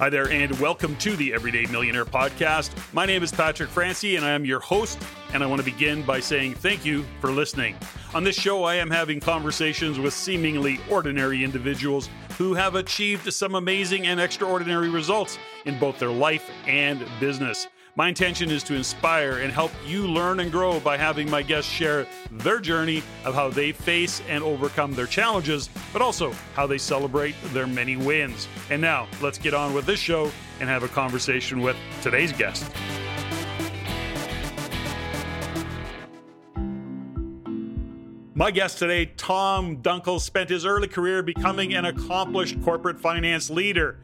Hi 0.00 0.08
there, 0.08 0.30
and 0.30 0.58
welcome 0.58 0.96
to 0.96 1.14
the 1.14 1.34
Everyday 1.34 1.66
Millionaire 1.66 2.06
Podcast. 2.06 2.70
My 2.94 3.04
name 3.04 3.22
is 3.22 3.30
Patrick 3.30 3.68
Francey, 3.68 4.16
and 4.16 4.24
I 4.24 4.30
am 4.30 4.46
your 4.46 4.58
host. 4.58 4.98
And 5.34 5.42
I 5.42 5.46
want 5.46 5.60
to 5.60 5.64
begin 5.70 6.02
by 6.04 6.20
saying 6.20 6.54
thank 6.54 6.86
you 6.86 7.04
for 7.20 7.30
listening. 7.30 7.76
On 8.14 8.24
this 8.24 8.34
show, 8.34 8.64
I 8.64 8.76
am 8.76 8.88
having 8.88 9.20
conversations 9.20 9.98
with 9.98 10.14
seemingly 10.14 10.80
ordinary 10.88 11.44
individuals 11.44 12.08
who 12.38 12.54
have 12.54 12.76
achieved 12.76 13.30
some 13.30 13.56
amazing 13.56 14.06
and 14.06 14.18
extraordinary 14.18 14.88
results 14.88 15.38
in 15.66 15.78
both 15.78 15.98
their 15.98 16.08
life 16.08 16.50
and 16.66 17.04
business. 17.20 17.68
My 17.96 18.08
intention 18.08 18.50
is 18.50 18.62
to 18.64 18.74
inspire 18.74 19.38
and 19.38 19.52
help 19.52 19.72
you 19.84 20.06
learn 20.06 20.38
and 20.38 20.52
grow 20.52 20.78
by 20.78 20.96
having 20.96 21.28
my 21.28 21.42
guests 21.42 21.70
share 21.70 22.06
their 22.30 22.60
journey 22.60 23.02
of 23.24 23.34
how 23.34 23.50
they 23.50 23.72
face 23.72 24.22
and 24.28 24.44
overcome 24.44 24.94
their 24.94 25.06
challenges, 25.06 25.68
but 25.92 26.00
also 26.00 26.32
how 26.54 26.68
they 26.68 26.78
celebrate 26.78 27.34
their 27.52 27.66
many 27.66 27.96
wins. 27.96 28.46
And 28.70 28.80
now, 28.80 29.08
let's 29.20 29.38
get 29.38 29.54
on 29.54 29.74
with 29.74 29.86
this 29.86 29.98
show 29.98 30.30
and 30.60 30.68
have 30.68 30.84
a 30.84 30.88
conversation 30.88 31.62
with 31.62 31.76
today's 32.00 32.32
guest. 32.32 32.70
My 38.34 38.52
guest 38.52 38.78
today, 38.78 39.06
Tom 39.16 39.78
Dunkel, 39.78 40.20
spent 40.20 40.48
his 40.48 40.64
early 40.64 40.88
career 40.88 41.22
becoming 41.22 41.74
an 41.74 41.84
accomplished 41.84 42.62
corporate 42.62 43.00
finance 43.00 43.50
leader. 43.50 43.98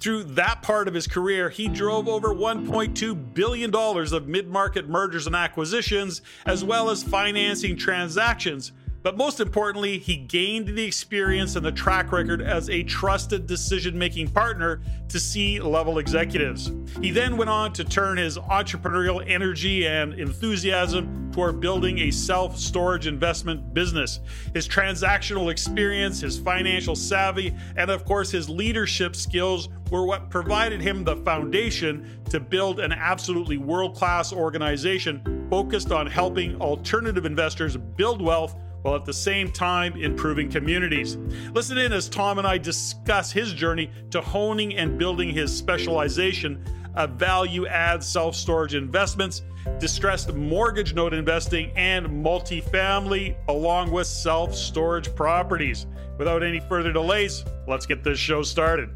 Through 0.00 0.24
that 0.24 0.62
part 0.62 0.88
of 0.88 0.94
his 0.94 1.06
career, 1.06 1.50
he 1.50 1.68
drove 1.68 2.08
over 2.08 2.28
$1.2 2.28 3.34
billion 3.34 3.74
of 3.74 4.26
mid 4.26 4.48
market 4.48 4.88
mergers 4.88 5.26
and 5.26 5.36
acquisitions, 5.36 6.22
as 6.46 6.64
well 6.64 6.88
as 6.88 7.02
financing 7.02 7.76
transactions. 7.76 8.72
But 9.02 9.16
most 9.16 9.40
importantly, 9.40 9.98
he 9.98 10.16
gained 10.16 10.68
the 10.68 10.84
experience 10.84 11.56
and 11.56 11.64
the 11.64 11.72
track 11.72 12.12
record 12.12 12.42
as 12.42 12.68
a 12.68 12.82
trusted 12.82 13.46
decision 13.46 13.98
making 13.98 14.28
partner 14.28 14.82
to 15.08 15.18
C 15.18 15.58
level 15.58 15.98
executives. 15.98 16.70
He 17.00 17.10
then 17.10 17.38
went 17.38 17.48
on 17.48 17.72
to 17.74 17.84
turn 17.84 18.18
his 18.18 18.36
entrepreneurial 18.36 19.24
energy 19.26 19.86
and 19.86 20.12
enthusiasm 20.14 21.30
toward 21.32 21.60
building 21.60 21.98
a 22.00 22.10
self 22.10 22.58
storage 22.58 23.06
investment 23.06 23.72
business. 23.72 24.20
His 24.52 24.68
transactional 24.68 25.50
experience, 25.50 26.20
his 26.20 26.38
financial 26.38 26.94
savvy, 26.94 27.54
and 27.76 27.90
of 27.90 28.04
course, 28.04 28.30
his 28.30 28.50
leadership 28.50 29.16
skills 29.16 29.70
were 29.90 30.04
what 30.04 30.28
provided 30.28 30.80
him 30.82 31.04
the 31.04 31.16
foundation 31.16 32.20
to 32.28 32.38
build 32.38 32.80
an 32.80 32.92
absolutely 32.92 33.56
world 33.56 33.96
class 33.96 34.32
organization 34.32 35.46
focused 35.48 35.90
on 35.90 36.06
helping 36.06 36.60
alternative 36.60 37.24
investors 37.24 37.76
build 37.76 38.20
wealth 38.20 38.56
while 38.82 38.94
at 38.94 39.04
the 39.04 39.12
same 39.12 39.50
time 39.50 39.94
improving 39.96 40.50
communities. 40.50 41.16
Listen 41.52 41.78
in 41.78 41.92
as 41.92 42.08
Tom 42.08 42.38
and 42.38 42.46
I 42.46 42.58
discuss 42.58 43.30
his 43.30 43.52
journey 43.52 43.90
to 44.10 44.20
honing 44.20 44.76
and 44.76 44.98
building 44.98 45.30
his 45.30 45.56
specialization 45.56 46.64
of 46.94 47.10
value 47.10 47.66
add 47.66 48.02
self 48.02 48.34
storage 48.34 48.74
investments, 48.74 49.42
distressed 49.78 50.32
mortgage 50.34 50.94
note 50.94 51.14
investing, 51.14 51.72
and 51.76 52.06
multifamily, 52.06 53.36
along 53.48 53.90
with 53.90 54.06
self 54.06 54.54
storage 54.54 55.14
properties. 55.14 55.86
Without 56.18 56.42
any 56.42 56.60
further 56.60 56.92
delays, 56.92 57.44
let's 57.66 57.86
get 57.86 58.04
this 58.04 58.18
show 58.18 58.42
started. 58.42 58.90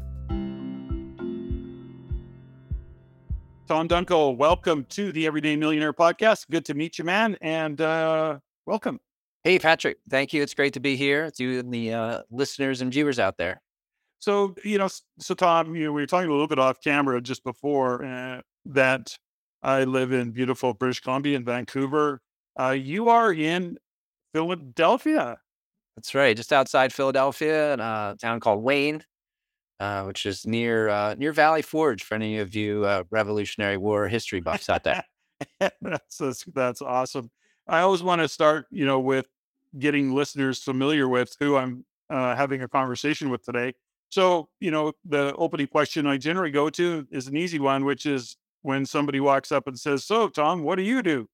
Tom 3.67 3.87
Dunkel, 3.87 4.37
welcome 4.37 4.85
to 4.89 5.11
the 5.11 5.25
Everyday 5.25 5.55
Millionaire 5.55 5.91
podcast. 5.91 6.47
Good 6.51 6.65
to 6.65 6.75
meet 6.75 6.99
you, 6.99 7.03
man, 7.03 7.35
and 7.41 7.81
uh, 7.81 8.37
welcome. 8.67 8.99
Hey, 9.45 9.59
Patrick. 9.59 9.97
Thank 10.09 10.33
you. 10.33 10.41
It's 10.41 10.55
great 10.55 10.73
to 10.73 10.79
be 10.79 10.95
here 10.95 11.29
to 11.29 11.43
you 11.43 11.59
and 11.59 11.71
the 11.71 11.93
uh, 11.93 12.21
listeners 12.31 12.81
and 12.81 12.91
viewers 12.91 13.19
out 13.19 13.37
there. 13.37 13.61
So, 14.17 14.55
you 14.63 14.79
know, 14.79 14.89
so 15.19 15.35
Tom, 15.35 15.75
you 15.75 15.83
know, 15.83 15.93
we 15.93 16.01
were 16.01 16.07
talking 16.07 16.29
a 16.29 16.31
little 16.31 16.47
bit 16.47 16.57
off 16.57 16.81
camera 16.83 17.21
just 17.21 17.43
before 17.43 18.03
uh, 18.03 18.41
that 18.65 19.15
I 19.61 19.83
live 19.83 20.11
in 20.11 20.31
beautiful 20.31 20.73
British 20.73 20.99
Columbia 20.99 21.37
in 21.37 21.45
Vancouver. 21.45 22.21
Uh, 22.59 22.71
you 22.71 23.09
are 23.09 23.31
in 23.31 23.77
Philadelphia. 24.33 25.37
That's 25.95 26.15
right, 26.15 26.35
just 26.35 26.51
outside 26.51 26.91
Philadelphia, 26.91 27.75
in 27.75 27.79
a 27.81 28.15
town 28.19 28.39
called 28.39 28.63
Wayne, 28.63 29.03
uh, 29.79 30.05
which 30.05 30.25
is 30.25 30.47
near 30.47 30.89
uh, 30.89 31.13
near 31.19 31.33
Valley 31.33 31.61
Forge. 31.61 32.03
For 32.03 32.15
any 32.15 32.39
of 32.39 32.55
you 32.55 32.83
uh, 32.83 33.03
Revolutionary 33.11 33.77
War 33.77 34.07
history 34.07 34.39
buffs 34.39 34.69
out 34.69 34.83
there, 34.83 35.03
that's, 35.59 36.17
that's 36.17 36.43
that's 36.45 36.81
awesome. 36.81 37.29
I 37.67 37.81
always 37.81 38.03
want 38.03 38.21
to 38.21 38.27
start, 38.27 38.65
you 38.71 38.85
know, 38.85 38.99
with 38.99 39.27
getting 39.79 40.13
listeners 40.13 40.61
familiar 40.61 41.07
with 41.07 41.35
who 41.39 41.55
I'm 41.57 41.85
uh, 42.09 42.35
having 42.35 42.61
a 42.61 42.67
conversation 42.67 43.29
with 43.29 43.43
today. 43.43 43.73
So, 44.09 44.49
you 44.59 44.71
know, 44.71 44.93
the 45.03 45.33
opening 45.35 45.67
question 45.67 46.07
I 46.07 46.17
generally 46.17 46.51
go 46.51 46.69
to 46.69 47.07
is 47.11 47.27
an 47.27 47.35
easy 47.35 47.59
one, 47.59 47.85
which 47.85 48.05
is 48.05 48.37
when 48.61 48.85
somebody 48.85 49.19
walks 49.19 49.51
up 49.51 49.67
and 49.67 49.77
says, 49.77 50.05
So, 50.05 50.29
Tom, 50.29 50.63
what 50.63 50.75
do 50.75 50.83
you 50.83 51.01
do? 51.01 51.27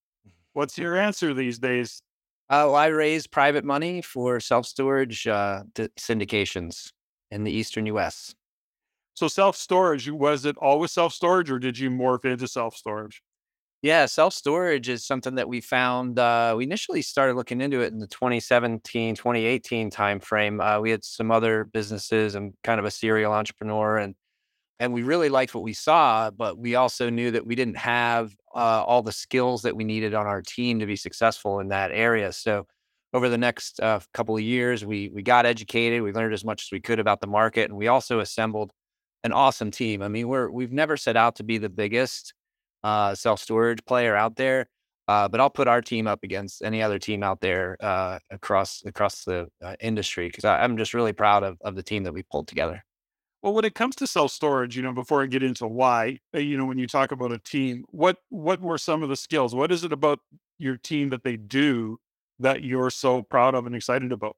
What's 0.53 0.77
your 0.77 0.97
answer 0.97 1.33
these 1.33 1.59
days? 1.59 2.01
Uh, 2.49 2.67
well, 2.67 2.75
I 2.75 2.87
raise 2.87 3.27
private 3.27 3.63
money 3.63 4.01
for 4.01 4.39
self 4.39 4.65
storage 4.65 5.27
uh, 5.27 5.63
syndications 5.75 6.91
in 7.29 7.43
the 7.43 7.51
Eastern 7.51 7.85
US. 7.87 8.35
So, 9.13 9.27
self 9.27 9.55
storage, 9.55 10.09
was 10.09 10.45
it 10.45 10.57
always 10.57 10.91
self 10.91 11.13
storage 11.13 11.51
or 11.51 11.59
did 11.59 11.77
you 11.77 11.89
morph 11.89 12.25
into 12.25 12.47
self 12.47 12.75
storage? 12.75 13.21
Yeah, 13.81 14.05
self 14.05 14.33
storage 14.33 14.89
is 14.89 15.03
something 15.03 15.35
that 15.35 15.47
we 15.47 15.59
found. 15.59 16.19
Uh, 16.19 16.53
we 16.55 16.65
initially 16.65 17.01
started 17.01 17.35
looking 17.35 17.61
into 17.61 17.81
it 17.81 17.91
in 17.91 17.97
the 17.99 18.07
2017, 18.07 19.15
2018 19.15 19.89
timeframe. 19.89 20.61
Uh, 20.61 20.79
we 20.79 20.91
had 20.91 21.03
some 21.03 21.31
other 21.31 21.63
businesses 21.63 22.35
and 22.35 22.53
kind 22.63 22.79
of 22.79 22.85
a 22.85 22.91
serial 22.91 23.33
entrepreneur, 23.33 23.97
and 23.97 24.13
and 24.79 24.93
we 24.93 25.03
really 25.03 25.29
liked 25.29 25.55
what 25.55 25.63
we 25.63 25.73
saw, 25.73 26.31
but 26.31 26.57
we 26.57 26.75
also 26.75 27.09
knew 27.09 27.31
that 27.31 27.45
we 27.47 27.55
didn't 27.55 27.77
have 27.77 28.35
uh, 28.55 28.83
all 28.85 29.03
the 29.03 29.11
skills 29.11 29.63
that 29.63 29.75
we 29.75 29.83
needed 29.83 30.13
on 30.15 30.27
our 30.27 30.41
team 30.41 30.79
to 30.79 30.85
be 30.87 30.95
successful 30.95 31.59
in 31.59 31.69
that 31.69 31.91
area. 31.91 32.31
So 32.33 32.67
over 33.13 33.29
the 33.29 33.37
next 33.37 33.79
uh, 33.79 33.99
couple 34.13 34.35
of 34.35 34.41
years, 34.43 34.85
we 34.85 35.09
we 35.09 35.23
got 35.23 35.45
educated, 35.47 36.03
we 36.03 36.13
learned 36.13 36.33
as 36.35 36.45
much 36.45 36.63
as 36.63 36.71
we 36.71 36.81
could 36.81 36.99
about 36.99 37.21
the 37.21 37.27
market, 37.27 37.69
and 37.69 37.77
we 37.77 37.87
also 37.87 38.19
assembled 38.19 38.71
an 39.23 39.31
awesome 39.33 39.71
team. 39.71 40.01
I 40.03 40.07
mean, 40.07 40.27
we're 40.27 40.51
we've 40.51 40.71
never 40.71 40.97
set 40.97 41.17
out 41.17 41.35
to 41.37 41.43
be 41.43 41.57
the 41.57 41.69
biggest 41.69 42.33
uh, 42.83 43.15
self 43.15 43.39
storage 43.39 43.83
player 43.85 44.15
out 44.15 44.35
there. 44.35 44.67
Uh, 45.07 45.27
but 45.27 45.41
I'll 45.41 45.49
put 45.49 45.67
our 45.67 45.81
team 45.81 46.07
up 46.07 46.23
against 46.23 46.61
any 46.63 46.81
other 46.81 46.99
team 46.99 47.23
out 47.23 47.41
there 47.41 47.75
uh, 47.81 48.19
across 48.29 48.83
across 48.85 49.25
the 49.25 49.47
uh, 49.61 49.75
industry 49.81 50.27
because 50.27 50.45
I'm 50.45 50.77
just 50.77 50.93
really 50.93 51.11
proud 51.11 51.43
of, 51.43 51.57
of 51.61 51.75
the 51.75 51.83
team 51.83 52.03
that 52.03 52.13
we 52.13 52.23
pulled 52.23 52.47
together. 52.47 52.83
Well, 53.41 53.53
when 53.53 53.65
it 53.65 53.73
comes 53.73 53.95
to 53.97 54.07
self 54.07 54.31
storage, 54.31 54.77
you 54.77 54.83
know, 54.83 54.93
before 54.93 55.23
I 55.23 55.25
get 55.25 55.41
into 55.43 55.67
why, 55.67 56.19
uh, 56.33 56.39
you 56.39 56.57
know, 56.57 56.65
when 56.65 56.77
you 56.77 56.87
talk 56.87 57.11
about 57.11 57.31
a 57.31 57.39
team, 57.39 57.83
what 57.89 58.17
what 58.29 58.61
were 58.61 58.77
some 58.77 59.01
of 59.01 59.09
the 59.09 59.15
skills? 59.15 59.55
What 59.55 59.71
is 59.71 59.83
it 59.83 59.91
about 59.91 60.19
your 60.59 60.77
team 60.77 61.09
that 61.09 61.23
they 61.23 61.37
do 61.37 61.97
that 62.39 62.63
you're 62.63 62.91
so 62.91 63.23
proud 63.23 63.55
of 63.55 63.65
and 63.65 63.75
excited 63.75 64.11
about? 64.11 64.37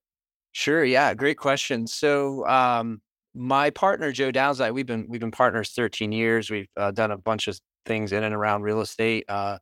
Sure, 0.53 0.83
yeah, 0.83 1.13
great 1.13 1.37
question. 1.37 1.85
So, 1.87 2.47
um, 2.47 3.01
my 3.33 3.71
partner 3.71 4.11
Joe 4.11 4.31
Dowsey, 4.31 4.73
we've 4.73 4.85
been 4.85 5.05
we've 5.09 5.21
been 5.21 5.31
partners 5.31 5.71
13 5.71 6.11
years. 6.13 6.49
We've 6.49 6.69
uh, 6.77 6.91
done 6.91 7.11
a 7.11 7.17
bunch 7.17 7.49
of 7.49 7.59
things 7.85 8.11
in 8.11 8.23
and 8.23 8.33
around 8.35 8.63
real 8.63 8.81
estate. 8.81 9.25
Uh, 9.27 9.57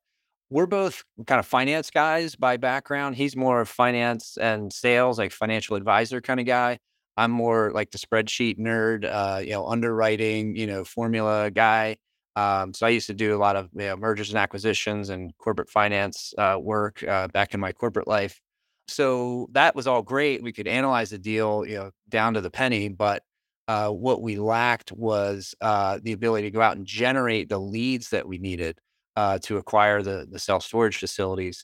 we're 0.50 0.68
both 0.68 1.04
kind 1.28 1.40
of 1.40 1.46
finance 1.46 1.90
guys 1.90 2.36
by 2.36 2.58
background. 2.58 3.16
He's 3.16 3.36
more 3.36 3.62
of 3.62 3.70
finance 3.70 4.38
and 4.38 4.72
sales, 4.72 5.18
like 5.18 5.32
financial 5.32 5.78
advisor 5.78 6.22
kind 6.22 6.40
of 6.40 6.46
guy. 6.46 6.78
I'm 7.18 7.32
more 7.32 7.72
like 7.74 7.92
the 7.92 7.98
spreadsheet 7.98 8.58
nerd, 8.60 9.06
uh, 9.06 9.40
you 9.40 9.52
know, 9.52 9.68
underwriting, 9.68 10.56
you 10.56 10.68
know, 10.68 10.84
formula 10.84 11.52
guy. 11.52 11.98
Um, 12.36 12.74
so 12.74 12.86
I 12.86 12.90
used 12.90 13.08
to 13.08 13.14
do 13.14 13.36
a 13.36 13.40
lot 13.40 13.56
of 13.56 13.70
you 13.74 13.88
know, 13.88 13.98
mergers 13.98 14.30
and 14.30 14.38
acquisitions 14.40 15.10
and 15.10 15.32
corporate 15.38 15.70
finance 15.70 16.34
uh, 16.38 16.58
work 16.60 17.04
uh, 17.04 17.28
back 17.30 17.54
in 17.54 17.60
my 17.60 17.72
corporate 17.74 18.08
life. 18.08 18.40
So 18.88 19.48
that 19.52 19.76
was 19.76 19.88
all 19.88 20.02
great. 20.02 20.44
We 20.44 20.52
could 20.52 20.68
analyze 20.68 21.12
the 21.12 21.18
deal, 21.18 21.66
you 21.66 21.76
know, 21.76 21.92
down 22.10 22.34
to 22.34 22.42
the 22.42 22.50
penny. 22.52 22.90
But 22.90 23.24
uh, 23.72 23.90
what 23.90 24.22
we 24.22 24.36
lacked 24.36 24.92
was 24.92 25.56
uh, 25.62 25.98
the 26.04 26.12
ability 26.12 26.46
to 26.46 26.52
go 26.52 26.60
out 26.60 26.76
and 26.76 26.86
generate 26.86 27.48
the 27.48 27.58
leads 27.58 28.10
that 28.10 28.28
we 28.28 28.38
needed 28.38 28.78
uh, 29.16 29.40
to 29.40 29.56
acquire 29.56 30.02
the, 30.02 30.28
the 30.30 30.40
self 30.40 30.62
storage 30.62 30.98
facilities. 30.98 31.64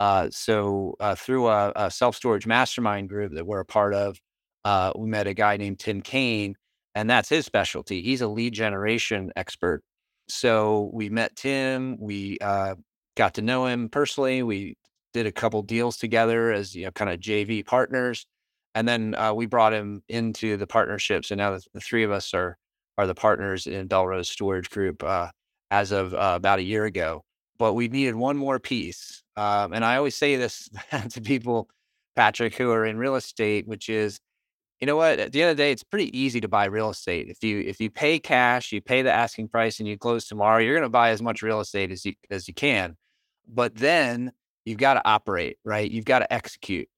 Uh, 0.00 0.28
so, 0.32 0.96
uh, 0.98 1.14
through 1.14 1.46
a, 1.46 1.72
a 1.76 1.90
self 1.92 2.16
storage 2.16 2.44
mastermind 2.44 3.08
group 3.08 3.32
that 3.34 3.46
we're 3.46 3.60
a 3.60 3.64
part 3.64 3.94
of, 3.94 4.18
we 4.96 5.06
met 5.06 5.28
a 5.28 5.34
guy 5.34 5.56
named 5.56 5.78
Tim 5.78 6.02
Kane, 6.02 6.56
and 6.96 7.08
that's 7.08 7.28
his 7.28 7.46
specialty. 7.46 8.02
He's 8.02 8.20
a 8.20 8.26
lead 8.26 8.52
generation 8.52 9.30
expert. 9.36 9.80
So, 10.28 10.90
we 10.92 11.08
met 11.08 11.36
Tim, 11.36 11.96
we 12.00 12.36
got 13.16 13.34
to 13.34 13.42
know 13.42 13.66
him 13.66 13.90
personally. 13.90 14.42
We 14.42 14.76
did 15.12 15.26
a 15.26 15.32
couple 15.32 15.62
deals 15.62 15.98
together 15.98 16.50
as 16.50 16.74
you 16.74 16.86
know, 16.86 16.90
kind 16.90 17.12
of 17.12 17.20
JV 17.20 17.64
partners 17.64 18.26
and 18.74 18.88
then 18.88 19.14
uh, 19.14 19.32
we 19.32 19.46
brought 19.46 19.72
him 19.72 20.02
into 20.08 20.56
the 20.56 20.66
partnership. 20.66 21.24
So 21.24 21.34
now 21.34 21.52
the, 21.52 21.64
the, 21.74 21.80
three 21.80 22.04
of 22.04 22.10
us 22.10 22.34
are 22.34 22.56
are 22.98 23.06
the 23.06 23.14
partners 23.14 23.66
in 23.66 23.88
Belrose 23.88 24.26
Storage 24.26 24.70
Group 24.70 25.02
uh, 25.02 25.28
as 25.70 25.92
of 25.92 26.14
uh, 26.14 26.34
about 26.36 26.58
a 26.58 26.62
year 26.62 26.84
ago. 26.84 27.24
But 27.58 27.74
we 27.74 27.88
needed 27.88 28.16
one 28.16 28.36
more 28.36 28.58
piece, 28.58 29.22
um, 29.36 29.72
and 29.72 29.84
I 29.84 29.96
always 29.96 30.16
say 30.16 30.36
this 30.36 30.68
to 31.10 31.20
people, 31.20 31.68
Patrick, 32.16 32.56
who 32.56 32.70
are 32.72 32.84
in 32.84 32.98
real 32.98 33.14
estate, 33.16 33.66
which 33.68 33.88
is 33.88 34.18
you 34.80 34.86
know 34.86 34.96
what? 34.96 35.18
At 35.18 35.32
the 35.32 35.42
end 35.42 35.52
of 35.52 35.56
the 35.56 35.62
day, 35.62 35.72
it's 35.72 35.84
pretty 35.84 36.16
easy 36.18 36.40
to 36.40 36.48
buy 36.48 36.66
real 36.66 36.90
estate. 36.90 37.28
If 37.28 37.42
you 37.42 37.60
if 37.60 37.80
you 37.80 37.90
pay 37.90 38.18
cash, 38.18 38.72
you 38.72 38.80
pay 38.80 39.02
the 39.02 39.12
asking 39.12 39.48
price, 39.48 39.78
and 39.78 39.88
you 39.88 39.96
close 39.96 40.26
tomorrow, 40.26 40.58
you're 40.58 40.74
going 40.74 40.82
to 40.82 40.88
buy 40.90 41.10
as 41.10 41.22
much 41.22 41.42
real 41.42 41.60
estate 41.60 41.90
as 41.90 42.04
you 42.04 42.14
as 42.30 42.48
you 42.48 42.54
can. 42.54 42.96
But 43.48 43.76
then 43.76 44.32
you've 44.64 44.78
got 44.78 44.94
to 44.94 45.06
operate, 45.06 45.58
right? 45.64 45.90
You've 45.90 46.04
got 46.04 46.20
to 46.20 46.32
execute. 46.32 46.88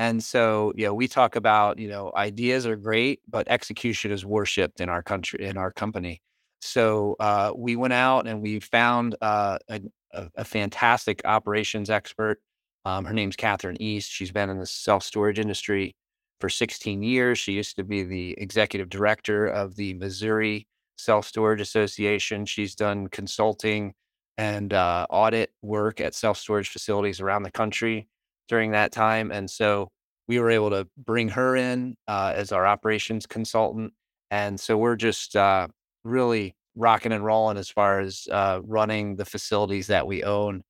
And 0.00 0.24
so, 0.24 0.72
you 0.76 0.86
know, 0.86 0.94
we 0.94 1.08
talk 1.08 1.36
about, 1.36 1.78
you 1.78 1.86
know, 1.86 2.10
ideas 2.16 2.66
are 2.66 2.74
great, 2.74 3.20
but 3.28 3.46
execution 3.48 4.10
is 4.10 4.24
worshipped 4.24 4.80
in 4.80 4.88
our 4.88 5.02
country, 5.02 5.44
in 5.44 5.58
our 5.58 5.70
company. 5.70 6.22
So 6.62 7.16
uh, 7.20 7.52
we 7.54 7.76
went 7.76 7.92
out 7.92 8.26
and 8.26 8.40
we 8.40 8.60
found 8.60 9.14
uh, 9.20 9.58
a, 9.68 9.82
a, 10.14 10.42
fantastic 10.42 11.20
operations 11.26 11.90
expert. 11.90 12.40
Um, 12.86 13.04
her 13.04 13.12
name's 13.12 13.36
Catherine 13.36 13.76
East. 13.78 14.10
She's 14.10 14.32
been 14.32 14.48
in 14.48 14.58
the 14.58 14.64
self 14.64 15.02
storage 15.02 15.38
industry 15.38 15.94
for 16.40 16.48
16 16.48 17.02
years. 17.02 17.38
She 17.38 17.52
used 17.52 17.76
to 17.76 17.84
be 17.84 18.02
the 18.02 18.34
executive 18.38 18.88
director 18.88 19.48
of 19.48 19.76
the 19.76 19.92
Missouri 19.92 20.66
Self 20.96 21.26
Storage 21.26 21.60
Association. 21.60 22.46
She's 22.46 22.74
done 22.74 23.08
consulting 23.08 23.92
and 24.38 24.72
uh, 24.72 25.06
audit 25.10 25.50
work 25.60 26.00
at 26.00 26.14
self 26.14 26.38
storage 26.38 26.70
facilities 26.70 27.20
around 27.20 27.42
the 27.42 27.50
country 27.50 28.08
during 28.50 28.72
that 28.72 28.92
time. 28.92 29.30
And 29.30 29.48
so 29.48 29.88
we 30.28 30.38
were 30.38 30.50
able 30.50 30.70
to 30.70 30.86
bring 30.98 31.28
her 31.30 31.56
in 31.56 31.94
uh, 32.08 32.34
as 32.36 32.52
our 32.52 32.66
operations 32.66 33.24
consultant. 33.24 33.94
And 34.30 34.60
so 34.60 34.76
we're 34.76 34.96
just 34.96 35.36
uh, 35.36 35.68
really 36.04 36.54
rocking 36.76 37.12
and 37.12 37.24
rolling 37.24 37.56
as 37.56 37.70
far 37.70 38.00
as 38.00 38.26
uh, 38.30 38.60
running 38.64 39.16
the 39.16 39.24
facilities 39.24 39.86
that 39.86 40.06
we 40.06 40.22
own. 40.24 40.62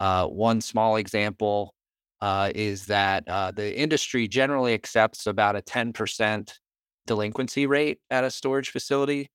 Uh, 0.00 0.26
one 0.26 0.60
small 0.60 0.96
example 0.96 1.74
uh, 2.20 2.50
is 2.54 2.86
that 2.86 3.24
uh, 3.28 3.50
the 3.50 3.76
industry 3.76 4.28
generally 4.28 4.72
accepts 4.72 5.26
about 5.26 5.56
a 5.56 5.62
10% 5.62 6.52
delinquency 7.06 7.66
rate 7.66 7.98
at 8.10 8.24
a 8.24 8.30
storage 8.30 8.70
facility. 8.70 9.28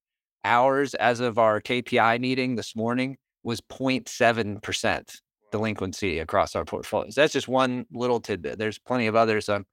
Ours, 0.45 0.93
as 0.93 1.19
of 1.19 1.37
our 1.37 1.59
KPI 1.59 2.19
meeting 2.19 2.55
this 2.55 2.75
morning, 2.75 3.17
was 3.43 3.61
0.7% 3.61 5.19
delinquency 5.51 6.19
across 6.19 6.55
our 6.55 6.65
portfolios. 6.65 7.15
That's 7.15 7.33
just 7.33 7.47
one 7.47 7.85
little 7.91 8.19
tidbit. 8.19 8.57
There's 8.57 8.79
plenty 8.79 9.07
of 9.07 9.15
others 9.15 9.49
I'm 9.49 9.65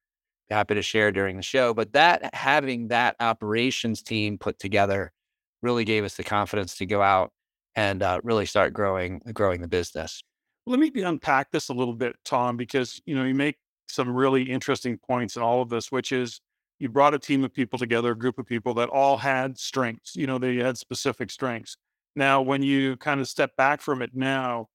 happy 0.51 0.75
to 0.75 0.83
share 0.83 1.13
during 1.13 1.37
the 1.37 1.43
show, 1.43 1.75
but 1.75 1.93
that 1.93 2.35
having 2.35 2.89
that 2.89 3.17
operations 3.21 4.03
team 4.03 4.39
put 4.39 4.59
together 4.59 5.13
really 5.63 5.85
gave 5.85 6.05
us 6.05 6.17
the 6.17 6.25
confidence 6.25 6.77
to 6.79 6.87
go 6.87 7.03
out 7.03 7.33
and 7.75 8.03
uh, 8.03 8.21
really 8.23 8.47
start 8.47 8.73
growing 8.73 9.21
growing 9.33 9.61
the 9.61 9.69
business. 9.69 10.23
Let 10.67 10.81
me 10.81 10.91
unpack 11.03 11.53
this 11.53 11.69
a 11.69 11.75
little 11.75 11.95
bit, 11.95 12.17
Tom, 12.25 12.57
because 12.57 13.01
you 13.07 13.15
know 13.15 13.25
you 13.25 13.35
make 13.35 13.57
some 13.89 14.11
really 14.15 14.43
interesting 14.43 14.99
points 14.99 15.37
in 15.37 15.43
all 15.43 15.63
of 15.63 15.69
this, 15.69 15.93
which 15.93 16.13
is 16.13 16.41
you 16.79 16.89
brought 16.89 17.15
a 17.15 17.19
team 17.19 17.45
of 17.45 17.53
people 17.53 17.79
together, 17.79 18.13
a 18.13 18.19
group 18.19 18.39
of 18.39 18.47
people 18.47 18.75
that 18.75 18.89
all 18.89 19.17
had 19.17 19.59
strengths. 19.59 20.17
You 20.17 20.27
know, 20.27 20.39
they 20.39 20.57
had 20.57 20.77
specific 20.77 21.31
strengths. 21.31 21.77
Now, 22.15 22.43
when 22.43 22.63
you 22.63 22.97
kind 22.97 23.21
of 23.21 23.29
step 23.29 23.57
back 23.57 23.81
from 23.81 24.03
it 24.03 24.11
now, 24.15 24.69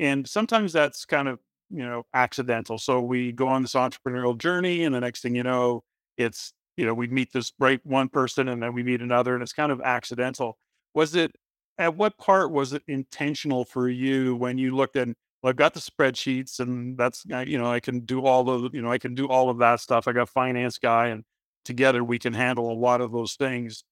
and 0.00 0.28
sometimes 0.28 0.72
that's 0.74 1.06
kind 1.06 1.28
of, 1.28 1.40
you 1.70 1.84
know, 1.84 2.04
accidental. 2.14 2.78
So 2.78 3.00
we 3.00 3.32
go 3.32 3.48
on 3.48 3.62
this 3.62 3.74
entrepreneurial 3.74 4.38
journey, 4.38 4.84
and 4.84 4.94
the 4.94 5.00
next 5.00 5.22
thing 5.22 5.36
you 5.36 5.44
know, 5.44 5.82
it's, 6.18 6.52
you 6.76 6.86
know, 6.86 6.94
we 6.94 7.08
meet 7.08 7.32
this 7.32 7.52
right 7.60 7.80
one 7.84 8.08
person 8.08 8.48
and 8.48 8.62
then 8.62 8.74
we 8.74 8.82
meet 8.82 9.02
another, 9.02 9.34
and 9.34 9.42
it's 9.42 9.52
kind 9.54 9.72
of 9.72 9.80
accidental. 9.82 10.58
Was 10.94 11.14
it, 11.14 11.32
at 11.78 11.96
what 11.96 12.18
part 12.18 12.52
was 12.52 12.72
it 12.72 12.82
intentional 12.88 13.64
for 13.64 13.88
you 13.88 14.36
when 14.36 14.58
you 14.58 14.74
looked 14.76 14.96
at, 14.96 15.08
well, 15.42 15.50
I've 15.50 15.56
got 15.56 15.74
the 15.74 15.80
spreadsheets 15.80 16.60
and 16.60 16.98
that's, 16.98 17.24
you 17.46 17.58
know, 17.58 17.70
I 17.70 17.80
can 17.80 18.00
do 18.00 18.26
all 18.26 18.44
the, 18.44 18.70
you 18.72 18.82
know, 18.82 18.92
I 18.92 18.98
can 18.98 19.14
do 19.14 19.28
all 19.28 19.48
of 19.50 19.58
that 19.58 19.80
stuff. 19.80 20.08
I 20.08 20.12
got 20.12 20.28
finance 20.28 20.78
guy 20.78 21.08
and 21.08 21.24
together 21.64 22.04
we 22.04 22.18
can 22.18 22.34
handle 22.34 22.70
a 22.70 22.74
lot 22.74 23.00
of 23.00 23.12
those 23.12 23.34
things 23.34 23.84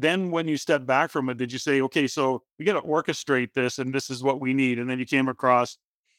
then 0.00 0.30
when 0.30 0.46
you 0.46 0.56
step 0.56 0.86
back 0.86 1.10
from 1.10 1.28
it, 1.28 1.36
did 1.36 1.52
you 1.52 1.58
say, 1.58 1.80
okay, 1.82 2.06
so 2.06 2.42
we 2.58 2.64
got 2.64 2.74
to 2.74 2.86
orchestrate 2.86 3.52
this 3.54 3.78
and 3.78 3.92
this 3.92 4.10
is 4.10 4.22
what 4.22 4.40
we 4.40 4.54
need? 4.54 4.78
And 4.78 4.88
then 4.88 4.98
you 4.98 5.06
came 5.06 5.28
across, 5.28 5.76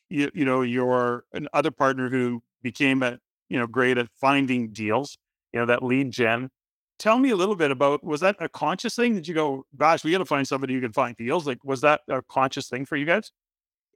you, 0.10 0.30
you 0.34 0.46
know, 0.46 0.62
your 0.62 1.26
other 1.54 1.72
partner 1.72 2.10
who 2.10 2.42
became 2.62 3.04
a, 3.04 3.20
you 3.48 3.58
know, 3.58 3.68
great 3.68 3.98
at 3.98 4.10
finding 4.20 4.70
deals, 4.72 5.18
you 5.54 5.60
know, 5.60 5.66
that 5.66 5.84
lead 5.84 6.12
gen. 6.12 6.50
Tell 6.98 7.18
me 7.18 7.30
a 7.30 7.36
little 7.36 7.56
bit 7.56 7.72
about, 7.72 8.04
was 8.04 8.20
that 8.20 8.36
a 8.40 8.50
conscious 8.50 8.96
thing? 8.96 9.16
Did 9.16 9.28
you 9.28 9.34
go, 9.34 9.66
gosh, 9.78 10.04
we 10.04 10.12
got 10.12 10.18
to 10.18 10.26
find 10.26 10.46
somebody 10.46 10.74
who 10.74 10.82
can 10.82 10.92
find 10.92 11.16
deals? 11.16 11.48
Like, 11.48 11.64
was 11.64 11.82
that 11.82 12.02
a 12.10 12.22
conscious 12.22 12.68
thing 12.68 12.86
for 12.86 12.98
you 12.98 13.06
guys? 13.06 13.32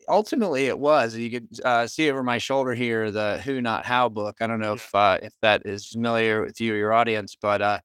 Ultimately, 0.07 0.67
it 0.67 0.79
was. 0.79 1.15
You 1.15 1.29
could 1.29 1.59
uh, 1.63 1.87
see 1.87 2.09
over 2.09 2.23
my 2.23 2.37
shoulder 2.37 2.73
here 2.73 3.11
the 3.11 3.41
Who 3.43 3.61
Not 3.61 3.85
How 3.85 4.09
book. 4.09 4.37
I 4.39 4.47
don't 4.47 4.59
know 4.59 4.73
if 4.73 4.93
uh, 4.93 5.17
if 5.21 5.33
that 5.41 5.65
is 5.65 5.85
familiar 5.87 6.41
with 6.41 6.59
you 6.59 6.73
or 6.73 6.77
your 6.77 6.93
audience, 6.93 7.35
but 7.39 7.61
uh, 7.61 7.79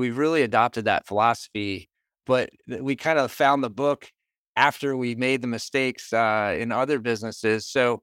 we've 0.00 0.18
really 0.18 0.42
adopted 0.42 0.86
that 0.86 1.06
philosophy. 1.06 1.88
But 2.26 2.50
we 2.66 2.96
kind 2.96 3.18
of 3.18 3.32
found 3.32 3.64
the 3.64 3.70
book 3.70 4.10
after 4.56 4.96
we 4.96 5.14
made 5.14 5.42
the 5.42 5.48
mistakes 5.48 6.12
uh, 6.12 6.56
in 6.58 6.72
other 6.72 6.98
businesses. 6.98 7.66
So, 7.66 8.02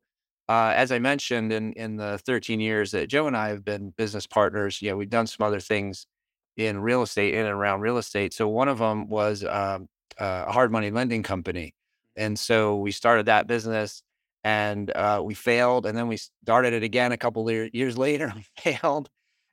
uh, 0.49 0.73
as 0.75 0.91
I 0.91 0.99
mentioned, 0.99 1.53
in 1.53 1.73
in 1.73 1.97
the 1.97 2.19
13 2.25 2.59
years 2.59 2.91
that 2.91 3.07
Joe 3.07 3.27
and 3.27 3.37
I 3.37 3.49
have 3.49 3.63
been 3.63 3.93
business 3.97 4.25
partners, 4.27 4.81
yeah, 4.81 4.93
we've 4.93 5.09
done 5.09 5.27
some 5.27 5.45
other 5.45 5.59
things 5.59 6.07
in 6.57 6.79
real 6.79 7.03
estate, 7.03 7.33
in 7.35 7.41
and 7.41 7.49
around 7.49 7.81
real 7.81 7.97
estate. 7.97 8.33
So 8.33 8.47
one 8.47 8.67
of 8.67 8.79
them 8.79 9.07
was 9.07 9.43
um, 9.45 9.87
a 10.17 10.51
hard 10.51 10.71
money 10.71 10.91
lending 10.91 11.23
company, 11.23 11.73
and 12.15 12.37
so 12.37 12.77
we 12.77 12.91
started 12.91 13.27
that 13.27 13.47
business, 13.47 14.01
and 14.43 14.91
uh, 14.95 15.21
we 15.23 15.35
failed, 15.35 15.85
and 15.85 15.97
then 15.97 16.07
we 16.07 16.17
started 16.43 16.73
it 16.73 16.83
again 16.83 17.11
a 17.11 17.17
couple 17.17 17.47
of 17.47 17.73
years 17.73 17.97
later. 17.97 18.33
We 18.35 18.45
failed, 18.73 19.09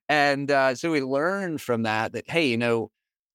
and 0.09 0.51
uh, 0.51 0.75
so 0.75 0.91
we 0.91 1.03
learned 1.03 1.61
from 1.61 1.83
that 1.83 2.13
that 2.13 2.29
hey, 2.29 2.49
you 2.49 2.57
know, 2.57 2.91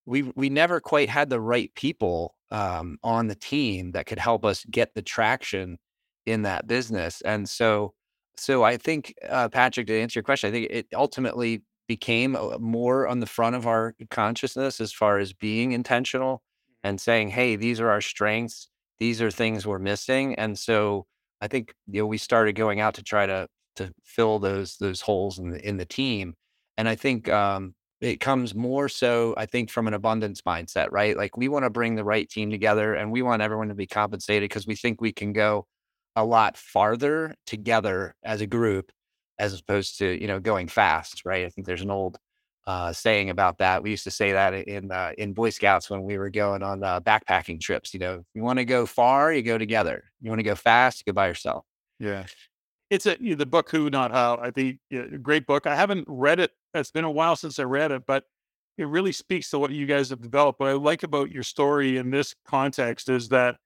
we 0.06 0.24
we 0.36 0.50
never 0.50 0.80
quite 0.80 1.10
had 1.10 1.30
the 1.30 1.42
right 1.42 1.74
people 1.76 2.36
um, 2.52 2.98
on 3.04 3.28
the 3.28 3.36
team 3.36 3.92
that 3.92 4.06
could 4.06 4.20
help 4.20 4.46
us 4.46 4.66
get 4.70 4.94
the 4.94 5.02
traction 5.02 5.78
in 6.26 6.44
that 6.44 6.68
business. 6.68 7.22
And 7.22 7.50
so, 7.50 7.94
so 8.38 8.64
I 8.64 8.78
think 8.78 9.14
uh, 9.28 9.50
Patrick, 9.50 9.88
to 9.88 10.00
answer 10.00 10.20
your 10.20 10.24
question, 10.24 10.50
I 10.50 10.52
think 10.52 10.68
it 10.70 10.88
ultimately 10.94 11.64
became 11.88 12.38
more 12.60 13.08
on 13.08 13.20
the 13.20 13.26
front 13.26 13.56
of 13.56 13.68
our 13.68 13.96
consciousness 14.10 14.80
as 14.80 14.94
far 14.94 15.18
as 15.18 15.34
being 15.34 15.72
intentional 15.72 16.38
mm-hmm. 16.38 16.88
and 16.88 17.02
saying, 17.02 17.30
hey, 17.30 17.56
these 17.56 17.80
are 17.80 17.90
our 17.90 18.02
strengths. 18.02 18.70
These 19.00 19.22
are 19.22 19.32
things 19.32 19.66
we're 19.66 19.80
missing. 19.80 20.36
And 20.36 20.58
so 20.58 21.06
I 21.42 21.48
think 21.48 21.74
you 21.88 22.02
know 22.02 22.06
we 22.06 22.18
started 22.18 22.54
going 22.54 22.80
out 22.80 22.94
to 22.96 23.04
try 23.04 23.26
to 23.26 23.48
to 23.78 23.94
fill 24.04 24.40
those 24.40 24.78
those 24.78 25.02
holes 25.02 25.40
in 25.40 25.50
the 25.50 25.68
in 25.68 25.78
the 25.78 25.86
team. 25.86 26.36
And 26.78 26.88
I 26.88 26.96
think 26.96 27.30
um, 27.30 27.76
it 28.00 28.20
comes 28.20 28.56
more 28.56 28.90
so, 28.90 29.34
I 29.38 29.46
think, 29.46 29.70
from 29.70 29.88
an 29.88 29.94
abundance 29.94 30.42
mindset, 30.42 30.88
right? 30.92 31.16
Like 31.16 31.38
we 31.38 31.48
want 31.48 31.66
to 31.66 31.70
bring 31.70 31.96
the 31.96 32.04
right 32.04 32.30
team 32.30 32.50
together 32.50 32.96
and 32.96 33.12
we 33.12 33.22
want 33.22 33.42
everyone 33.42 33.70
to 33.70 33.76
be 33.76 33.88
compensated 33.88 34.50
because 34.50 34.68
we 34.68 34.76
think 34.76 35.02
we 35.02 35.12
can 35.12 35.34
go 35.34 35.68
a 36.16 36.26
lot 36.26 36.58
farther 36.58 37.36
together 37.46 38.16
as 38.24 38.42
a 38.42 38.48
group 38.48 38.92
as 39.40 39.60
opposed 39.60 39.98
to, 40.00 40.20
you 40.20 40.28
know, 40.28 40.40
going 40.40 40.68
fast, 40.68 41.24
right? 41.26 41.46
I 41.46 41.50
think 41.50 41.68
there's 41.68 41.82
an 41.82 41.92
old 41.92 42.18
uh, 42.68 42.94
saying 42.94 43.30
about 43.30 43.58
that. 43.58 43.84
We 43.84 43.90
used 43.92 44.04
to 44.04 44.12
say 44.12 44.32
that 44.34 44.54
in 44.54 44.92
uh, 44.92 45.14
in 45.18 45.34
Boy 45.34 45.50
Scouts 45.50 45.90
when 45.90 46.04
we 46.04 46.18
were 46.18 46.30
going 46.30 46.64
on 46.64 46.84
uh, 46.84 47.00
backpacking 47.02 47.60
trips. 47.60 47.94
You 47.94 48.00
know, 48.00 48.24
you 48.34 48.44
want 48.44 48.60
to 48.60 48.66
go 48.66 48.86
far, 48.86 49.34
you 49.34 49.42
go 49.42 49.58
together. 49.58 50.12
You 50.22 50.30
want 50.30 50.40
to 50.40 50.44
go 50.44 50.56
fast, 50.56 51.00
you 51.00 51.12
go 51.12 51.16
by 51.16 51.28
yourself. 51.28 51.66
Yeah, 52.00 52.26
it's 52.90 53.06
a 53.06 53.18
you 53.20 53.32
know, 53.32 53.36
the 53.36 53.46
book 53.46 53.70
Who 53.72 53.90
Not 53.90 54.12
How. 54.12 54.38
I 54.42 54.52
think 54.52 54.80
great 55.22 55.48
book. 55.48 55.66
I 55.66 55.76
haven't 55.76 56.06
read 56.08 56.40
it. 56.40 56.52
It's 56.74 56.92
been 56.92 57.04
a 57.04 57.12
while 57.12 57.36
since 57.36 57.60
I 57.60 57.64
read 57.64 57.92
it, 57.92 58.04
but 58.06 58.24
it 58.78 58.88
really 58.88 59.12
speaks 59.12 59.50
to 59.52 59.60
what 59.60 59.72
you 59.72 59.86
guys 59.86 60.10
have 60.10 60.22
developed. 60.22 60.60
What 60.60 60.70
I 60.70 60.74
like 60.74 61.04
about 61.04 61.32
your 61.32 61.44
story 61.44 61.98
in 61.98 62.12
this 62.12 62.34
context 62.48 63.10
is 63.10 63.30
that 63.30 63.58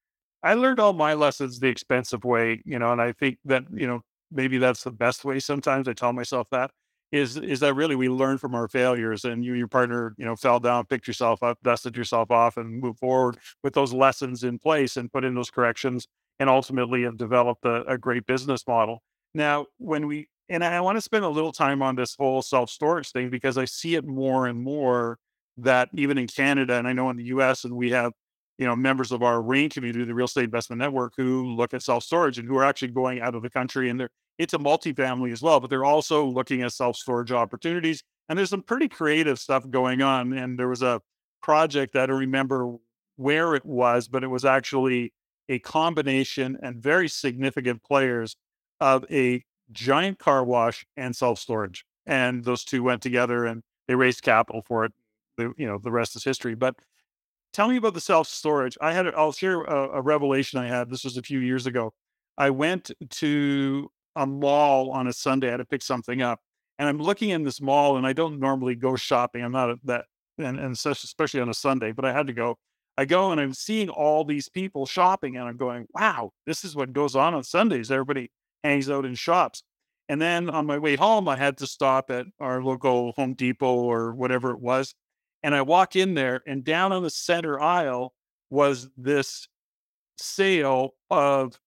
I 0.43 0.53
learned 0.53 0.79
all 0.79 0.93
my 0.93 1.13
lessons 1.13 1.59
the 1.59 1.67
expensive 1.67 2.23
way, 2.23 2.61
you 2.65 2.79
know, 2.79 2.91
and 2.91 3.01
I 3.01 3.13
think 3.13 3.37
that 3.45 3.63
you 3.73 3.87
know 3.87 4.01
maybe 4.31 4.57
that's 4.57 4.83
the 4.83 4.91
best 4.91 5.25
way. 5.25 5.39
Sometimes 5.39 5.87
I 5.87 5.93
tell 5.93 6.13
myself 6.13 6.47
that 6.51 6.71
is 7.11 7.37
is 7.37 7.59
that 7.61 7.75
really 7.75 7.95
we 7.95 8.09
learn 8.09 8.37
from 8.37 8.55
our 8.55 8.67
failures, 8.67 9.25
and 9.25 9.43
you 9.45 9.53
your 9.53 9.67
partner, 9.67 10.13
you 10.17 10.25
know, 10.25 10.35
fell 10.35 10.59
down, 10.59 10.85
picked 10.85 11.07
yourself 11.07 11.41
up, 11.43 11.57
dusted 11.63 11.95
yourself 11.95 12.31
off, 12.31 12.57
and 12.57 12.81
move 12.81 12.97
forward 12.99 13.37
with 13.63 13.73
those 13.73 13.93
lessons 13.93 14.43
in 14.43 14.59
place 14.59 14.97
and 14.97 15.11
put 15.11 15.23
in 15.23 15.35
those 15.35 15.51
corrections, 15.51 16.07
and 16.39 16.49
ultimately 16.49 17.03
have 17.03 17.17
developed 17.17 17.65
a, 17.65 17.83
a 17.85 17.97
great 17.97 18.25
business 18.25 18.63
model. 18.67 19.01
Now, 19.33 19.67
when 19.77 20.07
we, 20.07 20.29
and 20.49 20.63
I 20.63 20.81
want 20.81 20.97
to 20.97 21.01
spend 21.01 21.25
a 21.25 21.29
little 21.29 21.51
time 21.51 21.81
on 21.81 21.95
this 21.95 22.15
whole 22.17 22.41
self 22.41 22.69
storage 22.69 23.11
thing 23.11 23.29
because 23.29 23.57
I 23.57 23.65
see 23.65 23.95
it 23.95 24.05
more 24.05 24.47
and 24.47 24.61
more 24.61 25.17
that 25.57 25.89
even 25.93 26.17
in 26.17 26.27
Canada, 26.27 26.75
and 26.75 26.87
I 26.87 26.93
know 26.93 27.09
in 27.09 27.17
the 27.17 27.25
US, 27.25 27.63
and 27.63 27.75
we 27.75 27.91
have, 27.91 28.11
you 28.57 28.65
know, 28.65 28.75
members 28.75 29.11
of 29.11 29.23
our 29.23 29.41
REIN 29.41 29.69
community, 29.69 30.03
the 30.05 30.13
Real 30.13 30.25
Estate 30.25 30.45
Investment 30.45 30.79
Network, 30.79 31.13
who 31.17 31.55
look 31.55 31.73
at 31.73 31.81
self 31.81 32.03
storage 32.03 32.37
and 32.37 32.47
who 32.47 32.57
are 32.57 32.63
actually 32.63 32.89
going 32.89 33.21
out 33.21 33.35
of 33.35 33.41
the 33.41 33.49
country. 33.49 33.89
And 33.89 33.99
they're, 33.99 34.09
it's 34.37 34.53
a 34.53 34.57
multifamily 34.57 35.31
as 35.31 35.41
well, 35.41 35.59
but 35.59 35.69
they're 35.69 35.85
also 35.85 36.25
looking 36.25 36.61
at 36.61 36.73
self 36.73 36.95
storage 36.97 37.31
opportunities. 37.31 38.03
And 38.29 38.37
there's 38.37 38.49
some 38.49 38.63
pretty 38.63 38.87
creative 38.87 39.39
stuff 39.39 39.69
going 39.69 40.01
on. 40.01 40.33
And 40.33 40.59
there 40.59 40.67
was 40.67 40.81
a 40.81 41.01
project 41.41 41.93
that 41.93 42.03
I 42.03 42.05
don't 42.07 42.19
remember 42.19 42.75
where 43.17 43.55
it 43.55 43.65
was, 43.65 44.07
but 44.07 44.23
it 44.23 44.27
was 44.27 44.45
actually 44.45 45.13
a 45.47 45.59
combination 45.59 46.57
and 46.61 46.81
very 46.81 47.07
significant 47.07 47.83
players 47.83 48.35
of 48.79 49.05
a 49.11 49.43
giant 49.71 50.19
car 50.19 50.43
wash 50.43 50.85
and 50.97 51.15
self 51.15 51.39
storage. 51.39 51.85
And 52.05 52.43
those 52.43 52.63
two 52.63 52.83
went 52.83 53.01
together. 53.01 53.45
And 53.45 53.63
they 53.87 53.95
raised 53.95 54.21
capital 54.21 54.63
for 54.65 54.85
it. 54.85 54.93
The, 55.37 55.53
you 55.57 55.67
know, 55.67 55.77
the 55.77 55.91
rest 55.91 56.15
is 56.15 56.23
history. 56.23 56.55
But 56.55 56.75
tell 57.53 57.67
me 57.67 57.77
about 57.77 57.93
the 57.93 58.01
self 58.01 58.27
storage. 58.27 58.77
I 58.81 58.93
had, 58.93 59.07
I'll 59.07 59.31
share 59.31 59.61
a, 59.61 59.97
a 59.97 60.01
revelation 60.01 60.59
I 60.59 60.67
had. 60.67 60.89
This 60.89 61.03
was 61.03 61.17
a 61.17 61.21
few 61.21 61.39
years 61.39 61.65
ago. 61.67 61.93
I 62.37 62.49
went 62.49 62.91
to 63.09 63.89
a 64.15 64.25
mall 64.25 64.91
on 64.91 65.07
a 65.07 65.13
Sunday. 65.13 65.47
I 65.47 65.51
had 65.51 65.57
to 65.57 65.65
pick 65.65 65.81
something 65.81 66.21
up, 66.21 66.39
and 66.79 66.87
I'm 66.87 66.99
looking 66.99 67.29
in 67.29 67.43
this 67.43 67.61
mall, 67.61 67.97
and 67.97 68.05
I 68.05 68.13
don't 68.13 68.39
normally 68.39 68.75
go 68.75 68.95
shopping. 68.95 69.43
I'm 69.43 69.51
not 69.51 69.77
that, 69.85 70.05
and, 70.37 70.59
and 70.59 70.73
especially 70.73 71.39
on 71.39 71.49
a 71.49 71.53
Sunday, 71.53 71.91
but 71.91 72.05
I 72.05 72.11
had 72.11 72.27
to 72.27 72.33
go. 72.33 72.57
I 72.97 73.03
go 73.03 73.31
and 73.31 73.41
I'm 73.41 73.53
seeing 73.53 73.89
all 73.89 74.23
these 74.23 74.47
people 74.47 74.85
shopping, 74.85 75.35
and 75.35 75.47
I'm 75.47 75.57
going, 75.57 75.85
wow, 75.93 76.31
this 76.45 76.63
is 76.63 76.75
what 76.75 76.93
goes 76.93 77.15
on 77.15 77.33
on 77.33 77.43
Sundays. 77.43 77.91
Everybody 77.91 78.31
hangs 78.65 78.89
out 78.89 79.05
in 79.05 79.15
shops. 79.15 79.63
And 80.07 80.21
then 80.21 80.49
on 80.49 80.65
my 80.65 80.77
way 80.77 80.95
home, 80.95 81.27
I 81.27 81.35
had 81.35 81.57
to 81.57 81.67
stop 81.67 82.11
at 82.11 82.27
our 82.39 82.61
local 82.63 83.13
Home 83.13 83.33
Depot 83.33 83.75
or 83.75 84.13
whatever 84.13 84.51
it 84.51 84.59
was. 84.59 84.93
And 85.43 85.55
I 85.55 85.61
walk 85.61 85.95
in 85.95 86.15
there, 86.15 86.41
and 86.47 86.63
down 86.63 86.91
on 86.91 87.03
the 87.03 87.09
center 87.09 87.59
aisle 87.59 88.13
was 88.49 88.89
this 88.97 89.47
sale 90.17 90.95
of 91.09 91.59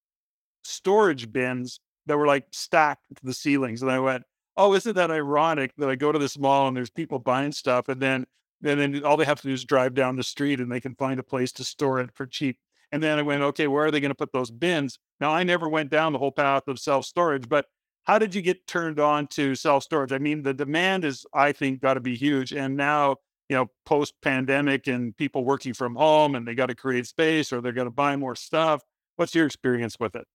storage 0.64 1.32
bins 1.32 1.80
that 2.06 2.16
were 2.16 2.26
like 2.26 2.46
stacked 2.52 3.02
to 3.16 3.24
the 3.24 3.34
ceilings. 3.34 3.82
And 3.82 3.90
I 3.90 4.00
went, 4.00 4.24
Oh, 4.56 4.74
isn't 4.74 4.96
that 4.96 5.10
ironic 5.10 5.72
that 5.78 5.88
I 5.88 5.94
go 5.94 6.10
to 6.10 6.18
this 6.18 6.36
mall 6.36 6.66
and 6.66 6.76
there's 6.76 6.90
people 6.90 7.20
buying 7.20 7.52
stuff 7.52 7.88
and 7.88 8.00
then 8.00 8.26
and 8.64 8.80
then 8.80 9.04
all 9.04 9.16
they 9.16 9.24
have 9.24 9.40
to 9.42 9.46
do 9.46 9.54
is 9.54 9.64
drive 9.64 9.94
down 9.94 10.16
the 10.16 10.24
street 10.24 10.58
and 10.58 10.70
they 10.70 10.80
can 10.80 10.96
find 10.96 11.20
a 11.20 11.22
place 11.22 11.52
to 11.52 11.64
store 11.64 12.00
it 12.00 12.10
for 12.12 12.26
cheap. 12.26 12.58
And 12.92 13.02
then 13.02 13.18
I 13.18 13.22
went, 13.22 13.42
okay, 13.42 13.66
where 13.66 13.86
are 13.86 13.90
they 13.90 14.00
going 14.00 14.10
to 14.10 14.14
put 14.14 14.32
those 14.32 14.50
bins? 14.50 14.98
Now 15.20 15.30
I 15.30 15.42
never 15.42 15.68
went 15.68 15.90
down 15.90 16.12
the 16.12 16.18
whole 16.18 16.32
path 16.32 16.68
of 16.68 16.78
self-storage, 16.78 17.48
but 17.48 17.66
how 18.04 18.18
did 18.18 18.34
you 18.34 18.40
get 18.40 18.66
turned 18.66 18.98
on 18.98 19.26
to 19.28 19.54
self-storage? 19.54 20.12
I 20.12 20.18
mean, 20.18 20.42
the 20.42 20.54
demand 20.54 21.04
is, 21.04 21.26
I 21.34 21.52
think, 21.52 21.82
got 21.82 21.94
to 21.94 22.00
be 22.00 22.16
huge. 22.16 22.52
And 22.52 22.76
now, 22.76 23.16
you 23.50 23.56
know, 23.56 23.66
post-pandemic 23.84 24.86
and 24.86 25.14
people 25.16 25.44
working 25.44 25.74
from 25.74 25.94
home 25.94 26.34
and 26.34 26.48
they 26.48 26.54
got 26.54 26.66
to 26.66 26.74
create 26.74 27.06
space 27.06 27.52
or 27.52 27.60
they're 27.60 27.72
going 27.72 27.86
to 27.86 27.90
buy 27.90 28.16
more 28.16 28.34
stuff. 28.34 28.82
What's 29.16 29.34
your 29.34 29.46
experience 29.46 29.96
with 30.00 30.16
it? 30.16 30.26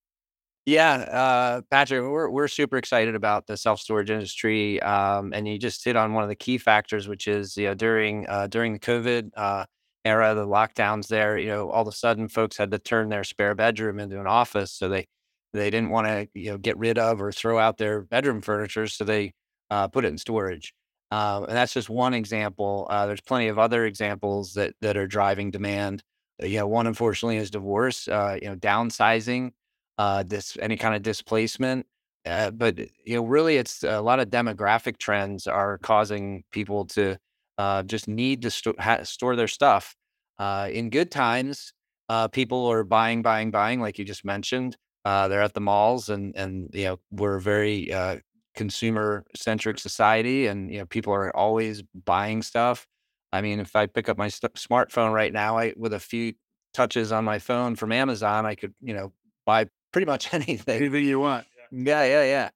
Yeah, 0.65 0.93
uh, 0.93 1.61
Patrick, 1.69 2.03
we're 2.03 2.29
we're 2.29 2.47
super 2.47 2.77
excited 2.77 3.15
about 3.15 3.47
the 3.47 3.57
self 3.57 3.81
storage 3.81 4.09
industry, 4.09 4.81
um, 4.81 5.33
and 5.33 5.45
you 5.45 5.57
just 5.57 5.83
hit 5.83 5.97
on 5.97 6.13
one 6.13 6.23
of 6.23 6.29
the 6.29 6.37
key 6.37 6.57
factors, 6.57 7.05
which 7.05 7.27
is 7.27 7.57
you 7.57 7.65
know 7.65 7.73
during 7.73 8.25
uh, 8.29 8.47
during 8.47 8.71
the 8.71 8.79
COVID 8.79 9.31
uh, 9.35 9.65
era, 10.05 10.35
the 10.35 10.45
lockdowns 10.47 11.07
there, 11.07 11.37
you 11.37 11.47
know, 11.47 11.69
all 11.71 11.83
of 11.83 11.87
a 11.87 11.91
sudden 11.91 12.27
folks 12.27 12.57
had 12.57 12.71
to 12.71 12.79
turn 12.79 13.09
their 13.09 13.23
spare 13.23 13.55
bedroom 13.55 13.99
into 13.99 14.19
an 14.19 14.27
office, 14.27 14.71
so 14.71 14.89
they 14.89 15.07
they 15.53 15.69
didn't 15.69 15.89
want 15.91 16.07
to 16.07 16.27
you 16.33 16.51
know 16.51 16.57
get 16.57 16.77
rid 16.77 16.97
of 16.97 17.21
or 17.21 17.31
throw 17.31 17.59
out 17.59 17.77
their 17.77 18.01
bedroom 18.01 18.41
furniture, 18.41 18.87
so 18.87 19.03
they 19.03 19.33
uh, 19.69 19.87
put 19.87 20.05
it 20.05 20.09
in 20.09 20.17
storage. 20.17 20.73
Um, 21.11 21.43
and 21.43 21.53
that's 21.53 21.73
just 21.73 21.89
one 21.89 22.13
example. 22.13 22.87
Uh, 22.89 23.05
there's 23.05 23.21
plenty 23.21 23.47
of 23.47 23.59
other 23.59 23.85
examples 23.85 24.53
that 24.55 24.73
that 24.81 24.97
are 24.97 25.07
driving 25.07 25.51
demand. 25.51 26.03
Uh, 26.41 26.47
you 26.47 26.57
know, 26.59 26.67
one 26.67 26.87
unfortunately 26.87 27.37
is 27.37 27.51
divorce. 27.51 28.07
Uh, 28.07 28.37
you 28.41 28.49
know, 28.49 28.55
downsizing 28.55 29.51
uh, 29.97 30.23
this 30.23 30.57
any 30.61 30.77
kind 30.77 30.95
of 30.95 31.01
displacement. 31.03 31.85
Uh, 32.25 32.51
but 32.51 32.77
you 32.79 33.15
know, 33.15 33.23
really, 33.25 33.57
it's 33.57 33.83
a 33.83 34.01
lot 34.01 34.19
of 34.19 34.29
demographic 34.29 34.97
trends 34.97 35.45
are 35.47 35.77
causing 35.79 36.43
people 36.51 36.85
to 36.85 37.17
uh, 37.57 37.83
just 37.83 38.07
need 38.07 38.41
to 38.43 38.51
sto- 38.51 38.75
ha- 38.79 39.03
store 39.03 39.35
their 39.35 39.47
stuff. 39.47 39.95
Uh, 40.39 40.69
in 40.71 40.89
good 40.89 41.11
times, 41.11 41.73
uh, 42.09 42.27
people 42.27 42.65
are 42.67 42.83
buying, 42.83 43.21
buying, 43.21 43.51
buying, 43.51 43.79
like 43.79 43.97
you 43.97 44.05
just 44.05 44.25
mentioned. 44.25 44.77
Uh, 45.05 45.27
they're 45.27 45.41
at 45.41 45.53
the 45.53 45.61
malls, 45.61 46.09
and 46.09 46.35
and 46.35 46.69
you 46.73 46.85
know, 46.85 46.99
we're 47.11 47.35
a 47.35 47.41
very 47.41 47.91
uh, 47.93 48.17
consumer 48.55 49.25
centric 49.35 49.79
society, 49.79 50.47
and 50.47 50.71
you 50.71 50.79
know, 50.79 50.85
people 50.85 51.13
are 51.13 51.35
always 51.35 51.83
buying 52.05 52.41
stuff. 52.41 52.87
I 53.31 53.41
mean, 53.41 53.59
if 53.59 53.75
I 53.75 53.87
pick 53.87 54.09
up 54.09 54.17
my 54.17 54.29
st- 54.29 54.53
smartphone 54.53 55.13
right 55.13 55.33
now, 55.33 55.57
I 55.57 55.73
with 55.75 55.93
a 55.93 55.99
few 55.99 56.33
touches 56.73 57.11
on 57.11 57.25
my 57.25 57.39
phone 57.39 57.75
from 57.75 57.91
Amazon, 57.91 58.45
I 58.45 58.55
could 58.55 58.73
you 58.81 58.93
know 58.93 59.11
buy 59.45 59.67
pretty 59.91 60.05
much 60.05 60.33
anything. 60.33 60.81
Anything 60.81 61.05
you 61.05 61.19
want. 61.19 61.45
Yeah, 61.71 62.03
yeah, 62.03 62.23
yeah. 62.23 62.49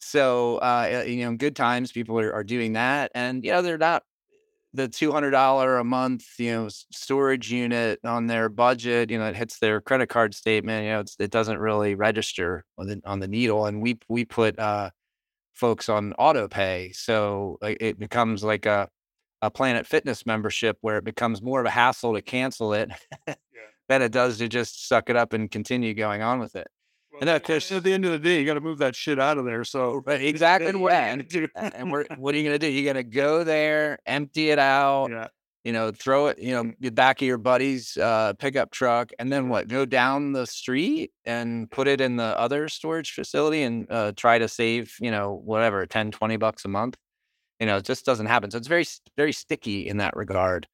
So, 0.00 0.58
uh, 0.58 1.04
you 1.06 1.24
know, 1.24 1.30
in 1.30 1.36
good 1.38 1.56
times, 1.56 1.90
people 1.90 2.18
are, 2.20 2.32
are 2.32 2.44
doing 2.44 2.74
that, 2.74 3.10
and 3.14 3.44
you 3.44 3.50
know, 3.52 3.62
they're 3.62 3.78
not 3.78 4.04
the 4.78 4.88
two 4.88 5.12
hundred 5.12 5.32
dollar 5.32 5.78
a 5.78 5.84
month, 5.84 6.24
you 6.38 6.52
know, 6.52 6.68
storage 6.92 7.50
unit 7.52 8.00
on 8.04 8.26
their 8.26 8.48
budget. 8.48 9.10
You 9.10 9.18
know, 9.18 9.26
it 9.26 9.36
hits 9.36 9.58
their 9.58 9.80
credit 9.80 10.08
card 10.08 10.34
statement. 10.34 10.84
You 10.84 10.90
know, 10.90 11.04
it 11.18 11.30
doesn't 11.30 11.58
really 11.58 11.94
register 11.94 12.64
on 12.78 12.86
the 12.86 13.00
on 13.04 13.20
the 13.20 13.28
needle, 13.28 13.66
and 13.66 13.82
we 13.82 13.98
we 14.08 14.24
put 14.24 14.58
uh, 14.58 14.90
folks 15.54 15.88
on 15.88 16.12
auto 16.14 16.48
pay, 16.48 16.92
so 16.92 17.58
it 17.62 17.98
becomes 17.98 18.42
like 18.44 18.64
a 18.66 18.88
a 19.42 19.50
Planet 19.50 19.86
Fitness 19.86 20.24
membership 20.26 20.78
where 20.80 20.98
it 20.98 21.04
becomes 21.04 21.42
more 21.42 21.60
of 21.60 21.66
a 21.66 21.70
hassle 21.70 22.14
to 22.14 22.22
cancel 22.22 22.72
it 22.72 22.90
yeah. 23.26 23.34
than 23.88 24.02
it 24.02 24.12
does 24.12 24.38
to 24.38 24.48
just 24.48 24.88
suck 24.88 25.10
it 25.10 25.16
up 25.16 25.32
and 25.32 25.50
continue 25.50 25.94
going 25.94 26.22
on 26.22 26.38
with 26.40 26.56
it. 26.56 26.68
And 27.20 27.28
that 27.28 27.42
because 27.42 27.70
at 27.72 27.82
the 27.82 27.92
end 27.92 28.04
of 28.04 28.12
the 28.12 28.18
day, 28.18 28.38
you 28.38 28.46
got 28.46 28.54
to 28.54 28.60
move 28.60 28.78
that 28.78 28.94
shit 28.94 29.18
out 29.18 29.38
of 29.38 29.44
there. 29.44 29.64
So 29.64 30.02
right, 30.06 30.22
exactly 30.22 30.74
when. 30.74 31.26
and 31.56 31.90
we're, 31.90 32.04
what 32.16 32.34
are 32.34 32.38
you 32.38 32.44
gonna 32.44 32.58
do? 32.58 32.68
You're 32.68 32.92
gonna 32.92 33.02
go 33.02 33.44
there, 33.44 33.98
empty 34.06 34.50
it 34.50 34.58
out, 34.58 35.08
yeah. 35.10 35.28
you 35.64 35.72
know, 35.72 35.90
throw 35.90 36.28
it, 36.28 36.38
you 36.38 36.52
know, 36.52 36.72
the 36.80 36.90
back 36.90 37.20
of 37.20 37.26
your 37.26 37.38
buddy's 37.38 37.96
uh, 37.96 38.34
pickup 38.38 38.70
truck, 38.70 39.10
and 39.18 39.32
then 39.32 39.48
what? 39.48 39.68
Go 39.68 39.84
down 39.84 40.32
the 40.32 40.46
street 40.46 41.12
and 41.24 41.70
put 41.70 41.88
it 41.88 42.00
in 42.00 42.16
the 42.16 42.38
other 42.38 42.68
storage 42.68 43.12
facility 43.12 43.62
and 43.62 43.86
uh, 43.90 44.12
try 44.16 44.38
to 44.38 44.48
save, 44.48 44.94
you 45.00 45.10
know, 45.10 45.40
whatever, 45.44 45.86
10, 45.86 46.12
20 46.12 46.36
bucks 46.36 46.64
a 46.64 46.68
month. 46.68 46.96
You 47.58 47.66
know, 47.66 47.78
it 47.78 47.84
just 47.84 48.06
doesn't 48.06 48.26
happen. 48.26 48.52
So 48.52 48.58
it's 48.58 48.68
very, 48.68 48.86
very 49.16 49.32
sticky 49.32 49.88
in 49.88 49.96
that 49.96 50.14
regard. 50.16 50.68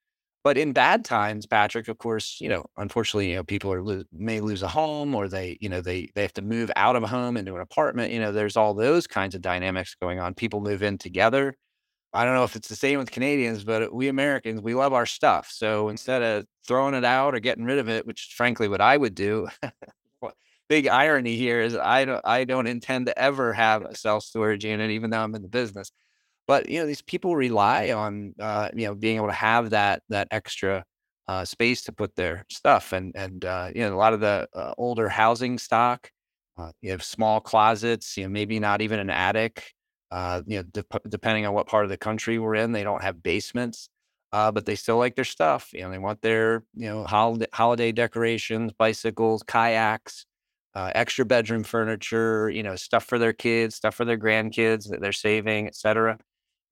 But 0.45 0.59
in 0.59 0.73
bad 0.75 1.05
times, 1.07 1.47
Patrick, 1.47 1.89
of 1.89 1.99
course, 1.99 2.39
you 2.41 2.49
know, 2.51 2.67
unfortunately, 2.77 3.31
you 3.31 3.37
know, 3.37 3.45
people 3.45 3.73
are 3.73 3.83
lo- 3.83 4.05
may 4.13 4.41
lose 4.41 4.63
a 4.63 4.69
home 4.69 5.15
or 5.15 5.29
they, 5.29 5.59
you 5.61 5.71
know, 5.71 5.81
they 5.81 6.11
they 6.15 6.23
have 6.23 6.35
to 6.35 6.43
move 6.43 6.71
out 6.77 6.97
of 6.97 7.03
a 7.03 7.07
home 7.09 7.37
into 7.39 7.55
an 7.55 7.63
apartment. 7.63 8.13
You 8.13 8.21
know, 8.21 8.33
there's 8.33 8.57
all 8.57 8.75
those 8.75 9.07
kinds 9.07 9.35
of 9.35 9.43
dynamics 9.43 9.97
going 10.01 10.21
on. 10.21 10.35
People 10.35 10.61
move 10.61 10.83
in 10.83 10.99
together. 10.99 11.57
I 12.15 12.25
don't 12.25 12.35
know 12.35 12.45
if 12.45 12.57
it's 12.57 12.69
the 12.69 12.77
same 12.77 12.99
with 12.99 13.11
Canadians, 13.11 13.65
but 13.65 13.95
we 13.95 14.09
Americans, 14.09 14.63
we 14.63 14.75
love 14.75 14.93
our 14.95 15.07
stuff. 15.07 15.51
So 15.53 15.89
instead 15.91 16.23
of 16.23 16.47
throwing 16.67 16.95
it 16.95 17.05
out 17.05 17.35
or 17.35 17.41
getting 17.41 17.65
rid 17.65 17.79
of 17.79 17.89
it, 17.89 18.07
which 18.07 18.29
is 18.29 18.33
frankly 18.35 18.69
what 18.69 18.81
I 18.81 18.97
would 18.97 19.15
do, 19.15 19.49
big 20.69 20.89
irony 20.89 21.37
here 21.37 21.61
is 21.61 21.77
I 21.77 22.05
don't 22.05 22.23
I 22.25 22.45
don't 22.45 22.67
intend 22.67 23.07
to 23.07 23.19
ever 23.19 23.53
have 23.53 23.83
a 23.85 23.97
self 23.97 24.25
storage 24.25 24.65
unit, 24.65 24.91
even 24.91 25.11
though 25.11 25.23
I'm 25.23 25.35
in 25.35 25.43
the 25.43 25.49
business. 25.49 25.91
But 26.47 26.69
you 26.69 26.81
know, 26.81 26.87
these 26.87 27.03
people 27.03 27.37
rely 27.37 27.93
on 27.93 28.35
uh, 28.41 28.69
you 28.75 28.87
know 28.87 28.95
being 28.95 29.17
able 29.17 29.29
to 29.29 29.33
have 29.33 29.71
that 29.71 30.03
that 30.11 30.29
extra 30.31 30.85
uh, 31.29 31.45
space 31.45 31.83
to 31.85 31.93
put 31.93 32.17
their 32.17 32.45
stuff, 32.51 32.93
and 32.93 33.13
and 33.17 33.45
uh, 33.45 33.71
you 33.75 33.83
know 33.83 33.95
a 33.95 33.97
lot 33.99 34.13
of 34.15 34.21
the 34.21 34.49
uh, 34.55 34.75
older 34.79 35.09
housing 35.09 35.59
stock, 35.59 36.11
uh, 36.59 36.71
you 36.83 36.91
have 36.91 37.03
small 37.03 37.41
closets, 37.41 38.17
you 38.17 38.25
know 38.25 38.29
maybe 38.31 38.59
not 38.61 38.83
even 38.83 38.99
an 39.01 39.11
attic. 39.11 39.73
Uh, 40.11 40.43
you 40.47 40.59
know, 40.59 40.63
de- 40.63 41.09
depending 41.09 41.45
on 41.47 41.55
what 41.55 41.67
part 41.67 41.85
of 41.85 41.91
the 41.91 41.97
country 41.97 42.39
we're 42.39 42.55
in, 42.55 42.71
they 42.73 42.85
don't 42.85 43.03
have 43.03 43.23
basements, 43.23 43.89
but 44.31 44.65
they 44.67 44.77
still 44.77 44.97
like 44.99 45.17
their 45.17 45.25
stuff. 45.25 45.71
You 45.73 45.81
know, 45.83 45.91
they 45.91 45.99
want 45.99 46.21
their 46.23 46.65
you 46.75 46.89
know 46.89 47.05
holiday 47.05 47.47
holiday 47.53 47.93
decorations, 47.93 48.73
bicycles, 48.79 49.43
kayaks. 49.43 50.27
Uh, 50.75 50.91
extra 50.97 51.25
bedroom 51.25 51.63
furniture, 51.63 52.51
you 52.51 52.61
know, 52.61 52.75
stuff 52.75 53.05
for 53.05 53.17
their 53.17 53.33
kids, 53.33 53.77
stuff 53.77 53.95
for 53.95 54.05
their 54.05 54.19
grandkids 54.19 54.89
that 54.91 55.01
they're 55.01 55.13
saving, 55.13 55.69
etc 55.69 56.19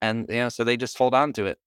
and 0.02 0.26
you 0.28 0.36
know, 0.36 0.48
so 0.50 0.64
they 0.64 0.76
just 0.76 0.98
hold 0.98 1.14
on 1.14 1.32
to 1.34 1.46
it. 1.46 1.58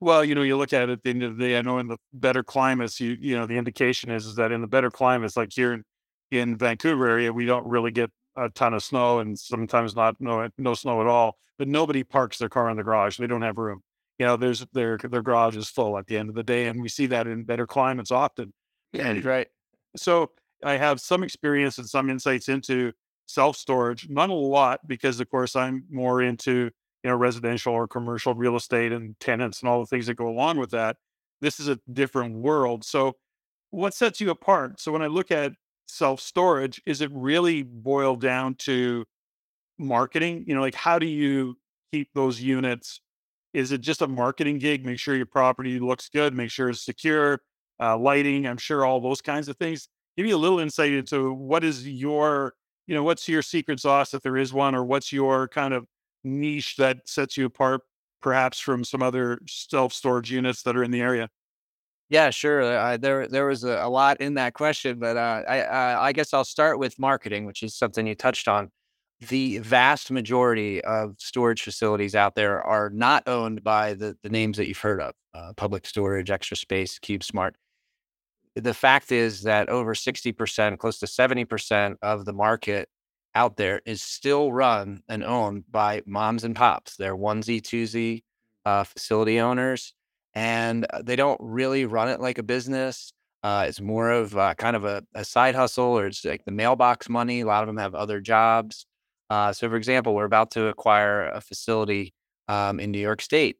Well, 0.00 0.24
you 0.24 0.34
know, 0.34 0.42
you 0.42 0.56
look 0.56 0.72
at 0.72 0.88
it 0.88 0.90
at 0.90 1.02
the 1.02 1.10
end 1.10 1.22
of 1.22 1.36
the 1.36 1.44
day. 1.48 1.58
I 1.58 1.62
know 1.62 1.78
in 1.78 1.88
the 1.88 1.98
better 2.12 2.42
climates, 2.42 3.00
you 3.00 3.16
you 3.20 3.36
know, 3.36 3.46
the 3.46 3.56
indication 3.56 4.10
is 4.10 4.26
is 4.26 4.36
that 4.36 4.52
in 4.52 4.60
the 4.60 4.66
better 4.66 4.90
climates, 4.90 5.36
like 5.36 5.52
here 5.52 5.72
in, 5.74 5.84
in 6.30 6.56
Vancouver 6.56 7.08
area, 7.08 7.32
we 7.32 7.46
don't 7.46 7.66
really 7.66 7.90
get 7.90 8.10
a 8.36 8.48
ton 8.50 8.74
of 8.74 8.82
snow, 8.82 9.18
and 9.20 9.38
sometimes 9.38 9.94
not 9.96 10.16
no 10.20 10.48
no 10.58 10.74
snow 10.74 11.00
at 11.00 11.06
all. 11.06 11.38
But 11.58 11.68
nobody 11.68 12.04
parks 12.04 12.38
their 12.38 12.48
car 12.48 12.70
in 12.70 12.76
the 12.76 12.84
garage; 12.84 13.18
they 13.18 13.26
don't 13.26 13.42
have 13.42 13.58
room. 13.58 13.82
You 14.18 14.26
know, 14.26 14.36
there's 14.36 14.64
their 14.72 14.98
their 14.98 15.22
garage 15.22 15.56
is 15.56 15.68
full 15.68 15.98
at 15.98 16.06
the 16.06 16.16
end 16.16 16.28
of 16.28 16.34
the 16.36 16.44
day, 16.44 16.66
and 16.66 16.80
we 16.80 16.88
see 16.88 17.06
that 17.06 17.26
in 17.26 17.44
better 17.44 17.66
climates 17.66 18.10
often. 18.10 18.52
Yeah, 18.92 19.18
right. 19.24 19.48
So 19.96 20.30
I 20.64 20.76
have 20.76 21.00
some 21.00 21.22
experience 21.22 21.78
and 21.78 21.88
some 21.88 22.10
insights 22.10 22.48
into 22.48 22.92
self 23.26 23.56
storage, 23.56 24.08
not 24.08 24.30
a 24.30 24.34
lot 24.34 24.86
because, 24.86 25.20
of 25.20 25.28
course, 25.30 25.56
I'm 25.56 25.84
more 25.90 26.22
into 26.22 26.70
you 27.08 27.14
know, 27.14 27.16
residential 27.16 27.72
or 27.72 27.88
commercial 27.88 28.34
real 28.34 28.54
estate 28.54 28.92
and 28.92 29.18
tenants 29.18 29.60
and 29.60 29.68
all 29.68 29.80
the 29.80 29.86
things 29.86 30.06
that 30.06 30.14
go 30.14 30.28
along 30.28 30.58
with 30.58 30.70
that. 30.72 30.98
This 31.40 31.58
is 31.58 31.66
a 31.66 31.80
different 31.90 32.34
world. 32.34 32.84
So, 32.84 33.14
what 33.70 33.94
sets 33.94 34.20
you 34.20 34.28
apart? 34.28 34.78
So, 34.78 34.92
when 34.92 35.00
I 35.00 35.06
look 35.06 35.30
at 35.30 35.52
self 35.86 36.20
storage, 36.20 36.82
is 36.84 37.00
it 37.00 37.10
really 37.14 37.62
boiled 37.62 38.20
down 38.20 38.56
to 38.56 39.06
marketing? 39.78 40.44
You 40.46 40.54
know, 40.54 40.60
like 40.60 40.74
how 40.74 40.98
do 40.98 41.06
you 41.06 41.56
keep 41.90 42.10
those 42.14 42.42
units? 42.42 43.00
Is 43.54 43.72
it 43.72 43.80
just 43.80 44.02
a 44.02 44.06
marketing 44.06 44.58
gig? 44.58 44.84
Make 44.84 44.98
sure 44.98 45.16
your 45.16 45.24
property 45.24 45.80
looks 45.80 46.10
good, 46.10 46.34
make 46.34 46.50
sure 46.50 46.68
it's 46.68 46.84
secure, 46.84 47.40
uh, 47.80 47.96
lighting, 47.96 48.46
I'm 48.46 48.58
sure 48.58 48.84
all 48.84 49.00
those 49.00 49.22
kinds 49.22 49.48
of 49.48 49.56
things. 49.56 49.88
Give 50.18 50.26
me 50.26 50.32
a 50.32 50.36
little 50.36 50.58
insight 50.58 50.92
into 50.92 51.32
what 51.32 51.64
is 51.64 51.88
your, 51.88 52.52
you 52.86 52.94
know, 52.94 53.02
what's 53.02 53.26
your 53.28 53.40
secret 53.40 53.80
sauce 53.80 54.12
if 54.12 54.20
there 54.20 54.36
is 54.36 54.52
one, 54.52 54.74
or 54.74 54.84
what's 54.84 55.10
your 55.10 55.48
kind 55.48 55.72
of 55.72 55.86
niche 56.24 56.76
that 56.76 57.08
sets 57.08 57.36
you 57.36 57.46
apart 57.46 57.82
perhaps 58.20 58.58
from 58.58 58.84
some 58.84 59.02
other 59.02 59.38
self 59.48 59.92
storage 59.92 60.30
units 60.30 60.62
that 60.62 60.76
are 60.76 60.82
in 60.82 60.90
the 60.90 61.00
area? 61.00 61.28
Yeah, 62.10 62.30
sure. 62.30 62.62
Uh, 62.62 62.96
there, 62.96 63.28
there 63.28 63.46
was 63.46 63.64
a, 63.64 63.82
a, 63.82 63.88
lot 63.88 64.20
in 64.20 64.34
that 64.34 64.54
question, 64.54 64.98
but 64.98 65.18
uh, 65.18 65.42
I, 65.46 65.60
uh, 65.60 65.98
I 66.00 66.12
guess 66.12 66.32
I'll 66.32 66.44
start 66.44 66.78
with 66.78 66.98
marketing, 66.98 67.44
which 67.44 67.62
is 67.62 67.76
something 67.76 68.06
you 68.06 68.14
touched 68.14 68.48
on. 68.48 68.70
The 69.28 69.58
vast 69.58 70.10
majority 70.10 70.82
of 70.84 71.16
storage 71.18 71.62
facilities 71.62 72.14
out 72.14 72.34
there 72.34 72.62
are 72.62 72.88
not 72.88 73.26
owned 73.26 73.62
by 73.62 73.94
the, 73.94 74.16
the 74.22 74.30
names 74.30 74.56
that 74.56 74.68
you've 74.68 74.78
heard 74.78 75.00
of: 75.00 75.12
uh, 75.34 75.52
Public 75.56 75.86
Storage, 75.86 76.30
Extra 76.30 76.56
Space, 76.56 76.98
CubeSmart. 77.00 77.52
The 78.54 78.74
fact 78.74 79.12
is 79.12 79.42
that 79.42 79.68
over 79.68 79.94
sixty 79.94 80.30
percent, 80.32 80.78
close 80.78 80.98
to 81.00 81.06
seventy 81.08 81.44
percent 81.44 81.98
of 82.00 82.26
the 82.26 82.32
market 82.32 82.88
out 83.34 83.56
there 83.56 83.80
is 83.86 84.02
still 84.02 84.52
run 84.52 85.02
and 85.08 85.22
owned 85.24 85.64
by 85.70 86.02
moms 86.06 86.44
and 86.44 86.56
pops. 86.56 86.96
They're 86.96 87.16
onesie, 87.16 87.60
twosie 87.60 88.22
uh, 88.64 88.84
facility 88.84 89.40
owners 89.40 89.92
and 90.34 90.86
uh, 90.90 91.02
they 91.02 91.16
don't 91.16 91.40
really 91.42 91.84
run 91.84 92.08
it 92.08 92.20
like 92.20 92.38
a 92.38 92.42
business. 92.44 93.12
Uh, 93.42 93.66
it's 93.68 93.80
more 93.80 94.10
of 94.10 94.36
uh, 94.36 94.54
kind 94.54 94.76
of 94.76 94.84
a, 94.84 95.02
a, 95.14 95.24
side 95.24 95.54
hustle, 95.54 95.98
or 95.98 96.06
it's 96.06 96.24
like 96.24 96.44
the 96.44 96.52
mailbox 96.52 97.08
money. 97.08 97.40
A 97.40 97.46
lot 97.46 97.62
of 97.62 97.66
them 97.66 97.76
have 97.76 97.94
other 97.94 98.20
jobs. 98.20 98.86
Uh, 99.30 99.52
so, 99.52 99.68
for 99.68 99.76
example, 99.76 100.14
we're 100.14 100.24
about 100.24 100.52
to 100.52 100.66
acquire 100.66 101.28
a 101.28 101.40
facility 101.40 102.14
um, 102.46 102.78
in 102.78 102.92
New 102.92 103.00
York 103.00 103.20
State. 103.20 103.56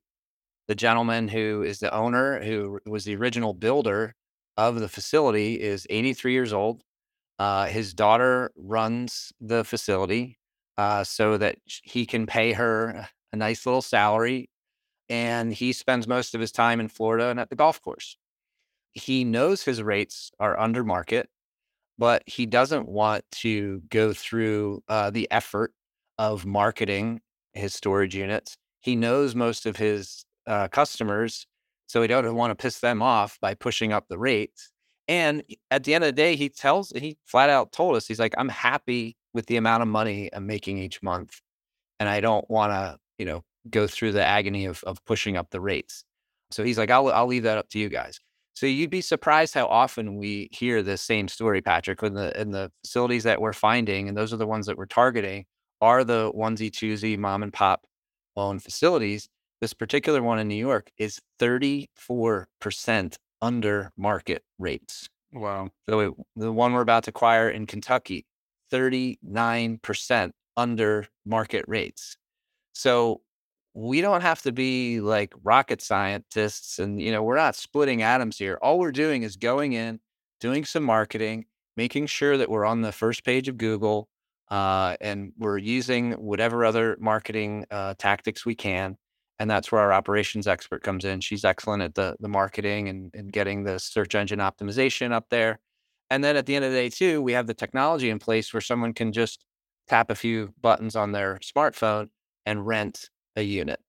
The 0.68 0.76
gentleman 0.76 1.28
who 1.28 1.62
is 1.62 1.78
the 1.80 1.92
owner, 1.92 2.42
who 2.42 2.78
was 2.86 3.04
the 3.04 3.16
original 3.16 3.54
builder 3.54 4.14
of 4.56 4.78
the 4.78 4.88
facility, 4.88 5.60
is 5.60 5.86
83 5.90 6.32
years 6.32 6.52
old. 6.52 6.82
Uh, 7.38 7.66
his 7.66 7.94
daughter 7.94 8.50
runs 8.56 9.32
the 9.40 9.64
facility 9.64 10.38
uh, 10.76 11.04
so 11.04 11.36
that 11.38 11.56
he 11.66 12.06
can 12.06 12.26
pay 12.26 12.52
her 12.52 13.08
a 13.32 13.36
nice 13.36 13.64
little 13.66 13.82
salary 13.82 14.48
and 15.08 15.52
he 15.52 15.72
spends 15.72 16.06
most 16.06 16.34
of 16.34 16.40
his 16.40 16.52
time 16.52 16.80
in 16.80 16.88
Florida 16.88 17.28
and 17.28 17.40
at 17.40 17.50
the 17.50 17.56
golf 17.56 17.80
course. 17.80 18.16
He 18.92 19.24
knows 19.24 19.62
his 19.62 19.82
rates 19.82 20.30
are 20.40 20.58
under 20.58 20.84
market, 20.84 21.28
but 21.98 22.22
he 22.26 22.46
doesn't 22.46 22.88
want 22.88 23.24
to 23.32 23.82
go 23.90 24.12
through 24.12 24.82
uh, 24.88 25.10
the 25.10 25.30
effort 25.30 25.72
of 26.18 26.46
marketing 26.46 27.20
his 27.54 27.74
storage 27.74 28.14
units. 28.14 28.56
He 28.80 28.96
knows 28.96 29.34
most 29.34 29.66
of 29.66 29.76
his 29.76 30.24
uh, 30.46 30.68
customers, 30.68 31.46
so 31.86 32.02
he 32.02 32.08
doesn't 32.08 32.34
want 32.34 32.50
to 32.50 32.62
piss 32.62 32.80
them 32.80 33.02
off 33.02 33.38
by 33.40 33.54
pushing 33.54 33.92
up 33.92 34.08
the 34.08 34.18
rates. 34.18 34.70
And 35.08 35.42
at 35.70 35.84
the 35.84 35.94
end 35.94 36.04
of 36.04 36.08
the 36.08 36.12
day, 36.12 36.36
he 36.36 36.50
tells, 36.50 36.92
he 36.94 37.16
flat 37.24 37.48
out 37.48 37.72
told 37.72 37.96
us, 37.96 38.06
he's 38.06 38.20
like, 38.20 38.34
I'm 38.36 38.50
happy 38.50 39.16
with 39.32 39.46
the 39.46 39.56
amount 39.56 39.82
of 39.82 39.88
money 39.88 40.28
I'm 40.32 40.46
making 40.46 40.78
each 40.78 41.02
month. 41.02 41.40
And 41.98 42.08
I 42.08 42.20
don't 42.20 42.48
want 42.50 42.72
to, 42.72 42.98
you 43.18 43.24
know, 43.24 43.42
go 43.70 43.86
through 43.86 44.12
the 44.12 44.24
agony 44.24 44.66
of, 44.66 44.84
of 44.84 45.04
pushing 45.04 45.36
up 45.36 45.50
the 45.50 45.60
rates. 45.60 46.04
So 46.50 46.62
he's 46.62 46.78
like, 46.78 46.90
I'll, 46.90 47.08
I'll 47.08 47.26
leave 47.26 47.42
that 47.42 47.58
up 47.58 47.68
to 47.70 47.78
you 47.78 47.88
guys. 47.88 48.20
So 48.54 48.66
you'd 48.66 48.90
be 48.90 49.02
surprised 49.02 49.54
how 49.54 49.66
often 49.66 50.16
we 50.16 50.48
hear 50.50 50.82
the 50.82 50.96
same 50.96 51.28
story, 51.28 51.62
Patrick, 51.62 52.02
in 52.02 52.14
the 52.14 52.38
in 52.40 52.50
the 52.50 52.72
facilities 52.84 53.22
that 53.22 53.40
we're 53.40 53.52
finding, 53.52 54.08
and 54.08 54.16
those 54.16 54.32
are 54.32 54.36
the 54.36 54.48
ones 54.48 54.66
that 54.66 54.76
we're 54.76 54.86
targeting, 54.86 55.44
are 55.80 56.02
the 56.02 56.32
onesie 56.32 56.70
twosie 56.70 57.16
mom 57.16 57.44
and 57.44 57.52
pop 57.52 57.86
owned 58.36 58.64
facilities. 58.64 59.28
This 59.60 59.74
particular 59.74 60.22
one 60.24 60.40
in 60.40 60.48
New 60.48 60.56
York 60.56 60.90
is 60.98 61.20
34% 61.38 63.16
under 63.40 63.92
market 63.96 64.42
rates. 64.58 65.08
Wow. 65.32 65.70
So 65.88 66.00
it, 66.00 66.14
the 66.36 66.52
one 66.52 66.72
we're 66.72 66.80
about 66.80 67.04
to 67.04 67.10
acquire 67.10 67.48
in 67.50 67.66
Kentucky, 67.66 68.26
39% 68.72 70.30
under 70.56 71.06
market 71.24 71.64
rates. 71.68 72.16
So 72.72 73.22
we 73.78 74.00
don't 74.00 74.22
have 74.22 74.42
to 74.42 74.52
be 74.52 75.00
like 75.00 75.32
rocket 75.44 75.80
scientists 75.80 76.80
and 76.80 77.00
you 77.00 77.12
know 77.12 77.22
we're 77.22 77.36
not 77.36 77.54
splitting 77.54 78.02
atoms 78.02 78.36
here 78.36 78.58
all 78.60 78.78
we're 78.78 78.90
doing 78.90 79.22
is 79.22 79.36
going 79.36 79.72
in 79.72 80.00
doing 80.40 80.64
some 80.64 80.82
marketing 80.82 81.44
making 81.76 82.06
sure 82.06 82.36
that 82.36 82.50
we're 82.50 82.64
on 82.64 82.82
the 82.82 82.90
first 82.90 83.24
page 83.24 83.46
of 83.46 83.56
google 83.56 84.08
uh, 84.50 84.96
and 85.00 85.32
we're 85.38 85.58
using 85.58 86.12
whatever 86.12 86.64
other 86.64 86.96
marketing 86.98 87.64
uh, 87.70 87.94
tactics 87.98 88.44
we 88.44 88.54
can 88.54 88.96
and 89.38 89.50
that's 89.50 89.70
where 89.70 89.80
our 89.80 89.92
operations 89.92 90.46
expert 90.46 90.82
comes 90.82 91.04
in 91.04 91.20
she's 91.20 91.44
excellent 91.44 91.82
at 91.82 91.94
the, 91.94 92.16
the 92.20 92.28
marketing 92.28 92.88
and, 92.88 93.10
and 93.14 93.32
getting 93.32 93.64
the 93.64 93.78
search 93.78 94.14
engine 94.14 94.38
optimization 94.38 95.12
up 95.12 95.26
there 95.30 95.58
and 96.10 96.22
then 96.24 96.36
at 96.36 96.46
the 96.46 96.54
end 96.56 96.64
of 96.64 96.72
the 96.72 96.76
day 96.76 96.88
too 96.88 97.22
we 97.22 97.32
have 97.32 97.46
the 97.46 97.54
technology 97.54 98.10
in 98.10 98.18
place 98.18 98.52
where 98.52 98.60
someone 98.60 98.92
can 98.92 99.12
just 99.12 99.44
tap 99.88 100.10
a 100.10 100.14
few 100.14 100.52
buttons 100.60 100.94
on 100.94 101.12
their 101.12 101.38
smartphone 101.42 102.08
and 102.46 102.66
rent 102.66 103.08
a 103.36 103.42
unit. 103.42 103.80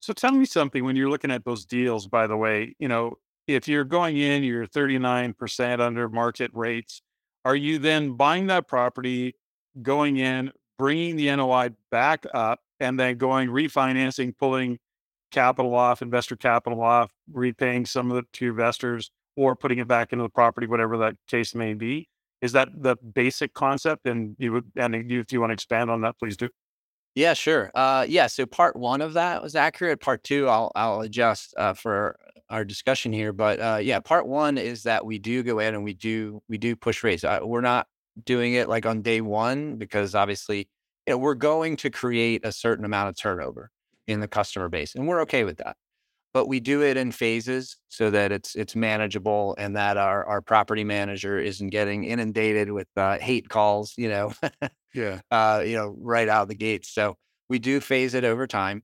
So 0.00 0.12
tell 0.12 0.32
me 0.32 0.44
something 0.44 0.84
when 0.84 0.96
you're 0.96 1.10
looking 1.10 1.30
at 1.30 1.44
those 1.44 1.64
deals, 1.64 2.08
by 2.08 2.26
the 2.26 2.36
way, 2.36 2.74
you 2.78 2.88
know, 2.88 3.14
if 3.46 3.68
you're 3.68 3.84
going 3.84 4.16
in, 4.16 4.42
you're 4.42 4.66
39% 4.66 5.80
under 5.80 6.08
market 6.08 6.50
rates. 6.54 7.02
Are 7.44 7.56
you 7.56 7.78
then 7.78 8.16
buying 8.16 8.46
that 8.48 8.66
property, 8.66 9.34
going 9.80 10.16
in, 10.16 10.52
bringing 10.78 11.16
the 11.16 11.34
NOI 11.34 11.70
back 11.90 12.24
up, 12.34 12.60
and 12.80 12.98
then 12.98 13.16
going 13.18 13.48
refinancing, 13.48 14.36
pulling 14.36 14.78
capital 15.32 15.74
off, 15.74 16.02
investor 16.02 16.36
capital 16.36 16.82
off, 16.82 17.10
repaying 17.32 17.86
some 17.86 18.10
of 18.10 18.18
it 18.18 18.26
to 18.34 18.50
investors, 18.50 19.10
or 19.36 19.56
putting 19.56 19.78
it 19.78 19.88
back 19.88 20.12
into 20.12 20.22
the 20.22 20.28
property, 20.28 20.66
whatever 20.66 20.98
that 20.98 21.16
case 21.26 21.54
may 21.54 21.74
be? 21.74 22.08
Is 22.40 22.52
that 22.52 22.68
the 22.74 22.96
basic 22.96 23.54
concept? 23.54 24.06
And 24.06 24.36
you 24.38 24.52
would, 24.52 24.70
and 24.76 24.94
if 24.94 25.32
you 25.32 25.40
want 25.40 25.50
to 25.50 25.54
expand 25.54 25.90
on 25.90 26.02
that, 26.02 26.18
please 26.18 26.36
do. 26.36 26.48
Yeah, 27.14 27.34
sure. 27.34 27.70
Uh, 27.74 28.06
yeah. 28.08 28.26
So 28.26 28.46
part 28.46 28.74
one 28.76 29.00
of 29.00 29.14
that 29.14 29.42
was 29.42 29.54
accurate. 29.54 30.00
Part 30.00 30.24
two, 30.24 30.48
I'll 30.48 30.72
I'll 30.74 31.00
adjust 31.02 31.54
uh, 31.58 31.74
for 31.74 32.18
our 32.48 32.64
discussion 32.64 33.12
here. 33.12 33.32
But 33.32 33.60
uh, 33.60 33.78
yeah, 33.82 34.00
part 34.00 34.26
one 34.26 34.58
is 34.58 34.84
that 34.84 35.04
we 35.04 35.18
do 35.18 35.42
go 35.42 35.58
in 35.58 35.74
and 35.74 35.84
we 35.84 35.94
do 35.94 36.42
we 36.48 36.58
do 36.58 36.74
push 36.74 37.04
rates. 37.04 37.22
Uh, 37.24 37.40
we're 37.42 37.60
not 37.60 37.86
doing 38.24 38.54
it 38.54 38.68
like 38.68 38.86
on 38.86 39.02
day 39.02 39.20
one 39.20 39.76
because 39.76 40.14
obviously, 40.14 40.68
you 41.06 41.14
know, 41.14 41.18
we're 41.18 41.34
going 41.34 41.76
to 41.76 41.90
create 41.90 42.44
a 42.44 42.52
certain 42.52 42.84
amount 42.84 43.10
of 43.10 43.16
turnover 43.16 43.70
in 44.06 44.20
the 44.20 44.28
customer 44.28 44.68
base, 44.68 44.94
and 44.94 45.06
we're 45.06 45.20
okay 45.22 45.44
with 45.44 45.58
that. 45.58 45.76
But 46.34 46.48
we 46.48 46.60
do 46.60 46.82
it 46.82 46.96
in 46.96 47.12
phases 47.12 47.76
so 47.88 48.10
that 48.10 48.32
it's 48.32 48.54
it's 48.54 48.74
manageable 48.74 49.54
and 49.58 49.76
that 49.76 49.96
our 49.98 50.24
our 50.24 50.40
property 50.40 50.84
manager 50.84 51.38
isn't 51.38 51.68
getting 51.68 52.04
inundated 52.04 52.72
with 52.72 52.88
uh, 52.96 53.18
hate 53.18 53.48
calls. 53.48 53.94
You 53.96 54.08
know. 54.08 54.32
Yeah. 54.94 55.20
Uh, 55.30 55.62
you 55.64 55.74
know, 55.74 55.96
right 56.00 56.28
out 56.28 56.42
of 56.42 56.48
the 56.48 56.54
gates. 56.54 56.90
So 56.90 57.16
we 57.48 57.58
do 57.58 57.80
phase 57.80 58.12
it 58.12 58.24
over 58.24 58.46
time. 58.46 58.82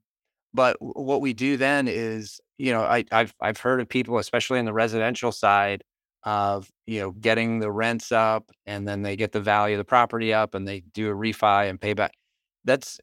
But 0.55 0.77
what 0.81 1.21
we 1.21 1.35
do 1.35 1.57
then 1.57 1.89
is, 1.89 2.41
you 2.57 2.73
know, 2.73 2.83
I, 2.83 3.05
I've 3.13 3.35
I've 3.41 3.59
heard 3.59 3.81
of 3.81 3.89
people, 3.89 4.19
especially 4.19 4.59
in 4.59 4.65
the 4.65 4.73
residential 4.73 5.33
side, 5.33 5.85
of 6.25 6.71
you 6.87 7.01
know 7.01 7.13
getting 7.13 7.61
the 7.61 7.71
rents 7.71 8.13
up, 8.13 8.51
and 8.67 8.87
then 8.89 9.03
they 9.03 9.17
get 9.17 9.33
the 9.33 9.41
value 9.41 9.77
of 9.77 9.79
the 9.79 9.85
property 9.85 10.33
up, 10.33 10.55
and 10.55 10.67
they 10.67 10.81
do 10.81 11.11
a 11.11 11.15
refi 11.15 11.69
and 11.69 11.81
pay 11.81 11.93
back. 11.95 12.13
That's 12.65 13.01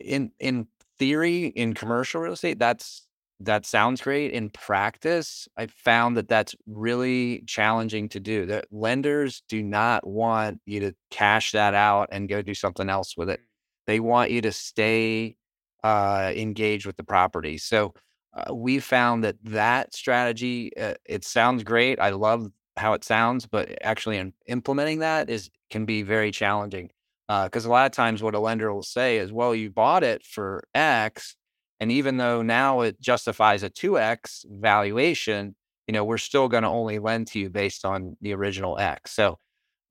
in 0.00 0.32
in 0.38 0.66
theory 0.98 1.46
in 1.46 1.74
commercial 1.74 2.20
real 2.20 2.32
estate. 2.32 2.58
That's 2.58 3.02
that 3.40 3.64
sounds 3.66 4.00
great. 4.00 4.32
In 4.32 4.50
practice, 4.50 5.46
I 5.56 5.66
found 5.66 6.16
that 6.16 6.28
that's 6.28 6.56
really 6.66 7.44
challenging 7.46 8.08
to 8.10 8.20
do. 8.20 8.46
That 8.46 8.66
lenders 8.72 9.42
do 9.48 9.62
not 9.62 10.04
want 10.06 10.60
you 10.66 10.80
to 10.80 10.94
cash 11.10 11.52
that 11.52 11.72
out 11.74 12.08
and 12.10 12.28
go 12.28 12.42
do 12.42 12.54
something 12.54 12.88
else 12.88 13.16
with 13.16 13.30
it. 13.30 13.40
They 13.86 14.00
want 14.00 14.32
you 14.32 14.40
to 14.42 14.52
stay 14.52 15.36
uh, 15.84 16.32
engaged 16.34 16.84
with 16.84 16.96
the 16.96 17.04
property. 17.04 17.58
So 17.58 17.94
uh, 18.36 18.52
we 18.52 18.80
found 18.80 19.22
that 19.22 19.36
that 19.44 19.94
strategy 19.94 20.76
uh, 20.76 20.94
it 21.04 21.24
sounds 21.24 21.62
great. 21.62 22.00
I 22.00 22.10
love 22.10 22.50
how 22.76 22.92
it 22.94 23.04
sounds, 23.04 23.46
but 23.46 23.70
actually 23.82 24.16
in 24.18 24.32
implementing 24.46 24.98
that 25.00 25.30
is 25.30 25.48
can 25.70 25.84
be 25.84 26.02
very 26.02 26.30
challenging 26.32 26.90
because 27.28 27.66
uh, 27.66 27.68
a 27.68 27.70
lot 27.70 27.86
of 27.86 27.92
times 27.92 28.22
what 28.22 28.34
a 28.34 28.40
lender 28.40 28.72
will 28.72 28.82
say 28.82 29.18
is, 29.18 29.32
"Well, 29.32 29.54
you 29.54 29.70
bought 29.70 30.02
it 30.02 30.24
for 30.24 30.64
X." 30.74 31.36
And 31.80 31.92
even 31.92 32.16
though 32.16 32.42
now 32.42 32.80
it 32.80 33.00
justifies 33.00 33.62
a 33.62 33.70
2x 33.70 34.44
valuation, 34.50 35.54
you 35.86 35.92
know, 35.92 36.04
we're 36.04 36.18
still 36.18 36.48
going 36.48 36.64
to 36.64 36.68
only 36.68 36.98
lend 36.98 37.28
to 37.28 37.38
you 37.38 37.50
based 37.50 37.84
on 37.84 38.16
the 38.20 38.34
original 38.34 38.78
X. 38.78 39.12
So 39.12 39.38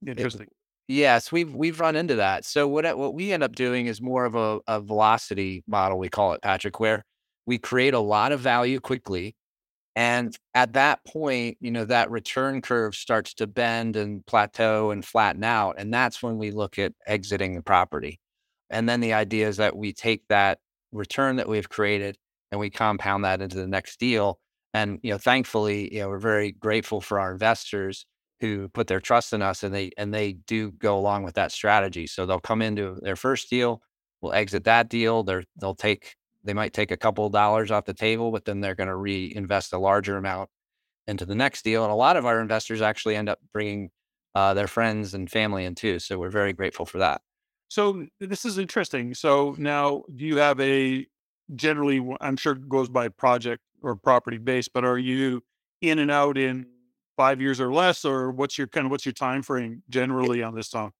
interesting. 0.05 0.47
It, 0.47 0.53
yes, 0.89 1.31
we've 1.31 1.53
we've 1.55 1.79
run 1.79 1.95
into 1.95 2.15
that. 2.15 2.45
So 2.45 2.67
what 2.67 2.97
what 2.97 3.13
we 3.13 3.31
end 3.31 3.43
up 3.43 3.55
doing 3.55 3.87
is 3.87 4.01
more 4.01 4.25
of 4.25 4.35
a, 4.35 4.59
a 4.67 4.81
velocity 4.81 5.63
model, 5.67 5.97
we 5.99 6.09
call 6.09 6.33
it, 6.33 6.41
Patrick, 6.41 6.79
where 6.79 7.03
we 7.45 7.57
create 7.57 7.93
a 7.93 7.99
lot 7.99 8.33
of 8.33 8.41
value 8.41 8.79
quickly. 8.81 9.36
And 9.97 10.37
at 10.53 10.73
that 10.73 11.03
point, 11.05 11.57
you 11.59 11.71
know, 11.71 11.83
that 11.85 12.11
return 12.11 12.61
curve 12.61 12.93
starts 12.95 13.33
to 13.35 13.47
bend 13.47 13.95
and 13.95 14.23
plateau 14.27 14.91
and 14.91 15.03
flatten 15.03 15.43
out. 15.43 15.77
And 15.79 15.91
that's 15.91 16.21
when 16.21 16.37
we 16.37 16.51
look 16.51 16.77
at 16.77 16.93
exiting 17.07 17.55
the 17.55 17.63
property. 17.63 18.19
And 18.69 18.87
then 18.87 19.01
the 19.01 19.13
idea 19.13 19.47
is 19.47 19.57
that 19.57 19.75
we 19.75 19.93
take 19.93 20.21
that 20.29 20.59
return 20.91 21.37
that 21.37 21.49
we've 21.49 21.69
created 21.69 22.15
and 22.51 22.59
we 22.59 22.69
compound 22.69 23.25
that 23.25 23.41
into 23.41 23.57
the 23.57 23.67
next 23.67 23.99
deal. 23.99 24.39
And 24.71 24.99
you 25.01 25.11
know, 25.11 25.17
thankfully, 25.17 25.91
you 25.91 26.01
know, 26.01 26.09
we're 26.09 26.19
very 26.19 26.51
grateful 26.51 27.01
for 27.01 27.19
our 27.19 27.31
investors 27.31 28.05
who 28.39 28.69
put 28.69 28.85
their 28.85 28.99
trust 28.99 29.33
in 29.33 29.41
us 29.41 29.63
and 29.63 29.73
they 29.73 29.89
and 29.97 30.13
they 30.13 30.33
do 30.33 30.71
go 30.73 30.95
along 30.99 31.23
with 31.23 31.33
that 31.35 31.51
strategy. 31.51 32.05
So 32.05 32.27
they'll 32.27 32.39
come 32.39 32.61
into 32.61 32.99
their 33.01 33.15
first 33.15 33.49
deal, 33.49 33.81
we'll 34.21 34.33
exit 34.33 34.65
that 34.65 34.89
deal. 34.89 35.23
They're, 35.23 35.43
they'll 35.59 35.73
take 35.75 36.15
they 36.47 36.53
might 36.53 36.73
take 36.73 36.91
a 36.91 36.97
couple 36.97 37.25
of 37.25 37.33
dollars 37.33 37.69
off 37.71 37.85
the 37.85 37.93
table, 37.93 38.31
but 38.31 38.45
then 38.45 38.61
they're 38.61 38.73
going 38.73 38.87
to 38.87 38.95
reinvest 38.95 39.73
a 39.73 39.77
larger 39.77 40.17
amount 40.17 40.49
into 41.05 41.25
the 41.25 41.35
next 41.35 41.63
deal. 41.63 41.83
And 41.83 41.91
a 41.91 41.95
lot 41.95 42.15
of 42.15 42.25
our 42.25 42.39
investors 42.39 42.81
actually 42.81 43.15
end 43.17 43.27
up 43.27 43.39
bringing 43.51 43.89
uh, 44.33 44.53
their 44.53 44.67
friends 44.67 45.13
and 45.13 45.29
family 45.29 45.65
in 45.65 45.75
too. 45.75 45.99
So 45.99 46.17
we're 46.17 46.29
very 46.29 46.53
grateful 46.53 46.85
for 46.85 46.99
that. 46.99 47.21
So 47.69 48.05
this 48.21 48.45
is 48.45 48.57
interesting. 48.57 49.13
So 49.13 49.55
now, 49.57 50.03
do 50.15 50.25
you 50.25 50.37
have 50.37 50.59
a 50.61 51.05
generally? 51.53 52.01
I'm 52.21 52.37
sure 52.37 52.53
it 52.53 52.69
goes 52.69 52.87
by 52.87 53.09
project 53.09 53.61
or 53.81 53.95
property 53.95 54.37
base, 54.37 54.69
but 54.69 54.85
are 54.85 54.97
you 54.97 55.43
in 55.81 55.99
and 55.99 56.09
out 56.09 56.37
in 56.37 56.65
five 57.17 57.41
years 57.41 57.59
or 57.59 57.73
less, 57.73 58.05
or 58.05 58.31
what's 58.31 58.57
your 58.57 58.67
kind 58.67 58.85
of 58.85 58.91
what's 58.91 59.05
your 59.05 59.13
time 59.13 59.43
frame 59.43 59.83
generally 59.89 60.41
on 60.43 60.55
this 60.55 60.69
song? 60.69 60.93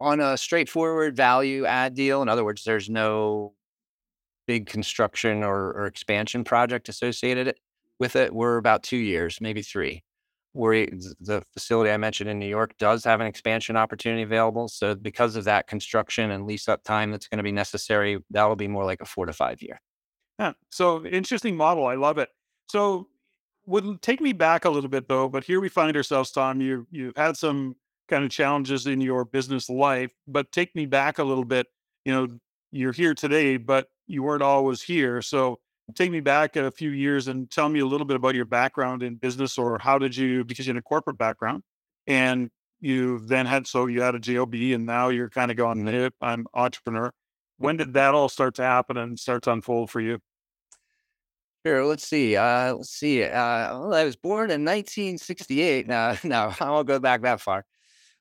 On 0.00 0.20
a 0.20 0.38
straightforward 0.38 1.14
value 1.16 1.66
add 1.66 1.94
deal, 1.94 2.22
in 2.22 2.30
other 2.30 2.44
words, 2.44 2.64
there's 2.64 2.88
no 2.88 3.52
big 4.46 4.66
construction 4.66 5.42
or, 5.42 5.72
or 5.72 5.86
expansion 5.86 6.44
project 6.44 6.88
associated 6.88 7.56
with 7.98 8.16
it. 8.16 8.34
We're 8.34 8.56
about 8.56 8.82
two 8.82 8.96
years, 8.96 9.40
maybe 9.40 9.62
three. 9.62 10.02
Where 10.52 10.86
the 10.86 11.42
facility 11.52 11.90
I 11.90 11.96
mentioned 11.96 12.30
in 12.30 12.38
New 12.38 12.46
York 12.46 12.78
does 12.78 13.02
have 13.04 13.20
an 13.20 13.26
expansion 13.26 13.76
opportunity 13.76 14.22
available. 14.22 14.68
So 14.68 14.94
because 14.94 15.34
of 15.34 15.42
that 15.44 15.66
construction 15.66 16.30
and 16.30 16.46
lease 16.46 16.68
up 16.68 16.84
time 16.84 17.10
that's 17.10 17.26
going 17.26 17.38
to 17.38 17.42
be 17.42 17.50
necessary, 17.50 18.18
that'll 18.30 18.54
be 18.54 18.68
more 18.68 18.84
like 18.84 19.00
a 19.00 19.04
four 19.04 19.26
to 19.26 19.32
five 19.32 19.60
year. 19.62 19.80
Yeah. 20.38 20.52
So 20.70 21.04
interesting 21.04 21.56
model. 21.56 21.86
I 21.86 21.96
love 21.96 22.18
it. 22.18 22.28
So 22.68 23.08
would 23.66 24.00
take 24.00 24.20
me 24.20 24.32
back 24.32 24.64
a 24.64 24.70
little 24.70 24.90
bit 24.90 25.08
though, 25.08 25.28
but 25.28 25.42
here 25.42 25.60
we 25.60 25.68
find 25.68 25.96
ourselves, 25.96 26.30
Tom. 26.30 26.60
You 26.60 26.86
you've 26.90 27.16
had 27.16 27.36
some 27.36 27.74
kind 28.08 28.24
of 28.24 28.30
challenges 28.30 28.86
in 28.86 29.00
your 29.00 29.24
business 29.24 29.68
life, 29.68 30.12
but 30.28 30.52
take 30.52 30.74
me 30.76 30.86
back 30.86 31.18
a 31.18 31.24
little 31.24 31.44
bit. 31.44 31.66
You 32.04 32.12
know, 32.12 32.28
you're 32.70 32.92
here 32.92 33.14
today, 33.14 33.56
but 33.56 33.88
you 34.06 34.22
weren't 34.22 34.42
always 34.42 34.82
here. 34.82 35.22
So 35.22 35.58
take 35.94 36.10
me 36.10 36.20
back 36.20 36.56
a 36.56 36.70
few 36.70 36.90
years 36.90 37.28
and 37.28 37.50
tell 37.50 37.68
me 37.68 37.80
a 37.80 37.86
little 37.86 38.06
bit 38.06 38.16
about 38.16 38.34
your 38.34 38.44
background 38.44 39.02
in 39.02 39.16
business 39.16 39.58
or 39.58 39.78
how 39.78 39.98
did 39.98 40.16
you 40.16 40.44
because 40.44 40.66
you 40.66 40.72
had 40.72 40.78
a 40.78 40.82
corporate 40.82 41.18
background 41.18 41.62
and 42.06 42.50
you 42.80 43.18
then 43.20 43.46
had 43.46 43.66
so 43.66 43.86
you 43.86 44.00
had 44.00 44.14
a 44.14 44.18
job 44.18 44.54
and 44.54 44.86
now 44.86 45.08
you're 45.08 45.28
kind 45.28 45.50
of 45.50 45.56
going 45.56 45.86
hey, 45.86 46.08
i'm 46.22 46.46
entrepreneur 46.54 47.12
when 47.58 47.76
did 47.76 47.92
that 47.92 48.14
all 48.14 48.28
start 48.28 48.54
to 48.54 48.62
happen 48.62 48.96
and 48.96 49.18
start 49.18 49.42
to 49.42 49.52
unfold 49.52 49.90
for 49.90 50.00
you 50.00 50.18
Sure. 51.66 51.86
Let's 51.86 52.06
see. 52.06 52.36
Uh, 52.36 52.74
let's 52.74 52.90
see. 52.90 53.24
Uh, 53.24 53.78
well, 53.78 53.94
I 53.94 54.04
was 54.04 54.16
born 54.16 54.50
in 54.50 54.66
1968. 54.66 55.88
Now, 55.88 56.14
no, 56.24 56.52
I 56.60 56.68
won't 56.68 56.86
go 56.86 56.98
back 56.98 57.22
that 57.22 57.40
far. 57.40 57.64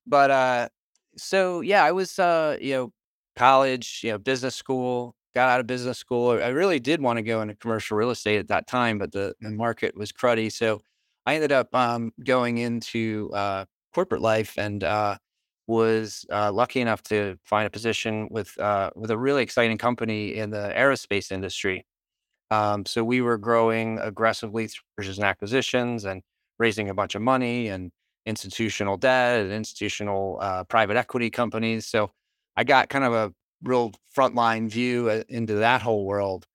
But 0.07 0.31
uh, 0.31 0.69
so 1.17 1.59
yeah, 1.59 1.83
I 1.83 1.91
was 1.91 2.17
uh, 2.19 2.57
you 2.61 2.73
know 2.73 2.93
college, 3.35 3.99
you 4.01 4.11
know 4.11 4.17
business 4.17 4.55
school. 4.55 5.13
Got 5.35 5.49
out 5.49 5.59
of 5.59 5.67
business 5.67 5.97
school. 5.97 6.31
I 6.31 6.49
really 6.49 6.79
did 6.79 7.01
want 7.01 7.17
to 7.17 7.23
go 7.23 7.41
into 7.41 7.55
commercial 7.55 7.97
real 7.97 8.11
estate 8.11 8.37
at 8.37 8.49
that 8.49 8.67
time, 8.67 8.99
but 8.99 9.11
the, 9.11 9.33
the 9.41 9.49
market 9.49 9.97
was 9.97 10.11
cruddy. 10.11 10.51
So 10.51 10.81
I 11.25 11.33
ended 11.35 11.51
up 11.51 11.73
um, 11.73 12.11
going 12.23 12.59
into 12.59 13.31
uh, 13.33 13.65
corporate 13.95 14.21
life 14.21 14.53
and 14.57 14.83
uh, 14.83 15.17
was 15.65 16.25
uh, 16.31 16.51
lucky 16.51 16.81
enough 16.81 17.01
to 17.03 17.37
find 17.43 17.65
a 17.65 17.71
position 17.71 18.27
with 18.29 18.59
uh, 18.59 18.91
with 18.95 19.09
a 19.09 19.17
really 19.17 19.41
exciting 19.41 19.77
company 19.79 20.35
in 20.35 20.51
the 20.51 20.71
aerospace 20.75 21.31
industry. 21.31 21.85
Um, 22.51 22.85
so 22.85 23.03
we 23.03 23.21
were 23.21 23.37
growing 23.37 23.99
aggressively 23.99 24.67
through 24.67 24.83
and 25.09 25.19
acquisitions 25.23 26.05
and 26.05 26.21
raising 26.59 26.89
a 26.89 26.93
bunch 26.93 27.15
of 27.15 27.21
money 27.21 27.69
and 27.69 27.91
institutional 28.25 28.97
debt 28.97 29.41
and 29.41 29.51
institutional 29.51 30.37
uh, 30.41 30.63
private 30.65 30.97
equity 30.97 31.29
companies. 31.29 31.87
So 31.87 32.11
I 32.55 32.63
got 32.63 32.89
kind 32.89 33.03
of 33.05 33.13
a 33.13 33.33
real 33.63 33.91
frontline 34.15 34.69
view 34.69 35.09
uh, 35.09 35.23
into 35.29 35.55
that 35.55 35.81
whole 35.81 36.05
world 36.05 36.45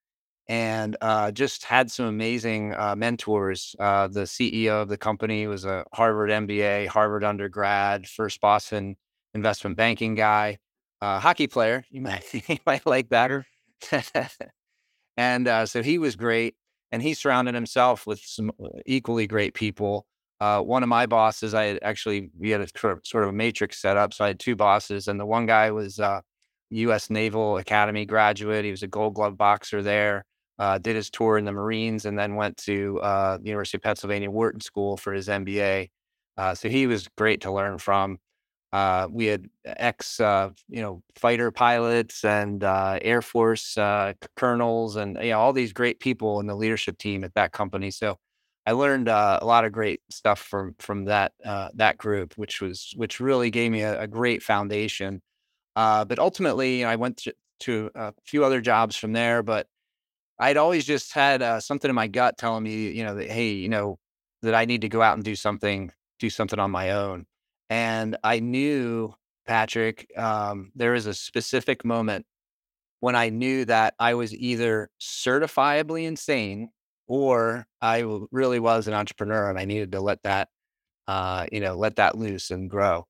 and 0.49 0.97
uh, 1.03 1.31
just 1.31 1.65
had 1.65 1.91
some 1.91 2.07
amazing 2.07 2.75
uh, 2.75 2.95
mentors. 2.97 3.77
Uh, 3.79 4.09
the 4.09 4.23
CEO 4.23 4.83
of 4.83 4.89
the 4.89 4.97
company 4.97 5.47
was 5.47 5.65
a 5.65 5.85
Harvard 5.93 6.31
MBA, 6.31 6.89
Harvard 6.89 7.25
undergrad, 7.25 8.09
first 8.09 8.41
Boston 8.41 8.97
investment 9.35 9.77
banking 9.77 10.15
guy, 10.15 10.59
uh, 11.03 11.21
hockey 11.21 11.47
player. 11.47 11.85
You 11.91 12.01
might 12.03 12.25
you 12.33 12.59
might 12.67 12.87
like 12.87 13.11
that. 13.11 13.31
And 15.17 15.49
uh, 15.49 15.67
so 15.67 15.83
he 15.83 15.99
was 15.99 16.15
great. 16.15 16.55
And 16.93 17.03
he 17.03 17.13
surrounded 17.13 17.55
himself 17.55 18.07
with 18.07 18.21
some 18.21 18.53
equally 18.87 19.27
great 19.27 19.53
people. 19.53 20.07
Uh, 20.41 20.61
one 20.61 20.85
of 20.85 20.89
my 20.89 21.07
bosses, 21.07 21.53
I 21.53 21.65
had 21.65 21.81
actually, 21.83 22.31
we 22.39 22.51
had 22.51 22.61
a 22.61 22.69
sort 23.03 23.25
of 23.25 23.29
a 23.31 23.33
matrix 23.33 23.83
set 23.83 23.97
up. 23.97 24.15
So 24.15 24.25
I 24.25 24.29
had 24.29 24.39
two 24.39 24.55
bosses, 24.55 25.09
and 25.09 25.19
the 25.19 25.27
one 25.27 25.45
guy 25.45 25.73
was 25.73 25.99
uh, 25.99 26.21
U.S. 26.71 27.11
Naval 27.11 27.59
Academy 27.59 28.05
graduate. 28.07 28.65
He 28.65 28.71
was 28.71 28.83
a 28.83 28.89
gold 28.89 29.15
glove 29.15 29.37
boxer 29.37 29.83
there. 29.83 30.25
Uh, 30.59 30.77
did 30.79 30.97
his 30.97 31.09
tour 31.11 31.39
in 31.39 31.45
the 31.45 31.53
Marines, 31.53 32.05
and 32.05 32.19
then 32.19 32.35
went 32.35 32.57
to 32.57 32.99
uh, 33.01 33.39
the 33.39 33.47
University 33.47 33.79
of 33.79 33.83
Pennsylvania 33.83 34.31
Wharton 34.31 34.61
School 34.61 34.97
for 34.97 35.13
his 35.13 35.29
MBA. 35.29 35.91
Uh, 36.37 36.55
so 36.55 36.69
he 36.69 36.87
was 36.89 37.09
great 37.17 37.43
to 37.43 37.53
learn 37.53 37.79
from. 37.79 38.19
Uh, 38.73 39.09
we 39.11 39.27
had 39.27 39.47
ex, 39.65 40.21
uh, 40.21 40.51
you 40.69 40.83
know, 40.83 41.03
fighter 41.17 41.51
pilots 41.51 42.23
and 42.25 42.63
uh, 42.65 42.99
Air 43.01 43.23
Force 43.23 43.77
colonels, 44.37 44.97
and 44.97 45.17
you 45.23 45.31
know, 45.31 45.41
all 45.41 45.53
these 45.53 45.73
great 45.73 46.01
people 46.01 46.41
in 46.41 46.47
the 46.47 46.55
leadership 46.57 46.99
team 46.99 47.25
at 47.25 47.35
that 47.35 47.53
company. 47.53 47.91
So 47.91 48.19
I 48.67 48.73
learned 48.73 49.09
a 49.09 49.41
lot 49.43 49.65
of 49.65 49.73
great 49.73 50.01
stuff 50.11 50.41
from 50.41 50.75
from 50.81 51.07
that 51.07 51.33
that 51.75 51.97
group, 51.99 52.35
which 52.37 52.61
was 52.61 52.93
which 52.97 53.21
really 53.21 53.51
gave 53.51 53.73
me 53.73 53.83
a, 53.83 54.03
a 54.03 54.07
great 54.07 54.43
foundation. 54.43 55.23
But 56.05 56.19
ultimately, 56.19 56.85
I 56.85 56.97
went 56.97 57.19
to, 57.19 57.35
to, 57.61 57.91
a 57.95 58.15
few 58.25 58.45
other 58.45 58.61
jobs 58.61 58.97
from 58.97 59.13
there, 59.13 59.43
but 59.43 59.67
I'd 60.39 60.57
always 60.57 60.85
just 60.85 61.13
had 61.13 61.63
something 61.63 61.89
in 61.89 61.95
my 61.95 62.07
gut 62.07 62.39
telling 62.39 62.65
me, 62.65 62.91
you 62.91 63.05
know, 63.05 63.15
that 63.17 63.31
hey, 63.31 63.53
you 63.53 63.69
know, 63.69 63.99
that 64.43 64.55
I 64.55 64.65
need 64.65 64.83
to 64.83 64.89
go 64.89 65.03
out 65.03 65.17
and 65.17 65.25
do 65.25 65.35
something, 65.35 65.91
do 66.21 66.31
something 66.31 66.59
on 66.59 66.71
my 66.71 66.91
own. 66.93 67.27
And 67.71 68.17
I 68.23 68.41
knew, 68.41 69.15
Patrick, 69.47 70.11
um, 70.17 70.73
there 70.77 70.93
was 70.93 71.07
a 71.07 71.15
specific 71.15 71.85
moment 71.85 72.25
when 73.01 73.17
I 73.17 73.31
knew 73.31 73.65
that 73.65 73.95
I 73.99 74.15
was 74.15 74.35
either 74.35 74.91
certifiably 75.01 76.07
insane 76.07 76.71
or 77.09 77.67
I 77.81 78.05
really 78.31 78.61
was 78.61 78.87
an 78.87 78.95
entrepreneur 78.95 79.51
and 79.51 79.59
I 79.59 79.65
needed 79.65 79.93
to 79.93 80.01
let 80.01 80.23
that, 80.23 80.49
uh, 81.09 81.47
you 81.51 81.61
know, 81.61 81.77
let 81.77 81.97
that 81.97 82.17
loose 82.17 82.51
and 82.51 82.71
grow. 82.71 83.08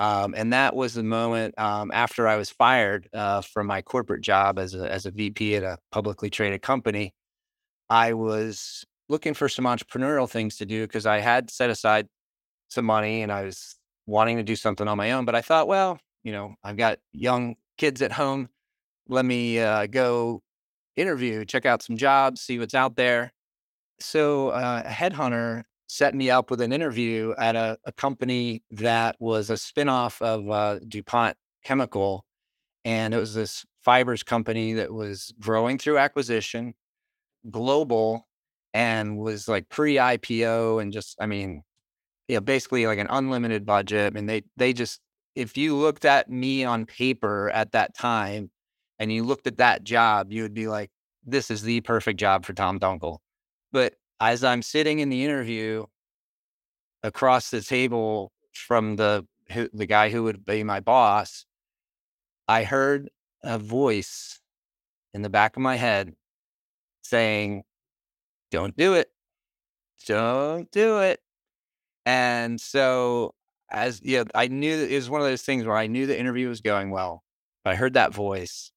Um, 0.00 0.34
and 0.36 0.52
that 0.54 0.76
was 0.76 0.94
the 0.94 1.04
moment 1.04 1.58
um, 1.58 1.92
after 1.94 2.28
I 2.28 2.36
was 2.36 2.50
fired 2.50 3.08
uh, 3.14 3.42
from 3.42 3.68
my 3.68 3.82
corporate 3.82 4.22
job 4.22 4.58
as 4.58 4.74
a, 4.74 4.90
as 4.92 5.06
a 5.06 5.12
VP 5.12 5.56
at 5.56 5.64
a 5.64 5.78
publicly 5.92 6.30
traded 6.30 6.62
company. 6.62 7.14
I 7.90 8.14
was 8.14 8.84
looking 9.08 9.34
for 9.34 9.48
some 9.48 9.64
entrepreneurial 9.64 10.28
things 10.30 10.56
to 10.58 10.66
do 10.66 10.86
because 10.86 11.06
I 11.06 11.18
had 11.20 11.50
set 11.50 11.70
aside 11.70 12.08
some 12.68 12.84
money 12.86 13.22
and 13.22 13.32
I 13.32 13.44
was 13.44 13.76
wanting 14.06 14.36
to 14.38 14.42
do 14.42 14.56
something 14.56 14.88
on 14.88 14.98
my 14.98 15.12
own. 15.12 15.24
But 15.24 15.34
I 15.34 15.42
thought, 15.42 15.68
well, 15.68 15.98
you 16.24 16.32
know, 16.32 16.54
I've 16.64 16.76
got 16.76 16.98
young 17.12 17.56
kids 17.78 18.02
at 18.02 18.12
home. 18.12 18.48
Let 19.08 19.24
me 19.24 19.60
uh, 19.60 19.86
go 19.86 20.42
interview, 20.96 21.44
check 21.44 21.66
out 21.66 21.82
some 21.82 21.96
jobs, 21.96 22.42
see 22.42 22.58
what's 22.58 22.74
out 22.74 22.96
there. 22.96 23.32
So 24.00 24.50
uh, 24.50 24.82
a 24.84 24.88
headhunter 24.90 25.64
set 25.90 26.14
me 26.14 26.30
up 26.30 26.50
with 26.50 26.60
an 26.60 26.72
interview 26.72 27.34
at 27.36 27.56
a, 27.56 27.76
a 27.84 27.92
company 27.92 28.62
that 28.70 29.16
was 29.18 29.50
a 29.50 29.54
spinoff 29.54 30.22
of 30.22 30.48
uh, 30.48 30.78
DuPont 30.86 31.36
Chemical. 31.64 32.24
And 32.84 33.12
it 33.12 33.18
was 33.18 33.34
this 33.34 33.66
fibers 33.82 34.22
company 34.22 34.74
that 34.74 34.92
was 34.92 35.34
growing 35.40 35.78
through 35.78 35.98
acquisition, 35.98 36.74
global, 37.50 38.28
and 38.72 39.18
was 39.18 39.48
like 39.48 39.68
pre 39.68 39.96
IPO. 39.96 40.80
And 40.80 40.92
just, 40.92 41.16
I 41.20 41.26
mean, 41.26 41.62
you 42.28 42.36
know, 42.36 42.40
basically 42.40 42.86
like 42.86 42.98
an 42.98 43.08
unlimited 43.10 43.66
budget. 43.66 44.06
I 44.06 44.14
mean, 44.14 44.26
they 44.26 44.44
they 44.56 44.72
just 44.72 45.00
if 45.34 45.56
you 45.56 45.76
looked 45.76 46.04
at 46.04 46.30
me 46.30 46.64
on 46.64 46.86
paper 46.86 47.50
at 47.50 47.72
that 47.72 47.96
time 47.96 48.50
and 49.00 49.12
you 49.12 49.24
looked 49.24 49.48
at 49.48 49.58
that 49.58 49.82
job, 49.82 50.32
you 50.32 50.42
would 50.42 50.54
be 50.54 50.68
like, 50.68 50.90
this 51.26 51.50
is 51.50 51.62
the 51.62 51.80
perfect 51.80 52.20
job 52.20 52.46
for 52.46 52.52
Tom 52.52 52.78
Dunkel. 52.78 53.18
But 53.72 53.94
as 54.20 54.44
I'm 54.44 54.62
sitting 54.62 54.98
in 55.00 55.08
the 55.08 55.24
interview 55.24 55.86
across 57.02 57.50
the 57.50 57.60
table 57.62 58.32
from 58.52 58.96
the 58.96 59.26
the 59.72 59.86
guy 59.86 60.10
who 60.10 60.22
would 60.22 60.44
be 60.44 60.62
my 60.62 60.78
boss, 60.78 61.44
I 62.46 62.62
heard 62.64 63.10
a 63.42 63.58
voice 63.58 64.40
in 65.14 65.22
the 65.22 65.30
back 65.30 65.56
of 65.56 65.62
my 65.62 65.76
head 65.76 66.14
saying, 67.02 67.64
Don't 68.50 68.76
do 68.76 68.94
it. 68.94 69.10
Don't 70.06 70.70
do 70.70 71.00
it. 71.00 71.20
And 72.06 72.60
so, 72.60 73.34
as 73.70 74.00
yeah, 74.04 74.24
I 74.34 74.48
knew 74.48 74.74
it 74.76 74.94
was 74.94 75.10
one 75.10 75.20
of 75.20 75.26
those 75.26 75.42
things 75.42 75.64
where 75.66 75.76
I 75.76 75.86
knew 75.88 76.06
the 76.06 76.18
interview 76.18 76.48
was 76.48 76.60
going 76.60 76.90
well. 76.90 77.22
But 77.64 77.72
I 77.72 77.76
heard 77.76 77.94
that 77.94 78.14
voice. 78.14 78.72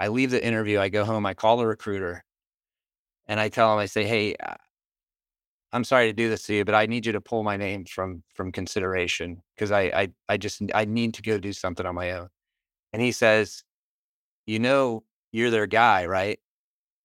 I 0.00 0.08
leave 0.08 0.30
the 0.30 0.44
interview. 0.44 0.80
I 0.80 0.88
go 0.90 1.04
home. 1.04 1.26
I 1.26 1.34
call 1.34 1.58
the 1.58 1.66
recruiter, 1.66 2.24
and 3.26 3.38
I 3.40 3.48
tell 3.48 3.72
him, 3.72 3.78
I 3.78 3.86
say, 3.86 4.04
"Hey, 4.04 4.34
uh, 4.36 4.54
I'm 5.72 5.84
sorry 5.84 6.06
to 6.08 6.12
do 6.12 6.28
this 6.30 6.44
to 6.44 6.54
you, 6.54 6.64
but 6.64 6.74
I 6.74 6.86
need 6.86 7.06
you 7.06 7.12
to 7.12 7.20
pull 7.20 7.42
my 7.42 7.56
name 7.56 7.84
from 7.84 8.22
from 8.34 8.52
consideration 8.52 9.42
because 9.56 9.70
I, 9.72 9.82
I 9.84 10.08
I 10.28 10.36
just 10.38 10.62
I 10.74 10.84
need 10.86 11.14
to 11.14 11.22
go 11.22 11.38
do 11.38 11.52
something 11.52 11.86
on 11.86 11.94
my 11.94 12.12
own." 12.12 12.28
And 12.92 13.02
he 13.02 13.12
says, 13.12 13.64
"You 14.46 14.58
know, 14.60 15.04
you're 15.32 15.50
their 15.50 15.66
guy, 15.66 16.06
right?" 16.06 16.40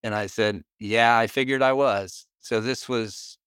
And 0.02 0.14
I 0.14 0.26
said, 0.28 0.62
Yeah, 0.80 1.18
I 1.18 1.26
figured 1.28 1.62
I 1.62 1.72
was. 1.74 2.26
So 2.40 2.60
this 2.60 2.88
was 2.88 3.38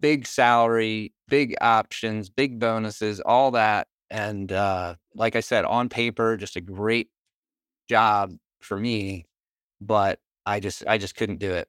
big 0.00 0.26
salary, 0.26 1.14
big 1.28 1.54
options, 1.60 2.30
big 2.30 2.58
bonuses, 2.60 3.20
all 3.20 3.52
that. 3.52 3.88
And 4.10 4.52
uh, 4.52 4.96
like 5.14 5.36
I 5.36 5.40
said, 5.40 5.64
on 5.64 5.88
paper, 5.88 6.36
just 6.36 6.56
a 6.56 6.60
great 6.62 7.10
job 7.88 8.34
for 8.60 8.78
me, 8.78 9.26
but 9.80 10.20
I 10.46 10.60
just 10.60 10.86
I 10.86 10.98
just 10.98 11.16
couldn't 11.16 11.38
do 11.38 11.52
it. 11.52 11.68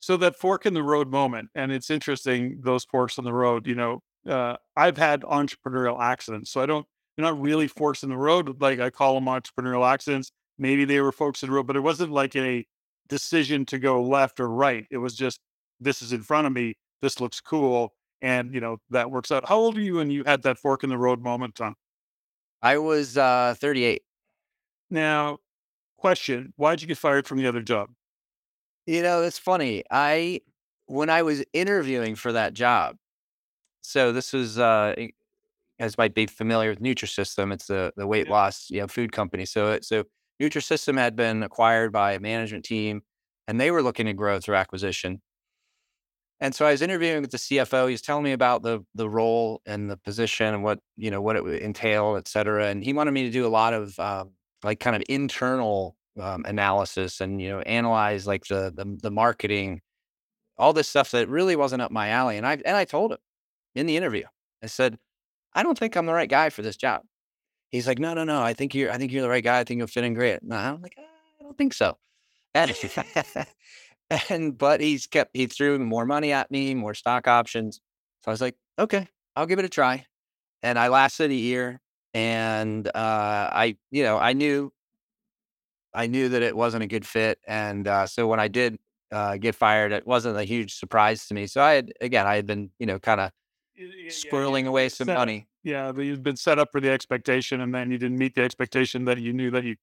So 0.00 0.16
that 0.18 0.36
fork 0.36 0.66
in 0.66 0.74
the 0.74 0.82
road 0.82 1.10
moment, 1.10 1.50
and 1.54 1.72
it's 1.72 1.90
interesting 1.90 2.60
those 2.62 2.84
forks 2.84 3.18
in 3.18 3.24
the 3.24 3.32
road. 3.32 3.66
You 3.66 3.74
know, 3.74 4.02
uh, 4.28 4.56
I've 4.76 4.96
had 4.96 5.22
entrepreneurial 5.22 6.00
accidents, 6.00 6.50
so 6.50 6.60
I 6.60 6.66
don't. 6.66 6.86
They're 7.16 7.24
not 7.24 7.40
really 7.40 7.66
forks 7.66 8.02
in 8.02 8.10
the 8.10 8.16
road, 8.16 8.60
like 8.60 8.78
I 8.78 8.90
call 8.90 9.14
them 9.14 9.24
entrepreneurial 9.24 9.90
accidents. 9.90 10.32
Maybe 10.58 10.84
they 10.84 11.00
were 11.00 11.12
forks 11.12 11.42
in 11.42 11.48
the 11.48 11.54
road, 11.54 11.66
but 11.66 11.76
it 11.76 11.80
wasn't 11.80 12.12
like 12.12 12.36
a 12.36 12.66
decision 13.08 13.64
to 13.66 13.78
go 13.78 14.02
left 14.02 14.38
or 14.38 14.48
right. 14.48 14.86
It 14.90 14.98
was 14.98 15.14
just 15.14 15.40
this 15.80 16.02
is 16.02 16.12
in 16.12 16.22
front 16.22 16.46
of 16.46 16.52
me. 16.52 16.74
This 17.02 17.20
looks 17.20 17.40
cool, 17.40 17.94
and 18.22 18.54
you 18.54 18.60
know 18.60 18.78
that 18.90 19.10
works 19.10 19.30
out. 19.32 19.48
How 19.48 19.56
old 19.56 19.76
are 19.78 19.80
you 19.80 19.96
when 19.96 20.10
you 20.10 20.24
had 20.24 20.42
that 20.42 20.58
fork 20.58 20.84
in 20.84 20.90
the 20.90 20.98
road 20.98 21.20
moment, 21.22 21.54
Tom? 21.54 21.74
I 22.62 22.78
was 22.78 23.16
uh, 23.16 23.54
38. 23.58 24.02
Now, 24.90 25.38
question: 25.98 26.54
Why 26.56 26.72
did 26.72 26.82
you 26.82 26.88
get 26.88 26.98
fired 26.98 27.26
from 27.28 27.38
the 27.38 27.48
other 27.48 27.62
job? 27.62 27.90
You 28.86 29.02
know, 29.02 29.22
it's 29.22 29.38
funny. 29.38 29.82
I 29.90 30.40
when 30.86 31.10
I 31.10 31.22
was 31.22 31.44
interviewing 31.52 32.14
for 32.14 32.32
that 32.32 32.54
job, 32.54 32.96
so 33.82 34.12
this 34.12 34.32
was 34.32 34.58
uh 34.58 34.94
guys 35.80 35.98
might 35.98 36.14
be 36.14 36.26
familiar 36.26 36.70
with 36.70 36.80
Nutrisystem. 36.80 37.52
It's 37.52 37.66
the 37.68 37.92
the 37.96 38.06
weight 38.06 38.28
Yeah. 38.28 38.32
loss, 38.34 38.70
you 38.70 38.80
know, 38.80 38.88
food 38.88 39.12
company. 39.12 39.46
So 39.46 39.72
it 39.72 39.84
so 39.86 40.04
Nutrisystem 40.42 40.98
had 40.98 41.16
been 41.16 41.42
acquired 41.44 41.92
by 41.92 42.12
a 42.14 42.20
management 42.20 42.64
team 42.66 43.02
and 43.48 43.60
they 43.60 43.70
were 43.72 43.82
looking 43.82 44.06
to 44.06 44.14
grow 44.14 44.40
through 44.40 44.56
acquisition. 44.56 45.22
And 46.40 46.54
so 46.54 46.66
I 46.66 46.72
was 46.72 46.82
interviewing 46.82 47.22
with 47.22 47.30
the 47.30 47.38
CFO. 47.38 47.86
He 47.86 47.92
was 47.92 48.02
telling 48.02 48.24
me 48.24 48.32
about 48.32 48.62
the 48.62 48.84
the 48.94 49.08
role 49.08 49.62
and 49.66 49.90
the 49.90 49.96
position 49.96 50.52
and 50.54 50.62
what, 50.62 50.80
you 50.96 51.10
know, 51.10 51.20
what 51.22 51.36
it 51.36 51.44
would 51.44 51.62
entail, 51.62 52.16
et 52.16 52.28
cetera. 52.28 52.66
And 52.66 52.84
he 52.84 52.92
wanted 52.92 53.12
me 53.12 53.24
to 53.24 53.30
do 53.30 53.46
a 53.46 53.48
lot 53.48 53.72
of 53.72 53.98
um, 53.98 54.32
like 54.62 54.78
kind 54.80 54.96
of 54.96 55.02
internal 55.08 55.95
um, 56.20 56.44
analysis 56.46 57.20
and, 57.20 57.40
you 57.40 57.48
know, 57.50 57.60
analyze 57.60 58.26
like 58.26 58.46
the, 58.46 58.72
the 58.74 58.98
the 59.02 59.10
marketing, 59.10 59.82
all 60.58 60.72
this 60.72 60.88
stuff 60.88 61.10
that 61.12 61.28
really 61.28 61.56
wasn't 61.56 61.82
up 61.82 61.90
my 61.90 62.08
alley. 62.10 62.36
And 62.36 62.46
I 62.46 62.54
and 62.64 62.76
I 62.76 62.84
told 62.84 63.12
him 63.12 63.18
in 63.74 63.86
the 63.86 63.96
interview, 63.96 64.24
I 64.62 64.66
said, 64.66 64.98
I 65.54 65.62
don't 65.64 65.78
think 65.78 65.96
I'm 65.96 66.06
the 66.06 66.14
right 66.14 66.28
guy 66.30 66.50
for 66.50 66.62
this 66.62 66.76
job. 66.76 67.02
He's 67.70 67.86
like, 67.86 67.98
no, 67.98 68.14
no, 68.14 68.24
no. 68.24 68.42
I 68.42 68.54
think 68.54 68.74
you're, 68.74 68.90
I 68.92 68.98
think 68.98 69.12
you're 69.12 69.22
the 69.22 69.28
right 69.28 69.44
guy. 69.44 69.58
I 69.60 69.64
think 69.64 69.78
you'll 69.78 69.88
fit 69.88 70.04
in 70.04 70.14
great. 70.14 70.42
And 70.42 70.54
I'm 70.54 70.82
like, 70.82 70.96
I 70.98 71.42
don't 71.42 71.58
think 71.58 71.74
so. 71.74 71.98
And, 72.54 72.74
and 74.30 74.56
but 74.56 74.80
he's 74.80 75.06
kept, 75.06 75.30
he 75.36 75.46
threw 75.46 75.78
more 75.78 76.06
money 76.06 76.32
at 76.32 76.50
me, 76.50 76.74
more 76.74 76.94
stock 76.94 77.28
options. 77.28 77.80
So 78.24 78.30
I 78.30 78.32
was 78.32 78.40
like, 78.40 78.56
okay, 78.78 79.08
I'll 79.34 79.46
give 79.46 79.58
it 79.58 79.64
a 79.64 79.68
try. 79.68 80.06
And 80.62 80.78
I 80.78 80.88
lasted 80.88 81.30
a 81.30 81.34
year, 81.34 81.80
and 82.14 82.86
uh, 82.88 82.92
I, 82.94 83.76
you 83.90 84.02
know, 84.04 84.18
I 84.18 84.32
knew, 84.32 84.72
I 85.96 86.06
knew 86.06 86.28
that 86.30 86.42
it 86.42 86.56
wasn't 86.56 86.84
a 86.84 86.86
good 86.86 87.06
fit. 87.06 87.40
And 87.46 87.88
uh, 87.88 88.06
so 88.06 88.28
when 88.28 88.40
I 88.40 88.48
did 88.48 88.78
uh, 89.12 89.36
get 89.38 89.54
fired, 89.54 89.92
it 89.92 90.06
wasn't 90.06 90.38
a 90.38 90.44
huge 90.44 90.74
surprise 90.74 91.26
to 91.28 91.34
me. 91.34 91.46
So 91.48 91.62
I 91.62 91.72
had, 91.74 91.92
again, 92.00 92.26
I 92.26 92.36
had 92.36 92.46
been, 92.46 92.70
you 92.78 92.86
know, 92.86 92.98
kind 93.00 93.20
of 93.20 93.32
Yeah, 93.76 94.12
squirreling 94.12 94.62
yeah. 94.64 94.68
away 94.68 94.88
some 94.88 95.06
Set 95.06 95.14
money. 95.14 95.48
Yeah, 95.62 95.92
but 95.92 96.02
you've 96.02 96.22
been 96.22 96.36
set 96.36 96.58
up 96.58 96.68
for 96.72 96.80
the 96.80 96.90
expectation, 96.90 97.60
and 97.60 97.74
then 97.74 97.90
you 97.90 97.98
didn't 97.98 98.18
meet 98.18 98.34
the 98.34 98.42
expectation 98.42 99.04
that 99.06 99.18
you 99.18 99.32
knew 99.32 99.50
that 99.50 99.64
you 99.64 99.76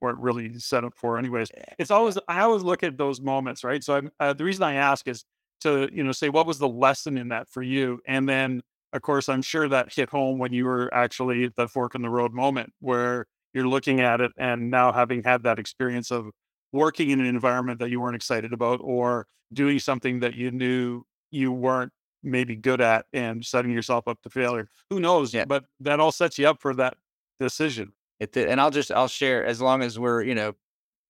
weren't 0.00 0.18
really 0.18 0.58
set 0.58 0.84
up 0.84 0.94
for, 0.96 1.18
anyways. 1.18 1.50
It's 1.78 1.90
always 1.90 2.18
I 2.28 2.40
always 2.40 2.62
look 2.62 2.82
at 2.82 2.98
those 2.98 3.20
moments, 3.20 3.64
right? 3.64 3.82
So 3.82 3.96
I'm, 3.96 4.10
uh, 4.20 4.32
the 4.34 4.44
reason 4.44 4.62
I 4.64 4.74
ask 4.74 5.08
is 5.08 5.24
to 5.62 5.88
you 5.92 6.04
know 6.04 6.12
say 6.12 6.28
what 6.28 6.46
was 6.46 6.58
the 6.58 6.68
lesson 6.68 7.16
in 7.18 7.28
that 7.28 7.48
for 7.48 7.62
you, 7.62 8.00
and 8.06 8.28
then 8.28 8.62
of 8.92 9.02
course 9.02 9.28
I'm 9.28 9.42
sure 9.42 9.68
that 9.68 9.92
hit 9.94 10.10
home 10.10 10.38
when 10.38 10.52
you 10.52 10.64
were 10.66 10.92
actually 10.94 11.44
at 11.44 11.56
that 11.56 11.70
fork 11.70 11.94
in 11.94 12.02
the 12.02 12.10
road 12.10 12.32
moment 12.32 12.72
where 12.80 13.26
you're 13.54 13.68
looking 13.68 14.00
at 14.00 14.20
it, 14.20 14.32
and 14.38 14.70
now 14.70 14.92
having 14.92 15.22
had 15.22 15.42
that 15.44 15.58
experience 15.58 16.10
of 16.10 16.30
working 16.72 17.10
in 17.10 17.20
an 17.20 17.26
environment 17.26 17.80
that 17.80 17.90
you 17.90 18.00
weren't 18.00 18.16
excited 18.16 18.52
about, 18.52 18.80
or 18.82 19.26
doing 19.52 19.78
something 19.78 20.20
that 20.20 20.34
you 20.34 20.50
knew 20.50 21.02
you 21.30 21.52
weren't 21.52 21.92
maybe 22.22 22.56
good 22.56 22.80
at 22.80 23.06
and 23.12 23.44
setting 23.44 23.70
yourself 23.72 24.06
up 24.06 24.20
to 24.22 24.30
failure. 24.30 24.68
Who 24.90 25.00
knows? 25.00 25.32
Yeah. 25.32 25.44
But 25.44 25.64
that 25.80 26.00
all 26.00 26.12
sets 26.12 26.38
you 26.38 26.48
up 26.48 26.60
for 26.60 26.74
that 26.74 26.94
decision. 27.38 27.92
It 28.18 28.32
did, 28.32 28.48
and 28.48 28.60
I'll 28.60 28.70
just 28.70 28.92
I'll 28.92 29.08
share 29.08 29.44
as 29.44 29.60
long 29.60 29.82
as 29.82 29.98
we're 29.98 30.22
you 30.22 30.34
know 30.34 30.52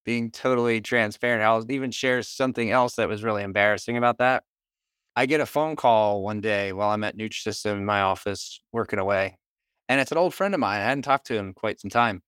being 0.04 0.30
totally 0.30 0.80
transparent. 0.80 1.42
I'll 1.42 1.70
even 1.70 1.90
share 1.90 2.22
something 2.22 2.70
else 2.70 2.94
that 2.96 3.08
was 3.08 3.24
really 3.24 3.42
embarrassing 3.42 3.96
about 3.96 4.18
that. 4.18 4.44
I 5.16 5.26
get 5.26 5.40
a 5.40 5.46
phone 5.46 5.76
call 5.76 6.22
one 6.22 6.40
day 6.40 6.72
while 6.72 6.90
I'm 6.90 7.04
at 7.04 7.16
Nutrisystem 7.16 7.72
in 7.72 7.84
my 7.84 8.00
office 8.00 8.60
working 8.72 9.00
away, 9.00 9.38
and 9.88 10.00
it's 10.00 10.12
an 10.12 10.18
old 10.18 10.34
friend 10.34 10.54
of 10.54 10.60
mine. 10.60 10.80
I 10.80 10.84
hadn't 10.84 11.02
talked 11.02 11.26
to 11.26 11.34
him 11.34 11.48
in 11.48 11.54
quite 11.54 11.80
some 11.80 11.90
time, 11.90 12.22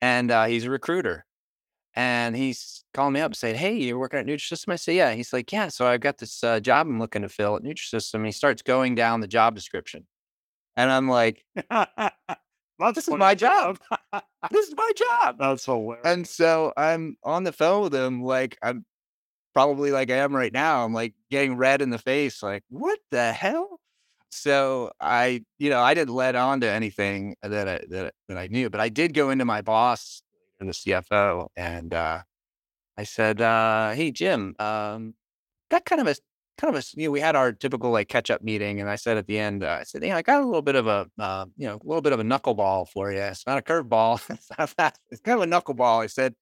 and 0.00 0.30
uh, 0.30 0.46
he's 0.46 0.64
a 0.64 0.70
recruiter. 0.70 1.24
And 1.94 2.36
he's 2.36 2.84
calling 2.94 3.14
me 3.14 3.20
up 3.20 3.34
saying, 3.34 3.56
Hey, 3.56 3.74
you're 3.76 3.98
working 3.98 4.20
at 4.20 4.26
Nutrisystem? 4.26 4.72
I 4.72 4.76
say, 4.76 4.96
Yeah. 4.96 5.12
He's 5.12 5.32
like, 5.32 5.52
Yeah. 5.52 5.68
So 5.68 5.86
I've 5.86 6.00
got 6.00 6.18
this 6.18 6.42
uh, 6.44 6.60
job 6.60 6.86
I'm 6.86 6.98
looking 7.00 7.22
to 7.22 7.28
fill 7.28 7.56
at 7.56 7.62
Nutrisystem. 7.62 8.24
He 8.24 8.32
starts 8.32 8.62
going 8.62 8.94
down 8.94 9.20
the 9.20 9.26
job 9.28 9.54
description. 9.54 10.06
And 10.76 10.90
I'm 10.90 11.08
like, 11.08 11.44
That's 11.70 12.94
This 12.94 13.08
is 13.08 13.14
my 13.14 13.34
job. 13.34 13.78
This 14.50 14.68
is 14.68 14.74
my 14.76 14.90
job. 14.96 15.36
That's 15.38 15.64
hilarious. 15.66 16.02
And 16.04 16.26
so 16.26 16.72
I'm 16.76 17.16
on 17.22 17.44
the 17.44 17.52
phone 17.52 17.82
with 17.82 17.94
him, 17.94 18.22
like 18.22 18.56
I'm 18.62 18.86
probably 19.54 19.90
like 19.90 20.10
I 20.10 20.16
am 20.16 20.34
right 20.34 20.52
now. 20.52 20.84
I'm 20.84 20.94
like 20.94 21.14
getting 21.30 21.56
red 21.56 21.82
in 21.82 21.90
the 21.90 21.98
face, 21.98 22.42
like, 22.42 22.62
what 22.70 22.98
the 23.10 23.32
hell? 23.32 23.79
So 24.30 24.92
I, 25.00 25.44
you 25.58 25.70
know, 25.70 25.80
I 25.80 25.94
didn't 25.94 26.14
let 26.14 26.36
on 26.36 26.60
to 26.60 26.70
anything 26.70 27.36
that 27.42 27.68
I 27.68 27.80
that, 27.90 28.14
that 28.28 28.36
I 28.38 28.46
knew, 28.48 28.70
but 28.70 28.80
I 28.80 28.88
did 28.88 29.14
go 29.14 29.30
into 29.30 29.44
my 29.44 29.62
boss 29.62 30.22
and 30.60 30.68
the 30.68 30.74
CFO 30.74 31.48
and 31.56 31.92
uh 31.94 32.20
I 32.96 33.04
said, 33.04 33.40
uh, 33.40 33.92
hey 33.92 34.10
Jim, 34.10 34.54
um, 34.58 35.14
got 35.70 35.84
kind 35.84 36.00
of 36.00 36.06
a 36.08 36.16
kind 36.58 36.74
of 36.74 36.82
a 36.82 36.86
you 37.00 37.06
know, 37.08 37.10
we 37.12 37.20
had 37.20 37.36
our 37.36 37.52
typical 37.52 37.90
like 37.90 38.08
catch 38.08 38.30
up 38.30 38.42
meeting, 38.42 38.80
and 38.80 38.90
I 38.90 38.96
said 38.96 39.16
at 39.16 39.26
the 39.26 39.38
end, 39.38 39.64
uh, 39.64 39.78
I 39.80 39.84
said, 39.84 40.04
yeah, 40.04 40.16
I 40.16 40.22
got 40.22 40.42
a 40.42 40.46
little 40.46 40.62
bit 40.62 40.76
of 40.76 40.86
a 40.86 41.08
uh, 41.18 41.46
you 41.56 41.66
know, 41.68 41.76
a 41.76 41.86
little 41.86 42.02
bit 42.02 42.12
of 42.12 42.20
a 42.20 42.24
knuckleball 42.24 42.88
for 42.90 43.12
you. 43.12 43.18
It's 43.20 43.46
not 43.46 43.58
a 43.58 43.62
curveball. 43.62 44.20
it's. 44.30 44.48
It's 45.10 45.20
kind 45.22 45.42
of 45.42 45.48
a 45.48 45.52
knuckleball. 45.52 46.02
I 46.04 46.06
said, 46.06 46.34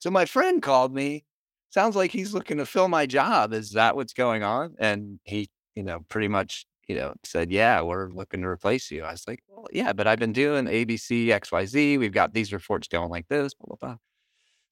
so 0.00 0.10
my 0.10 0.26
friend 0.26 0.62
called 0.62 0.94
me. 0.94 1.24
Sounds 1.70 1.96
like 1.96 2.12
he's 2.12 2.34
looking 2.34 2.58
to 2.58 2.66
fill 2.66 2.88
my 2.88 3.06
job. 3.06 3.52
Is 3.52 3.72
that 3.72 3.96
what's 3.96 4.14
going 4.14 4.42
on? 4.42 4.74
And 4.78 5.20
he, 5.24 5.50
you 5.74 5.82
know, 5.82 6.00
pretty 6.08 6.28
much, 6.28 6.66
you 6.88 6.96
know, 6.96 7.14
said, 7.22 7.52
yeah, 7.52 7.82
we're 7.82 8.08
looking 8.10 8.40
to 8.40 8.48
replace 8.48 8.90
you. 8.90 9.04
I 9.04 9.12
was 9.12 9.28
like, 9.28 9.42
well, 9.46 9.66
yeah, 9.70 9.92
but 9.92 10.06
I've 10.06 10.18
been 10.18 10.32
doing 10.32 10.64
ABC, 10.64 11.26
XYZ. 11.26 11.98
We've 11.98 12.12
got 12.12 12.32
these 12.32 12.52
reports 12.52 12.88
going 12.88 13.10
like 13.10 13.28
this, 13.28 13.54
blah, 13.54 13.76
blah, 13.76 13.88
blah. 13.88 13.96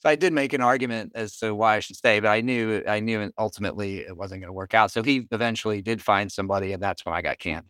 So 0.01 0.09
I 0.11 0.17
did 0.17 0.33
make 0.33 0.53
an 0.53 0.61
argument 0.61 1.13
as 1.15 1.37
to 1.39 1.55
why 1.55 1.77
I 1.77 1.81
should 1.81 1.97
stay, 1.97 2.21
but 2.21 2.29
I 2.29 2.41
knew 2.41 2.83
I 2.87 3.01
knew 3.01 3.31
ultimately 3.39 3.99
it 4.01 4.17
wasn't 4.17 4.41
going 4.41 4.49
to 4.49 4.53
work 4.53 4.75
out. 4.75 4.91
So 4.91 5.03
he 5.03 5.27
eventually 5.31 5.83
did 5.83 6.03
find 6.03 6.31
somebody, 6.31 6.73
and 6.73 6.83
that's 6.83 7.05
when 7.05 7.15
I 7.15 7.23
got 7.23 7.39
canned. 7.39 7.67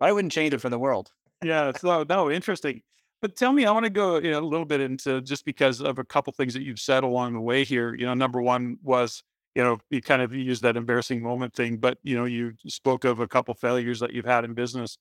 But 0.00 0.08
I 0.08 0.12
wouldn't 0.12 0.32
change 0.32 0.54
it 0.54 0.60
for 0.60 0.70
the 0.70 0.78
world. 0.78 1.10
yeah. 1.42 1.72
So 1.76 2.04
no, 2.08 2.30
interesting. 2.30 2.82
But 3.20 3.36
tell 3.36 3.52
me, 3.52 3.66
I 3.66 3.72
want 3.72 3.84
to 3.84 3.90
go 3.90 4.18
you 4.18 4.30
know, 4.30 4.38
a 4.38 4.46
little 4.46 4.64
bit 4.64 4.80
into 4.80 5.20
just 5.20 5.44
because 5.44 5.80
of 5.80 5.98
a 5.98 6.04
couple 6.04 6.32
things 6.32 6.54
that 6.54 6.62
you've 6.62 6.78
said 6.78 7.04
along 7.04 7.34
the 7.34 7.40
way 7.40 7.64
here. 7.64 7.94
You 7.94 8.06
know, 8.06 8.14
number 8.14 8.40
one 8.40 8.78
was 8.82 9.22
you 9.58 9.64
know 9.64 9.78
you 9.90 10.02
kind 10.02 10.22
of 10.22 10.34
use 10.34 10.62
that 10.62 10.78
embarrassing 10.78 11.22
moment 11.22 11.54
thing, 11.54 11.78
but 11.78 11.98
you 12.04 12.16
know 12.16 12.26
you 12.26 12.54
spoke 12.68 13.04
of 13.04 13.20
a 13.20 13.28
couple 13.28 13.54
failures 13.54 14.00
that 14.00 14.14
you've 14.14 14.26
had 14.26 14.44
in 14.46 14.54
business. 14.54 14.98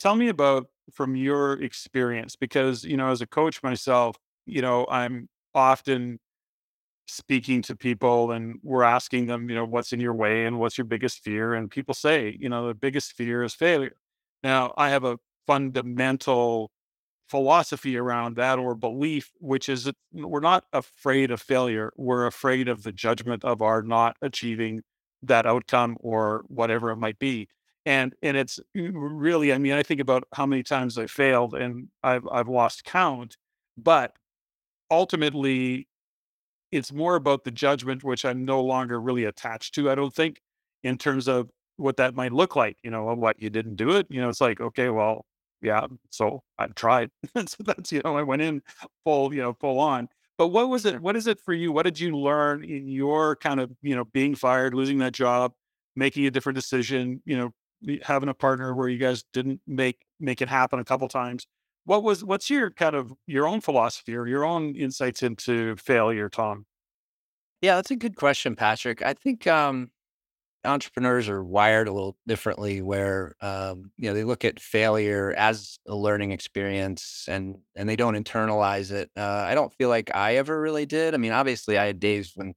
Tell 0.00 0.16
me 0.16 0.28
about 0.28 0.68
from 0.92 1.16
your 1.16 1.62
experience 1.62 2.36
because 2.36 2.84
you 2.84 2.96
know 2.98 3.10
as 3.10 3.22
a 3.22 3.28
coach 3.28 3.62
myself, 3.62 4.16
you 4.46 4.62
know 4.62 4.86
I'm 4.90 5.28
often 5.54 6.20
speaking 7.08 7.62
to 7.62 7.76
people 7.76 8.32
and 8.32 8.58
we're 8.64 8.82
asking 8.84 9.26
them, 9.26 9.48
you 9.50 9.56
know, 9.56 9.64
what's 9.66 9.92
in 9.92 10.00
your 10.00 10.14
way 10.14 10.46
and 10.46 10.58
what's 10.58 10.78
your 10.78 10.86
biggest 10.86 11.20
fear? 11.24 11.54
And 11.54 11.70
people 11.70 11.94
say, 11.94 12.36
you 12.40 12.50
know, 12.50 12.68
the 12.68 12.74
biggest 12.74 13.14
fear 13.14 13.44
is 13.44 13.54
failure. 13.54 13.96
Now, 14.44 14.74
I 14.76 14.90
have 14.90 15.04
a 15.04 15.18
fundamental 15.46 16.71
philosophy 17.32 17.96
around 17.96 18.36
that 18.36 18.58
or 18.58 18.74
belief, 18.74 19.32
which 19.40 19.66
is 19.70 19.88
uh, 19.88 19.92
that 20.12 20.28
we're 20.28 20.38
not 20.40 20.64
afraid 20.74 21.30
of 21.30 21.40
failure. 21.40 21.90
We're 21.96 22.26
afraid 22.26 22.68
of 22.68 22.82
the 22.82 22.92
judgment 22.92 23.42
of 23.42 23.62
our 23.62 23.80
not 23.80 24.18
achieving 24.20 24.82
that 25.22 25.46
outcome 25.46 25.96
or 26.00 26.44
whatever 26.48 26.90
it 26.90 26.96
might 26.98 27.18
be. 27.18 27.48
And 27.86 28.14
and 28.22 28.36
it's 28.36 28.60
mm, 28.76 28.90
really, 28.94 29.50
I 29.50 29.56
mean, 29.56 29.72
I 29.72 29.82
think 29.82 29.98
about 29.98 30.24
how 30.34 30.44
many 30.44 30.62
times 30.62 30.98
I 30.98 31.06
failed 31.06 31.54
and 31.54 31.88
I've 32.02 32.28
I've 32.30 32.48
lost 32.48 32.84
count, 32.84 33.38
but 33.78 34.12
ultimately 34.90 35.88
it's 36.70 36.92
more 36.92 37.16
about 37.16 37.44
the 37.44 37.50
judgment, 37.50 38.04
which 38.04 38.26
I'm 38.26 38.44
no 38.44 38.62
longer 38.62 39.00
really 39.00 39.24
attached 39.24 39.74
to, 39.76 39.90
I 39.90 39.94
don't 39.94 40.14
think, 40.14 40.42
in 40.84 40.98
terms 40.98 41.28
of 41.28 41.50
what 41.78 41.96
that 41.96 42.14
might 42.14 42.32
look 42.32 42.56
like. 42.56 42.76
You 42.84 42.90
know, 42.90 43.04
what 43.14 43.40
you 43.40 43.48
didn't 43.48 43.76
do 43.76 43.90
it. 43.96 44.06
You 44.10 44.20
know, 44.20 44.28
it's 44.28 44.42
like, 44.42 44.60
okay, 44.60 44.90
well, 44.90 45.24
yeah, 45.62 45.86
so 46.10 46.42
I 46.58 46.66
tried. 46.66 47.10
so 47.46 47.56
that's, 47.60 47.92
you 47.92 48.02
know, 48.04 48.16
I 48.16 48.22
went 48.22 48.42
in 48.42 48.62
full, 49.04 49.32
you 49.32 49.40
know, 49.40 49.54
full 49.54 49.78
on. 49.78 50.08
But 50.38 50.48
what 50.48 50.68
was 50.68 50.84
it? 50.84 51.00
What 51.00 51.16
is 51.16 51.26
it 51.26 51.40
for 51.40 51.54
you? 51.54 51.72
What 51.72 51.84
did 51.84 52.00
you 52.00 52.16
learn 52.16 52.64
in 52.64 52.88
your 52.88 53.36
kind 53.36 53.60
of, 53.60 53.70
you 53.82 53.94
know, 53.94 54.04
being 54.04 54.34
fired, 54.34 54.74
losing 54.74 54.98
that 54.98 55.12
job, 55.12 55.52
making 55.94 56.26
a 56.26 56.30
different 56.30 56.56
decision, 56.56 57.22
you 57.24 57.36
know, 57.36 57.98
having 58.02 58.28
a 58.28 58.34
partner 58.34 58.74
where 58.74 58.88
you 58.88 58.98
guys 58.98 59.24
didn't 59.32 59.60
make 59.66 60.04
make 60.18 60.42
it 60.42 60.48
happen 60.48 60.80
a 60.80 60.84
couple 60.84 61.06
times? 61.08 61.46
What 61.84 62.02
was 62.02 62.24
what's 62.24 62.50
your 62.50 62.70
kind 62.70 62.96
of 62.96 63.12
your 63.26 63.46
own 63.46 63.60
philosophy 63.60 64.16
or 64.16 64.26
your 64.26 64.44
own 64.44 64.74
insights 64.74 65.22
into 65.22 65.76
failure, 65.76 66.28
Tom? 66.28 66.66
Yeah, 67.60 67.76
that's 67.76 67.90
a 67.92 67.96
good 67.96 68.16
question, 68.16 68.56
Patrick. 68.56 69.02
I 69.02 69.14
think 69.14 69.46
um 69.46 69.90
entrepreneurs 70.64 71.28
are 71.28 71.42
wired 71.44 71.88
a 71.88 71.92
little 71.92 72.16
differently 72.26 72.82
where 72.82 73.34
um, 73.40 73.90
you 73.96 74.08
know 74.08 74.14
they 74.14 74.24
look 74.24 74.44
at 74.44 74.60
failure 74.60 75.34
as 75.36 75.78
a 75.88 75.94
learning 75.94 76.32
experience 76.32 77.26
and 77.28 77.56
and 77.76 77.88
they 77.88 77.96
don't 77.96 78.14
internalize 78.14 78.92
it 78.92 79.10
uh, 79.16 79.44
i 79.48 79.54
don't 79.54 79.72
feel 79.74 79.88
like 79.88 80.14
i 80.14 80.36
ever 80.36 80.60
really 80.60 80.86
did 80.86 81.14
i 81.14 81.16
mean 81.16 81.32
obviously 81.32 81.78
i 81.78 81.84
had 81.86 81.98
days 82.00 82.32
when 82.36 82.54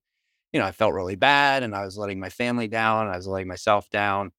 you 0.53 0.59
know 0.59 0.65
i 0.65 0.71
felt 0.71 0.93
really 0.93 1.15
bad 1.15 1.63
and 1.63 1.75
i 1.75 1.85
was 1.85 1.97
letting 1.97 2.19
my 2.19 2.29
family 2.29 2.67
down 2.67 3.07
i 3.07 3.15
was 3.15 3.27
letting 3.27 3.47
myself 3.47 3.89
down 3.89 4.31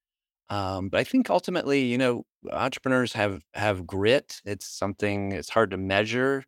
um, 0.51 0.89
but 0.89 1.01
i 1.01 1.05
think 1.05 1.31
ultimately 1.31 1.83
you 1.85 1.99
know 1.99 2.25
entrepreneurs 2.53 3.13
have 3.13 3.43
have 3.55 3.87
grit 3.87 4.41
it's 4.45 4.67
something 4.69 5.33
it's 5.33 5.51
hard 5.51 5.71
to 5.71 5.77
measure 5.77 6.45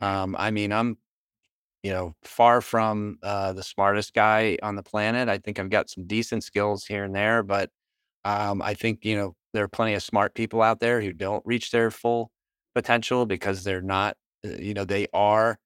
um, 0.00 0.34
i 0.38 0.50
mean 0.50 0.72
i'm 0.72 0.96
you 1.82 1.92
know, 1.92 2.14
far 2.22 2.60
from 2.60 3.18
uh, 3.22 3.52
the 3.52 3.62
smartest 3.62 4.14
guy 4.14 4.58
on 4.62 4.76
the 4.76 4.82
planet. 4.82 5.28
I 5.28 5.38
think 5.38 5.58
I've 5.58 5.70
got 5.70 5.90
some 5.90 6.06
decent 6.06 6.44
skills 6.44 6.84
here 6.86 7.04
and 7.04 7.14
there, 7.14 7.42
but 7.42 7.70
um, 8.24 8.62
I 8.62 8.74
think 8.74 9.04
you 9.04 9.16
know 9.16 9.34
there 9.54 9.64
are 9.64 9.68
plenty 9.68 9.94
of 9.94 10.02
smart 10.02 10.34
people 10.34 10.62
out 10.62 10.80
there 10.80 11.00
who 11.00 11.12
don't 11.12 11.44
reach 11.46 11.70
their 11.72 11.90
full 11.90 12.30
potential 12.74 13.26
because 13.26 13.64
they're 13.64 13.82
not, 13.82 14.16
uh, 14.46 14.50
you 14.50 14.74
know, 14.74 14.84
they 14.84 15.06
are 15.14 15.58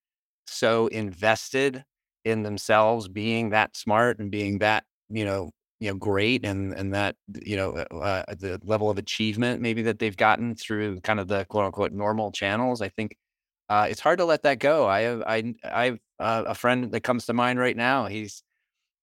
so 0.46 0.86
invested 0.88 1.84
in 2.24 2.42
themselves 2.42 3.08
being 3.08 3.50
that 3.50 3.76
smart 3.76 4.18
and 4.18 4.30
being 4.30 4.58
that, 4.58 4.84
you 5.08 5.24
know, 5.24 5.50
you 5.80 5.90
know, 5.90 5.96
great 5.96 6.44
and 6.44 6.72
and 6.74 6.94
that 6.94 7.16
you 7.44 7.56
know 7.56 7.72
uh, 7.92 8.24
uh 8.28 8.34
the 8.38 8.58
level 8.64 8.88
of 8.90 8.96
achievement 8.98 9.60
maybe 9.60 9.82
that 9.82 9.98
they've 9.98 10.16
gotten 10.16 10.54
through 10.54 11.00
kind 11.02 11.20
of 11.20 11.28
the 11.28 11.44
quote 11.46 11.66
unquote 11.66 11.92
normal 11.92 12.32
channels. 12.32 12.80
I 12.82 12.88
think 12.88 13.14
uh, 13.68 13.86
it's 13.90 14.00
hard 14.00 14.18
to 14.18 14.24
let 14.24 14.42
that 14.42 14.58
go. 14.58 14.86
I 14.86 15.00
have 15.02 15.22
I 15.26 15.54
I 15.64 15.84
have 15.86 15.98
uh, 16.18 16.44
a 16.48 16.54
friend 16.54 16.90
that 16.92 17.02
comes 17.02 17.26
to 17.26 17.32
mind 17.34 17.58
right 17.58 17.76
now. 17.76 18.06
He's 18.06 18.42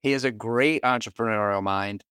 he 0.04 0.12
has 0.14 0.24
a 0.26 0.32
great 0.32 0.84
entrepreneurial 0.84 1.64
mind, 1.64 2.04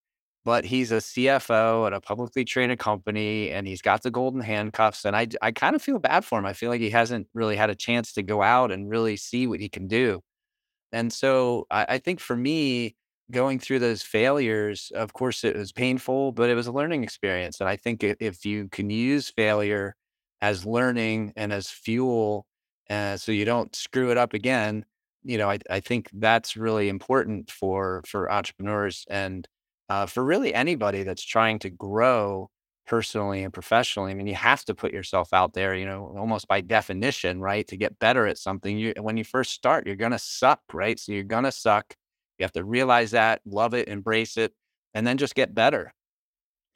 but 0.45 0.65
he's 0.67 0.93
a 0.93 1.01
CFO 1.01 1.87
at 1.87 1.93
a 1.95 2.01
publicly 2.01 2.45
traded 2.45 2.79
company, 2.81 3.51
and 3.51 3.67
he's 3.69 3.83
got 3.83 4.03
the 4.03 4.11
golden 4.13 4.41
handcuffs. 4.43 5.05
And 5.07 5.17
I 5.17 5.29
I 5.43 5.53
kind 5.53 5.77
of 5.77 5.83
feel 5.83 5.99
bad 6.01 6.25
for 6.25 6.39
him. 6.41 6.47
I 6.47 6.55
feel 6.55 6.71
like 6.71 6.81
he 6.83 6.91
hasn't 6.91 7.29
really 7.35 7.57
had 7.57 7.71
a 7.71 7.77
chance 7.77 8.13
to 8.15 8.23
go 8.25 8.43
out 8.43 8.73
and 8.73 8.91
really 8.91 9.17
see 9.17 9.47
what 9.49 9.61
he 9.61 9.69
can 9.69 9.89
do. 9.89 10.23
And 10.93 11.13
so 11.13 11.67
I, 11.71 11.87
I 11.91 11.99
think 11.99 12.21
for 12.21 12.37
me, 12.37 12.97
going 13.31 13.59
through 13.59 13.79
those 13.81 14.03
failures, 14.03 14.93
of 14.95 15.13
course, 15.15 15.45
it 15.45 15.57
was 15.57 15.73
painful, 15.73 16.33
but 16.33 16.51
it 16.51 16.55
was 16.55 16.67
a 16.67 16.73
learning 16.73 17.03
experience. 17.05 17.61
And 17.61 17.69
I 17.69 17.77
think 17.77 18.03
if 18.05 18.45
you 18.45 18.69
can 18.69 18.91
use 18.91 19.31
failure 19.31 19.95
as 20.43 20.67
learning 20.67 21.33
and 21.37 21.53
as 21.55 21.69
fuel 21.71 22.47
uh, 22.91 23.17
so 23.17 23.33
you 23.33 23.47
don't 23.47 23.75
screw 23.77 24.11
it 24.13 24.19
up 24.19 24.35
again 24.35 24.87
you 25.25 25.39
know 25.39 25.51
i, 25.51 25.59
I 25.71 25.81
think 25.81 26.11
that's 26.15 26.57
really 26.57 26.91
important 26.91 27.51
for 27.51 28.03
for 28.07 28.31
entrepreneurs 28.33 29.07
and 29.11 29.49
uh, 29.91 30.07
for 30.07 30.25
really 30.25 30.55
anybody 30.55 31.05
that's 31.05 31.25
trying 31.25 31.59
to 31.61 31.71
grow 31.71 32.49
personally 32.87 33.45
and 33.45 33.53
professionally. 33.53 34.11
I 34.11 34.15
mean 34.15 34.27
you 34.27 34.35
have 34.35 34.65
to 34.67 34.75
put 34.75 34.93
yourself 34.93 35.33
out 35.33 35.55
there 35.55 35.75
you 35.75 35.87
know 35.87 36.15
almost 36.19 36.49
by 36.49 36.61
definition 36.61 37.41
right 37.41 37.67
to 37.69 37.77
get 37.77 37.99
better 37.99 38.27
at 38.27 38.39
something. 38.39 38.79
You 38.79 38.95
when 39.01 39.17
you 39.17 39.25
first 39.25 39.53
start 39.53 39.87
you're 39.87 39.97
to 40.13 40.19
suck 40.19 40.61
right? 40.73 40.99
So 40.99 41.13
you're 41.13 41.25
to 41.45 41.53
suck. 41.53 41.95
You 42.39 42.45
have 42.45 42.53
to 42.53 42.65
realize 42.65 43.13
that 43.13 43.41
love 43.47 43.75
it 43.75 43.89
embrace 43.89 44.37
it 44.37 44.53
and 44.95 45.07
then 45.07 45.19
just 45.19 45.35
get 45.35 45.55
better 45.55 45.93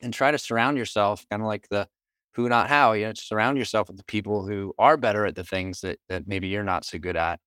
and 0.01 0.13
try 0.15 0.31
to 0.31 0.39
surround 0.39 0.79
yourself 0.79 1.27
kind 1.31 1.43
of 1.43 1.49
like 1.49 1.69
the 1.71 1.89
who 2.37 2.49
not 2.49 2.69
how 2.69 2.93
you 2.93 3.07
know 3.07 3.13
surround 3.17 3.59
yourself 3.59 3.89
with 3.89 3.97
the 3.97 4.05
people 4.05 4.47
who 4.47 4.75
are 4.79 4.97
better 4.97 5.27
at 5.27 5.35
the 5.37 5.45
things 5.45 5.81
that 5.81 5.99
that 6.09 6.29
maybe 6.29 6.49
you're 6.49 6.63
not 6.65 6.85
so 6.85 6.99
good 6.99 7.17
at 7.17 7.41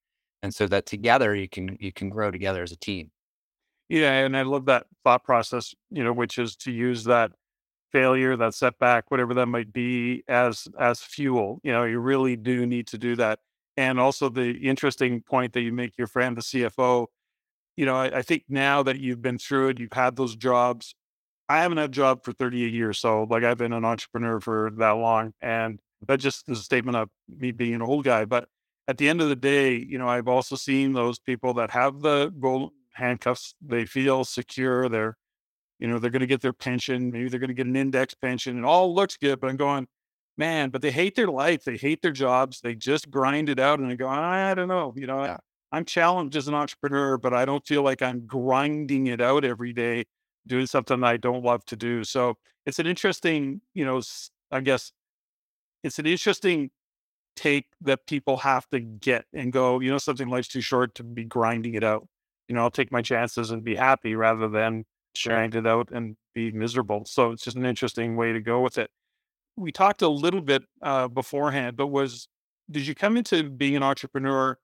and 0.44 0.54
so 0.54 0.68
that 0.68 0.86
together 0.86 1.36
you 1.36 1.48
can 1.50 1.78
you 1.80 1.94
can 1.94 2.10
grow 2.10 2.32
together 2.32 2.64
as 2.64 2.72
a 2.72 2.78
team. 2.78 3.12
Yeah 3.88 4.12
and 4.12 4.38
i 4.38 4.44
love 4.44 4.66
that 4.66 4.86
thought 5.04 5.24
process 5.24 5.74
you 5.90 6.04
know 6.04 6.14
which 6.14 6.38
is 6.38 6.56
to 6.58 6.72
use 6.72 7.04
that 7.06 7.32
failure 7.92 8.36
that 8.38 8.54
setback 8.54 9.10
whatever 9.12 9.34
that 9.34 9.48
might 9.48 9.74
be 9.74 10.24
as 10.28 10.68
as 10.80 11.02
fuel 11.02 11.60
you 11.64 11.72
know 11.72 11.84
you 11.86 12.00
really 12.00 12.36
do 12.36 12.66
need 12.68 12.88
to 12.88 12.98
do 12.98 13.16
that 13.16 13.40
and 13.78 14.00
also 14.00 14.30
the 14.30 14.52
interesting 14.58 15.22
point 15.22 15.54
that 15.54 15.62
you 15.62 15.74
make 15.74 15.98
your 15.98 16.08
friend 16.08 16.38
the 16.38 16.42
cfo 16.42 17.08
you 17.78 17.86
know 17.86 17.96
I, 17.96 18.20
I 18.20 18.22
think 18.22 18.44
now 18.50 18.84
that 18.84 19.00
you've 19.00 19.22
been 19.22 19.38
through 19.40 19.70
it 19.70 19.80
you've 19.80 19.94
had 19.94 20.16
those 20.16 20.36
jobs 20.36 20.96
I 21.50 21.62
haven't 21.62 21.80
had 21.80 21.90
a 21.90 21.94
job 21.94 22.24
for 22.24 22.32
38 22.32 22.72
years. 22.72 23.00
So 23.00 23.24
like 23.24 23.44
I've 23.44 23.58
been 23.58 23.74
an 23.74 23.84
entrepreneur 23.84 24.40
for 24.40 24.72
that 24.78 24.92
long. 24.92 25.34
And 25.42 25.80
that 26.08 26.20
just 26.20 26.48
is 26.48 26.60
a 26.60 26.64
statement 26.64 26.96
of 26.96 27.10
me 27.28 27.52
being 27.52 27.74
an 27.74 27.82
old 27.82 28.06
guy. 28.06 28.26
But 28.26 28.48
at 28.88 28.98
the 28.98 29.10
end 29.10 29.20
of 29.20 29.30
the 29.30 29.36
day, 29.36 29.76
you 29.76 29.98
know, 29.98 30.08
I've 30.08 30.28
also 30.28 30.56
seen 30.56 30.94
those 30.94 31.20
people 31.20 31.56
that 31.56 31.72
have 31.72 32.02
the 32.02 32.32
gold 32.40 32.72
handcuffs. 32.94 33.56
They 33.62 33.86
feel 33.86 34.24
secure. 34.24 34.88
They're, 34.90 35.18
you 35.80 35.88
know, 35.88 35.98
they're 35.98 36.12
going 36.12 36.22
to 36.22 36.28
get 36.28 36.42
their 36.42 36.54
pension. 36.54 37.12
Maybe 37.12 37.30
they're 37.30 37.40
going 37.40 37.50
to 37.50 37.56
get 37.56 37.66
an 37.66 37.76
index 37.76 38.14
pension 38.14 38.56
and 38.56 38.66
all 38.66 38.94
looks 38.94 39.18
good. 39.18 39.40
But 39.40 39.50
I'm 39.50 39.58
going, 39.58 39.88
man, 40.38 40.70
but 40.70 40.84
they 40.84 40.92
hate 40.92 41.16
their 41.16 41.28
life. 41.28 41.64
They 41.64 41.78
hate 41.78 42.04
their 42.04 42.12
jobs. 42.12 42.62
They 42.62 42.76
just 42.76 43.10
grind 43.10 43.50
it 43.50 43.60
out 43.60 43.80
and 43.80 43.90
they 43.90 43.96
go, 43.96 44.08
I 44.08 44.54
don't 44.54 44.68
know. 44.68 44.94
You 44.96 45.08
know, 45.08 45.24
yeah. 45.24 45.38
I'm 45.72 45.86
challenged 45.86 46.36
as 46.36 46.48
an 46.48 46.54
entrepreneur, 46.54 47.18
but 47.18 47.34
I 47.34 47.46
don't 47.46 47.66
feel 47.66 47.82
like 47.82 48.02
I'm 48.04 48.28
grinding 48.28 49.08
it 49.08 49.20
out 49.20 49.44
every 49.44 49.74
day 49.74 50.06
doing 50.48 50.66
something 50.66 51.04
I 51.04 51.18
don't 51.18 51.44
love 51.44 51.66
to 51.66 51.76
do. 51.76 52.04
So 52.04 52.38
it's 52.66 52.80
an 52.80 52.88
interesting, 52.88 53.62
you 53.74 53.86
know, 53.86 54.02
I 54.52 54.62
guess 54.62 54.92
it's 55.84 56.00
an 56.00 56.06
interesting 56.06 56.72
take 57.36 57.68
that 57.82 58.06
people 58.08 58.38
have 58.38 58.68
to 58.70 58.80
get 58.80 59.26
and 59.34 59.54
go, 59.54 59.80
you 59.80 59.90
know, 59.90 59.98
something 59.98 60.28
life's 60.28 60.50
too 60.50 60.62
short 60.62 60.96
to 60.96 61.04
be 61.04 61.24
grinding 61.24 61.76
it 61.76 61.84
out. 61.84 62.08
You 62.48 62.56
know, 62.56 62.62
I'll 62.62 62.72
take 62.72 62.92
my 62.92 63.02
chances 63.02 63.52
and 63.52 63.64
be 63.64 63.76
happy 63.76 64.16
rather 64.16 64.48
than 64.50 64.86
grind 65.24 65.56
it 65.56 65.66
out 65.68 65.90
and 65.92 66.18
be 66.34 66.52
miserable. 66.52 67.04
So 67.06 67.32
it's 67.32 67.44
just 67.44 67.58
an 67.58 67.66
interesting 67.66 68.16
way 68.16 68.34
to 68.34 68.42
go 68.42 68.62
with 68.62 68.78
it. 68.78 68.90
We 69.56 69.72
talked 69.72 70.02
a 70.02 70.10
little 70.10 70.42
bit 70.42 70.64
uh, 70.82 71.08
beforehand, 71.08 71.78
but 71.78 71.88
was 71.88 72.28
did 72.72 72.86
you 72.88 72.96
come 72.96 73.18
into 73.18 73.50
being 73.50 73.76
an 73.76 73.84
entrepreneur 73.84 74.58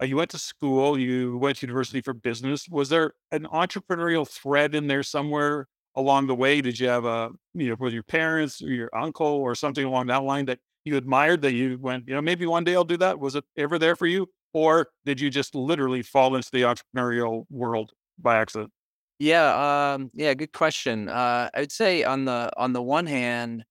uh, 0.00 0.04
you 0.06 0.16
went 0.16 0.30
to 0.30 0.38
school, 0.38 0.98
you 0.98 1.38
went 1.38 1.58
to 1.58 1.66
university 1.66 2.00
for 2.00 2.12
business. 2.12 2.68
Was 2.68 2.88
there 2.88 3.12
an 3.32 3.44
entrepreneurial 3.44 4.28
thread 4.28 4.74
in 4.74 4.86
there 4.86 5.02
somewhere 5.02 5.66
along 5.94 6.26
the 6.26 6.34
way? 6.34 6.60
Did 6.60 6.80
you 6.80 6.88
have 6.88 7.04
a, 7.04 7.30
you 7.54 7.70
know, 7.70 7.76
with 7.78 7.92
your 7.92 8.02
parents 8.02 8.62
or 8.62 8.68
your 8.70 8.94
uncle 8.96 9.26
or 9.26 9.54
something 9.54 9.84
along 9.84 10.06
that 10.08 10.22
line 10.22 10.46
that 10.46 10.58
you 10.84 10.96
admired 10.96 11.42
that 11.42 11.52
you 11.52 11.78
went, 11.80 12.08
you 12.08 12.14
know, 12.14 12.22
maybe 12.22 12.46
one 12.46 12.64
day 12.64 12.74
I'll 12.74 12.84
do 12.84 12.96
that? 12.98 13.18
Was 13.20 13.34
it 13.34 13.44
ever 13.56 13.78
there 13.78 13.96
for 13.96 14.06
you? 14.06 14.28
Or 14.52 14.88
did 15.04 15.20
you 15.20 15.30
just 15.30 15.54
literally 15.54 16.02
fall 16.02 16.36
into 16.36 16.50
the 16.52 16.62
entrepreneurial 16.62 17.44
world 17.50 17.92
by 18.18 18.36
accident? 18.36 18.70
Yeah, 19.18 19.94
um, 19.94 20.10
yeah, 20.14 20.34
good 20.34 20.52
question. 20.52 21.08
Uh, 21.08 21.48
I 21.54 21.60
would 21.60 21.72
say 21.72 22.02
on 22.04 22.24
the 22.24 22.50
on 22.56 22.72
the 22.72 22.82
one 22.82 23.06
hand, 23.06 23.64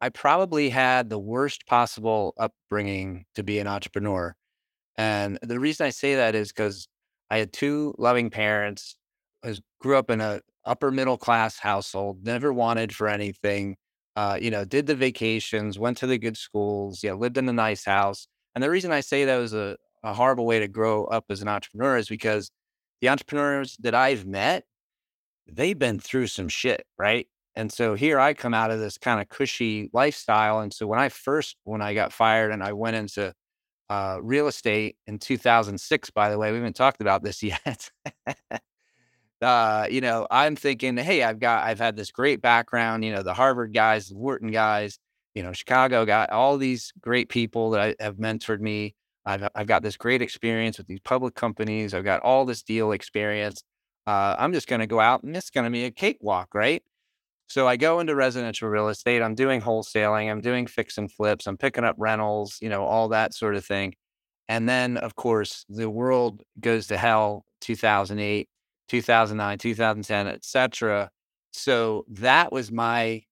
I 0.00 0.10
probably 0.10 0.70
had 0.70 1.10
the 1.10 1.18
worst 1.18 1.66
possible 1.66 2.34
upbringing 2.38 3.24
to 3.34 3.42
be 3.42 3.58
an 3.58 3.66
entrepreneur. 3.66 4.34
And 5.00 5.38
the 5.40 5.58
reason 5.58 5.86
I 5.86 5.90
say 5.90 6.16
that 6.16 6.34
is 6.34 6.52
because 6.52 6.86
I 7.30 7.38
had 7.38 7.54
two 7.54 7.94
loving 7.96 8.28
parents. 8.28 8.96
I 9.42 9.56
grew 9.80 9.96
up 9.96 10.10
in 10.10 10.20
a 10.20 10.42
upper 10.66 10.90
middle 10.90 11.16
class 11.16 11.58
household, 11.58 12.22
never 12.22 12.52
wanted 12.52 12.94
for 12.94 13.08
anything. 13.08 13.76
Uh, 14.14 14.36
you 14.38 14.50
know, 14.50 14.66
did 14.66 14.86
the 14.86 14.94
vacations, 14.94 15.78
went 15.78 15.96
to 15.96 16.06
the 16.06 16.18
good 16.18 16.36
schools, 16.36 17.02
yeah, 17.02 17.14
lived 17.14 17.38
in 17.38 17.48
a 17.48 17.52
nice 17.54 17.86
house. 17.86 18.28
And 18.54 18.62
the 18.62 18.68
reason 18.68 18.92
I 18.92 19.00
say 19.00 19.24
that 19.24 19.38
was 19.38 19.54
a, 19.54 19.78
a 20.02 20.12
horrible 20.12 20.44
way 20.44 20.58
to 20.58 20.68
grow 20.68 21.06
up 21.06 21.24
as 21.30 21.40
an 21.40 21.48
entrepreneur 21.48 21.96
is 21.96 22.10
because 22.10 22.50
the 23.00 23.08
entrepreneurs 23.08 23.78
that 23.80 23.94
I've 23.94 24.26
met, 24.26 24.64
they've 25.50 25.78
been 25.78 25.98
through 25.98 26.26
some 26.26 26.50
shit, 26.50 26.84
right? 26.98 27.26
And 27.56 27.72
so 27.72 27.94
here 27.94 28.20
I 28.20 28.34
come 28.34 28.52
out 28.52 28.70
of 28.70 28.80
this 28.80 28.98
kind 28.98 29.18
of 29.18 29.30
cushy 29.30 29.88
lifestyle. 29.94 30.60
And 30.60 30.74
so 30.74 30.86
when 30.86 31.00
I 31.00 31.08
first, 31.08 31.56
when 31.64 31.80
I 31.80 31.94
got 31.94 32.12
fired 32.12 32.52
and 32.52 32.62
I 32.62 32.74
went 32.74 32.96
into 32.96 33.32
uh, 33.90 34.18
real 34.22 34.46
estate 34.46 34.96
in 35.08 35.18
2006, 35.18 36.10
by 36.10 36.30
the 36.30 36.38
way. 36.38 36.52
We 36.52 36.58
haven't 36.58 36.76
talked 36.76 37.00
about 37.00 37.22
this 37.22 37.42
yet. 37.42 37.90
uh, 39.42 39.88
you 39.90 40.00
know, 40.00 40.26
I'm 40.30 40.56
thinking, 40.56 40.96
hey, 40.96 41.24
I've 41.24 41.40
got, 41.40 41.64
I've 41.64 41.80
had 41.80 41.96
this 41.96 42.12
great 42.12 42.40
background, 42.40 43.04
you 43.04 43.12
know, 43.12 43.24
the 43.24 43.34
Harvard 43.34 43.74
guys, 43.74 44.08
the 44.08 44.16
Wharton 44.16 44.52
guys, 44.52 44.98
you 45.34 45.42
know, 45.42 45.52
Chicago 45.52 46.06
got 46.06 46.30
all 46.30 46.56
these 46.56 46.92
great 47.00 47.28
people 47.28 47.70
that 47.70 47.80
I, 48.00 48.02
have 48.02 48.16
mentored 48.16 48.60
me. 48.60 48.94
I've, 49.26 49.46
I've 49.54 49.66
got 49.66 49.82
this 49.82 49.96
great 49.96 50.22
experience 50.22 50.78
with 50.78 50.86
these 50.86 51.00
public 51.00 51.34
companies. 51.34 51.92
I've 51.92 52.04
got 52.04 52.22
all 52.22 52.44
this 52.44 52.62
deal 52.62 52.92
experience. 52.92 53.62
Uh, 54.06 54.36
I'm 54.38 54.52
just 54.52 54.68
going 54.68 54.80
to 54.80 54.86
go 54.86 55.00
out 55.00 55.24
and 55.24 55.36
it's 55.36 55.50
going 55.50 55.64
to 55.64 55.70
be 55.70 55.84
a 55.84 55.90
cakewalk, 55.90 56.54
right? 56.54 56.82
So 57.50 57.66
I 57.66 57.76
go 57.76 57.98
into 57.98 58.14
residential 58.14 58.68
real 58.68 58.88
estate. 58.88 59.22
I'm 59.22 59.34
doing 59.34 59.60
wholesaling. 59.60 60.30
I'm 60.30 60.40
doing 60.40 60.68
fix 60.68 60.96
and 60.98 61.10
flips. 61.10 61.48
I'm 61.48 61.56
picking 61.56 61.82
up 61.82 61.96
rentals, 61.98 62.58
you 62.60 62.68
know, 62.68 62.84
all 62.84 63.08
that 63.08 63.34
sort 63.34 63.56
of 63.56 63.66
thing. 63.66 63.94
And 64.48 64.68
then, 64.68 64.96
of 64.96 65.16
course, 65.16 65.64
the 65.68 65.90
world 65.90 66.42
goes 66.60 66.86
to 66.88 66.96
hell 66.96 67.44
2008, 67.62 68.48
2009, 68.88 69.58
2010, 69.58 70.28
etc. 70.28 71.10
So 71.52 72.04
that 72.08 72.52
was 72.52 72.70
my 72.70 73.22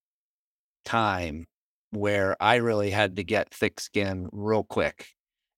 time 0.85 1.47
where 1.93 2.37
I 2.41 2.57
really 2.57 2.91
had 2.91 3.17
to 3.17 3.25
get 3.25 3.55
thick 3.55 3.79
skin 3.79 4.29
real 4.33 4.65
quick. 4.65 5.07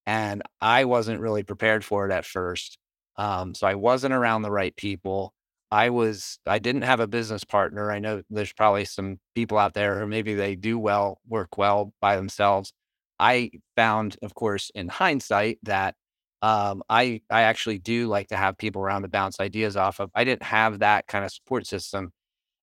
And 0.05 0.43
I 0.61 0.85
wasn't 0.85 1.21
really 1.21 1.45
prepared 1.45 1.83
for 1.83 2.07
it 2.07 2.13
at 2.13 2.27
first. 2.27 2.77
Um, 3.17 3.55
so 3.55 3.67
I 3.67 3.75
wasn't 3.75 4.13
around 4.13 4.43
the 4.43 4.51
right 4.51 4.77
people. 4.77 5.33
I 5.71 5.91
was, 5.91 6.39
I 6.47 6.59
didn't 6.59 6.83
have 6.83 7.01
a 7.01 7.07
business 7.07 7.45
partner. 7.45 7.91
I 7.93 7.99
know 8.01 8.23
there's 8.31 8.53
probably 8.53 8.85
some 8.85 9.19
people 9.35 9.59
out 9.59 9.75
there 9.75 10.01
who 10.01 10.07
maybe 10.07 10.35
they 10.35 10.57
do 10.57 10.79
well, 10.79 11.21
work 11.29 11.57
well 11.59 11.93
by 12.01 12.17
themselves. 12.17 12.73
I 13.21 13.51
found, 13.77 14.17
of 14.23 14.35
course, 14.35 14.71
in 14.75 14.89
hindsight, 14.89 15.59
that 15.65 15.95
um, 16.43 16.83
I 16.89 17.21
I 17.31 17.43
actually 17.43 17.79
do 17.79 18.07
like 18.09 18.29
to 18.29 18.37
have 18.37 18.57
people 18.59 18.83
around 18.83 19.03
to 19.03 19.09
bounce 19.09 19.39
ideas 19.41 19.77
off 19.77 20.01
of. 20.01 20.11
I 20.15 20.25
didn't 20.25 20.43
have 20.45 20.79
that 20.81 21.07
kind 21.07 21.25
of 21.25 21.31
support 21.33 21.67
system, 21.67 22.13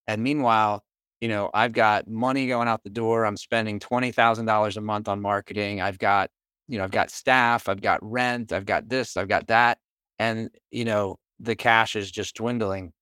and 0.08 0.24
meanwhile, 0.24 0.84
you 1.22 1.28
know, 1.30 1.50
I've 1.54 1.74
got 1.74 2.08
money 2.08 2.48
going 2.48 2.68
out 2.68 2.84
the 2.84 2.90
door. 2.90 3.26
I'm 3.26 3.38
spending 3.38 3.80
twenty 3.80 4.12
thousand 4.12 4.46
dollars 4.46 4.78
a 4.78 4.82
month 4.82 5.08
on 5.08 5.22
marketing. 5.22 5.82
I've 5.82 6.00
got, 6.00 6.30
you 6.68 6.78
know, 6.78 6.84
I've 6.86 6.92
got 6.92 7.12
staff. 7.12 7.70
I've 7.70 7.82
got 7.82 8.00
rent. 8.04 8.52
I've 8.54 8.66
got 8.66 8.90
this. 8.90 9.18
I've 9.18 9.28
got 9.30 9.48
that, 9.48 9.80
and 10.20 10.50
you 10.72 10.86
know, 10.86 11.18
the 11.40 11.56
cash 11.56 11.96
is 11.96 12.12
just 12.12 12.36
dwindling, 12.36 12.94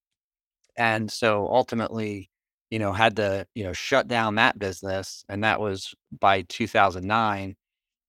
and 0.77 1.11
so 1.11 1.47
ultimately, 1.49 2.29
you 2.69 2.79
know, 2.79 2.93
had 2.93 3.15
to, 3.17 3.47
you 3.55 3.63
know, 3.63 3.73
shut 3.73 4.07
down 4.07 4.35
that 4.35 4.59
business. 4.59 5.23
And 5.29 5.43
that 5.43 5.59
was 5.59 5.93
by 6.19 6.43
2009. 6.43 7.55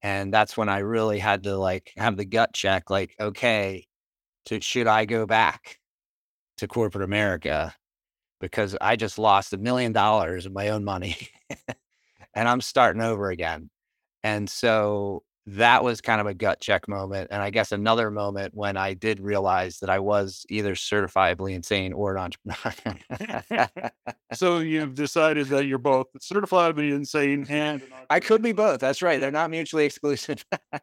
And 0.03 0.33
that's 0.33 0.57
when 0.57 0.69
I 0.69 0.79
really 0.79 1.19
had 1.19 1.43
to 1.45 1.57
like 1.59 1.93
have 1.97 2.17
the 2.17 2.25
gut 2.25 2.53
check 2.55 2.91
like, 2.91 3.15
okay, 3.21 3.87
to, 4.47 4.61
should 4.61 4.87
I 4.89 5.07
go 5.07 5.27
back 5.27 5.81
to 6.59 6.69
corporate 6.69 7.05
America? 7.05 7.75
Because 8.41 8.77
I 8.81 8.97
just 8.97 9.19
lost 9.19 9.53
a 9.55 9.59
million 9.59 9.93
dollars 9.93 10.47
of 10.47 10.53
my 10.53 10.71
own 10.71 10.85
money 10.85 11.17
and 12.35 12.49
I'm 12.49 12.61
starting 12.61 13.03
over 13.03 13.31
again. 13.31 13.71
And 14.25 14.51
so 14.51 15.23
that 15.47 15.85
was 15.85 16.01
kind 16.01 16.21
of 16.21 16.27
a 16.27 16.35
gut 16.35 16.61
check 16.61 16.89
moment. 16.89 17.29
And 17.31 17.41
I 17.41 17.51
guess 17.51 17.71
another 17.71 18.11
moment 18.11 18.55
when 18.55 18.77
I 18.77 18.95
did 18.95 19.21
realize 19.21 19.79
that 19.79 19.89
I 19.89 20.01
was 20.01 20.45
either 20.49 20.75
certifiably 20.75 21.55
insane 21.55 21.93
or 21.93 22.17
an 22.17 22.33
entrepreneur. 22.49 23.69
so 24.33 24.59
you've 24.59 24.95
decided 24.95 25.47
that 25.49 25.67
you're 25.67 25.79
both 25.79 26.09
certifiably 26.21 26.93
insane 26.93 27.47
and 27.49 27.81
I 28.11 28.19
could 28.19 28.43
be 28.43 28.53
both. 28.53 28.81
That's 28.81 29.03
right. 29.03 29.21
They're 29.21 29.31
not 29.31 29.51
mutually 29.51 29.85
exclusive. 29.85 30.45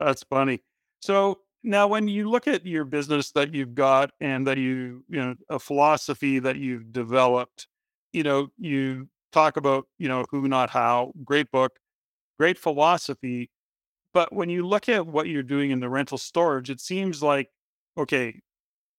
That's 0.00 0.24
funny. 0.24 0.62
So 1.00 1.38
now 1.62 1.86
when 1.86 2.08
you 2.08 2.28
look 2.28 2.48
at 2.48 2.66
your 2.66 2.84
business 2.84 3.30
that 3.32 3.54
you've 3.54 3.76
got 3.76 4.10
and 4.20 4.44
that 4.48 4.58
you, 4.58 5.04
you 5.08 5.20
know, 5.20 5.34
a 5.48 5.60
philosophy 5.60 6.40
that 6.40 6.56
you've 6.56 6.92
developed, 6.92 7.68
you 8.12 8.24
know, 8.24 8.48
you 8.58 9.08
talk 9.30 9.56
about, 9.56 9.86
you 9.98 10.08
know, 10.08 10.24
who, 10.32 10.48
not 10.48 10.68
how, 10.68 11.12
great 11.24 11.48
book 11.52 11.78
great 12.42 12.58
philosophy. 12.58 13.48
But 14.12 14.32
when 14.32 14.48
you 14.48 14.66
look 14.66 14.88
at 14.88 15.06
what 15.06 15.28
you're 15.28 15.44
doing 15.44 15.70
in 15.70 15.78
the 15.78 15.88
rental 15.88 16.18
storage, 16.18 16.70
it 16.70 16.80
seems 16.80 17.22
like, 17.22 17.50
okay, 17.96 18.40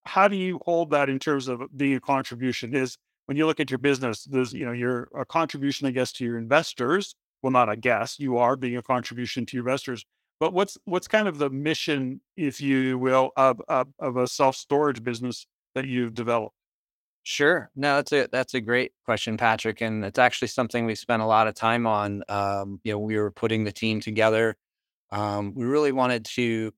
how 0.06 0.28
do 0.28 0.36
you 0.36 0.60
hold 0.64 0.92
that 0.92 1.10
in 1.10 1.18
terms 1.18 1.46
of 1.46 1.60
being 1.76 1.94
a 1.94 2.00
contribution? 2.00 2.74
Is 2.74 2.96
when 3.26 3.36
you 3.36 3.44
look 3.44 3.60
at 3.60 3.70
your 3.70 3.76
business, 3.76 4.24
there's, 4.24 4.54
you 4.54 4.64
know, 4.64 4.72
you're 4.72 5.08
a 5.14 5.26
contribution, 5.26 5.86
I 5.86 5.90
guess, 5.90 6.10
to 6.12 6.24
your 6.24 6.38
investors. 6.38 7.14
Well, 7.42 7.50
not 7.50 7.68
a 7.68 7.76
guess, 7.76 8.18
you 8.18 8.38
are 8.38 8.56
being 8.56 8.78
a 8.78 8.82
contribution 8.82 9.44
to 9.44 9.58
your 9.58 9.66
investors. 9.66 10.06
But 10.40 10.54
what's 10.54 10.78
what's 10.86 11.06
kind 11.06 11.28
of 11.28 11.36
the 11.36 11.50
mission, 11.50 12.22
if 12.38 12.62
you 12.62 12.96
will, 12.96 13.32
of 13.36 13.60
of, 13.68 13.88
of 13.98 14.16
a 14.16 14.26
self 14.26 14.56
storage 14.56 15.02
business 15.02 15.46
that 15.74 15.86
you've 15.86 16.14
developed? 16.14 16.56
Sure. 17.24 17.70
No, 17.74 17.96
that's 17.96 18.12
a 18.12 18.28
that's 18.30 18.54
a 18.54 18.60
great 18.60 18.92
question, 19.06 19.36
Patrick, 19.38 19.80
and 19.80 20.04
it's 20.04 20.18
actually 20.18 20.48
something 20.48 20.84
we 20.84 20.94
spent 20.94 21.22
a 21.22 21.26
lot 21.26 21.46
of 21.48 21.54
time 21.54 21.86
on. 21.86 22.22
Um, 22.28 22.80
you 22.84 22.92
know, 22.92 22.98
we 22.98 23.16
were 23.16 23.30
putting 23.30 23.64
the 23.64 23.72
team 23.72 24.00
together. 24.00 24.56
Um, 25.12 25.54
we 25.54 25.66
really 25.66 25.92
wanted 25.92 26.24
to 26.36 26.72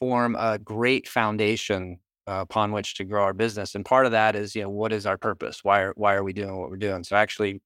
form 0.00 0.36
a 0.36 0.58
great 0.58 1.08
foundation 1.08 2.00
uh, 2.28 2.40
upon 2.42 2.72
which 2.72 2.94
to 2.96 3.04
grow 3.04 3.24
our 3.24 3.34
business, 3.34 3.74
and 3.76 3.84
part 3.86 4.06
of 4.06 4.12
that 4.12 4.36
is, 4.36 4.56
you 4.56 4.62
know, 4.62 4.70
what 4.70 4.92
is 4.92 5.06
our 5.06 5.18
purpose? 5.18 5.60
Why 5.64 5.82
are 5.82 5.94
why 5.96 6.14
are 6.14 6.24
we 6.24 6.32
doing 6.34 6.56
what 6.58 6.70
we're 6.70 6.76
doing? 6.78 7.04
So, 7.04 7.16
actually, 7.16 7.62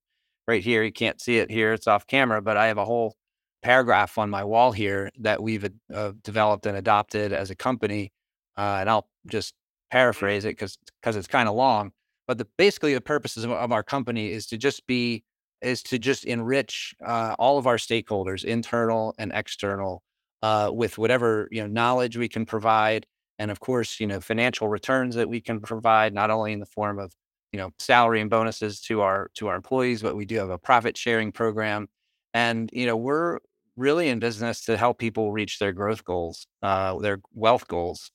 right 0.49 0.63
here, 0.63 0.83
you 0.85 0.93
can't 0.93 1.21
see 1.23 1.39
it 1.39 1.51
here; 1.51 1.73
it's 1.75 1.89
off 1.89 2.07
camera, 2.07 2.43
but 2.43 2.57
I 2.59 2.67
have 2.69 2.79
a 2.79 2.85
whole 2.87 3.17
paragraph 3.63 4.19
on 4.19 4.31
my 4.31 4.45
wall 4.45 4.73
here 4.73 5.11
that 5.21 5.43
we've 5.43 5.69
uh, 5.95 6.13
developed 6.25 6.67
and 6.67 6.77
adopted 6.79 7.33
as 7.33 7.51
a 7.51 7.57
company, 7.57 8.13
uh, 8.59 8.79
and 8.81 8.91
I'll 8.91 9.09
just 9.29 9.55
paraphrase 9.91 10.45
it 10.47 10.51
because 10.51 10.79
because 11.03 11.17
it's 11.17 11.29
kind 11.29 11.49
of 11.49 11.55
long 11.57 11.93
but 12.27 12.39
the, 12.39 12.47
basically, 12.57 12.95
the 12.95 13.01
purposes 13.01 13.45
of, 13.45 13.51
of, 13.51 13.73
our 13.73 13.83
company 13.83 14.31
is 14.31 14.47
to 14.47 14.59
just 14.59 14.87
be 14.87 15.25
is 15.61 15.83
to 15.85 15.99
just 15.99 16.25
enrich 16.25 16.95
uh, 17.05 17.37
all 17.39 17.59
of 17.59 17.67
our 17.67 17.77
stakeholders, 17.77 18.45
internal 18.45 19.15
and 19.19 19.33
external, 19.33 20.03
uh, 20.43 20.71
with 20.73 20.99
whatever 20.99 21.49
you 21.51 21.61
know 21.61 21.67
knowledge 21.67 22.17
we 22.17 22.29
can 22.29 22.47
provide, 22.47 23.07
and 23.39 23.51
of 23.51 23.61
course, 23.61 24.01
you 24.01 24.07
know 24.07 24.21
financial 24.21 24.69
returns 24.69 25.15
that 25.17 25.29
we 25.29 25.41
can 25.41 25.61
provide, 25.61 26.15
not 26.15 26.31
only 26.31 26.53
in 26.53 26.61
the 26.61 26.67
form 26.67 26.99
of 26.99 27.13
you 27.53 27.59
know 27.59 27.71
salary 27.79 28.21
and 28.21 28.31
bonuses 28.31 28.81
to 28.81 29.01
our 29.01 29.31
to 29.35 29.49
our 29.49 29.57
employees, 29.57 30.03
but 30.03 30.17
we 30.17 30.25
do 30.25 30.37
have 30.37 30.51
a 30.51 30.59
profit 30.59 30.97
sharing 30.97 31.33
program, 31.33 31.89
and 32.35 32.71
you 32.73 32.87
know 32.87 32.97
we're 32.97 33.39
really 33.77 34.09
in 34.09 34.19
business 34.19 34.65
to 34.67 34.77
help 34.77 34.99
people 34.99 35.33
reach 35.33 35.59
their 35.59 35.73
growth 35.73 36.05
goals, 36.05 36.47
uh, 36.63 36.99
their 36.99 37.21
wealth 37.35 37.67
goals. 37.69 38.11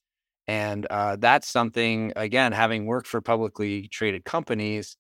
And 0.48 0.86
uh, 0.90 1.18
that's 1.18 1.48
something, 1.48 2.14
again, 2.16 2.54
having 2.54 2.86
worked 2.86 3.08
for 3.08 3.20
publicly 3.22 3.88
traded 3.90 4.24
companies, 4.24 4.96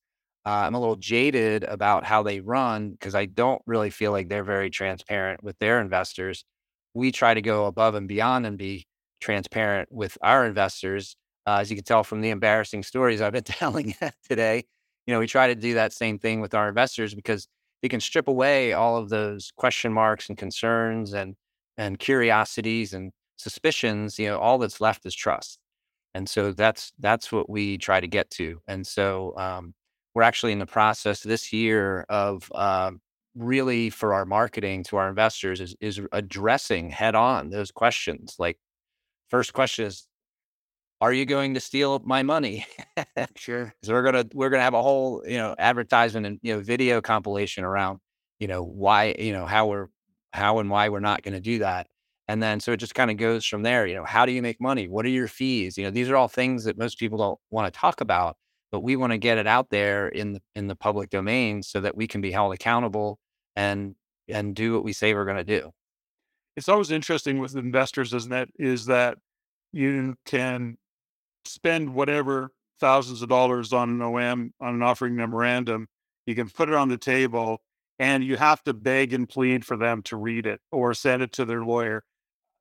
uh, 0.45 0.49
I'm 0.65 0.75
a 0.75 0.79
little 0.79 0.95
jaded 0.97 1.63
about 1.63 2.03
how 2.05 2.23
they 2.23 2.39
run 2.41 2.91
because 2.91 3.15
I 3.15 3.25
don't 3.25 3.61
really 3.65 3.89
feel 3.89 4.11
like 4.11 4.29
they're 4.29 4.43
very 4.43 4.69
transparent 4.69 5.43
with 5.43 5.57
their 5.59 5.79
investors. 5.81 6.43
We 6.93 7.11
try 7.11 7.33
to 7.33 7.41
go 7.41 7.65
above 7.65 7.95
and 7.95 8.07
beyond 8.07 8.45
and 8.45 8.57
be 8.57 8.85
transparent 9.21 9.89
with 9.91 10.17
our 10.21 10.45
investors. 10.45 11.15
Uh, 11.45 11.59
as 11.61 11.69
you 11.69 11.75
can 11.77 11.85
tell 11.85 12.03
from 12.03 12.21
the 12.21 12.29
embarrassing 12.29 12.83
stories 12.83 13.21
I've 13.21 13.33
been 13.33 13.43
telling 13.45 13.95
today, 14.27 14.63
you 15.05 15.13
know, 15.13 15.19
we 15.19 15.27
try 15.27 15.47
to 15.47 15.55
do 15.55 15.75
that 15.75 15.93
same 15.93 16.19
thing 16.19 16.41
with 16.41 16.53
our 16.53 16.67
investors 16.67 17.13
because 17.15 17.47
we 17.83 17.89
can 17.89 17.99
strip 18.01 18.27
away 18.27 18.73
all 18.73 18.97
of 18.97 19.09
those 19.09 19.51
question 19.55 19.93
marks 19.93 20.27
and 20.29 20.37
concerns 20.37 21.13
and 21.13 21.35
and 21.77 21.99
curiosities 21.99 22.93
and 22.93 23.11
suspicions, 23.37 24.19
you 24.19 24.27
know, 24.27 24.39
all 24.39 24.57
that's 24.57 24.81
left 24.81 25.05
is 25.05 25.15
trust. 25.15 25.59
And 26.13 26.27
so 26.27 26.51
that's 26.51 26.93
that's 26.99 27.31
what 27.31 27.49
we 27.49 27.77
try 27.77 27.99
to 27.99 28.07
get 28.07 28.29
to. 28.31 28.61
And 28.67 28.85
so 28.85 29.37
um, 29.37 29.73
we're 30.15 30.23
actually 30.23 30.51
in 30.51 30.59
the 30.59 30.65
process 30.65 31.21
this 31.21 31.53
year 31.53 32.05
of 32.09 32.51
uh, 32.55 32.91
really 33.35 33.89
for 33.89 34.13
our 34.13 34.25
marketing 34.25 34.83
to 34.85 34.97
our 34.97 35.09
investors 35.09 35.61
is 35.61 35.75
is 35.79 36.01
addressing 36.11 36.89
head 36.89 37.15
on 37.15 37.49
those 37.49 37.71
questions. 37.71 38.35
Like, 38.39 38.57
first 39.29 39.53
question 39.53 39.85
is, 39.85 40.07
are 41.01 41.13
you 41.13 41.25
going 41.25 41.53
to 41.53 41.59
steal 41.59 41.99
my 42.05 42.23
money? 42.23 42.65
sure. 43.35 43.73
So 43.83 43.93
we're 43.93 44.03
gonna 44.03 44.25
we're 44.33 44.49
gonna 44.49 44.63
have 44.63 44.73
a 44.73 44.81
whole 44.81 45.23
you 45.27 45.37
know 45.37 45.55
advertisement 45.59 46.25
and 46.25 46.39
you 46.41 46.55
know 46.55 46.61
video 46.61 47.01
compilation 47.01 47.63
around 47.63 47.99
you 48.39 48.47
know 48.47 48.63
why 48.63 49.15
you 49.19 49.33
know 49.33 49.45
how 49.45 49.67
we're 49.67 49.89
how 50.33 50.59
and 50.59 50.69
why 50.69 50.89
we're 50.89 50.99
not 50.99 51.23
going 51.23 51.33
to 51.33 51.39
do 51.39 51.59
that. 51.59 51.87
And 52.27 52.43
then 52.43 52.59
so 52.59 52.73
it 52.73 52.77
just 52.77 52.95
kind 52.95 53.09
of 53.09 53.17
goes 53.17 53.45
from 53.45 53.63
there. 53.63 53.87
You 53.87 53.95
know, 53.95 54.03
how 54.03 54.25
do 54.25 54.31
you 54.31 54.41
make 54.41 54.59
money? 54.59 54.87
What 54.87 55.05
are 55.05 55.09
your 55.09 55.27
fees? 55.27 55.77
You 55.77 55.85
know, 55.85 55.91
these 55.91 56.09
are 56.09 56.15
all 56.17 56.27
things 56.27 56.65
that 56.65 56.77
most 56.77 56.99
people 56.99 57.17
don't 57.17 57.39
want 57.51 57.73
to 57.73 57.79
talk 57.79 58.01
about, 58.01 58.35
but 58.71 58.81
we 58.81 58.95
want 58.95 59.13
to 59.13 59.17
get 59.17 59.37
it 59.37 59.47
out 59.47 59.69
there 59.69 60.09
in 60.09 60.33
the 60.33 60.41
in 60.55 60.67
the 60.67 60.75
public 60.75 61.09
domain 61.09 61.63
so 61.63 61.79
that 61.81 61.95
we 61.95 62.07
can 62.07 62.21
be 62.21 62.31
held 62.31 62.53
accountable 62.53 63.19
and 63.55 63.95
and 64.27 64.55
do 64.55 64.73
what 64.73 64.83
we 64.83 64.93
say 64.93 65.13
we're 65.13 65.25
going 65.25 65.37
to 65.37 65.43
do. 65.43 65.71
It's 66.57 66.69
always 66.69 66.91
interesting 66.91 67.39
with 67.39 67.55
investors, 67.55 68.13
isn't 68.13 68.33
it? 68.33 68.49
Is 68.57 68.87
that 68.87 69.17
you 69.71 70.15
can 70.25 70.77
spend 71.45 71.93
whatever 71.93 72.51
thousands 72.79 73.21
of 73.21 73.29
dollars 73.29 73.73
on 73.73 73.89
an 73.89 74.01
OM 74.01 74.53
on 74.59 74.75
an 74.75 74.83
offering 74.83 75.15
memorandum. 75.15 75.87
You 76.25 76.35
can 76.35 76.49
put 76.49 76.69
it 76.69 76.75
on 76.75 76.89
the 76.89 76.97
table 76.97 77.61
and 77.99 78.23
you 78.23 78.37
have 78.37 78.63
to 78.63 78.73
beg 78.73 79.13
and 79.13 79.27
plead 79.27 79.65
for 79.65 79.77
them 79.77 80.01
to 80.03 80.17
read 80.17 80.45
it 80.45 80.59
or 80.71 80.93
send 80.93 81.23
it 81.23 81.31
to 81.33 81.45
their 81.45 81.63
lawyer 81.63 82.03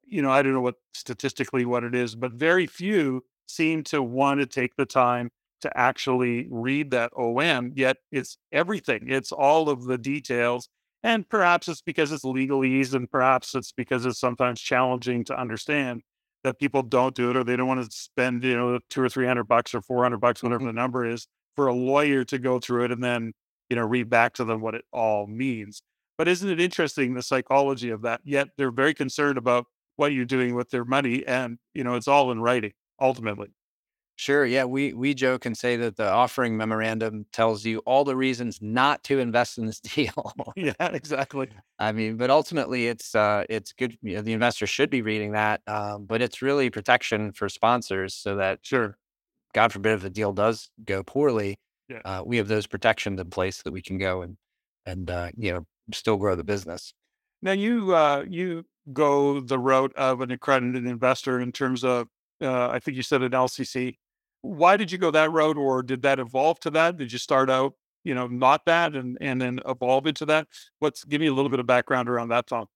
you 0.07 0.23
know, 0.23 0.31
I 0.31 0.43
don't 0.43 0.53
know 0.53 0.61
what 0.61 0.77
statistically 0.95 1.65
what 1.65 1.85
it 1.85 1.95
is, 1.95 2.15
but 2.15 2.33
very 2.33 2.67
few 2.67 3.23
seem 3.47 3.83
to 3.85 4.03
want 4.03 4.41
to 4.41 4.47
take 4.47 4.77
the 4.77 4.87
time 4.87 5.31
to 5.61 5.77
actually 5.77 6.47
read 6.51 6.91
that 6.91 7.13
OM. 7.17 7.73
Yet 7.75 7.99
it's 8.13 8.39
everything, 8.53 9.05
it's 9.09 9.33
all 9.33 9.69
of 9.69 9.85
the 9.85 9.99
details. 9.99 10.69
And 11.03 11.29
perhaps 11.29 11.69
it's 11.69 11.83
because 11.83 12.11
it's 12.11 12.25
legalese, 12.25 12.95
and 12.95 13.09
perhaps 13.09 13.55
it's 13.55 13.71
because 13.71 14.07
it's 14.07 14.19
sometimes 14.19 14.61
challenging 14.61 15.25
to 15.25 15.39
understand 15.39 16.03
that 16.43 16.59
people 16.59 16.83
don't 16.83 17.15
do 17.15 17.31
it 17.31 17.37
or 17.37 17.45
they 17.45 17.57
don't 17.57 17.69
want 17.69 17.85
to 17.85 17.97
spend, 17.97 18.43
you 18.43 18.57
know, 18.57 18.79
two 18.91 19.03
or 19.03 19.09
three 19.09 19.27
hundred 19.27 19.45
bucks 19.45 19.75
or 19.75 19.83
four 19.83 20.03
hundred 20.03 20.21
bucks, 20.21 20.43
whatever 20.43 20.61
mm-hmm. 20.61 20.69
the 20.69 20.81
number 20.81 21.05
is, 21.05 21.29
for 21.55 21.69
a 21.69 21.75
lawyer 21.75 22.25
to 22.25 22.39
go 22.39 22.59
through 22.59 22.85
it 22.85 22.93
and 22.93 23.05
then, 23.05 23.33
you 23.71 23.77
know, 23.77 23.83
read 23.83 24.11
back 24.11 24.35
to 24.35 24.45
them 24.45 24.61
what 24.61 24.75
it 24.75 24.85
all 24.93 25.27
means. 25.27 25.83
But 26.19 26.29
isn't 26.29 26.49
it 26.49 26.61
interesting 26.61 27.15
the 27.15 27.23
psychology 27.23 27.91
of 27.91 28.03
that? 28.03 28.21
Yet 28.25 28.49
they're 28.57 28.71
very 28.71 28.95
concerned 28.95 29.39
about 29.39 29.67
what 29.97 30.13
you're 30.13 30.25
doing 30.25 30.55
with 30.55 30.71
their 30.71 30.85
money, 30.85 31.27
and 31.27 31.59
you 31.75 31.85
know 31.85 31.95
it's 31.95 32.09
all 32.09 32.31
in 32.31 32.41
writing 32.41 32.73
ultimately. 33.01 33.49
Sure. 34.19 34.47
Yeah. 34.47 34.65
We 34.65 34.95
we 34.95 35.13
joke 35.13 35.45
and 35.45 35.57
say 35.57 35.77
that 35.77 35.97
the 35.97 36.11
offering 36.11 36.57
memorandum 36.57 37.27
tells 37.33 37.67
you 37.67 37.81
all 37.81 38.03
the 38.03 38.17
reasons 38.17 38.61
not 38.63 39.05
to 39.05 39.19
invest 39.19 39.59
in 39.59 39.67
this 39.67 39.79
deal. 39.95 40.33
yeah, 40.57 40.73
exactly. 40.81 41.49
I 41.79 41.93
mean, 41.93 42.17
but 42.17 42.31
ultimately, 42.31 42.89
it's 42.89 43.15
uh, 43.15 43.45
it's 43.51 43.73
good. 43.73 43.99
You 44.03 44.17
know, 44.17 44.23
the 44.23 44.33
investor 44.33 44.67
should 44.67 44.89
be 44.89 45.03
reading 45.03 45.33
that, 45.33 45.61
um, 45.67 46.07
but 46.07 46.23
it's 46.23 46.41
really 46.41 46.71
protection 46.71 47.33
for 47.33 47.51
sponsors, 47.51 48.15
so 48.15 48.37
that 48.37 48.61
sure, 48.63 48.97
God 49.53 49.71
forbid, 49.73 49.93
if 49.93 50.03
the 50.03 50.11
deal 50.11 50.33
does 50.33 50.71
go 50.83 51.03
poorly, 51.03 51.59
yeah. 51.91 52.01
uh, 52.07 52.23
we 52.25 52.39
have 52.39 52.49
those 52.49 52.67
protections 52.67 53.21
in 53.21 53.29
place 53.29 53.63
that 53.63 53.73
we 53.73 53.83
can 53.83 53.99
go 53.99 54.23
and 54.23 54.39
and 54.87 55.11
uh, 55.11 55.31
you 55.37 55.53
know 55.53 55.67
still 55.93 56.17
grow 56.17 56.35
the 56.35 56.45
business. 56.45 56.95
Now 57.43 57.53
you 57.53 57.95
uh, 57.95 58.25
you 58.27 58.65
go 58.93 59.41
the 59.41 59.59
route 59.59 59.93
of 59.97 60.21
an 60.21 60.31
accredited 60.31 60.87
investor 60.87 61.41
in 61.41 61.53
terms 61.53 61.85
of 61.85 62.09
uh, 62.41 62.69
I 62.69 62.79
think 62.79 62.97
you 62.97 63.03
said 63.03 63.23
an 63.23 63.33
LCC 63.33 63.97
why 64.47 64.77
did 64.77 64.93
you 64.93 64.99
go 64.99 65.11
that 65.11 65.33
route 65.33 65.57
or 65.57 65.83
did 65.83 66.03
that 66.03 66.19
evolve 66.19 66.61
to 66.61 66.71
that? 66.71 66.97
Did 66.97 67.13
you 67.13 67.19
start 67.19 67.51
out, 67.51 67.75
you 68.05 68.15
know, 68.15 68.27
not 68.27 68.65
that 68.67 68.95
and 68.95 69.19
and 69.21 69.41
then 69.41 69.61
evolve 69.67 70.07
into 70.07 70.25
that? 70.27 70.47
What's 70.79 71.05
give 71.05 71.21
me 71.21 71.27
a 71.27 71.33
little 71.33 71.51
bit 71.51 71.61
of 71.61 71.67
background 71.67 72.09
around 72.09 72.29
that, 72.29 72.47
Tom? 72.47 72.67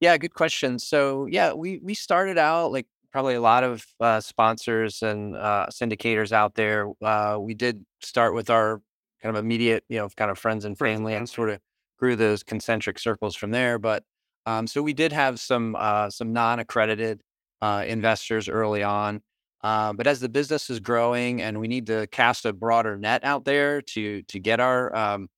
Yeah, 0.00 0.16
good 0.18 0.34
question. 0.34 0.78
So 0.78 1.26
yeah, 1.26 1.52
we 1.52 1.78
we 1.82 1.94
started 1.94 2.38
out 2.38 2.72
like 2.72 2.86
probably 3.12 3.34
a 3.34 3.40
lot 3.40 3.64
of 3.64 3.86
uh, 4.00 4.20
sponsors 4.20 5.02
and 5.02 5.36
uh, 5.36 5.66
syndicators 5.70 6.32
out 6.32 6.54
there. 6.54 6.88
Uh, 7.02 7.38
we 7.40 7.54
did 7.54 7.84
start 8.00 8.34
with 8.34 8.50
our 8.50 8.82
kind 9.22 9.34
of 9.34 9.42
immediate, 9.42 9.84
you 9.88 9.98
know, 9.98 10.08
kind 10.16 10.30
of 10.30 10.38
friends 10.38 10.64
and 10.64 10.76
family, 10.76 11.14
and 11.14 11.28
sort 11.28 11.50
of 11.50 11.60
grew 11.98 12.16
those 12.16 12.42
concentric 12.42 12.98
circles 12.98 13.34
from 13.34 13.52
there. 13.52 13.78
But 13.78 14.02
um, 14.46 14.66
so 14.66 14.82
we 14.82 14.94
did 14.94 15.12
have 15.12 15.40
some 15.40 15.76
uh, 15.76 16.08
some 16.10 16.32
non-accredited 16.32 17.20
uh, 17.60 17.84
investors 17.86 18.48
early 18.48 18.82
on. 18.82 19.20
Uh, 19.62 19.92
but 19.92 20.06
as 20.06 20.20
the 20.20 20.28
business 20.28 20.70
is 20.70 20.78
growing 20.78 21.42
and 21.42 21.58
we 21.58 21.66
need 21.66 21.86
to 21.86 22.06
cast 22.08 22.44
a 22.44 22.52
broader 22.52 22.96
net 22.96 23.24
out 23.24 23.44
there 23.44 23.82
to 23.82 24.22
to 24.22 24.38
get 24.38 24.60
our 24.60 24.94
um, 24.94 25.28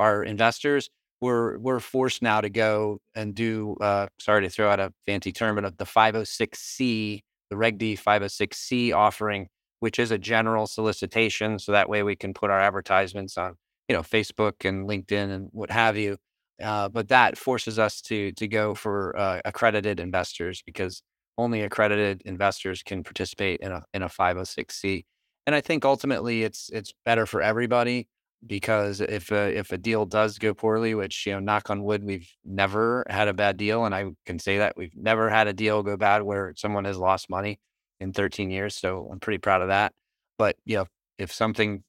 our 0.00 0.24
investors, 0.24 0.90
we're 1.20 1.58
we're 1.58 1.80
forced 1.80 2.22
now 2.22 2.40
to 2.40 2.50
go 2.50 2.98
and 3.14 3.34
do. 3.34 3.76
Uh, 3.80 4.08
sorry 4.18 4.42
to 4.42 4.50
throw 4.50 4.70
out 4.70 4.80
a 4.80 4.92
fancy 5.06 5.32
term, 5.32 5.54
but 5.54 5.64
of 5.64 5.76
the 5.76 5.84
506c, 5.84 7.20
the 7.50 7.56
Reg 7.56 7.78
D 7.78 7.96
506c 7.96 8.94
offering, 8.94 9.48
which 9.80 9.98
is 9.98 10.10
a 10.10 10.18
general 10.18 10.66
solicitation, 10.66 11.58
so 11.58 11.72
that 11.72 11.88
way 11.88 12.02
we 12.02 12.16
can 12.16 12.34
put 12.34 12.50
our 12.50 12.60
advertisements 12.60 13.38
on 13.38 13.54
you 13.88 13.94
know 13.94 14.02
Facebook 14.02 14.64
and 14.64 14.88
LinkedIn 14.88 15.30
and 15.30 15.48
what 15.52 15.70
have 15.70 15.96
you. 15.96 16.16
Uh, 16.62 16.88
but 16.88 17.08
that 17.08 17.36
forces 17.36 17.78
us 17.78 18.00
to 18.00 18.32
to 18.32 18.48
go 18.48 18.74
for 18.74 19.16
uh, 19.18 19.40
accredited 19.44 20.00
investors 20.00 20.62
because 20.64 21.02
only 21.38 21.62
accredited 21.62 22.22
investors 22.24 22.82
can 22.82 23.04
participate 23.04 23.60
in 23.60 23.72
a 23.72 23.82
in 23.92 24.02
a 24.02 24.08
506c. 24.08 25.04
And 25.46 25.54
I 25.54 25.60
think 25.60 25.84
ultimately 25.84 26.42
it's 26.42 26.70
it's 26.72 26.92
better 27.04 27.26
for 27.26 27.42
everybody 27.42 28.08
because 28.46 29.00
if 29.00 29.30
a, 29.32 29.56
if 29.56 29.72
a 29.72 29.78
deal 29.78 30.06
does 30.06 30.38
go 30.38 30.54
poorly, 30.54 30.94
which 30.94 31.26
you 31.26 31.32
know, 31.32 31.40
knock 31.40 31.70
on 31.70 31.82
wood, 31.82 32.04
we've 32.04 32.28
never 32.44 33.04
had 33.08 33.28
a 33.28 33.34
bad 33.34 33.56
deal, 33.56 33.84
and 33.84 33.94
I 33.94 34.06
can 34.24 34.38
say 34.38 34.58
that 34.58 34.76
we've 34.76 34.94
never 34.96 35.30
had 35.30 35.46
a 35.48 35.52
deal 35.52 35.82
go 35.82 35.96
bad 35.96 36.22
where 36.22 36.52
someone 36.56 36.84
has 36.84 36.98
lost 36.98 37.30
money 37.30 37.58
in 38.00 38.12
13 38.12 38.50
years. 38.50 38.74
So 38.76 39.08
I'm 39.10 39.20
pretty 39.20 39.38
proud 39.38 39.62
of 39.62 39.68
that. 39.68 39.92
But 40.38 40.56
you 40.64 40.76
know, 40.76 40.86
if 41.18 41.32
something 41.32 41.82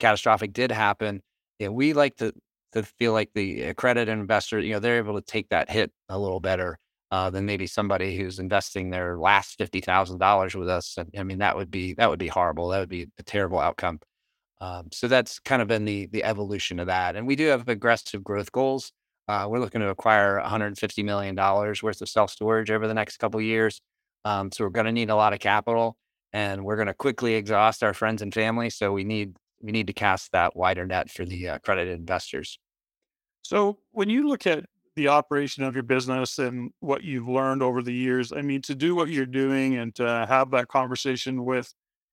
catastrophic 0.00 0.52
did 0.52 0.70
happen, 0.70 1.22
you 1.58 1.66
know, 1.66 1.72
we 1.72 1.92
like 1.92 2.16
to 2.16 2.32
to 2.76 2.82
feel 2.98 3.12
like 3.12 3.30
the 3.34 3.62
accredited 3.64 4.08
investor, 4.18 4.60
you 4.60 4.74
know, 4.74 4.80
they're 4.80 4.98
able 4.98 5.14
to 5.16 5.26
take 5.26 5.48
that 5.50 5.70
hit 5.70 5.92
a 6.08 6.18
little 6.18 6.40
better 6.40 6.78
uh, 7.10 7.30
than 7.30 7.46
maybe 7.46 7.66
somebody 7.66 8.16
who's 8.16 8.38
investing 8.38 8.90
their 8.90 9.18
last 9.18 9.56
fifty 9.58 9.80
thousand 9.80 10.18
dollars 10.18 10.54
with 10.54 10.68
us. 10.68 10.98
I 11.16 11.22
mean, 11.24 11.38
that 11.38 11.56
would 11.56 11.70
be 11.70 11.94
that 11.94 12.10
would 12.10 12.18
be 12.18 12.28
horrible. 12.28 12.68
That 12.68 12.80
would 12.80 12.88
be 12.88 13.08
a 13.18 13.22
terrible 13.24 13.58
outcome. 13.60 14.00
Um, 14.60 14.88
so 14.92 15.08
that's 15.08 15.38
kind 15.40 15.60
of 15.62 15.68
been 15.68 15.84
the 15.84 16.06
the 16.06 16.24
evolution 16.24 16.78
of 16.80 16.86
that. 16.86 17.16
And 17.16 17.26
we 17.26 17.36
do 17.36 17.46
have 17.48 17.68
aggressive 17.68 18.24
growth 18.24 18.52
goals. 18.52 18.92
Uh, 19.28 19.46
we're 19.50 19.58
looking 19.58 19.80
to 19.80 19.88
acquire 19.90 20.38
150 20.40 21.02
million 21.02 21.34
dollars 21.34 21.82
worth 21.82 22.00
of 22.02 22.08
self 22.08 22.30
storage 22.30 22.70
over 22.70 22.88
the 22.88 22.94
next 22.94 23.18
couple 23.18 23.40
years. 23.40 23.80
Um, 24.24 24.50
so 24.52 24.64
we're 24.64 24.70
going 24.70 24.86
to 24.86 24.92
need 24.92 25.10
a 25.10 25.16
lot 25.16 25.32
of 25.32 25.38
capital, 25.40 25.96
and 26.32 26.64
we're 26.64 26.76
going 26.76 26.88
to 26.88 26.94
quickly 26.94 27.34
exhaust 27.34 27.82
our 27.82 27.94
friends 27.94 28.22
and 28.22 28.32
family. 28.34 28.70
So 28.70 28.92
we 28.92 29.04
need 29.04 29.36
we 29.60 29.72
need 29.72 29.86
to 29.88 29.92
cast 29.92 30.32
that 30.32 30.56
wider 30.56 30.86
net 30.86 31.10
for 31.10 31.24
the 31.24 31.48
uh, 31.50 31.56
accredited 31.56 31.98
investors. 31.98 32.58
So 33.48 33.78
when 33.92 34.08
you 34.08 34.28
look 34.28 34.46
at 34.46 34.64
the 34.96 35.08
operation 35.08 35.62
of 35.62 35.74
your 35.74 35.82
business 35.82 36.38
and 36.38 36.70
what 36.80 37.04
you've 37.04 37.28
learned 37.28 37.62
over 37.62 37.82
the 37.82 37.92
years. 37.92 38.32
I 38.32 38.40
mean, 38.40 38.62
to 38.62 38.74
do 38.74 38.94
what 38.94 39.10
you're 39.10 39.26
doing 39.26 39.76
and 39.76 39.94
to 39.96 40.26
have 40.26 40.50
that 40.52 40.68
conversation 40.68 41.44
with 41.44 41.72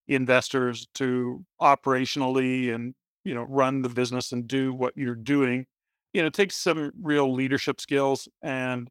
investors 0.10 0.86
to 0.96 1.46
operationally 1.62 2.76
and 2.76 2.94
you 3.24 3.34
know 3.34 3.44
run 3.44 3.82
the 3.82 3.90
business 3.90 4.34
and 4.34 4.46
do 4.48 4.74
what 4.74 4.98
you're 4.98 5.16
doing, 5.16 5.66
you 6.14 6.22
know, 6.22 6.28
it 6.28 6.34
takes 6.34 6.56
some 6.56 6.92
real 7.02 7.34
leadership 7.34 7.80
skills. 7.80 8.28
And 8.42 8.90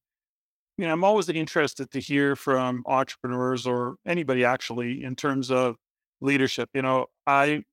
you 0.78 0.86
know, 0.86 0.93
I'm 0.93 1.05
always 1.05 1.28
interested 1.28 1.90
to 1.90 2.01
hear 2.01 2.34
from 2.34 2.82
entrepreneurs 2.86 3.66
or 3.66 3.97
anybody 4.07 4.45
actually 4.45 5.05
in 5.05 5.16
terms 5.16 5.51
of 5.51 5.76
leadership. 6.22 6.70
You 6.74 6.82
know, 6.82 7.07
I, 7.26 7.64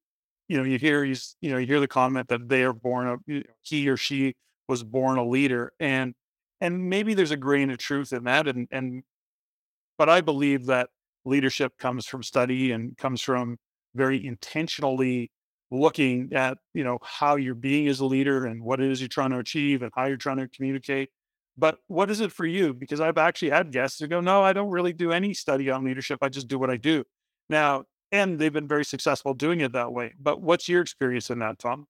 you 0.49 0.57
know, 0.57 0.63
you 0.63 0.77
hear 0.77 1.05
he's, 1.05 1.37
you 1.41 1.49
know, 1.51 1.57
you 1.57 1.65
hear 1.65 1.79
the 1.79 1.87
comment 1.87 2.27
that 2.27 2.49
they 2.49 2.63
are 2.63 2.73
born 2.73 3.07
of 3.07 3.19
he 3.61 3.87
or 3.87 3.95
she 3.95 4.35
was 4.69 4.83
born 4.83 5.17
a 5.17 5.27
leader 5.27 5.73
and 5.79 6.13
and 6.61 6.89
maybe 6.89 7.13
there's 7.13 7.31
a 7.31 7.37
grain 7.37 7.69
of 7.71 7.77
truth 7.77 8.13
in 8.13 8.23
that 8.25 8.47
and 8.47 8.67
and 8.71 9.03
but 9.97 10.09
i 10.09 10.21
believe 10.21 10.67
that 10.67 10.89
leadership 11.25 11.73
comes 11.77 12.05
from 12.05 12.23
study 12.23 12.71
and 12.71 12.97
comes 12.97 13.21
from 13.21 13.57
very 13.95 14.25
intentionally 14.25 15.31
looking 15.71 16.33
at 16.33 16.57
you 16.73 16.83
know 16.83 16.97
how 17.03 17.35
you're 17.35 17.55
being 17.55 17.87
as 17.87 17.99
a 17.99 18.05
leader 18.05 18.45
and 18.45 18.63
what 18.63 18.79
it 18.79 18.91
is 18.91 19.01
you're 19.01 19.07
trying 19.07 19.29
to 19.31 19.39
achieve 19.39 19.81
and 19.81 19.91
how 19.95 20.05
you're 20.05 20.17
trying 20.17 20.37
to 20.37 20.47
communicate. 20.47 21.09
But 21.57 21.79
what 21.87 22.09
is 22.09 22.21
it 22.21 22.31
for 22.31 22.45
you? 22.45 22.73
Because 22.73 22.99
i've 23.01 23.17
actually 23.17 23.51
had 23.51 23.71
guests 23.71 23.99
who 23.99 24.07
go 24.07 24.21
no 24.21 24.41
i 24.43 24.53
don't 24.53 24.69
really 24.71 24.93
do 24.93 25.11
any 25.11 25.33
study 25.33 25.69
on 25.69 25.83
leadership 25.83 26.19
i 26.21 26.29
just 26.29 26.47
do 26.47 26.59
what 26.59 26.69
i 26.69 26.77
do. 26.77 27.03
Now 27.49 27.85
and 28.11 28.39
they've 28.39 28.53
been 28.53 28.67
very 28.67 28.85
successful 28.85 29.33
doing 29.33 29.61
it 29.61 29.73
that 29.73 29.91
way 29.93 30.13
but 30.19 30.41
what's 30.41 30.67
your 30.69 30.81
experience 30.81 31.29
in 31.29 31.39
that 31.39 31.59
tom 31.59 31.85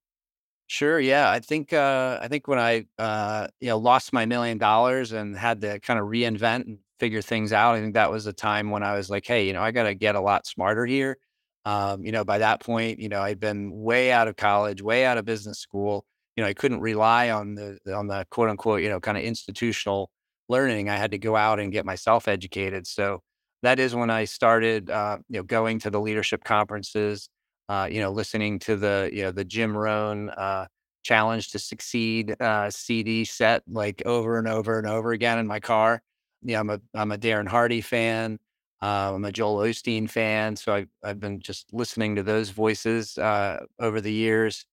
Sure. 0.72 1.00
Yeah. 1.00 1.28
I 1.28 1.40
think, 1.40 1.72
uh, 1.72 2.20
I 2.22 2.28
think 2.28 2.46
when 2.46 2.60
I, 2.60 2.86
uh, 2.96 3.48
you 3.60 3.68
know, 3.68 3.78
lost 3.78 4.12
my 4.12 4.24
million 4.24 4.56
dollars 4.56 5.10
and 5.10 5.36
had 5.36 5.60
to 5.62 5.80
kind 5.80 5.98
of 5.98 6.06
reinvent 6.06 6.66
and 6.66 6.78
figure 7.00 7.22
things 7.22 7.52
out, 7.52 7.74
I 7.74 7.80
think 7.80 7.94
that 7.94 8.10
was 8.12 8.26
a 8.26 8.32
time 8.32 8.70
when 8.70 8.84
I 8.84 8.94
was 8.94 9.10
like, 9.10 9.26
Hey, 9.26 9.46
you 9.48 9.52
know, 9.52 9.62
I 9.62 9.72
got 9.72 9.84
to 9.84 9.94
get 9.96 10.14
a 10.14 10.20
lot 10.20 10.46
smarter 10.46 10.86
here. 10.86 11.16
Um, 11.64 12.04
you 12.04 12.12
know, 12.12 12.24
by 12.24 12.38
that 12.38 12.60
point, 12.60 13.00
you 13.00 13.08
know, 13.08 13.20
I'd 13.20 13.40
been 13.40 13.70
way 13.72 14.12
out 14.12 14.28
of 14.28 14.36
college, 14.36 14.80
way 14.80 15.04
out 15.04 15.18
of 15.18 15.24
business 15.24 15.58
school. 15.58 16.04
You 16.36 16.44
know, 16.44 16.48
I 16.48 16.54
couldn't 16.54 16.80
rely 16.80 17.30
on 17.30 17.54
the, 17.56 17.78
on 17.92 18.06
the 18.06 18.24
quote 18.30 18.48
unquote, 18.48 18.80
you 18.82 18.88
know, 18.88 19.00
kind 19.00 19.18
of 19.18 19.24
institutional 19.24 20.08
learning. 20.48 20.88
I 20.88 20.96
had 20.96 21.10
to 21.10 21.18
go 21.18 21.34
out 21.34 21.58
and 21.58 21.72
get 21.72 21.84
myself 21.84 22.28
educated. 22.28 22.86
So 22.86 23.22
that 23.62 23.80
is 23.80 23.94
when 23.94 24.08
I 24.08 24.24
started, 24.24 24.88
uh, 24.88 25.18
you 25.28 25.38
know, 25.38 25.42
going 25.42 25.80
to 25.80 25.90
the 25.90 26.00
leadership 26.00 26.44
conferences, 26.44 27.28
uh, 27.70 27.88
you 27.90 28.00
know, 28.02 28.12
listening 28.12 28.60
to 28.60 28.76
the, 28.76 29.10
you 29.14 29.22
know, 29.24 29.32
the 29.32 29.46
Jim 29.46 29.76
Rohn 29.78 30.30
uh, 30.30 30.66
challenge 31.04 31.50
to 31.52 31.60
succeed 31.60 32.36
uh, 32.42 32.70
CD 32.70 33.24
set 33.24 33.62
like 33.68 34.02
over 34.06 34.38
and 34.38 34.48
over 34.48 34.78
and 34.78 34.88
over 34.88 35.12
again 35.12 35.38
in 35.38 35.48
my 35.48 35.60
car. 35.60 36.02
Yeah, 36.42 36.60
I'm 36.60 36.70
a 36.70 36.80
I'm 36.94 37.12
a 37.12 37.18
Darren 37.18 37.48
Hardy 37.48 37.82
fan. 37.82 38.40
Uh, 38.82 39.12
I'm 39.14 39.24
a 39.26 39.32
Joel 39.32 39.58
Osteen 39.58 40.10
fan, 40.10 40.56
so 40.56 40.74
I've 40.74 40.88
I've 41.04 41.20
been 41.20 41.40
just 41.40 41.72
listening 41.72 42.16
to 42.16 42.22
those 42.24 42.50
voices 42.50 43.18
uh, 43.18 43.64
over 43.80 44.00
the 44.02 44.12
years, 44.12 44.66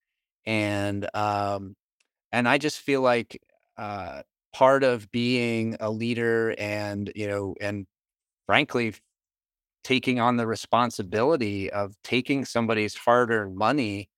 and 0.46 1.08
um, 1.16 1.76
and 2.32 2.48
I 2.50 2.58
just 2.58 2.80
feel 2.80 3.02
like 3.02 3.42
uh, 3.78 4.24
part 4.54 4.84
of 4.84 5.12
being 5.12 5.78
a 5.80 5.92
leader, 5.92 6.56
and 6.58 7.12
you 7.16 7.28
know, 7.28 7.56
and 7.62 7.88
frankly, 8.48 8.96
taking 9.88 10.20
on 10.20 10.36
the 10.36 10.46
responsibility 10.46 11.72
of 11.72 11.96
taking 12.04 12.44
somebody's 12.44 12.94
hard 12.94 13.32
earned 13.32 13.56
money. 13.56 14.10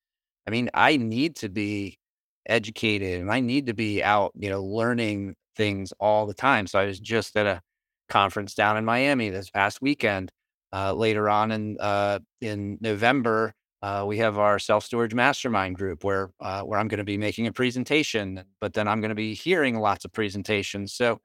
I 0.47 0.49
mean, 0.49 0.71
I 0.73 0.97
need 0.97 1.35
to 1.37 1.49
be 1.49 1.99
educated 2.47 3.21
and 3.21 3.31
I 3.31 3.39
need 3.39 3.67
to 3.67 3.75
be 3.75 4.01
out, 4.01 4.31
you 4.35 4.49
know, 4.49 4.63
learning 4.63 5.35
things 5.55 5.93
all 5.99 6.25
the 6.25 6.33
time. 6.33 6.65
So 6.65 6.79
I 6.79 6.85
was 6.85 6.99
just 6.99 7.37
at 7.37 7.45
a 7.45 7.61
conference 8.09 8.55
down 8.55 8.77
in 8.77 8.85
Miami 8.85 9.29
this 9.29 9.51
past 9.51 9.79
weekend. 9.79 10.31
Uh, 10.73 10.93
later 10.93 11.29
on 11.29 11.51
in 11.51 11.77
uh, 11.79 12.17
in 12.41 12.79
November, 12.81 13.53
uh, 13.83 14.05
we 14.07 14.17
have 14.17 14.39
our 14.39 14.57
self 14.57 14.83
storage 14.83 15.13
mastermind 15.13 15.75
group 15.75 16.03
where 16.03 16.31
uh, 16.39 16.61
where 16.61 16.79
I'm 16.79 16.87
going 16.87 16.97
to 16.97 17.03
be 17.03 17.17
making 17.17 17.45
a 17.45 17.51
presentation, 17.51 18.43
but 18.59 18.73
then 18.73 18.87
I'm 18.87 19.01
going 19.01 19.09
to 19.09 19.15
be 19.15 19.35
hearing 19.35 19.79
lots 19.79 20.03
of 20.03 20.13
presentations. 20.13 20.93
So 20.93 21.19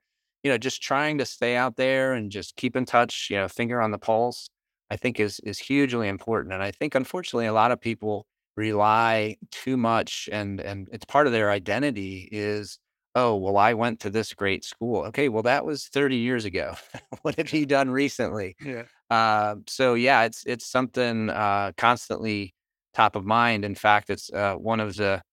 you 0.45 0.51
know, 0.51 0.59
just 0.59 0.79
trying 0.83 1.17
to 1.17 1.25
stay 1.25 1.55
out 1.55 1.75
there 1.75 2.13
and 2.13 2.31
just 2.31 2.55
keep 2.55 2.75
in 2.75 2.85
touch, 2.85 3.29
you 3.31 3.35
know, 3.35 3.47
finger 3.47 3.81
on 3.81 3.89
the 3.89 3.97
pulse, 3.97 4.47
I 4.91 4.95
think 4.95 5.19
is 5.19 5.39
is 5.39 5.57
hugely 5.57 6.07
important. 6.07 6.53
And 6.53 6.61
I 6.61 6.69
think 6.69 6.93
unfortunately 6.93 7.47
a 7.47 7.53
lot 7.53 7.71
of 7.71 7.81
people 7.81 8.27
rely 8.55 9.37
too 9.51 9.75
much 9.75 10.29
and 10.31 10.61
and 10.61 10.87
it's 10.91 11.05
part 11.05 11.25
of 11.25 11.33
their 11.33 11.49
identity 11.49 12.29
is 12.31 12.77
oh, 13.15 13.35
well, 13.35 13.57
I 13.57 13.73
went 13.73 14.01
to 14.01 14.09
this 14.11 14.33
great 14.33 14.63
school. 14.65 15.05
Okay, 15.05 15.29
well, 15.29 15.43
that 15.43 15.65
was 15.65 15.87
30 15.87 16.17
years 16.17 16.45
ago. 16.45 16.75
what 17.23 17.35
have 17.37 17.51
you 17.51 17.65
done 17.65 17.89
recently? 17.89 18.55
Yeah. 18.63 18.83
Uh, 19.09 19.55
so 19.67 19.95
yeah, 19.95 20.25
it's 20.25 20.43
it's 20.45 20.67
something 20.67 21.31
uh, 21.31 21.71
constantly 21.75 22.53
top 22.93 23.15
of 23.15 23.25
mind. 23.25 23.65
In 23.65 23.73
fact, 23.73 24.11
it's 24.11 24.31
uh, 24.31 24.53
one 24.55 24.79
of 24.79 24.95
the 24.95 25.23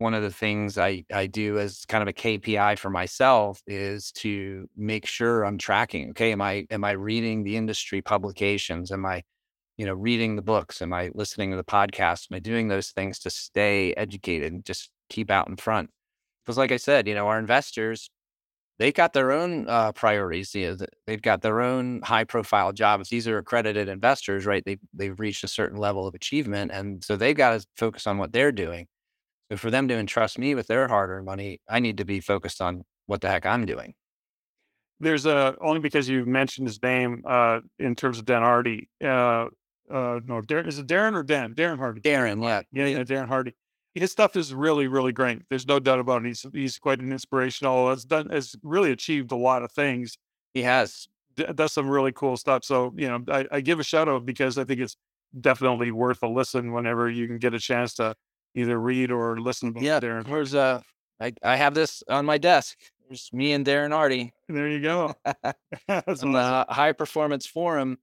one 0.00 0.14
of 0.14 0.22
the 0.22 0.30
things 0.32 0.78
I 0.78 1.04
I 1.12 1.26
do 1.26 1.58
as 1.58 1.84
kind 1.86 2.02
of 2.02 2.08
a 2.08 2.12
KPI 2.12 2.76
for 2.76 2.90
myself 2.90 3.62
is 3.66 4.12
to 4.14 4.68
make 4.76 5.06
sure 5.06 5.44
I'm 5.44 5.58
tracking. 5.58 6.10
Okay, 6.10 6.32
am 6.32 6.42
I 6.42 6.66
am 6.70 6.84
I 6.84 6.92
reading 6.92 7.44
the 7.44 7.56
industry 7.56 8.02
publications? 8.02 8.92
Am 8.92 9.06
I 9.06 9.22
you 9.78 9.86
know 9.86 9.94
reading 9.94 10.36
the 10.36 10.42
books? 10.42 10.82
Am 10.82 10.92
I 10.94 11.10
listening 11.14 11.50
to 11.52 11.56
the 11.58 11.64
podcast? 11.64 12.28
Am 12.30 12.36
I 12.36 12.40
doing 12.40 12.68
those 12.68 12.90
things 12.90 13.18
to 13.20 13.30
stay 13.30 13.94
educated 13.94 14.52
and 14.52 14.64
just 14.64 14.90
keep 15.10 15.30
out 15.30 15.48
in 15.48 15.56
front? 15.56 15.90
Because 16.46 16.58
like 16.58 16.72
I 16.72 16.78
said, 16.78 17.08
you 17.08 17.14
know, 17.14 17.28
our 17.28 17.38
investors 17.40 18.10
they've 18.78 18.94
got 18.94 19.12
their 19.12 19.32
own 19.32 19.68
uh, 19.68 19.92
priorities. 19.92 20.54
You 20.54 20.70
know, 20.76 20.86
they've 21.06 21.22
got 21.22 21.42
their 21.42 21.60
own 21.60 22.02
high 22.02 22.24
profile 22.24 22.72
jobs. 22.72 23.08
These 23.10 23.28
are 23.28 23.38
accredited 23.38 23.88
investors, 23.88 24.46
right? 24.46 24.64
They 24.64 24.78
they've 24.94 25.18
reached 25.18 25.44
a 25.44 25.48
certain 25.48 25.78
level 25.78 26.06
of 26.06 26.14
achievement, 26.14 26.70
and 26.72 27.04
so 27.04 27.16
they've 27.16 27.36
got 27.36 27.60
to 27.60 27.66
focus 27.76 28.06
on 28.06 28.18
what 28.18 28.32
they're 28.32 28.52
doing. 28.52 28.86
So 29.50 29.56
for 29.56 29.70
them 29.70 29.88
to 29.88 29.94
entrust 29.94 30.38
me 30.38 30.54
with 30.54 30.68
their 30.68 30.88
hard 30.88 31.10
earned 31.10 31.26
money, 31.26 31.60
I 31.68 31.80
need 31.80 31.98
to 31.98 32.04
be 32.04 32.20
focused 32.20 32.60
on 32.60 32.84
what 33.06 33.20
the 33.20 33.28
heck 33.28 33.46
I'm 33.46 33.66
doing. 33.66 33.94
There's 35.00 35.26
a 35.26 35.56
only 35.60 35.80
because 35.80 36.08
you 36.08 36.26
mentioned 36.26 36.68
his 36.68 36.82
name 36.82 37.22
uh, 37.26 37.60
in 37.78 37.94
terms 37.96 38.18
of 38.18 38.26
Dan 38.26 38.42
Hardy. 38.42 38.88
Uh, 39.02 39.46
uh, 39.90 40.20
no, 40.24 40.40
Darren, 40.42 40.68
is 40.68 40.78
it 40.78 40.86
Darren 40.86 41.14
or 41.14 41.22
Dan? 41.22 41.54
Darren 41.54 41.78
Hardy. 41.78 42.00
Darren, 42.00 42.42
yeah, 42.42 42.62
yeah, 42.72 42.98
yeah, 42.98 43.02
Darren 43.02 43.28
Hardy 43.28 43.54
his 43.94 44.12
stuff 44.12 44.36
is 44.36 44.54
really, 44.54 44.86
really 44.86 45.12
great. 45.12 45.42
There's 45.48 45.66
no 45.66 45.80
doubt 45.80 45.98
about 45.98 46.24
it. 46.24 46.28
He's 46.28 46.46
he's 46.52 46.78
quite 46.78 47.00
an 47.00 47.12
inspirational. 47.12 47.90
Has 47.90 48.04
done 48.04 48.28
has 48.30 48.54
really 48.62 48.92
achieved 48.92 49.32
a 49.32 49.36
lot 49.36 49.62
of 49.62 49.72
things. 49.72 50.16
He 50.54 50.62
has 50.62 51.08
D- 51.36 51.46
does 51.54 51.72
some 51.72 51.88
really 51.88 52.12
cool 52.12 52.36
stuff. 52.36 52.64
So 52.64 52.92
you 52.96 53.08
know, 53.08 53.20
I, 53.28 53.46
I 53.50 53.60
give 53.60 53.80
a 53.80 53.84
shout 53.84 54.08
out 54.08 54.24
because 54.24 54.58
I 54.58 54.64
think 54.64 54.80
it's 54.80 54.96
definitely 55.38 55.90
worth 55.90 56.22
a 56.22 56.28
listen 56.28 56.72
whenever 56.72 57.10
you 57.10 57.26
can 57.26 57.38
get 57.38 57.54
a 57.54 57.58
chance 57.58 57.94
to 57.94 58.14
either 58.54 58.78
read 58.78 59.10
or 59.10 59.40
listen. 59.40 59.74
To 59.74 59.80
yeah, 59.80 60.00
Darren. 60.00 60.26
Where's 60.26 60.54
uh, 60.54 60.80
I 61.20 61.32
I 61.42 61.56
have 61.56 61.74
this 61.74 62.02
on 62.08 62.24
my 62.24 62.38
desk. 62.38 62.76
There's 63.08 63.30
me 63.32 63.52
and 63.52 63.66
Darren 63.66 63.92
Hardy. 63.92 64.32
There 64.48 64.68
you 64.68 64.80
go. 64.80 65.14
That's 65.88 66.08
awesome. 66.08 66.32
the 66.32 66.66
High 66.68 66.92
Performance 66.92 67.46
Forum. 67.46 67.98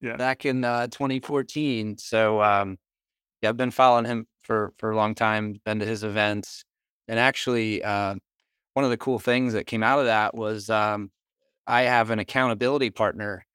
Yeah. 0.00 0.16
Back 0.16 0.44
in 0.44 0.64
uh, 0.64 0.88
2014. 0.88 1.96
So 1.96 2.42
um, 2.42 2.76
yeah, 3.40 3.48
I've 3.48 3.56
been 3.56 3.70
following 3.70 4.04
him 4.04 4.26
for 4.42 4.72
for 4.78 4.90
a 4.90 4.96
long 4.96 5.14
time. 5.14 5.60
Been 5.64 5.78
to 5.80 5.86
his 5.86 6.04
events, 6.04 6.64
and 7.08 7.18
actually, 7.18 7.82
uh, 7.82 8.14
one 8.74 8.84
of 8.84 8.90
the 8.90 8.96
cool 8.96 9.18
things 9.18 9.52
that 9.52 9.66
came 9.66 9.82
out 9.82 9.98
of 9.98 10.06
that 10.06 10.34
was 10.34 10.70
um, 10.70 11.10
I 11.66 11.82
have 11.82 12.10
an 12.10 12.18
accountability 12.18 12.90
partner 12.90 13.46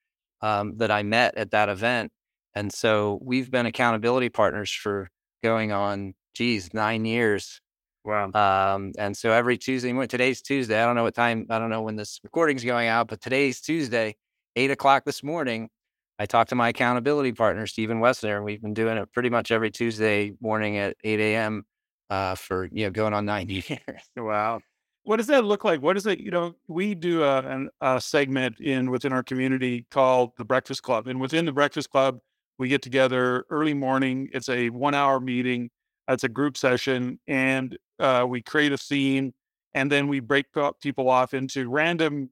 um, 0.41 0.77
that 0.77 0.91
I 0.91 1.03
met 1.03 1.37
at 1.37 1.51
that 1.51 1.69
event, 1.69 2.11
and 2.53 2.71
so 2.71 3.19
we've 3.21 3.49
been 3.49 3.65
accountability 3.65 4.29
partners 4.29 4.71
for 4.71 5.09
going 5.43 5.71
on, 5.71 6.13
geez, 6.33 6.73
nine 6.73 7.05
years. 7.05 7.61
Wow. 8.05 8.31
Um, 8.33 8.93
and 8.97 9.15
so 9.15 9.31
every 9.31 9.57
Tuesday, 9.57 9.93
today's 10.07 10.41
Tuesday. 10.41 10.81
I 10.81 10.85
don't 10.85 10.95
know 10.95 11.03
what 11.03 11.15
time. 11.15 11.45
I 11.49 11.59
don't 11.59 11.69
know 11.69 11.81
when 11.81 11.95
this 11.95 12.19
recording's 12.23 12.63
going 12.63 12.87
out, 12.87 13.07
but 13.07 13.21
today's 13.21 13.61
Tuesday, 13.61 14.15
eight 14.55 14.71
o'clock 14.71 15.05
this 15.05 15.23
morning. 15.23 15.69
I 16.17 16.25
talked 16.25 16.49
to 16.49 16.55
my 16.55 16.69
accountability 16.69 17.31
partner, 17.31 17.65
Stephen 17.65 17.99
Wessner, 17.99 18.35
and 18.35 18.43
we've 18.43 18.61
been 18.61 18.73
doing 18.73 18.97
it 18.97 19.11
pretty 19.13 19.29
much 19.29 19.51
every 19.51 19.71
Tuesday 19.71 20.33
morning 20.41 20.77
at 20.77 20.97
8 21.03 21.19
a.m. 21.19 21.65
Uh, 22.09 22.35
for, 22.35 22.67
you 22.73 22.85
know, 22.85 22.91
going 22.91 23.13
on 23.13 23.25
nine 23.25 23.47
years. 23.49 23.69
Wow. 24.17 24.59
What 25.03 25.17
does 25.17 25.27
that 25.27 25.45
look 25.45 25.63
like? 25.63 25.81
What 25.81 25.95
is 25.95 26.05
it? 26.05 26.19
You 26.19 26.31
know, 26.31 26.55
we 26.67 26.93
do 26.93 27.23
a, 27.23 27.39
an, 27.39 27.69
a 27.79 28.01
segment 28.01 28.59
in 28.59 28.91
within 28.91 29.13
our 29.13 29.23
community 29.23 29.87
called 29.89 30.31
the 30.37 30.43
Breakfast 30.43 30.83
Club. 30.83 31.07
And 31.07 31.21
within 31.21 31.45
the 31.45 31.53
Breakfast 31.53 31.89
Club, 31.89 32.19
we 32.57 32.67
get 32.67 32.81
together 32.81 33.45
early 33.49 33.73
morning. 33.73 34.29
It's 34.33 34.49
a 34.49 34.69
one 34.69 34.93
hour 34.93 35.21
meeting. 35.21 35.69
It's 36.09 36.23
a 36.23 36.29
group 36.29 36.57
session 36.57 37.19
and 37.27 37.77
uh, 37.99 38.25
we 38.27 38.41
create 38.41 38.71
a 38.71 38.77
theme 38.77 39.33
and 39.73 39.91
then 39.91 40.07
we 40.07 40.19
break 40.19 40.47
people 40.81 41.09
off 41.09 41.33
into 41.33 41.69
random 41.69 42.29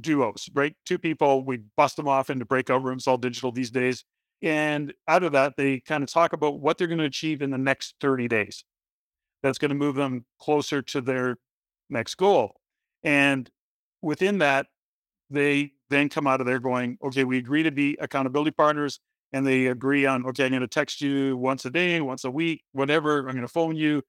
duos, 0.00 0.48
right? 0.54 0.74
Two 0.84 0.98
people, 0.98 1.44
we 1.44 1.60
bust 1.76 1.96
them 1.96 2.08
off 2.08 2.30
into 2.30 2.44
breakout 2.44 2.82
rooms, 2.84 3.06
all 3.06 3.16
digital 3.16 3.52
these 3.52 3.70
days. 3.70 4.04
And 4.42 4.92
out 5.08 5.22
of 5.22 5.32
that, 5.32 5.54
they 5.56 5.80
kind 5.80 6.02
of 6.02 6.12
talk 6.12 6.32
about 6.32 6.60
what 6.60 6.76
they're 6.76 6.86
going 6.86 6.98
to 6.98 7.04
achieve 7.04 7.40
in 7.40 7.50
the 7.50 7.58
next 7.58 7.94
30 8.00 8.28
days. 8.28 8.64
That's 9.42 9.58
going 9.58 9.70
to 9.70 9.74
move 9.74 9.94
them 9.94 10.26
closer 10.38 10.82
to 10.82 11.00
their 11.00 11.38
next 11.88 12.16
goal. 12.16 12.56
And 13.02 13.48
within 14.02 14.38
that, 14.38 14.66
they 15.30 15.72
then 15.90 16.08
come 16.08 16.26
out 16.26 16.40
of 16.40 16.46
there 16.46 16.58
going, 16.58 16.98
okay, 17.02 17.24
we 17.24 17.38
agree 17.38 17.62
to 17.62 17.70
be 17.70 17.96
accountability 18.00 18.50
partners. 18.50 19.00
And 19.32 19.46
they 19.46 19.66
agree 19.66 20.06
on, 20.06 20.24
okay, 20.26 20.44
I'm 20.44 20.50
going 20.50 20.60
to 20.60 20.68
text 20.68 21.00
you 21.00 21.36
once 21.36 21.64
a 21.64 21.70
day, 21.70 22.00
once 22.00 22.24
a 22.24 22.30
week, 22.30 22.62
whatever. 22.72 23.18
I'm 23.18 23.34
going 23.34 23.40
to 23.40 23.48
phone 23.48 23.76
you, 23.76 24.02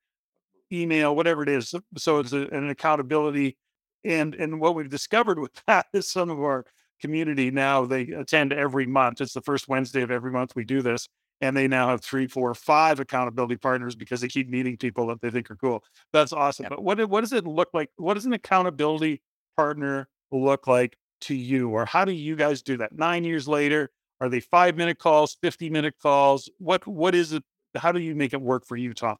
email, 0.72 1.16
whatever 1.16 1.44
it 1.44 1.50
is. 1.50 1.74
So 1.98 2.20
it's 2.20 2.34
a, 2.34 2.48
an 2.48 2.70
accountability 2.70 3.58
and 4.04 4.36
and 4.36 4.60
what 4.60 4.76
we've 4.76 4.90
discovered 4.90 5.40
with 5.40 5.52
that 5.68 5.88
is 5.94 6.10
some 6.10 6.30
of 6.30 6.40
our 6.40 6.66
community 7.00 7.52
now 7.52 7.86
they 7.86 8.04
attend 8.10 8.54
every 8.54 8.88
month. 8.88 9.22
It's 9.22 9.34
the 9.34 9.42
first 9.42 9.68
Wednesday 9.68 10.02
of 10.02 10.12
every 10.12 10.32
month 10.32 10.56
we 10.56 10.64
do 10.64 10.82
this. 10.82 11.08
And 11.40 11.56
they 11.56 11.68
now 11.68 11.90
have 11.90 12.02
three, 12.02 12.26
four, 12.26 12.52
five 12.56 13.00
accountability 13.00 13.58
partners 13.58 13.96
because 13.96 14.22
they 14.22 14.28
keep 14.28 14.50
meeting 14.50 14.76
people 14.76 15.06
that 15.08 15.22
they 15.22 15.30
think 15.30 15.52
are 15.52 15.56
cool. 15.56 15.84
That's 16.12 16.34
awesome. 16.34 16.64
Yep. 16.64 16.70
But 16.72 16.84
what 16.84 17.10
what 17.10 17.22
does 17.22 17.34
it 17.34 17.46
look 17.46 17.70
like? 17.74 17.92
What 17.98 18.16
does 18.16 18.26
an 18.26 18.34
accountability 18.34 19.22
partner 19.56 20.08
look 20.32 20.66
like 20.66 20.98
to 21.22 21.36
you? 21.36 21.70
Or 21.70 21.86
how 21.86 22.06
do 22.06 22.12
you 22.12 22.36
guys 22.36 22.64
do 22.64 22.78
that? 22.78 22.94
Nine 22.94 23.24
years 23.24 23.48
later, 23.48 23.92
are 24.20 24.30
they 24.30 24.40
five 24.40 24.76
minute 24.76 25.00
calls, 25.00 25.38
50 25.42 25.70
minute 25.70 25.96
calls? 26.02 26.50
What 26.58 26.88
what 26.88 27.16
is 27.16 27.34
it? 27.34 27.44
How 27.76 27.92
do 27.92 28.00
you 28.00 28.16
make 28.16 28.34
it 28.34 28.42
work 28.42 28.66
for 28.66 28.76
you, 28.76 28.94
Tom? 28.94 29.18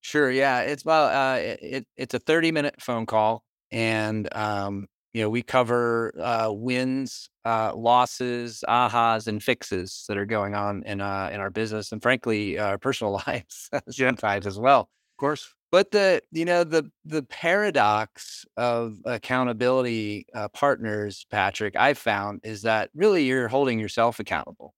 Sure. 0.00 0.30
Yeah. 0.30 0.60
It's 0.60 0.82
about 0.82 1.12
uh, 1.14 1.38
it, 1.40 1.86
it's 1.96 2.14
a 2.14 2.18
30 2.18 2.52
minute 2.52 2.80
phone 2.80 3.06
call 3.06 3.44
and 3.70 4.28
um, 4.34 4.88
you 5.12 5.22
know 5.22 5.30
we 5.30 5.42
cover 5.42 6.12
uh, 6.20 6.50
wins, 6.52 7.28
uh, 7.44 7.74
losses, 7.74 8.64
ahas, 8.68 9.26
and 9.26 9.42
fixes 9.42 10.04
that 10.08 10.16
are 10.16 10.26
going 10.26 10.54
on 10.54 10.82
in 10.84 11.00
uh, 11.00 11.30
in 11.32 11.40
our 11.40 11.50
business 11.50 11.92
and 11.92 12.02
frankly 12.02 12.58
our 12.58 12.78
personal 12.78 13.12
lives 13.26 13.70
sometimes 13.90 14.44
yeah. 14.44 14.48
as 14.48 14.58
well. 14.58 14.80
Of 14.80 15.18
course. 15.18 15.54
But 15.72 15.90
the 15.90 16.22
you 16.30 16.44
know 16.44 16.64
the 16.64 16.90
the 17.04 17.22
paradox 17.22 18.44
of 18.58 18.98
accountability 19.06 20.26
uh, 20.34 20.48
partners, 20.48 21.26
Patrick, 21.30 21.74
I've 21.76 21.98
found 21.98 22.42
is 22.44 22.62
that 22.62 22.90
really 22.94 23.24
you're 23.24 23.48
holding 23.48 23.80
yourself 23.80 24.20
accountable. 24.20 24.74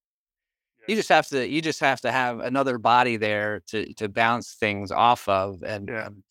You 0.86 0.94
just 0.94 1.08
have 1.08 1.26
to 1.28 1.46
you 1.46 1.60
just 1.60 1.80
have 1.80 2.00
to 2.02 2.12
have 2.12 2.38
another 2.38 2.78
body 2.78 3.16
there 3.16 3.60
to 3.68 3.92
to 3.94 4.08
bounce 4.08 4.54
things 4.54 4.92
off 4.92 5.28
of 5.28 5.64
and 5.64 5.88
yeah. 5.88 6.06
um, 6.06 6.22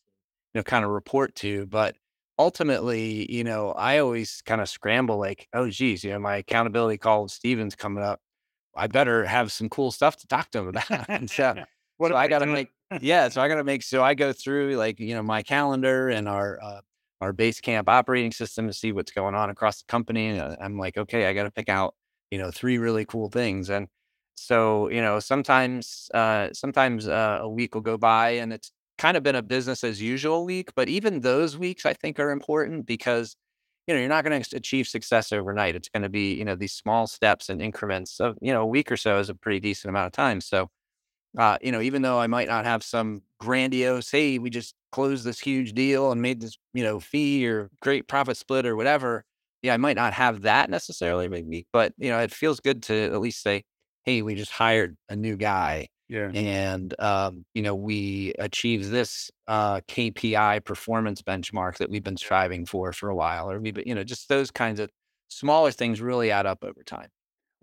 you 0.54 0.60
know 0.60 0.64
kind 0.64 0.86
of 0.86 0.92
report 0.92 1.36
to. 1.36 1.66
But 1.66 1.98
ultimately, 2.40 3.32
you 3.32 3.44
know, 3.44 3.72
I 3.72 4.00
always 4.00 4.42
kind 4.46 4.62
of 4.62 4.70
scramble 4.70 5.18
like, 5.18 5.48
oh, 5.54 5.70
geez, 5.70 6.04
you 6.04 6.12
know, 6.12 6.20
my 6.20 6.38
accountability 6.38 6.98
call 6.98 7.24
with 7.24 7.32
Steven's 7.32 7.76
coming 7.76 8.04
up. 8.04 8.22
I 8.76 8.88
better 8.88 9.26
have 9.26 9.52
some 9.52 9.70
cool 9.70 9.92
stuff 9.92 10.18
to 10.18 10.28
talk 10.28 10.52
to 10.52 10.60
him 10.60 10.68
about. 10.70 11.10
and 11.10 11.30
so, 11.30 11.54
what 11.98 12.12
so 12.12 12.18
I 12.18 12.28
got 12.28 12.40
to 12.40 12.46
make, 12.46 12.70
yeah. 13.02 13.30
So 13.30 13.42
I 13.42 13.48
got 13.48 13.56
to 13.56 13.64
make, 13.64 13.84
so 13.84 14.04
I 14.04 14.14
go 14.14 14.34
through 14.34 14.76
like, 14.76 15.00
you 15.00 15.14
know, 15.16 15.24
my 15.24 15.44
calendar 15.44 16.10
and 16.10 16.28
our, 16.28 16.60
uh, 16.62 16.82
our 17.22 17.34
base 17.34 17.62
camp 17.62 17.88
operating 17.90 18.32
system 18.32 18.68
to 18.68 18.74
see 18.74 18.92
what's 18.92 19.12
going 19.12 19.36
on 19.36 19.50
across 19.50 19.80
the 19.80 19.86
company. 19.88 20.28
And 20.28 20.40
uh, 20.42 20.56
I'm 20.62 20.78
like, 20.78 20.98
okay, 20.98 21.28
I 21.28 21.34
got 21.34 21.44
to 21.44 21.52
pick 21.52 21.70
out, 21.70 21.96
you 22.32 22.38
know, 22.38 22.52
three 22.52 22.78
really 22.78 23.06
cool 23.06 23.30
things. 23.30 23.70
And 23.70 23.88
so, 24.36 24.90
you 24.90 25.02
know, 25.02 25.20
sometimes, 25.20 26.10
uh, 26.14 26.50
sometimes 26.54 27.08
uh, 27.08 27.40
a 27.42 27.50
week 27.50 27.76
will 27.76 27.82
go 27.82 27.98
by 27.98 28.32
and 28.32 28.52
it's 28.52 28.72
kind 28.98 29.18
of 29.18 29.24
been 29.24 29.36
a 29.36 29.42
business 29.42 29.84
as 29.84 30.02
usual 30.02 30.46
week, 30.46 30.70
but 30.76 30.90
even 30.90 31.22
those 31.22 31.58
weeks 31.58 31.86
I 31.86 31.94
think 31.94 32.20
are 32.20 32.32
important 32.32 32.86
because 32.86 33.36
you 33.88 33.94
know 33.94 34.00
you're 34.00 34.10
not 34.10 34.24
going 34.24 34.42
to 34.42 34.56
achieve 34.56 34.88
success 34.88 35.32
overnight. 35.32 35.76
It's 35.76 35.90
going 35.90 36.04
to 36.04 36.10
be 36.10 36.34
you 36.36 36.46
know 36.46 36.56
these 36.56 36.74
small 36.74 37.08
steps 37.08 37.50
and 37.50 37.62
increments 37.62 38.20
of 38.20 38.38
you 38.42 38.54
know 38.54 38.62
a 38.62 38.66
week 38.66 38.92
or 38.92 38.98
so 38.98 39.20
is 39.20 39.30
a 39.30 39.36
pretty 39.36 39.60
decent 39.60 39.90
amount 39.90 40.08
of 40.08 40.14
time. 40.14 40.42
So 40.42 40.70
uh, 41.38 41.58
you 41.62 41.72
know 41.72 41.82
even 41.82 42.02
though 42.02 42.20
I 42.20 42.28
might 42.28 42.48
not 42.48 42.66
have 42.66 42.84
some 42.84 43.22
grandiose, 43.40 44.12
hey, 44.12 44.40
we 44.40 44.50
just 44.50 44.76
closed 44.92 45.26
this 45.26 45.40
huge 45.40 45.74
deal 45.74 46.12
and 46.12 46.22
made 46.22 46.42
this 46.42 46.58
you 46.74 46.84
know 46.84 47.00
fee 47.00 47.48
or 47.48 47.70
great 47.82 48.08
profit 48.08 48.38
split 48.38 48.66
or 48.66 48.76
whatever. 48.76 49.26
Yeah, 49.62 49.74
I 49.74 49.78
might 49.78 49.96
not 49.96 50.14
have 50.14 50.42
that 50.44 50.70
necessarily 50.70 51.28
maybe, 51.30 51.68
but 51.74 51.94
you 51.98 52.10
know 52.10 52.20
it 52.20 52.32
feels 52.34 52.60
good 52.60 52.84
to 52.84 52.94
at 53.14 53.22
least 53.22 53.42
say, 53.42 53.64
hey, 54.04 54.22
we 54.22 54.36
just 54.36 54.52
hired 54.52 54.98
a 55.10 55.16
new 55.16 55.38
guy 55.38 55.88
yeah. 56.10 56.30
And, 56.34 56.94
um, 57.00 57.46
you 57.56 57.64
know, 57.64 57.74
we 57.74 58.34
achieved 58.38 58.90
this 58.92 59.32
uh, 59.48 59.82
KPI 59.88 60.60
performance 60.60 61.22
benchmark 61.24 61.78
that 61.78 61.90
we've 61.90 62.04
been 62.04 62.18
striving 62.18 62.66
for 62.68 62.94
for 62.94 63.10
a 63.10 63.16
while, 63.16 63.50
or 63.50 63.60
we, 63.60 63.74
you 63.86 63.96
know, 63.96 64.04
just 64.04 64.30
those 64.30 64.52
kinds 64.52 64.80
of 64.80 64.90
smaller 65.30 65.72
things 65.72 66.02
really 66.02 66.30
add 66.30 66.46
up 66.46 66.60
over 66.64 66.84
time. 66.84 67.10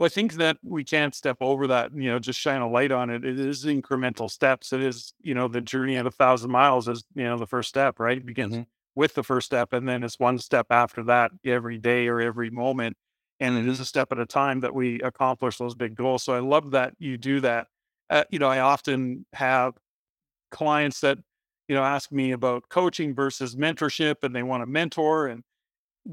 Well, 0.01 0.07
I 0.07 0.09
think 0.09 0.33
that 0.37 0.57
we 0.63 0.83
can't 0.83 1.15
step 1.15 1.37
over 1.43 1.67
that, 1.67 1.95
you 1.95 2.11
know, 2.11 2.19
just 2.19 2.41
shine 2.41 2.63
a 2.63 2.69
light 2.71 2.91
on 2.91 3.11
it. 3.11 3.23
It 3.23 3.39
is 3.39 3.67
incremental 3.67 4.31
steps. 4.31 4.73
It 4.73 4.81
is, 4.81 5.13
you 5.21 5.35
know, 5.35 5.47
the 5.47 5.61
journey 5.61 5.99
at 5.99 6.07
a 6.07 6.11
thousand 6.11 6.51
miles 6.51 6.89
is, 6.89 7.05
you 7.15 7.25
know, 7.25 7.37
the 7.37 7.47
first 7.47 7.69
step, 7.69 8.01
right? 8.01 8.25
Begins 8.25 8.55
mm-hmm. 8.55 8.63
with 8.95 9.13
the 9.13 9.23
first 9.23 9.45
step. 9.45 9.75
And 9.75 9.87
then 9.87 10.03
it's 10.03 10.19
one 10.19 10.39
step 10.39 10.69
after 10.71 11.03
that 11.03 11.33
every 11.45 11.77
day 11.77 12.09
or 12.09 12.19
every 12.19 12.49
moment. 12.49 12.97
And 13.41 13.59
it 13.59 13.69
is 13.69 13.79
a 13.79 13.85
step 13.85 14.11
at 14.11 14.19
a 14.19 14.25
time 14.25 14.61
that 14.61 14.75
we 14.75 15.03
accomplish 15.03 15.59
those 15.59 15.75
big 15.75 15.97
goals. 15.97 16.23
So 16.23 16.33
I 16.33 16.39
love 16.39 16.71
that 16.71 16.95
you 16.99 17.19
do 17.19 17.41
that. 17.41 17.67
Uh, 18.09 18.25
you 18.31 18.39
know, 18.39 18.49
I 18.49 18.61
often 18.61 19.27
have 19.35 19.75
clients 20.51 21.01
that, 21.01 21.19
you 21.69 21.75
know, 21.75 21.85
ask 21.85 22.11
me 22.11 22.33
about 22.33 22.71
coaching 22.71 23.15
versus 23.15 23.55
mentorship 23.55 24.25
and 24.25 24.35
they 24.35 24.43
want 24.43 24.63
a 24.63 24.67
mentor. 24.67 25.27
And 25.27 25.43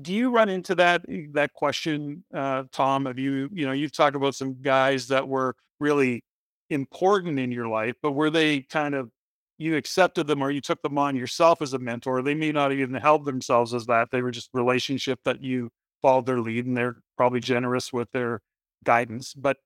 do 0.02 0.14
you 0.14 0.30
run 0.32 0.50
into 0.50 0.76
that 0.76 1.06
eh, 1.10 1.28
that 1.34 1.54
question, 1.54 2.24
uh, 2.34 2.64
Tom? 2.72 3.06
Have 3.06 3.20
you, 3.20 3.50
you 3.54 3.66
know, 3.66 3.72
you've 3.72 3.92
talked 3.96 4.16
about 4.16 4.36
some 4.36 4.62
guys 4.62 5.08
that 5.10 5.28
were 5.28 5.56
really 5.80 6.24
important 6.70 7.40
in 7.40 7.52
your 7.52 7.68
life, 7.68 7.96
but 8.02 8.12
were 8.14 8.30
they 8.30 8.62
kind 8.62 8.96
of 8.96 9.10
you 9.58 9.76
accepted 9.76 10.28
them 10.28 10.42
or 10.42 10.52
you 10.52 10.62
took 10.62 10.82
them 10.82 10.98
on 10.98 11.16
yourself 11.16 11.62
as 11.62 11.74
a 11.74 11.80
mentor? 11.80 12.22
They 12.22 12.36
may 12.36 12.52
not 12.52 12.72
even 12.72 12.94
held 12.96 13.26
themselves 13.26 13.74
as 13.74 13.86
that. 13.88 14.10
They 14.12 14.22
were 14.22 14.32
just 14.32 14.50
relationship 14.54 15.20
that 15.26 15.42
you 15.42 15.70
followed 16.02 16.26
their 16.28 16.40
lead 16.42 16.66
and 16.66 16.78
they're 16.78 16.98
probably 17.18 17.40
generous 17.40 17.92
with 17.92 18.12
their 18.12 18.42
guidance. 18.84 19.34
But 19.34 19.58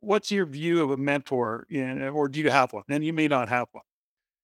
what's 0.00 0.30
your 0.30 0.46
view 0.46 0.82
of 0.82 0.90
a 0.90 0.96
mentor, 0.96 1.66
in, 1.70 2.02
or 2.02 2.28
do 2.28 2.40
you 2.40 2.50
have 2.50 2.72
one? 2.72 2.84
And 2.88 3.04
you 3.04 3.12
may 3.12 3.28
not 3.28 3.48
have 3.48 3.68
one. 3.72 3.84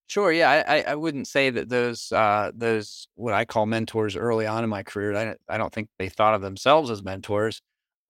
Sure. 0.09 0.33
Yeah, 0.33 0.65
I, 0.67 0.81
I 0.83 0.95
wouldn't 0.95 1.29
say 1.29 1.51
that 1.51 1.69
those 1.69 2.11
uh, 2.13 2.51
those 2.55 3.09
what 3.15 3.35
I 3.35 3.45
call 3.45 3.67
mentors 3.67 4.17
early 4.17 4.47
on 4.47 4.65
in 4.65 4.71
my 4.71 4.83
career. 4.83 5.15
I 5.15 5.37
I 5.55 5.59
don't 5.59 5.73
think 5.73 5.91
they 5.99 6.09
thought 6.09 6.35
of 6.35 6.41
themselves 6.41 6.91
as 6.91 7.03
mentors, 7.03 7.61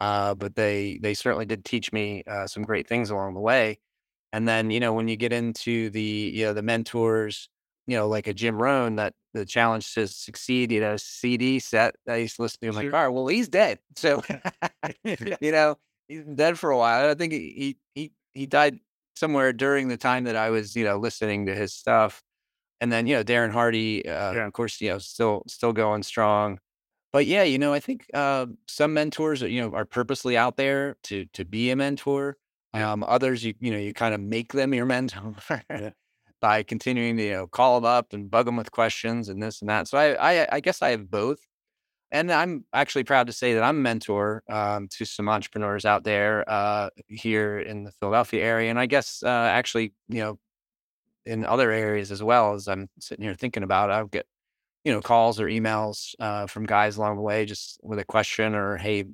uh, 0.01 0.35
but 0.37 0.55
they 0.55 1.01
they 1.03 1.15
certainly 1.15 1.45
did 1.45 1.65
teach 1.65 1.93
me 1.93 2.23
uh, 2.29 2.47
some 2.47 2.63
great 2.63 2.87
things 2.89 3.11
along 3.11 3.35
the 3.35 3.41
way. 3.41 3.81
And 4.33 4.47
then 4.49 4.71
you 4.71 4.81
know 4.81 4.93
when 4.93 5.09
you 5.09 5.17
get 5.17 5.33
into 5.33 5.91
the 5.91 6.01
you 6.03 6.47
know 6.47 6.53
the 6.55 6.63
mentors, 6.63 7.49
you 7.89 7.97
know 7.97 8.09
like 8.09 8.29
a 8.29 8.35
Jim 8.35 8.63
Rohn, 8.63 8.97
that 8.97 9.15
the 9.35 9.45
challenge 9.45 9.93
to 9.95 10.07
succeed, 10.07 10.71
you 10.73 10.81
know 10.81 10.97
CD 10.99 11.59
set. 11.59 11.97
I 12.09 12.17
used 12.17 12.37
to 12.37 12.43
listen 12.43 12.61
to 12.63 12.67
him 12.69 12.75
sure. 12.75 12.85
like, 12.85 12.95
all 12.95 13.03
right, 13.09 13.09
well 13.09 13.27
he's 13.27 13.49
dead, 13.49 13.81
so 13.97 14.23
you 15.05 15.53
know 15.53 15.77
he's 16.07 16.23
been 16.23 16.37
dead 16.37 16.59
for 16.59 16.71
a 16.71 16.79
while. 16.79 17.11
I 17.11 17.15
think 17.15 17.33
he 17.33 17.77
he 17.95 18.13
he 18.35 18.47
died 18.47 18.79
somewhere 19.19 19.53
during 19.53 19.89
the 19.89 19.97
time 19.97 20.25
that 20.25 20.37
I 20.37 20.51
was, 20.51 20.77
you 20.77 20.85
know, 20.85 20.97
listening 20.99 21.47
to 21.47 21.55
his 21.55 21.75
stuff. 21.75 22.23
And 22.81 22.93
then, 22.93 23.07
you 23.07 23.17
know, 23.17 23.25
Darren 23.25 23.51
Hardy, 23.51 24.09
uh, 24.09 24.33
yeah. 24.33 24.47
of 24.47 24.53
course, 24.53 24.81
you 24.81 24.91
know, 24.91 24.99
still 24.99 25.43
still 25.49 25.73
going 25.73 26.03
strong. 26.03 26.59
But 27.13 27.27
yeah, 27.27 27.43
you 27.43 27.59
know, 27.59 27.73
I 27.73 27.81
think 27.81 28.07
uh, 28.15 28.47
some 28.67 28.95
mentors, 28.95 29.43
you 29.43 29.61
know, 29.61 29.75
are 29.75 29.85
purposely 29.85 30.37
out 30.37 30.57
there 30.57 30.97
to 31.05 31.25
to 31.33 31.45
be 31.45 31.71
a 31.71 31.77
mentor. 31.77 32.37
Um, 32.75 33.03
others, 33.03 33.45
you 33.45 33.55
you 33.61 33.73
know, 33.73 33.79
you 33.79 33.95
kind 33.95 34.15
of 34.15 34.21
make 34.21 34.53
them 34.53 34.75
your 34.75 34.87
mentor 34.95 35.35
yeah. 35.71 35.91
by 36.41 36.63
continuing 36.63 37.17
to 37.17 37.25
you 37.25 37.33
know 37.33 37.47
call 37.47 37.81
them 37.81 37.91
up 37.91 38.13
and 38.13 38.31
bug 38.31 38.47
them 38.47 38.57
with 38.57 38.71
questions 38.71 39.29
and 39.29 39.43
this 39.43 39.61
and 39.61 39.71
that. 39.71 39.89
So 39.89 39.99
I 39.99 40.43
I, 40.43 40.49
I 40.53 40.61
guess 40.61 40.83
I 40.83 40.91
have 40.91 41.11
both 41.11 41.39
and 42.11 42.33
I'm 42.33 42.65
actually 42.73 43.05
proud 43.05 43.27
to 43.27 43.33
say 43.33 43.55
that 43.55 43.63
I'm 43.63 43.79
a 43.79 43.81
mentor 43.81 44.43
um, 44.49 44.89
to 44.93 45.05
some 45.05 45.29
entrepreneurs 45.29 45.85
out 45.85 46.05
there 46.05 46.45
uh, 46.49 46.91
here 47.09 47.59
in 47.59 47.85
the 47.85 47.93
Philadelphia 47.93 48.43
area, 48.45 48.71
and 48.71 48.79
I 48.79 48.87
guess 48.87 49.23
uh, 49.23 49.29
actually, 49.29 49.93
you 50.09 50.21
know, 50.21 50.39
in 51.27 51.45
other 51.45 51.71
areas 51.71 52.11
as 52.11 52.23
well. 52.23 52.55
As 52.55 52.69
I'm 52.69 52.89
sitting 52.99 53.25
here 53.25 53.35
thinking 53.35 53.63
about, 53.63 53.91
I'll 53.91 54.07
get 54.07 54.27
you 54.85 54.93
know 54.93 55.01
calls 55.01 55.41
or 55.41 55.47
emails 55.47 56.15
uh, 56.21 56.47
from 56.47 56.67
guys 56.67 56.97
along 56.97 57.17
the 57.17 57.23
way, 57.23 57.45
just 57.47 57.79
with 57.83 57.99
a 57.99 58.05
question 58.05 58.55
or 58.55 58.77
hey, 58.79 59.05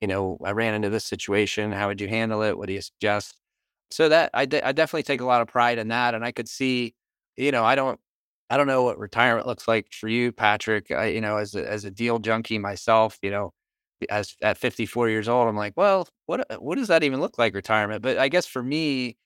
you 0.00 0.08
know, 0.08 0.38
I 0.44 0.52
ran 0.52 0.74
into 0.74 0.90
this 0.90 1.04
situation. 1.04 1.72
How 1.72 1.88
would 1.88 2.00
you 2.00 2.08
handle 2.08 2.42
it? 2.42 2.56
What 2.56 2.68
do 2.68 2.74
you 2.74 2.82
suggest? 2.82 3.36
So 3.90 4.08
that 4.10 4.30
I, 4.34 4.46
de- 4.46 4.66
I 4.66 4.72
definitely 4.72 5.04
take 5.04 5.20
a 5.20 5.26
lot 5.26 5.42
of 5.42 5.48
pride 5.48 5.78
in 5.78 5.88
that, 5.88 6.14
and 6.14 6.24
I 6.24 6.32
could 6.32 6.48
see, 6.48 6.94
you 7.36 7.52
know, 7.52 7.64
I 7.64 7.74
don't 7.74 8.00
I 8.50 8.56
don't 8.56 8.66
know 8.66 8.82
what 8.82 8.98
retirement 8.98 9.46
looks 9.46 9.68
like 9.68 9.92
for 9.92 10.08
you, 10.08 10.32
Patrick. 10.32 10.90
I, 10.90 11.06
you 11.06 11.20
know, 11.20 11.36
as 11.36 11.54
a, 11.54 11.68
as 11.70 11.84
a 11.84 11.90
deal 11.90 12.18
junkie 12.18 12.58
myself, 12.58 13.18
you 13.22 13.30
know, 13.30 13.52
as 14.10 14.34
at 14.42 14.58
54 14.58 15.08
years 15.10 15.28
old, 15.28 15.48
I'm 15.48 15.56
like, 15.56 15.74
well, 15.76 16.08
what 16.26 16.50
uh, 16.50 16.56
what 16.56 16.76
does 16.78 16.88
that 16.88 17.02
even 17.02 17.20
look 17.20 17.38
like 17.38 17.54
retirement? 17.54 18.02
But 18.02 18.18
I 18.18 18.28
guess 18.28 18.46
for 18.46 18.62
me, 18.62 19.16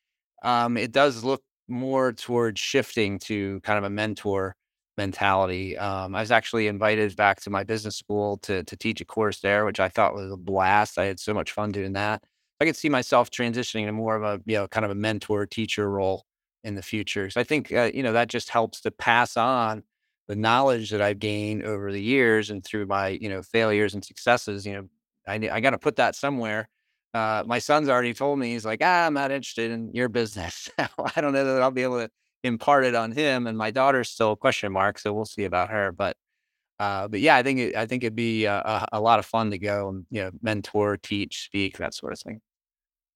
um, 0.43 0.77
it 0.77 0.93
does 0.93 1.25
look 1.25 1.43
more 1.69 2.13
towards 2.13 2.61
shifting 2.61 3.19
to 3.21 3.61
kind 3.61 3.79
of 3.79 3.85
a 3.85 3.91
mentor 3.91 4.57
mentality. 4.99 5.77
Um, 5.79 6.15
I 6.15 6.21
was 6.21 6.31
actually 6.31 6.67
invited 6.69 7.17
back 7.17 7.41
to 7.43 7.51
my 7.51 7.65
business 7.65 7.97
school 7.97 8.39
to 8.45 8.65
to 8.65 8.77
teach 8.77 9.01
a 9.01 9.05
course 9.05 9.41
there, 9.41 9.65
which 9.65 9.81
I 9.81 9.89
thought 9.89 10.15
was 10.15 10.31
a 10.33 10.37
blast. 10.37 10.99
I 10.99 11.05
had 11.07 11.21
so 11.21 11.35
much 11.35 11.53
fun 11.53 11.71
doing 11.73 11.93
that. 11.95 12.23
I 12.61 12.65
could 12.67 12.77
see 12.77 12.89
myself 12.89 13.31
transitioning 13.31 13.87
to 13.87 13.93
more 13.93 14.17
of 14.17 14.23
a 14.23 14.43
you 14.47 14.57
know 14.57 14.69
kind 14.69 14.85
of 14.85 14.91
a 14.91 14.95
mentor 14.97 15.47
teacher 15.47 15.89
role 15.91 16.25
in 16.65 16.75
the 16.75 16.83
future. 16.83 17.31
So 17.31 17.41
I 17.41 17.45
think 17.45 17.73
uh, 17.73 17.91
you 17.93 18.03
know 18.03 18.13
that 18.13 18.29
just 18.29 18.51
helps 18.51 18.81
to 18.83 18.91
pass 18.91 19.37
on 19.37 19.83
the 20.29 20.37
knowledge 20.37 20.91
that 20.91 21.03
I've 21.03 21.19
gained 21.19 21.65
over 21.65 21.93
the 21.93 22.03
years 22.03 22.51
and 22.51 22.65
through 22.65 22.87
my 22.87 23.09
you 23.09 23.29
know 23.29 23.43
failures 23.43 23.95
and 23.95 24.05
successes. 24.05 24.67
You 24.67 24.73
know, 24.75 24.89
I 25.27 25.35
I 25.57 25.61
got 25.61 25.71
to 25.71 25.79
put 25.79 25.97
that 25.97 26.17
somewhere. 26.17 26.69
Uh, 27.15 27.45
my 27.47 27.59
son's 27.59 27.89
already 27.89 28.15
told 28.15 28.39
me 28.39 28.53
he's 28.53 28.65
like, 28.65 28.81
ah, 28.83 29.07
I'm 29.07 29.15
not 29.15 29.31
interested 29.31 29.71
in 29.71 29.93
your 29.93 30.09
business. 30.09 30.71
I 30.79 31.21
don't 31.21 31.35
know 31.35 31.45
that 31.45 31.63
I'll 31.63 31.71
be 31.71 31.83
able 31.83 32.01
to 32.01 32.11
impart 32.43 32.85
it 32.85 32.95
on 32.95 33.13
him. 33.13 33.47
And 33.47 33.57
my 33.59 33.71
daughter's 33.71 34.09
still 34.09 34.33
a 34.33 34.37
question 34.37 34.73
mark, 34.73 34.99
so 34.99 35.13
we'll 35.13 35.27
see 35.27 35.45
about 35.45 35.71
her. 35.71 35.93
But 35.93 36.17
uh, 36.79 37.07
but 37.09 37.21
yeah, 37.21 37.37
I 37.37 37.43
think 37.43 37.61
it, 37.61 37.77
I 37.77 37.87
think 37.87 38.03
it'd 38.03 38.17
be 38.17 38.47
a, 38.47 38.87
a, 38.93 39.01
lot 39.01 39.21
of 39.21 39.27
fun 39.27 39.53
to 39.53 39.59
go 39.59 39.89
and 39.91 40.07
you 40.11 40.23
know 40.23 40.31
mentor, 40.43 40.97
teach, 40.97 41.45
speak, 41.45 41.79
that 41.79 41.95
sort 41.95 42.13
of 42.13 42.19
thing. 42.19 42.41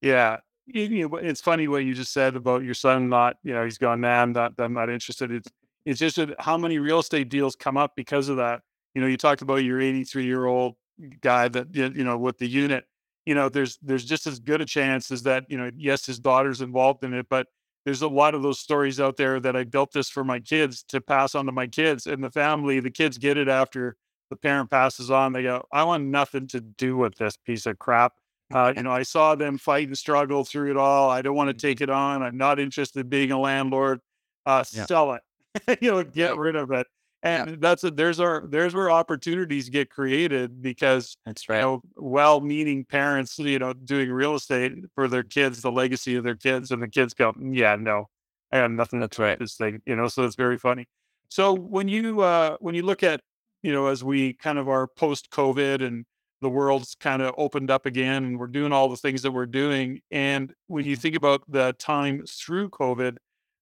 Yeah, 0.03 0.39
you 0.67 1.09
know, 1.09 1.17
it's 1.17 1.41
funny 1.41 1.69
what 1.69 1.85
you 1.85 1.95
just 1.95 2.13
said 2.13 2.37
about 2.37 2.65
your 2.65 2.75
son 2.75 3.09
not, 3.09 3.37
you 3.43 3.53
know, 3.53 3.65
he's 3.65 3.79
gone, 3.79 4.01
nah, 4.01 4.23
I'm 4.23 4.33
not, 4.33 4.55
I'm 4.59 4.73
not 4.73 4.91
interested. 4.91 5.31
It's, 5.31 5.49
it's 5.85 6.01
just 6.01 6.19
how 6.39 6.59
many 6.59 6.79
real 6.79 6.99
estate 6.99 7.29
deals 7.29 7.55
come 7.55 7.77
up 7.77 7.93
because 7.97 8.29
of 8.29 8.37
that. 8.39 8.63
You 8.95 9.01
know, 9.01 9.07
you 9.07 9.17
talked 9.17 9.43
about 9.43 9.57
your 9.57 9.81
83 9.81 10.25
year 10.25 10.47
old 10.47 10.75
guy 11.21 11.49
that, 11.49 11.75
you 11.75 12.05
know, 12.05 12.19
with 12.19 12.39
the 12.39 12.49
unit, 12.49 12.85
you 13.25 13.35
know, 13.35 13.49
there's, 13.49 13.79
there's 13.83 14.05
just 14.05 14.27
as 14.27 14.39
good 14.39 14.61
a 14.61 14.65
chance 14.65 15.11
as 15.11 15.23
that, 15.25 15.45
you 15.49 15.57
know, 15.57 15.71
yes, 15.77 16.07
his 16.07 16.19
daughter's 16.19 16.61
involved 16.61 17.05
in 17.05 17.15
it, 17.15 17.27
but 17.29 17.47
there's 17.85 18.03
a 18.03 18.09
lot 18.09 18.35
of 18.35 18.43
those 18.43 18.59
stories 18.59 18.99
out 18.99 19.17
there 19.17 19.39
that 19.39 19.55
I 19.55 19.63
built 19.63 19.93
this 19.93 20.09
for 20.09 20.25
my 20.25 20.41
kids 20.41 20.83
to 20.89 21.01
pass 21.01 21.37
on 21.37 21.47
to 21.47 21.53
my 21.53 21.69
kids 21.69 22.07
and 22.07 22.23
the 22.23 22.31
family. 22.33 22.81
The 22.81 22.91
kids 22.91 23.17
get 23.17 23.37
it 23.39 23.49
after 23.49 23.97
the 24.29 24.37
parent 24.37 24.71
passes 24.71 25.09
on. 25.09 25.33
They 25.33 25.45
go, 25.45 25.65
I 25.73 25.85
want 25.85 26.05
nothing 26.05 26.49
to 26.49 26.61
do 26.61 26.97
with 26.97 27.15
this 27.17 27.37
piece 27.37 27.65
of 27.65 27.79
crap. 27.79 28.15
Uh, 28.53 28.73
you 28.77 28.83
know, 28.83 28.93
I 28.93 29.03
saw 29.03 29.35
them 29.35 29.59
fight 29.59 29.89
and 29.89 29.99
struggle 29.99 30.45
through 30.45 30.71
it 30.71 30.77
all. 30.77 31.11
I 31.11 31.23
don't 31.23 31.35
want 31.35 31.49
to 31.49 31.55
mm-hmm. 31.55 31.67
take 31.67 31.81
it 31.81 31.91
on. 31.91 32.23
I'm 32.23 32.37
not 32.37 32.61
interested 32.61 33.01
in 33.01 33.09
being 33.09 33.33
a 33.33 33.41
landlord. 33.41 34.01
Uh, 34.45 34.65
yeah. 34.73 34.87
Sell 34.87 35.15
it. 35.15 35.79
you 35.81 35.91
know, 35.91 36.05
get 36.05 36.37
rid 36.37 36.57
of 36.57 36.71
it. 36.71 36.87
And 37.23 37.51
yeah. 37.51 37.57
that's 37.59 37.83
a, 37.83 37.91
there's 37.91 38.21
our 38.21 38.47
there's 38.47 38.75
where 38.75 38.91
opportunities 38.91 39.69
get 39.69 39.91
created 39.91 40.63
because 40.63 41.17
that's 41.25 41.49
right. 41.49 41.57
You 41.57 41.63
know, 41.63 41.83
well-meaning 41.97 42.85
parents, 42.85 43.39
you 43.39 43.59
know, 43.59 43.73
doing 43.73 44.13
real 44.13 44.37
estate 44.37 44.73
for 44.95 45.09
their 45.09 45.25
kids, 45.25 45.63
the 45.63 45.73
legacy 45.73 46.15
of 46.15 46.25
their 46.25 46.37
kids, 46.37 46.71
and 46.71 46.81
the 46.81 46.89
kids 46.89 47.15
go, 47.15 47.33
mm, 47.33 47.57
yeah, 47.57 47.75
no, 47.75 48.09
I 48.53 48.59
have 48.59 48.71
nothing. 48.71 49.01
That's 49.01 49.19
right. 49.19 49.39
This 49.39 49.57
thing, 49.57 49.83
you 49.87 49.97
know, 49.97 50.09
so 50.09 50.25
it's 50.25 50.37
very 50.37 50.59
funny. 50.59 50.87
So 51.29 51.53
when 51.53 51.89
you 51.89 52.21
uh 52.21 52.59
when 52.61 52.75
you 52.75 52.83
look 52.83 53.03
at 53.03 53.21
you 53.63 53.73
know 53.73 53.87
as 53.87 54.05
we 54.05 54.35
kind 54.35 54.59
of 54.59 54.69
are 54.69 54.87
post 54.87 55.31
COVID 55.31 55.85
and 55.85 56.05
the 56.47 56.51
world's 56.51 56.95
kind 56.95 57.23
of 57.23 57.35
opened 57.37 57.73
up 57.73 57.87
again 57.87 58.25
and 58.25 58.39
we're 58.39 58.47
doing 58.47 58.71
all 58.71 58.89
the 58.89 58.97
things 58.97 59.23
that 59.23 59.33
we're 59.33 59.47
doing. 59.47 60.01
And 60.13 60.55
when 60.69 60.85
you 60.85 60.93
mm-hmm. 60.93 61.01
think 61.01 61.17
about 61.17 61.43
the 61.49 61.75
time 61.77 62.23
through 62.25 62.71
COVID, 62.71 63.17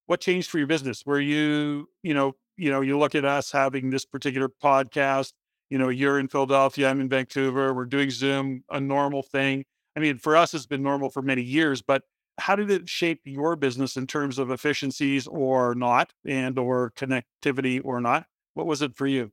what 0.05 0.21
changed 0.21 0.51
for 0.51 0.59
your 0.59 0.67
business? 0.67 1.03
Were 1.07 1.19
you, 1.19 1.89
you 2.03 2.13
know, 2.13 2.35
you 2.59 2.71
know, 2.71 2.83
you 2.83 2.99
look 2.99 3.15
at 3.15 3.25
us 3.25 3.51
having 3.51 3.89
this 3.89 4.05
particular 4.05 4.51
podcast, 4.63 5.33
you 5.71 5.79
know, 5.79 5.89
you're 5.89 6.19
in 6.19 6.29
Philadelphia, 6.29 6.91
I'm 6.91 7.01
in 7.01 7.09
Vancouver, 7.09 7.73
we're 7.73 7.87
doing 7.87 8.11
Zoom, 8.11 8.65
a 8.69 8.79
normal 8.79 9.23
thing. 9.23 9.65
I 9.97 10.01
mean, 10.01 10.19
for 10.19 10.37
us, 10.37 10.53
it's 10.53 10.67
been 10.67 10.83
normal 10.83 11.09
for 11.09 11.23
many 11.23 11.41
years, 11.41 11.81
but 11.81 12.03
how 12.37 12.55
did 12.55 12.71
it 12.71 12.87
shape 12.87 13.23
your 13.25 13.57
business 13.57 13.97
in 13.97 14.07
terms 14.07 14.39
of 14.39 14.51
efficiencies 14.51 15.27
or 15.27 15.75
not, 15.75 16.13
and 16.27 16.59
or 16.59 16.93
connectivity 16.99 17.81
or 17.83 17.99
not? 18.03 18.27
What 18.53 18.67
was 18.67 18.83
it 18.83 18.95
for 18.95 19.07
you? 19.07 19.33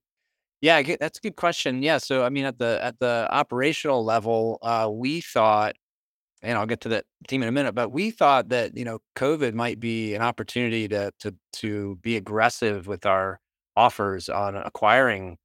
Yeah, 0.62 0.82
that's 0.99 1.18
a 1.18 1.22
good 1.22 1.36
question. 1.36 1.82
Yeah, 1.82 1.97
so 1.97 2.24
I 2.24 2.30
mean, 2.30 2.45
at 2.45 2.59
the 2.59 2.80
at 2.84 2.99
the 2.99 3.28
operational 3.32 4.03
level, 4.05 4.59
uh, 4.62 4.89
we 4.91 5.22
thought, 5.22 5.76
and 6.43 6.57
I'll 6.57 6.68
get 6.68 6.82
to 6.82 6.89
that 6.89 7.05
team 7.28 7.43
in 7.43 7.49
a 7.49 7.51
minute, 7.53 7.76
but 7.76 7.91
we 7.91 8.12
thought 8.12 8.49
that 8.49 8.78
you 8.78 8.86
know 8.86 8.99
COVID 9.18 9.53
might 9.55 9.80
be 9.80 10.16
an 10.16 10.22
opportunity 10.24 10.88
to 10.89 11.12
to 11.22 11.36
to 11.55 11.97
be 12.03 12.18
aggressive 12.18 12.88
with 12.88 13.05
our 13.05 13.39
offers 13.78 14.30
on 14.30 14.55
acquiring 14.57 15.38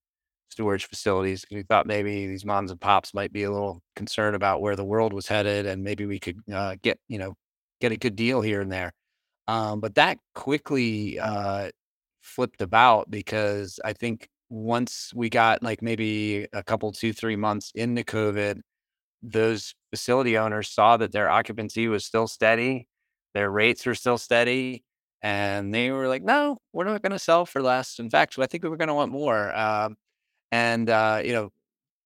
storage 0.50 0.86
facilities. 0.86 1.44
We 1.52 1.62
thought 1.64 1.86
maybe 1.86 2.26
these 2.28 2.44
moms 2.46 2.70
and 2.72 2.80
pops 2.80 3.14
might 3.14 3.32
be 3.32 3.44
a 3.44 3.52
little 3.52 3.82
concerned 3.96 4.36
about 4.36 4.62
where 4.62 4.76
the 4.76 4.84
world 4.84 5.12
was 5.14 5.28
headed, 5.28 5.66
and 5.66 5.84
maybe 5.84 6.06
we 6.06 6.20
could 6.20 6.38
uh, 6.52 6.76
get 6.82 6.98
you 7.08 7.18
know 7.18 7.34
get 7.80 7.92
a 7.92 7.96
good 7.98 8.16
deal 8.16 8.40
here 8.42 8.60
and 8.62 8.72
there. 8.72 8.92
Um, 9.48 9.80
but 9.80 9.94
that 9.96 10.18
quickly 10.34 11.18
uh, 11.20 11.70
flipped 12.22 12.62
about 12.62 13.10
because 13.10 13.80
I 13.84 13.92
think 13.94 14.28
once 14.48 15.12
we 15.14 15.28
got 15.30 15.62
like 15.62 15.82
maybe 15.82 16.46
a 16.52 16.62
couple, 16.62 16.92
two, 16.92 17.12
three 17.12 17.36
months 17.36 17.72
into 17.74 18.02
COVID, 18.04 18.60
those 19.22 19.74
facility 19.90 20.38
owners 20.38 20.70
saw 20.70 20.96
that 20.98 21.12
their 21.12 21.28
occupancy 21.30 21.88
was 21.88 22.04
still 22.06 22.26
steady, 22.28 22.88
their 23.34 23.50
rates 23.50 23.86
were 23.86 23.94
still 23.94 24.18
steady, 24.18 24.84
And 25.22 25.74
they 25.74 25.90
were 25.90 26.08
like, 26.08 26.22
no, 26.22 26.58
we're 26.72 26.84
not 26.84 27.02
going 27.02 27.12
to 27.12 27.18
sell 27.18 27.46
for 27.46 27.62
less. 27.62 27.98
In 27.98 28.10
fact, 28.10 28.38
I 28.38 28.46
think 28.46 28.62
we 28.64 28.70
were 28.70 28.76
going 28.76 28.88
to 28.88 28.94
want 28.94 29.12
more. 29.12 29.54
Um, 29.56 29.96
and, 30.52 30.90
uh, 30.90 31.22
you 31.24 31.32
know, 31.32 31.50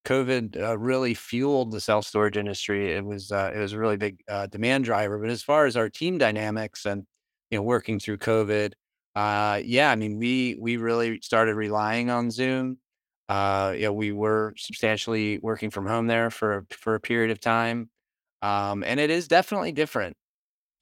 COVID 0.06 0.60
uh, 0.60 0.78
really 0.78 1.14
fueled 1.14 1.72
the 1.72 1.80
self 1.80 2.06
storage 2.06 2.36
industry. 2.36 2.92
It 2.94 3.04
was 3.04 3.30
uh, 3.32 3.52
it 3.54 3.58
was 3.58 3.72
a 3.74 3.78
really 3.78 3.96
big 3.98 4.20
uh, 4.28 4.46
demand 4.46 4.84
driver. 4.84 5.18
But 5.18 5.30
as 5.30 5.42
far 5.42 5.66
as 5.66 5.76
our 5.76 5.88
team 5.90 6.18
dynamics 6.18 6.86
and 6.86 7.04
you 7.50 7.58
know 7.58 7.62
working 7.62 7.98
through 8.00 8.18
COVID, 8.18 8.72
uh, 9.20 9.60
yeah, 9.64 9.90
I 9.90 9.96
mean 9.96 10.18
we 10.18 10.56
we 10.60 10.76
really 10.76 11.20
started 11.22 11.54
relying 11.56 12.10
on 12.10 12.30
Zoom. 12.30 12.78
Uh, 13.28 13.74
you 13.76 13.84
know, 13.84 13.92
we 13.92 14.12
were 14.12 14.54
substantially 14.56 15.38
working 15.40 15.70
from 15.70 15.86
home 15.86 16.06
there 16.06 16.30
for 16.30 16.66
for 16.70 16.94
a 16.94 17.00
period 17.00 17.30
of 17.30 17.40
time, 17.40 17.90
um, 18.42 18.84
and 18.84 19.00
it 19.00 19.10
is 19.10 19.28
definitely 19.28 19.72
different. 19.72 20.16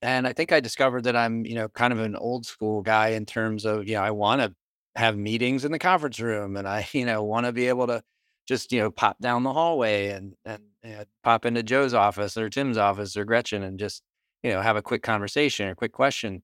And 0.03 0.27
I 0.29 0.33
think 0.33 0.53
I 0.53 0.61
discovered 0.61 1.05
that 1.05 1.17
I'm 1.17 1.45
you 1.47 1.55
know 1.57 1.69
kind 1.71 1.93
of 1.93 2.01
an 2.01 2.17
old 2.17 2.47
school 2.47 2.83
guy 2.83 3.09
in 3.11 3.27
terms 3.27 3.65
of 3.67 3.89
you 3.89 3.95
know 3.97 4.03
I 4.03 4.11
want 4.13 4.43
to 4.43 4.55
have 4.97 5.17
meetings 5.19 5.65
in 5.65 5.73
the 5.73 5.79
conference 5.79 6.21
room, 6.21 6.57
and 6.57 6.69
I 6.69 6.89
you 6.95 7.07
know 7.07 7.25
want 7.25 7.47
to 7.47 7.53
be 7.53 7.69
able 7.69 7.87
to 7.89 8.03
just 8.49 8.73
you 8.73 8.81
know 8.81 8.91
pop 8.91 9.19
down 9.21 9.43
the 9.45 9.53
hallway 9.53 10.09
and 10.11 10.35
and 10.45 10.63
pop 11.25 11.45
into 11.47 11.63
Joe's 11.63 11.95
office 11.95 12.37
or 12.37 12.49
Tim's 12.51 12.79
office 12.79 13.17
or 13.17 13.25
Gretchen 13.25 13.63
and 13.63 13.79
just 13.79 14.03
you 14.43 14.51
know 14.51 14.63
have 14.63 14.77
a 14.77 14.83
quick 14.83 15.03
conversation 15.03 15.69
or 15.69 15.75
quick 15.75 15.93
question. 15.93 16.43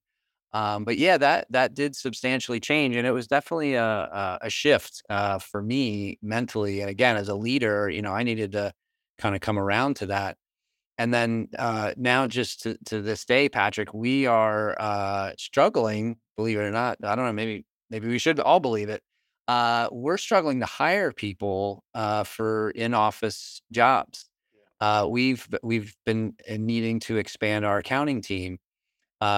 Um, 0.54 0.84
but 0.84 0.98
yeah, 0.98 1.18
that 1.18 1.48
that 1.50 1.74
did 1.74 1.96
substantially 1.96 2.60
change, 2.60 2.96
and 2.96 3.06
it 3.06 3.12
was 3.12 3.26
definitely 3.28 3.74
a 3.74 3.84
a, 3.84 4.38
a 4.42 4.50
shift 4.50 5.02
uh, 5.10 5.38
for 5.40 5.62
me 5.62 6.18
mentally. 6.22 6.80
And 6.80 6.90
again, 6.90 7.16
as 7.16 7.28
a 7.28 7.34
leader, 7.34 7.90
you 7.90 8.02
know, 8.02 8.12
I 8.12 8.22
needed 8.22 8.52
to 8.52 8.72
kind 9.18 9.34
of 9.34 9.42
come 9.42 9.58
around 9.58 9.96
to 9.96 10.06
that. 10.06 10.36
And 10.98 11.12
then 11.12 11.48
uh, 11.58 11.92
now, 11.96 12.28
just 12.28 12.62
to, 12.62 12.78
to 12.86 13.02
this 13.02 13.24
day, 13.26 13.48
Patrick, 13.48 13.92
we 13.94 14.26
are 14.26 14.76
uh, 14.80 15.32
struggling. 15.38 16.18
Believe 16.36 16.58
it 16.58 16.62
or 16.62 16.70
not, 16.70 16.98
I 17.04 17.16
don't 17.16 17.26
know. 17.26 17.32
Maybe 17.32 17.64
maybe 17.90 18.08
we 18.08 18.18
should 18.18 18.40
all 18.40 18.60
believe 18.60 18.88
it 18.88 19.02
uh, 19.48 19.88
we're 19.92 20.16
struggling 20.16 20.60
to 20.60 20.66
hire 20.66 21.12
people 21.12 21.84
uh, 21.94 22.24
for 22.24 22.70
in-office 22.70 23.62
jobs. 23.72 24.26
Uh, 24.80 25.06
we've 25.08 25.46
we've 25.62 25.94
been 26.04 26.34
needing 26.48 27.00
to 27.00 27.16
expand 27.16 27.64
our 27.64 27.78
accounting 27.78 28.20
team 28.20 28.58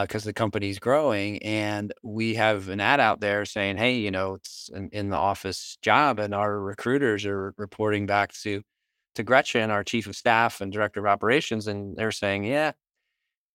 because 0.03 0.25
uh, 0.25 0.31
the 0.31 0.33
company's 0.33 0.79
growing, 0.79 1.43
and 1.43 1.93
we 2.03 2.35
have 2.35 2.69
an 2.69 2.81
ad 2.81 3.01
out 3.01 3.21
there 3.21 3.45
saying, 3.45 3.77
"Hey, 3.77 3.97
you 3.99 4.11
know, 4.11 4.35
it's 4.35 4.71
an 4.75 4.89
in 4.93 5.11
the 5.11 5.17
office 5.17 5.79
job," 5.83 6.19
and 6.19 6.35
our 6.35 6.61
recruiters 6.61 7.27
are 7.27 7.55
reporting 7.59 8.07
back 8.07 8.33
to 8.43 8.63
to 9.17 9.23
Gretchen, 9.23 9.71
our 9.71 9.85
chief 9.85 10.07
of 10.07 10.17
staff 10.17 10.61
and 10.61 10.73
director 10.73 11.01
of 11.01 11.07
operations, 11.07 11.67
and 11.69 11.97
they're 11.97 12.13
saying, 12.13 12.45
"Yeah, 12.45 12.73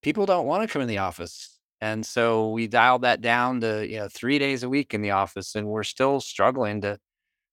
people 0.02 0.26
don't 0.26 0.46
want 0.46 0.64
to 0.68 0.72
come 0.72 0.82
in 0.82 0.88
the 0.88 1.00
office. 1.00 1.60
And 1.82 2.06
so 2.06 2.50
we 2.52 2.68
dialed 2.68 3.02
that 3.04 3.22
down 3.22 3.62
to, 3.62 3.88
you 3.88 3.98
know, 4.00 4.08
three 4.08 4.40
days 4.40 4.64
a 4.64 4.70
week 4.70 4.94
in 4.94 5.02
the 5.02 5.12
office, 5.12 5.56
and 5.56 5.68
we're 5.68 5.84
still 5.84 6.22
struggling 6.22 6.82
to 6.82 7.00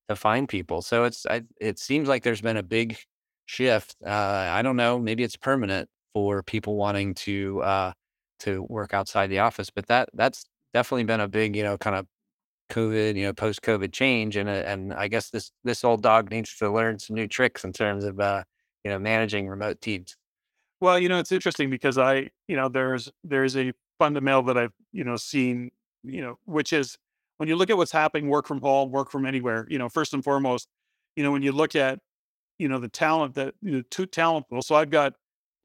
to 0.09 0.17
find 0.17 0.49
people. 0.49 0.83
So 0.83 1.05
it's 1.05 1.27
I, 1.27 1.43
it 1.61 1.79
seems 1.79 2.09
like 2.09 2.23
there's 2.25 2.41
been 2.43 2.57
a 2.59 2.63
big 2.63 2.99
shift. 3.47 3.97
Uh, 4.07 4.11
I 4.11 4.63
don't 4.63 4.77
know, 4.77 4.99
maybe 4.99 5.25
it's 5.25 5.37
permanent 5.37 5.89
for 6.15 6.43
people 6.43 6.77
wanting 6.77 7.15
to 7.15 7.63
uh, 7.63 7.93
to 8.41 8.65
work 8.69 8.95
outside 8.95 9.29
the 9.29 9.41
office, 9.41 9.71
but 9.71 9.87
that 9.87 10.09
that's 10.15 10.45
definitely 10.75 11.05
been 11.05 11.21
a 11.21 11.29
big, 11.29 11.57
you 11.57 11.63
know, 11.63 11.79
kind 11.79 11.97
of 11.97 12.07
COVID, 12.71 13.17
you 13.17 13.25
know, 13.25 13.33
post 13.33 13.63
COVID 13.63 13.93
change, 13.93 14.37
and 14.37 14.49
uh, 14.49 14.53
and 14.53 14.93
I 14.95 15.09
guess 15.09 15.31
this 15.31 15.53
this 15.65 15.85
old 15.85 16.03
dog 16.03 16.31
needs 16.31 16.57
to 16.59 16.71
learn 16.71 16.99
some 16.99 17.17
new 17.17 17.27
tricks 17.29 17.65
in 17.65 17.73
terms 17.73 18.05
of 18.05 18.21
uh, 18.21 18.45
you 18.85 18.91
know 18.91 18.99
managing 18.99 19.49
remote 19.49 19.81
teams. 19.81 20.17
Well, 20.81 20.99
you 20.99 21.09
know, 21.09 21.19
it's 21.19 21.33
interesting 21.33 21.71
because 21.71 21.99
I, 21.99 22.31
you 22.47 22.57
know, 22.57 22.69
there's 22.69 23.11
there's 23.25 23.57
a 23.57 23.73
fundamental 23.99 24.43
that 24.45 24.57
I've, 24.57 24.73
you 24.93 25.05
know, 25.05 25.17
seen, 25.17 25.71
you 26.05 26.21
know, 26.21 26.39
which 26.45 26.73
is 26.73 26.97
when 27.39 27.49
you 27.49 27.57
look 27.57 27.71
at 27.71 27.77
what's 27.77 27.93
happening, 27.93 28.29
work 28.29 28.47
from 28.47 28.61
home, 28.61 28.91
work 28.93 29.11
from 29.11 29.27
anywhere, 29.27 29.67
you 29.69 29.79
know, 29.79 29.89
first 29.89 30.15
and 30.15 30.23
foremost, 30.23 30.69
you 31.17 31.23
know, 31.25 31.33
when 31.33 31.43
you 31.43 31.53
look 31.53 31.75
at, 31.75 31.99
you 32.59 32.69
know, 32.69 32.79
the 32.79 32.89
talent 32.89 33.35
that, 33.35 33.55
you 33.63 33.73
know, 33.73 33.83
two 33.91 34.07
talent 34.07 34.49
pool. 34.49 34.63
So 34.63 34.75
I've 34.77 34.91
got 34.91 35.15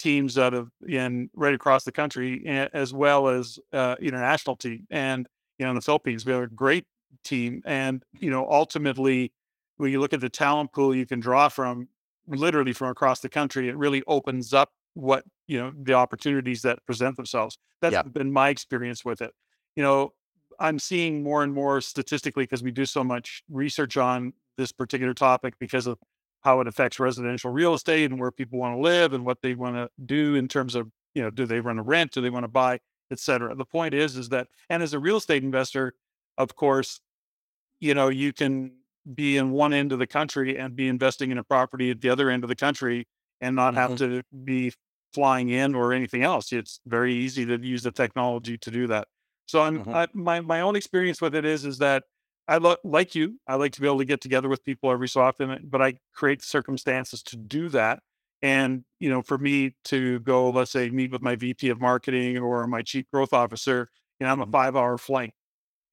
teams 0.03 0.37
out 0.37 0.53
of 0.53 0.69
in 0.87 1.29
right 1.33 1.53
across 1.53 1.85
the 1.85 1.91
country 1.91 2.45
as 2.73 2.93
well 2.93 3.29
as 3.29 3.57
uh, 3.71 3.95
international 4.01 4.55
team. 4.55 4.85
And, 4.91 5.27
you 5.57 5.65
know, 5.65 5.71
in 5.71 5.75
the 5.75 5.81
Philippines, 5.81 6.25
we 6.25 6.33
have 6.33 6.43
a 6.43 6.47
great 6.47 6.85
team. 7.23 7.61
And, 7.65 8.03
you 8.19 8.29
know, 8.29 8.45
ultimately, 8.49 9.31
when 9.77 9.91
you 9.91 10.01
look 10.01 10.13
at 10.13 10.19
the 10.19 10.29
talent 10.29 10.73
pool 10.73 10.93
you 10.93 11.05
can 11.05 11.19
draw 11.19 11.47
from 11.47 11.87
literally 12.27 12.73
from 12.73 12.89
across 12.89 13.21
the 13.21 13.29
country, 13.29 13.69
it 13.69 13.77
really 13.77 14.03
opens 14.05 14.53
up 14.53 14.71
what 14.93 15.23
you 15.47 15.59
know 15.59 15.71
the 15.81 15.93
opportunities 15.93 16.61
that 16.61 16.85
present 16.85 17.15
themselves 17.15 17.57
That's 17.81 17.93
yeah. 17.93 18.03
been 18.03 18.31
my 18.31 18.49
experience 18.49 19.03
with 19.03 19.21
it 19.21 19.31
you 19.75 19.83
know 19.83 20.13
i'm 20.59 20.79
seeing 20.79 21.23
more 21.23 21.43
and 21.43 21.53
more 21.53 21.81
statistically 21.81 22.43
because 22.43 22.63
we 22.63 22.71
do 22.71 22.85
so 22.85 23.03
much 23.03 23.43
research 23.49 23.97
on 23.97 24.33
this 24.57 24.71
particular 24.71 25.13
topic 25.13 25.55
because 25.59 25.87
of 25.87 25.97
how 26.43 26.59
it 26.59 26.67
affects 26.67 26.99
residential 26.99 27.51
real 27.51 27.73
estate 27.73 28.11
and 28.11 28.19
where 28.19 28.31
people 28.31 28.59
want 28.59 28.75
to 28.75 28.81
live 28.81 29.13
and 29.13 29.25
what 29.25 29.41
they 29.41 29.55
want 29.55 29.75
to 29.75 29.89
do 30.05 30.35
in 30.35 30.47
terms 30.47 30.75
of 30.75 30.89
you 31.13 31.21
know 31.21 31.29
do 31.29 31.45
they 31.45 31.61
want 31.61 31.77
to 31.77 31.83
rent 31.83 32.11
do 32.11 32.21
they 32.21 32.29
want 32.29 32.43
to 32.43 32.49
buy 32.49 32.79
etc 33.11 33.55
the 33.55 33.65
point 33.65 33.93
is 33.93 34.15
is 34.17 34.29
that 34.29 34.47
and 34.69 34.83
as 34.83 34.93
a 34.93 34.99
real 34.99 35.17
estate 35.17 35.43
investor 35.43 35.93
of 36.37 36.55
course 36.55 36.99
you 37.79 37.93
know 37.93 38.09
you 38.09 38.33
can 38.33 38.71
be 39.15 39.37
in 39.37 39.51
one 39.51 39.73
end 39.73 39.91
of 39.91 39.99
the 39.99 40.07
country 40.07 40.57
and 40.57 40.75
be 40.75 40.87
investing 40.87 41.31
in 41.31 41.37
a 41.37 41.43
property 41.43 41.91
at 41.91 42.01
the 42.01 42.09
other 42.09 42.29
end 42.29 42.43
of 42.43 42.47
the 42.47 42.55
country 42.55 43.05
and 43.41 43.55
not 43.55 43.73
have 43.75 43.91
mm-hmm. 43.91 44.17
to 44.17 44.23
be 44.45 44.71
flying 45.13 45.49
in 45.49 45.75
or 45.75 45.93
anything 45.93 46.23
else. 46.23 46.51
It's 46.51 46.79
very 46.85 47.13
easy 47.13 47.45
to 47.45 47.57
use 47.59 47.83
the 47.83 47.91
technology 47.91 48.57
to 48.57 48.71
do 48.71 48.87
that. 48.87 49.07
So 49.45 49.61
I'm 49.61 49.79
mm-hmm. 49.79 49.93
I, 49.93 50.07
my 50.13 50.39
my 50.39 50.61
own 50.61 50.75
experience 50.75 51.21
with 51.21 51.35
it 51.35 51.45
is 51.45 51.65
is 51.65 51.77
that 51.79 52.03
I 52.47 52.57
lo- 52.57 52.77
like 52.83 53.15
you. 53.15 53.39
I 53.47 53.55
like 53.55 53.71
to 53.73 53.81
be 53.81 53.87
able 53.87 53.99
to 53.99 54.05
get 54.05 54.21
together 54.21 54.49
with 54.49 54.63
people 54.63 54.91
every 54.91 55.07
so 55.07 55.21
often, 55.21 55.67
but 55.69 55.81
I 55.81 55.95
create 56.13 56.41
circumstances 56.41 57.23
to 57.23 57.37
do 57.37 57.69
that. 57.69 57.99
And 58.41 58.83
you 58.99 59.09
know, 59.09 59.21
for 59.21 59.37
me 59.37 59.75
to 59.85 60.19
go, 60.19 60.49
let's 60.49 60.71
say, 60.71 60.89
meet 60.89 61.11
with 61.11 61.21
my 61.21 61.35
VP 61.35 61.69
of 61.69 61.79
marketing 61.79 62.37
or 62.37 62.67
my 62.67 62.81
chief 62.81 63.05
growth 63.11 63.31
officer, 63.31 63.89
you 64.19 64.25
know, 64.25 64.33
I'm 64.33 64.41
a 64.41 64.43
mm-hmm. 64.43 64.51
five 64.51 64.75
hour 64.75 64.97
flight, 64.97 65.33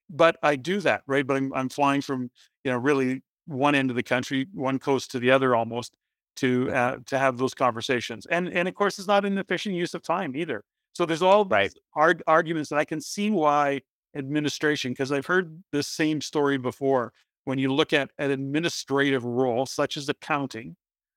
but 0.09 0.37
I 0.43 0.57
do 0.57 0.81
that 0.81 1.03
right. 1.07 1.25
But 1.25 1.37
I'm 1.37 1.53
I'm 1.55 1.69
flying 1.69 2.01
from 2.01 2.31
you 2.65 2.73
know 2.73 2.79
really 2.79 3.23
one 3.47 3.77
end 3.77 3.91
of 3.91 3.97
the 3.97 4.03
country, 4.03 4.49
one 4.53 4.81
coast 4.81 5.13
to 5.13 5.21
the 5.21 5.31
other 5.31 5.55
almost, 5.55 5.97
to 6.37 6.71
uh, 6.73 6.97
to 7.07 7.19
have 7.19 7.39
those 7.39 7.55
conversations. 7.55 8.27
And 8.27 8.49
and 8.49 8.67
of 8.67 8.75
course, 8.75 8.99
it's 8.99 9.09
not 9.09 9.25
an 9.25 9.39
efficient 9.39 9.77
use 9.77 9.95
of 9.95 10.03
time 10.03 10.35
either. 10.35 10.65
So 10.93 11.07
there's 11.07 11.23
all 11.23 11.45
right. 11.45 11.73
hard 11.95 12.23
arguments, 12.27 12.73
and 12.73 12.81
I 12.81 12.85
can 12.85 13.01
see 13.01 13.31
why 13.31 13.83
administration, 14.15 14.93
because 14.93 15.13
I've 15.13 15.27
heard 15.27 15.63
this 15.73 15.87
same 15.87 16.21
story 16.21 16.59
before. 16.59 17.13
When 17.45 17.59
you 17.59 17.73
look 17.73 17.93
at 17.93 18.11
an 18.19 18.31
administrative 18.31 19.25
role, 19.25 19.65
such 19.67 19.97
as 19.97 20.09
accounting, 20.09 20.77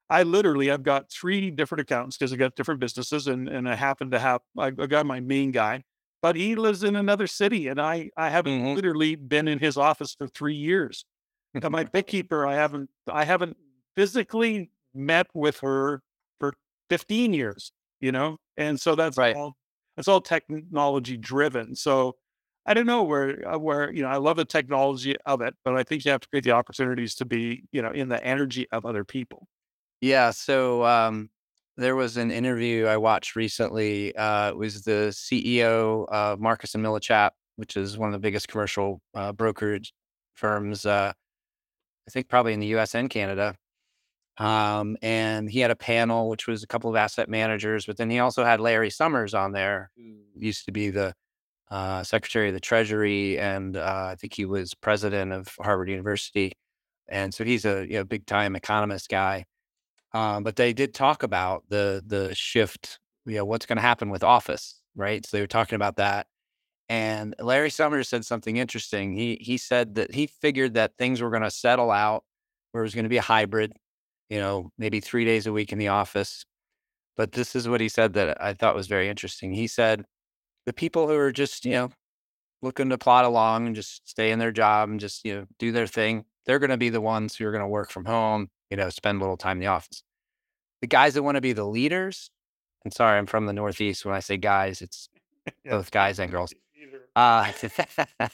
I 0.09 0.23
literally 0.23 0.71
I've 0.71 0.83
got 0.83 1.11
three 1.11 1.51
different 1.51 1.81
accountants 1.81 2.17
because 2.17 2.31
I 2.31 2.37
got 2.37 2.55
different 2.55 2.79
businesses, 2.79 3.27
and 3.27 3.49
and 3.49 3.67
I 3.67 3.75
happen 3.75 4.11
to 4.11 4.19
have 4.19 4.41
I, 4.57 4.67
I 4.67 4.71
got 4.87 5.05
my 5.05 5.19
main 5.19 5.51
guy, 5.51 5.83
but 6.21 6.35
he 6.35 6.55
lives 6.55 6.83
in 6.83 6.95
another 6.95 7.27
city, 7.27 7.67
and 7.67 7.79
I 7.79 8.09
I 8.15 8.29
haven't 8.29 8.59
mm-hmm. 8.59 8.75
literally 8.75 9.15
been 9.15 9.47
in 9.47 9.59
his 9.59 9.77
office 9.77 10.15
for 10.15 10.27
three 10.27 10.55
years. 10.55 11.05
and 11.53 11.69
my 11.69 11.83
bookkeeper, 11.93 12.47
I 12.47 12.55
haven't 12.55 12.89
I 13.11 13.25
haven't 13.25 13.57
physically 13.95 14.71
met 14.93 15.27
with 15.33 15.59
her 15.59 16.01
for 16.39 16.53
15 16.89 17.33
years, 17.33 17.71
you 17.99 18.11
know? 18.11 18.37
And 18.57 18.79
so 18.79 18.95
that's 18.95 19.17
right. 19.17 19.35
all 19.35 19.55
that's 19.95 20.07
all 20.07 20.21
technology 20.21 21.17
driven. 21.17 21.75
So 21.75 22.15
I 22.65 22.73
don't 22.73 22.85
know 22.85 23.03
where 23.03 23.47
uh, 23.47 23.57
where 23.57 23.91
you 23.91 24.01
know 24.03 24.07
I 24.07 24.17
love 24.17 24.37
the 24.37 24.45
technology 24.45 25.15
of 25.25 25.41
it, 25.41 25.55
but 25.65 25.75
I 25.75 25.83
think 25.83 26.05
you 26.05 26.11
have 26.11 26.21
to 26.21 26.29
create 26.29 26.45
the 26.45 26.51
opportunities 26.51 27.15
to 27.15 27.25
be 27.25 27.63
you 27.71 27.81
know 27.81 27.91
in 27.91 28.09
the 28.09 28.23
energy 28.23 28.67
of 28.71 28.85
other 28.85 29.03
people. 29.03 29.47
Yeah. 30.01 30.31
So 30.31 30.83
um, 30.85 31.29
there 31.77 31.95
was 31.95 32.17
an 32.17 32.31
interview 32.31 32.85
I 32.85 32.97
watched 32.97 33.35
recently. 33.35 34.15
Uh, 34.15 34.49
it 34.49 34.57
was 34.57 34.83
the 34.83 35.11
CEO 35.11 36.05
uh, 36.11 36.35
Marcus 36.39 36.75
and 36.75 36.85
Millichap, 36.85 37.31
which 37.55 37.75
is 37.77 37.97
one 37.97 38.09
of 38.09 38.13
the 38.13 38.19
biggest 38.19 38.47
commercial 38.47 39.01
uh, 39.13 39.31
brokerage 39.31 39.93
firms. 40.33 40.85
Uh, 40.85 41.13
I 42.07 42.11
think 42.11 42.27
probably 42.27 42.53
in 42.53 42.59
the 42.59 42.67
U.S. 42.67 42.95
and 42.95 43.09
Canada. 43.09 43.55
Um, 44.37 44.97
and 45.01 45.49
he 45.49 45.59
had 45.59 45.71
a 45.71 45.75
panel, 45.75 46.27
which 46.27 46.47
was 46.47 46.63
a 46.63 46.67
couple 46.67 46.89
of 46.89 46.95
asset 46.95 47.29
managers, 47.29 47.85
but 47.85 47.97
then 47.97 48.09
he 48.09 48.19
also 48.19 48.43
had 48.43 48.59
Larry 48.59 48.89
Summers 48.89 49.33
on 49.33 49.51
there, 49.51 49.91
who 49.95 50.15
used 50.35 50.65
to 50.65 50.71
be 50.71 50.89
the 50.89 51.13
uh, 51.71 52.03
Secretary 52.03 52.49
of 52.49 52.53
the 52.53 52.59
Treasury, 52.59 53.39
and 53.39 53.77
uh, 53.77 54.09
I 54.11 54.15
think 54.15 54.33
he 54.33 54.45
was 54.45 54.73
president 54.73 55.31
of 55.33 55.49
Harvard 55.59 55.89
University. 55.89 56.53
And 57.09 57.33
so 57.33 57.43
he's 57.43 57.65
a 57.65 57.85
you 57.87 57.95
know, 57.95 58.03
big 58.03 58.25
time 58.25 58.55
economist 58.55 59.09
guy. 59.09 59.45
Um, 60.13 60.43
but 60.43 60.55
they 60.57 60.73
did 60.73 60.93
talk 60.93 61.23
about 61.23 61.63
the 61.69 62.03
the 62.05 62.33
shift, 62.35 62.99
you 63.25 63.35
know, 63.37 63.45
what's 63.45 63.65
going 63.65 63.77
to 63.77 63.81
happen 63.81 64.09
with 64.09 64.23
Office, 64.23 64.81
right? 64.95 65.25
So 65.25 65.37
they 65.37 65.41
were 65.41 65.47
talking 65.47 65.75
about 65.75 65.97
that. 65.97 66.27
And 66.89 67.35
Larry 67.39 67.69
Summers 67.69 68.09
said 68.09 68.25
something 68.25 68.57
interesting. 68.57 69.13
He 69.15 69.37
he 69.41 69.57
said 69.57 69.95
that 69.95 70.13
he 70.13 70.27
figured 70.27 70.75
that 70.75 70.97
things 70.97 71.21
were 71.21 71.29
going 71.31 71.43
to 71.43 71.51
settle 71.51 71.91
out, 71.91 72.23
where 72.71 72.83
it 72.83 72.85
was 72.87 72.95
going 72.95 73.05
to 73.05 73.09
be 73.09 73.17
a 73.17 73.21
hybrid 73.21 73.73
you 74.29 74.39
know, 74.39 74.71
maybe 74.79 74.99
three 74.99 75.25
days 75.25 75.45
a 75.47 75.53
week 75.53 75.71
in 75.71 75.77
the 75.77 75.89
office. 75.89 76.45
But 77.17 77.33
this 77.33 77.55
is 77.55 77.69
what 77.69 77.81
he 77.81 77.89
said 77.89 78.13
that 78.13 78.41
I 78.41 78.53
thought 78.53 78.75
was 78.75 78.87
very 78.87 79.09
interesting. 79.09 79.53
He 79.53 79.67
said, 79.67 80.05
the 80.65 80.73
people 80.73 81.07
who 81.07 81.15
are 81.15 81.31
just, 81.31 81.65
you 81.65 81.73
know, 81.73 81.91
looking 82.63 82.89
to 82.89 82.97
plod 82.97 83.25
along 83.25 83.67
and 83.67 83.75
just 83.75 84.07
stay 84.09 84.31
in 84.31 84.39
their 84.39 84.51
job 84.51 84.89
and 84.89 84.99
just 84.99 85.25
you 85.25 85.35
know 85.35 85.45
do 85.59 85.71
their 85.71 85.85
thing, 85.85 86.25
they're 86.45 86.59
going 86.59 86.69
to 86.69 86.77
be 86.77 86.89
the 86.89 87.01
ones 87.01 87.35
who 87.35 87.45
are 87.45 87.51
going 87.51 87.63
to 87.63 87.67
work 87.67 87.91
from 87.91 88.05
home. 88.05 88.49
You 88.71 88.77
know, 88.77 88.89
spend 88.89 89.17
a 89.17 89.21
little 89.21 89.37
time 89.37 89.57
in 89.57 89.61
the 89.61 89.67
office. 89.67 90.01
The 90.81 90.87
guys 90.87 91.13
that 91.13 91.23
want 91.23 91.35
to 91.35 91.41
be 91.41 91.53
the 91.53 91.65
leaders, 91.65 92.31
and 92.83 92.93
sorry, 92.93 93.19
I'm 93.19 93.27
from 93.27 93.45
the 93.45 93.53
Northeast. 93.53 94.05
When 94.05 94.15
I 94.15 94.19
say 94.19 94.37
guys, 94.37 94.81
it's 94.81 95.09
both 95.65 95.91
guys 95.91 96.19
and 96.19 96.31
girls. 96.31 96.53
Uh, 97.15 97.51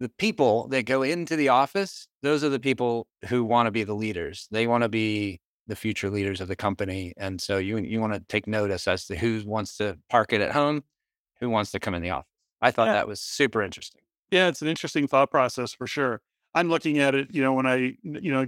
the 0.00 0.10
people 0.18 0.68
that 0.68 0.84
go 0.84 1.02
into 1.02 1.36
the 1.36 1.48
office, 1.48 2.06
those 2.22 2.44
are 2.44 2.50
the 2.50 2.60
people 2.60 3.06
who 3.28 3.42
want 3.42 3.66
to 3.66 3.70
be 3.70 3.82
the 3.82 3.94
leaders. 3.94 4.46
They 4.50 4.66
want 4.66 4.82
to 4.82 4.90
be 4.90 5.40
the 5.68 5.74
future 5.74 6.10
leaders 6.10 6.42
of 6.42 6.48
the 6.48 6.56
company. 6.56 7.14
And 7.16 7.40
so 7.40 7.56
you 7.56 7.78
you 7.78 7.98
want 8.00 8.12
to 8.12 8.20
take 8.28 8.46
notice 8.46 8.86
as 8.86 9.06
to 9.06 9.16
who 9.16 9.42
wants 9.46 9.78
to 9.78 9.96
park 10.10 10.34
it 10.34 10.42
at 10.42 10.52
home, 10.52 10.82
who 11.40 11.50
wants 11.50 11.70
to 11.72 11.80
come 11.80 11.94
in 11.94 12.02
the 12.02 12.10
office. 12.10 12.28
I 12.60 12.70
thought 12.70 12.88
Yeah. 12.88 12.94
that 12.94 13.08
was 13.08 13.20
super 13.20 13.62
interesting. 13.62 14.00
Yeah, 14.30 14.48
it's 14.48 14.62
an 14.62 14.68
interesting 14.68 15.06
thought 15.06 15.30
process 15.30 15.72
for 15.72 15.86
sure. 15.86 16.20
I'm 16.54 16.68
looking 16.68 16.98
at 16.98 17.14
it, 17.14 17.28
you 17.32 17.42
know, 17.42 17.52
when 17.52 17.66
I, 17.66 17.96
you 18.02 18.32
know, 18.32 18.46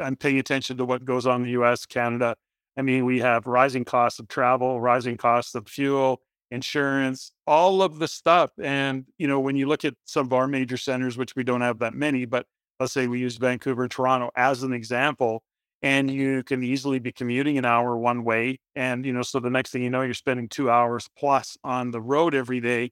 I'm 0.00 0.16
paying 0.16 0.38
attention 0.38 0.76
to 0.78 0.84
what 0.84 1.04
goes 1.04 1.26
on 1.26 1.36
in 1.36 1.42
the 1.42 1.50
US, 1.62 1.84
Canada. 1.86 2.36
I 2.76 2.82
mean, 2.82 3.04
we 3.04 3.20
have 3.20 3.46
rising 3.46 3.84
costs 3.84 4.18
of 4.18 4.28
travel, 4.28 4.80
rising 4.80 5.16
costs 5.16 5.54
of 5.54 5.68
fuel, 5.68 6.22
insurance, 6.50 7.32
all 7.46 7.82
of 7.82 7.98
the 7.98 8.08
stuff. 8.08 8.50
And, 8.60 9.06
you 9.18 9.26
know, 9.28 9.40
when 9.40 9.56
you 9.56 9.66
look 9.66 9.84
at 9.84 9.94
some 10.04 10.26
of 10.26 10.32
our 10.32 10.46
major 10.46 10.76
centers, 10.76 11.16
which 11.16 11.34
we 11.36 11.44
don't 11.44 11.60
have 11.60 11.78
that 11.80 11.94
many, 11.94 12.24
but 12.24 12.46
let's 12.78 12.92
say 12.92 13.06
we 13.06 13.20
use 13.20 13.36
Vancouver, 13.36 13.88
Toronto 13.88 14.30
as 14.36 14.62
an 14.62 14.72
example, 14.72 15.42
and 15.82 16.10
you 16.10 16.42
can 16.42 16.62
easily 16.62 16.98
be 16.98 17.12
commuting 17.12 17.58
an 17.58 17.64
hour 17.64 17.96
one 17.96 18.24
way. 18.24 18.60
And, 18.74 19.04
you 19.06 19.12
know, 19.12 19.22
so 19.22 19.40
the 19.40 19.50
next 19.50 19.70
thing 19.70 19.82
you 19.82 19.90
know, 19.90 20.02
you're 20.02 20.14
spending 20.14 20.48
two 20.48 20.70
hours 20.70 21.08
plus 21.18 21.56
on 21.64 21.90
the 21.90 22.00
road 22.00 22.34
every 22.34 22.60
day 22.60 22.90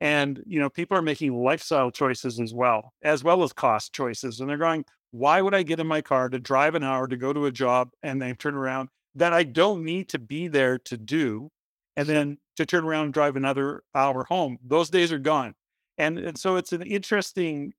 and, 0.00 0.42
you 0.46 0.60
know, 0.60 0.70
people 0.70 0.96
are 0.96 1.02
making 1.02 1.36
lifestyle 1.36 1.90
choices 1.90 2.38
as 2.38 2.54
well, 2.54 2.92
as 3.02 3.24
well 3.24 3.42
as 3.42 3.52
cost 3.52 3.92
choices. 3.92 4.40
And 4.40 4.48
they're 4.48 4.56
going, 4.56 4.84
why 5.10 5.42
would 5.42 5.54
I 5.54 5.62
get 5.62 5.80
in 5.80 5.86
my 5.86 6.02
car 6.02 6.28
to 6.28 6.38
drive 6.38 6.74
an 6.74 6.84
hour 6.84 7.08
to 7.08 7.16
go 7.16 7.32
to 7.32 7.46
a 7.46 7.52
job 7.52 7.90
and 8.02 8.22
then 8.22 8.36
turn 8.36 8.54
around 8.54 8.90
that 9.16 9.32
I 9.32 9.42
don't 9.42 9.84
need 9.84 10.08
to 10.10 10.18
be 10.18 10.48
there 10.48 10.78
to 10.78 10.96
do? 10.96 11.50
And 11.96 12.06
then 12.06 12.38
to 12.54 12.64
turn 12.64 12.84
around 12.84 13.06
and 13.06 13.14
drive 13.14 13.34
another 13.34 13.82
hour 13.92 14.22
home. 14.22 14.58
Those 14.64 14.88
days 14.88 15.10
are 15.12 15.18
gone. 15.18 15.54
And, 15.96 16.16
and 16.16 16.38
so 16.38 16.54
it's 16.54 16.72
an 16.72 16.82
interesting, 16.82 17.72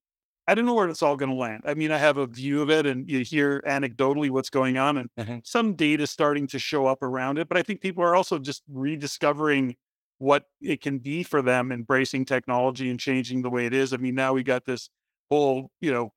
I 0.50 0.56
don't 0.56 0.66
know 0.66 0.74
where 0.74 0.89
it's 0.89 1.04
all 1.04 1.16
going 1.16 1.30
to 1.30 1.36
land. 1.36 1.62
I 1.66 1.76
mean, 1.76 1.91
I 1.91 2.00
have 2.00 2.18
a 2.18 2.26
view 2.26 2.62
of 2.64 2.72
it 2.72 2.86
and 2.88 3.10
you 3.10 3.20
hear 3.20 3.62
anecdotally 3.68 4.32
what's 4.32 4.50
going 4.50 4.78
on 4.78 4.97
and 4.97 5.10
Mhm. 5.20 5.45
some 5.45 5.76
data 5.76 6.08
starting 6.08 6.47
to 6.47 6.60
show 6.60 6.88
up 6.88 7.04
around 7.04 7.38
it. 7.38 7.47
But 7.47 7.58
I 7.58 7.62
think 7.62 7.82
people 7.82 8.04
are 8.04 8.16
also 8.16 8.39
just 8.39 8.64
rediscovering 8.68 9.76
what 10.18 10.45
it 10.62 10.82
can 10.82 10.97
be 11.00 11.22
for 11.24 11.41
them 11.43 11.72
embracing 11.72 12.26
technology 12.26 12.89
and 12.89 13.00
changing 13.00 13.43
the 13.43 13.50
way 13.50 13.68
it 13.68 13.74
is. 13.74 13.93
I 13.93 13.97
mean, 13.97 14.16
now 14.16 14.34
we 14.34 14.43
got 14.43 14.66
this 14.66 14.89
whole, 15.30 15.72
you 15.82 15.91
know, 15.91 16.14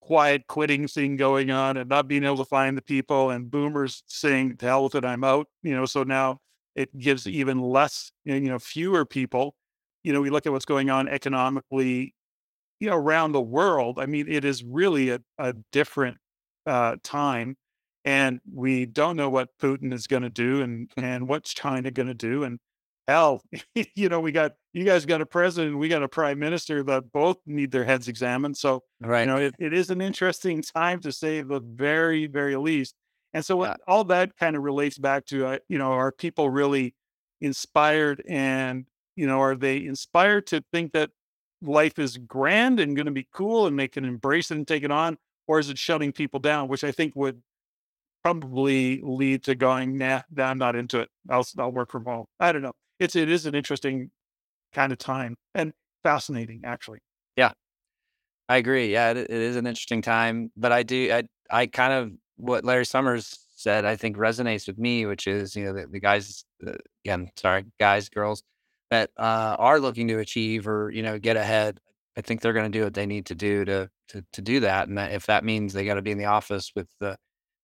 quiet 0.00 0.46
quitting 0.48 0.88
thing 0.88 1.16
going 1.16 1.50
on 1.50 1.76
and 1.76 1.88
not 1.88 2.08
being 2.08 2.24
able 2.24 2.36
to 2.38 2.44
find 2.44 2.76
the 2.76 2.82
people 2.82 3.30
and 3.30 3.50
boomers 3.50 4.02
saying, 4.06 4.56
to 4.58 4.66
hell 4.66 4.84
with 4.84 4.94
it, 4.94 5.04
I'm 5.04 5.24
out. 5.24 5.48
You 5.62 5.74
know, 5.76 5.86
so 5.86 6.02
now 6.02 6.40
it 6.74 6.96
gives 6.98 7.26
even 7.26 7.60
less, 7.60 8.12
you 8.24 8.40
know, 8.40 8.58
fewer 8.58 9.04
people. 9.04 9.56
You 10.02 10.12
know, 10.12 10.20
we 10.20 10.30
look 10.30 10.46
at 10.46 10.52
what's 10.52 10.66
going 10.66 10.90
on 10.90 11.08
economically, 11.08 12.14
you 12.84 12.90
know, 12.90 12.96
around 12.96 13.32
the 13.32 13.42
world. 13.42 13.98
I 13.98 14.06
mean, 14.06 14.28
it 14.28 14.44
is 14.44 14.64
really 14.64 15.10
a, 15.10 15.20
a 15.38 15.54
different 15.72 16.18
uh, 16.66 16.96
time. 17.02 17.56
And 18.04 18.40
we 18.52 18.86
don't 18.86 19.16
know 19.16 19.30
what 19.30 19.48
Putin 19.60 19.92
is 19.92 20.06
going 20.06 20.22
to 20.24 20.30
do 20.30 20.60
and 20.62 20.90
and 20.96 21.26
what's 21.28 21.54
China 21.54 21.90
going 21.90 22.08
to 22.08 22.14
do. 22.14 22.44
And 22.44 22.58
hell, 23.08 23.42
you 23.94 24.08
know, 24.08 24.20
we 24.20 24.32
got 24.32 24.52
you 24.72 24.84
guys 24.84 25.06
got 25.06 25.20
a 25.20 25.26
president, 25.26 25.78
we 25.78 25.88
got 25.88 26.02
a 26.02 26.08
prime 26.08 26.38
minister 26.38 26.82
that 26.84 27.12
both 27.12 27.38
need 27.46 27.70
their 27.70 27.84
heads 27.84 28.08
examined. 28.08 28.56
So 28.56 28.82
Right. 29.00 29.28
you 29.28 29.30
know, 29.30 29.38
it, 29.38 29.54
it 29.58 29.72
is 29.72 29.90
an 29.90 30.00
interesting 30.00 30.62
time 30.76 31.00
to 31.00 31.12
say 31.12 31.40
the 31.42 31.60
very, 31.60 32.26
very 32.26 32.56
least. 32.56 32.94
And 33.32 33.44
so 33.44 33.64
Yeah. 33.64 33.76
all 33.86 34.04
that 34.04 34.36
kind 34.36 34.54
of 34.56 34.62
relates 34.62 34.98
back 34.98 35.24
to, 35.26 35.46
uh, 35.46 35.58
you 35.68 35.78
know, 35.78 35.92
are 35.92 36.12
people 36.12 36.50
really 36.50 36.94
inspired 37.40 38.22
and, 38.28 38.86
you 39.16 39.26
know, 39.26 39.40
are 39.40 39.56
they 39.56 39.84
inspired 39.84 40.46
to 40.48 40.62
think 40.72 40.92
that 40.92 41.10
life 41.64 41.98
is 41.98 42.16
grand 42.16 42.80
and 42.80 42.94
going 42.96 43.06
to 43.06 43.12
be 43.12 43.26
cool 43.32 43.66
and 43.66 43.78
they 43.78 43.88
can 43.88 44.04
embrace 44.04 44.50
it 44.50 44.56
and 44.56 44.68
take 44.68 44.82
it 44.82 44.90
on? 44.90 45.16
Or 45.46 45.58
is 45.58 45.68
it 45.68 45.78
shutting 45.78 46.12
people 46.12 46.40
down, 46.40 46.68
which 46.68 46.84
I 46.84 46.92
think 46.92 47.14
would 47.16 47.42
probably 48.22 49.00
lead 49.02 49.44
to 49.44 49.54
going, 49.54 49.98
nah, 49.98 50.22
nah, 50.34 50.46
I'm 50.46 50.58
not 50.58 50.76
into 50.76 51.00
it. 51.00 51.10
I'll, 51.28 51.46
I'll 51.58 51.72
work 51.72 51.90
from 51.90 52.06
home. 52.06 52.24
I 52.40 52.52
don't 52.52 52.62
know. 52.62 52.72
It's, 52.98 53.14
it 53.14 53.28
is 53.28 53.44
an 53.44 53.54
interesting 53.54 54.10
kind 54.72 54.92
of 54.92 54.98
time 54.98 55.36
and 55.54 55.72
fascinating, 56.02 56.62
actually. 56.64 57.00
Yeah. 57.36 57.52
I 58.48 58.56
agree. 58.56 58.92
Yeah, 58.92 59.10
it, 59.10 59.18
it 59.18 59.30
is 59.30 59.56
an 59.56 59.66
interesting 59.66 60.00
time, 60.00 60.50
but 60.56 60.72
I 60.72 60.82
do, 60.82 61.12
I, 61.12 61.24
I 61.50 61.66
kind 61.66 61.92
of 61.92 62.12
what 62.36 62.64
Larry 62.64 62.86
Summers 62.86 63.38
said, 63.54 63.84
I 63.84 63.96
think 63.96 64.16
resonates 64.16 64.66
with 64.66 64.78
me, 64.78 65.06
which 65.06 65.26
is, 65.26 65.54
you 65.54 65.64
know, 65.64 65.72
the, 65.74 65.86
the 65.86 66.00
guys, 66.00 66.44
uh, 66.66 66.72
again, 67.04 67.30
sorry, 67.36 67.64
guys, 67.78 68.08
girls 68.08 68.42
that 68.94 69.10
uh, 69.16 69.56
are 69.58 69.80
looking 69.80 70.06
to 70.08 70.18
achieve 70.18 70.68
or, 70.68 70.90
you 70.90 71.02
know, 71.02 71.18
get 71.18 71.36
ahead. 71.36 71.80
I 72.16 72.20
think 72.20 72.40
they're 72.40 72.52
going 72.52 72.70
to 72.70 72.78
do 72.78 72.84
what 72.84 72.94
they 72.94 73.06
need 73.06 73.26
to 73.26 73.34
do 73.34 73.64
to, 73.64 73.90
to, 74.08 74.24
to 74.32 74.42
do 74.42 74.60
that. 74.60 74.86
And 74.88 74.96
that, 74.98 75.12
if 75.12 75.26
that 75.26 75.44
means 75.44 75.72
they 75.72 75.84
got 75.84 75.94
to 75.94 76.02
be 76.02 76.12
in 76.12 76.18
the 76.18 76.26
office 76.26 76.70
with 76.76 76.86
the 77.00 77.16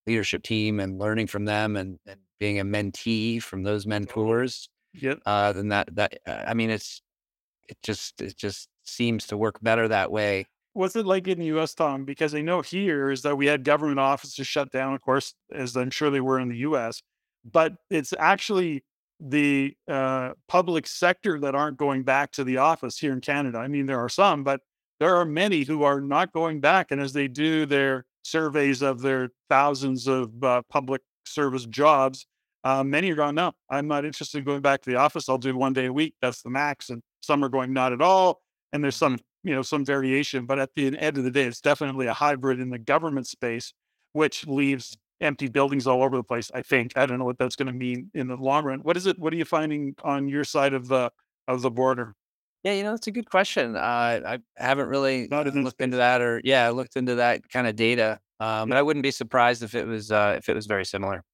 leadership 0.07 0.43
team 0.43 0.81
and 0.81 0.99
learning 0.99 1.29
from 1.29 1.45
them 1.45 1.77
and, 1.77 1.99
and 2.07 2.19
being 2.41 2.59
a 2.59 2.65
mentee 2.65 3.41
from 3.41 3.63
those 3.63 3.87
mentors, 3.87 4.69
Yeah. 4.93 5.15
uh, 5.25 5.53
then 5.53 5.69
that, 5.69 5.95
that, 5.95 6.19
uh, 6.27 6.43
I 6.49 6.55
mean, 6.55 6.71
it's, 6.71 7.01
it 7.69 7.77
just, 7.83 8.21
it 8.21 8.37
just 8.37 8.69
seems 8.83 9.29
to 9.29 9.37
work 9.37 9.61
better 9.63 9.87
that 9.87 10.11
way. 10.11 10.47
What's 10.73 10.97
it 10.97 11.07
like 11.07 11.29
in 11.29 11.39
the 11.39 11.47
US, 11.59 11.75
Tom? 11.75 12.05
Because 12.05 12.35
I 12.35 12.41
know 12.43 12.61
here 12.61 13.11
is 13.11 13.23
that 13.23 13.37
we 13.37 13.47
had 13.47 13.63
government 13.63 14.01
offices 14.01 14.47
shut 14.47 14.73
down, 14.73 14.95
of 14.95 15.01
course, 15.01 15.35
as 15.53 15.77
I'm 15.77 15.91
sure 15.91 16.11
they 16.11 16.21
were 16.21 16.41
in 16.41 16.49
the 16.49 16.59
US, 16.59 17.03
but 17.45 17.75
it's 17.89 18.13
actually 18.19 18.83
the 19.21 19.75
uh, 19.89 20.33
public 20.49 20.87
sector 20.87 21.39
that 21.41 21.55
aren't 21.55 21.77
going 21.77 22.03
back 22.03 22.33
to 22.33 22.45
the 22.45 22.57
office 22.57 22.99
here 22.99 23.13
in 23.13 23.21
Canada. 23.21 23.59
I 23.59 23.69
mean, 23.69 23.87
there 23.87 24.01
are 24.01 24.09
some, 24.09 24.43
but 24.45 24.61
there 24.99 25.17
are 25.17 25.25
many 25.25 25.65
who 25.65 25.83
are 25.83 26.01
not 26.01 26.33
going 26.33 26.61
back. 26.61 26.91
And 26.91 27.01
as 27.01 27.13
they 27.13 27.29
do 27.29 27.67
their 27.67 28.07
surveys 28.23 28.83
of 28.83 29.01
their 29.01 29.31
thousands 29.49 30.07
of 30.07 30.43
uh, 30.43 30.63
public 30.69 31.03
service 31.27 31.67
jobs, 31.67 32.27
uh, 32.65 32.83
many 32.85 33.11
are 33.11 33.17
going, 33.17 33.35
no, 33.35 33.53
I'm 33.71 33.89
not 33.89 34.05
interested 34.05 34.39
in 34.39 34.45
going 34.45 34.61
back 34.61 34.83
to 34.83 34.91
the 34.91 34.97
office. 34.97 35.29
I'll 35.29 35.39
do 35.39 35.57
one 35.57 35.73
day 35.73 35.87
a 35.87 35.93
week. 35.93 36.15
That's 36.21 36.43
the 36.43 36.51
max. 36.51 36.91
And 36.91 37.03
some 37.23 37.45
are 37.45 37.49
going, 37.49 37.73
not 37.73 37.93
at 37.93 38.03
all. 38.03 38.41
And 38.73 38.83
there's 38.83 38.97
some 38.97 39.19
you 39.43 39.55
know 39.55 39.63
some 39.63 39.85
variation 39.85 40.47
but 40.47 40.59
at 40.59 40.71
the 40.77 40.87
end 40.99 41.17
of 41.17 41.25
the 41.25 41.31
day 41.31 41.45
it's 41.45 41.61
definitely 41.61 42.07
a 42.07 42.13
hybrid 42.13 42.61
in 42.61 42.71
the 42.71 42.79
government 42.79 43.27
space 43.27 43.73
which 44.13 44.47
leaves 44.47 44.97
empty 45.21 45.49
buildings 45.49 45.87
all 45.87 46.03
over 46.03 46.17
the 46.17 46.23
place 46.23 46.51
i 46.55 46.63
think 46.63 46.93
i 46.97 47.07
don't 47.07 47.19
know 47.19 47.25
what 47.25 47.39
that's 47.39 47.57
going 47.57 47.67
to 47.67 47.73
mean 47.73 48.11
in 48.15 48.27
the 48.29 48.37
long 48.37 48.65
run 48.65 48.81
what 48.81 48.97
is 48.97 49.07
it 49.07 49.19
what 49.19 49.33
are 49.33 49.37
you 49.37 49.45
finding 49.45 49.95
on 50.03 50.29
your 50.29 50.45
side 50.45 50.75
of 50.75 50.89
the 50.89 51.11
of 51.49 51.63
the 51.63 51.71
border 51.71 52.15
Yeah, 52.63 52.73
you 52.75 52.83
know, 52.83 52.91
that's 52.91 53.07
a 53.07 53.11
good 53.11 53.31
question. 53.31 53.75
Uh, 53.75 53.81
I 54.27 54.39
haven't 54.57 54.89
really 54.89 55.29
Not 55.31 55.47
in 55.47 55.59
uh, 55.59 55.63
looked 55.63 55.81
into 55.81 55.97
that, 55.97 56.21
or 56.21 56.41
yeah, 56.45 56.69
looked 56.71 56.97
into 56.97 57.15
that 57.17 57.49
kind 57.49 57.67
of 57.67 57.75
data. 57.77 58.21
Um, 58.39 58.69
but 58.69 58.77
I 58.79 58.83
wouldn't 58.83 59.03
be 59.03 59.11
surprised 59.11 59.63
if 59.63 59.75
it 59.75 59.87
was 59.87 60.13
uh, 60.13 60.35
if 60.39 60.49
it 60.49 60.55
was 60.55 60.67
very 60.67 60.85
similar. 60.85 61.25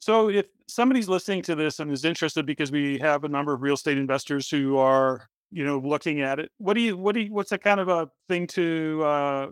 so 0.00 0.28
if 0.28 0.46
somebody's 0.68 1.08
listening 1.08 1.42
to 1.42 1.54
this 1.54 1.80
and 1.80 1.90
is 1.90 2.04
interested 2.04 2.46
because 2.46 2.70
we 2.70 2.98
have 2.98 3.24
a 3.24 3.28
number 3.28 3.52
of 3.52 3.62
real 3.62 3.74
estate 3.74 3.98
investors 3.98 4.48
who 4.48 4.76
are 4.76 5.28
you 5.50 5.64
know 5.64 5.78
looking 5.78 6.20
at 6.20 6.38
it 6.38 6.50
what 6.58 6.74
do 6.74 6.80
you 6.80 6.96
what 6.96 7.14
do 7.14 7.20
you 7.22 7.32
what's 7.32 7.52
a 7.52 7.58
kind 7.58 7.80
of 7.80 7.88
a 7.88 8.08
thing 8.28 8.46
to 8.46 9.02
uh 9.02 9.46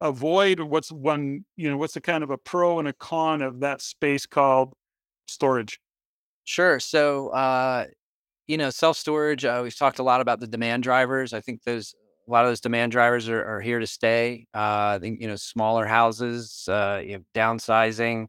avoid 0.00 0.60
what's 0.60 0.92
one 0.92 1.44
you 1.56 1.70
know 1.70 1.76
what's 1.76 1.94
the 1.94 2.00
kind 2.00 2.24
of 2.24 2.30
a 2.30 2.38
pro 2.38 2.78
and 2.78 2.88
a 2.88 2.92
con 2.92 3.42
of 3.42 3.60
that 3.60 3.80
space 3.80 4.26
called 4.26 4.74
storage 5.28 5.80
Sure. 6.44 6.80
So, 6.80 7.28
uh, 7.30 7.86
you 8.46 8.58
know, 8.58 8.70
self 8.70 8.96
storage. 8.96 9.44
Uh, 9.44 9.60
we've 9.62 9.76
talked 9.76 9.98
a 9.98 10.02
lot 10.02 10.20
about 10.20 10.40
the 10.40 10.46
demand 10.46 10.82
drivers. 10.82 11.32
I 11.32 11.40
think 11.40 11.62
those 11.64 11.94
a 12.28 12.30
lot 12.32 12.44
of 12.44 12.50
those 12.50 12.60
demand 12.60 12.92
drivers 12.92 13.28
are, 13.28 13.44
are 13.44 13.60
here 13.60 13.78
to 13.80 13.86
stay. 13.86 14.46
Uh, 14.54 14.96
I 14.96 14.98
think 15.00 15.20
you 15.20 15.28
know, 15.28 15.36
smaller 15.36 15.86
houses, 15.86 16.66
uh, 16.68 17.02
you 17.04 17.18
know, 17.18 17.24
downsizing, 17.34 18.26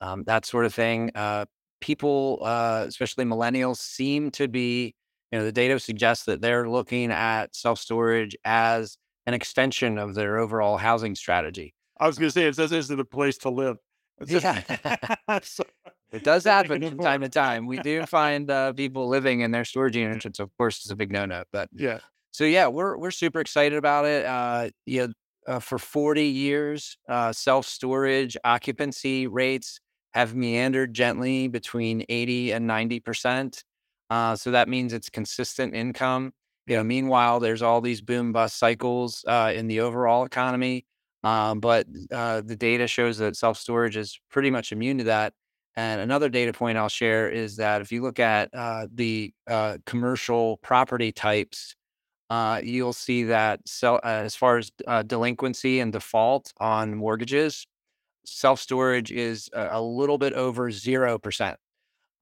um, 0.00 0.24
that 0.24 0.46
sort 0.46 0.64
of 0.66 0.74
thing. 0.74 1.10
Uh, 1.14 1.46
people, 1.80 2.40
uh, 2.42 2.84
especially 2.88 3.24
millennials, 3.24 3.78
seem 3.78 4.30
to 4.32 4.48
be. 4.48 4.94
You 5.32 5.38
know, 5.40 5.44
the 5.44 5.52
data 5.52 5.78
suggests 5.80 6.24
that 6.26 6.40
they're 6.40 6.68
looking 6.70 7.10
at 7.10 7.54
self 7.56 7.80
storage 7.80 8.36
as 8.44 8.96
an 9.26 9.34
extension 9.34 9.98
of 9.98 10.14
their 10.14 10.38
overall 10.38 10.76
housing 10.76 11.14
strategy. 11.14 11.74
I 11.98 12.06
was 12.06 12.18
going 12.18 12.28
to 12.28 12.32
say, 12.32 12.46
it 12.46 12.54
says, 12.56 12.72
is 12.72 12.90
it 12.90 13.00
a 13.00 13.04
place 13.04 13.38
to 13.38 13.50
live? 13.50 13.76
Just- 14.26 14.44
Yeah. 14.44 15.14
So- 15.42 15.64
It 16.12 16.22
does 16.22 16.44
happen 16.44 16.80
from 16.88 16.98
time 16.98 17.20
to 17.22 17.28
time. 17.28 17.66
We 17.66 17.78
do 17.78 18.06
find 18.06 18.50
uh, 18.50 18.72
people 18.72 19.08
living 19.08 19.40
in 19.40 19.50
their 19.50 19.64
storage 19.64 19.96
units, 19.96 20.24
which 20.24 20.38
of 20.38 20.50
course 20.56 20.84
is 20.84 20.90
a 20.90 20.96
big 20.96 21.10
no-no. 21.10 21.42
But 21.52 21.68
yeah. 21.72 21.98
so 22.30 22.44
yeah, 22.44 22.68
we're 22.68 22.96
we're 22.96 23.10
super 23.10 23.40
excited 23.40 23.76
about 23.76 24.04
it. 24.06 24.24
Uh, 24.24 24.70
you 24.86 25.08
know, 25.08 25.12
uh, 25.48 25.58
for 25.58 25.78
40 25.78 26.22
years, 26.24 26.96
uh, 27.08 27.32
self-storage 27.32 28.36
occupancy 28.44 29.26
rates 29.26 29.80
have 30.14 30.34
meandered 30.34 30.94
gently 30.94 31.48
between 31.48 32.04
80 32.08 32.52
and 32.52 32.66
90 32.66 33.00
percent. 33.00 33.64
Uh, 34.08 34.36
so 34.36 34.52
that 34.52 34.68
means 34.68 34.92
it's 34.92 35.10
consistent 35.10 35.74
income. 35.74 36.32
You 36.66 36.76
know, 36.76 36.84
meanwhile, 36.84 37.40
there's 37.40 37.62
all 37.62 37.80
these 37.80 38.00
boom 38.00 38.32
bust 38.32 38.58
cycles 38.58 39.24
uh, 39.26 39.52
in 39.54 39.68
the 39.68 39.80
overall 39.80 40.24
economy. 40.24 40.84
Um, 41.22 41.60
but 41.60 41.86
uh, 42.12 42.42
the 42.44 42.56
data 42.56 42.86
shows 42.86 43.18
that 43.18 43.36
self 43.36 43.58
storage 43.58 43.96
is 43.96 44.20
pretty 44.30 44.50
much 44.50 44.72
immune 44.72 44.98
to 44.98 45.04
that. 45.04 45.32
And 45.76 46.00
another 46.00 46.28
data 46.28 46.52
point 46.52 46.78
I'll 46.78 46.88
share 46.88 47.28
is 47.28 47.56
that 47.56 47.82
if 47.82 47.92
you 47.92 48.02
look 48.02 48.18
at 48.18 48.48
uh, 48.54 48.86
the 48.94 49.32
uh, 49.46 49.78
commercial 49.84 50.56
property 50.58 51.12
types, 51.12 51.74
uh, 52.30 52.60
you'll 52.62 52.92
see 52.92 53.24
that 53.24 53.60
so, 53.66 53.96
uh, 53.96 54.22
as 54.24 54.34
far 54.34 54.58
as 54.58 54.70
delinquency 55.06 55.80
and 55.80 55.92
default 55.92 56.52
on 56.58 56.94
mortgages, 56.94 57.66
self 58.24 58.60
storage 58.60 59.12
is 59.12 59.50
a, 59.52 59.68
a, 59.72 59.82
little 59.82 60.18
bit 60.18 60.32
over 60.32 60.70
0%. 60.70 61.56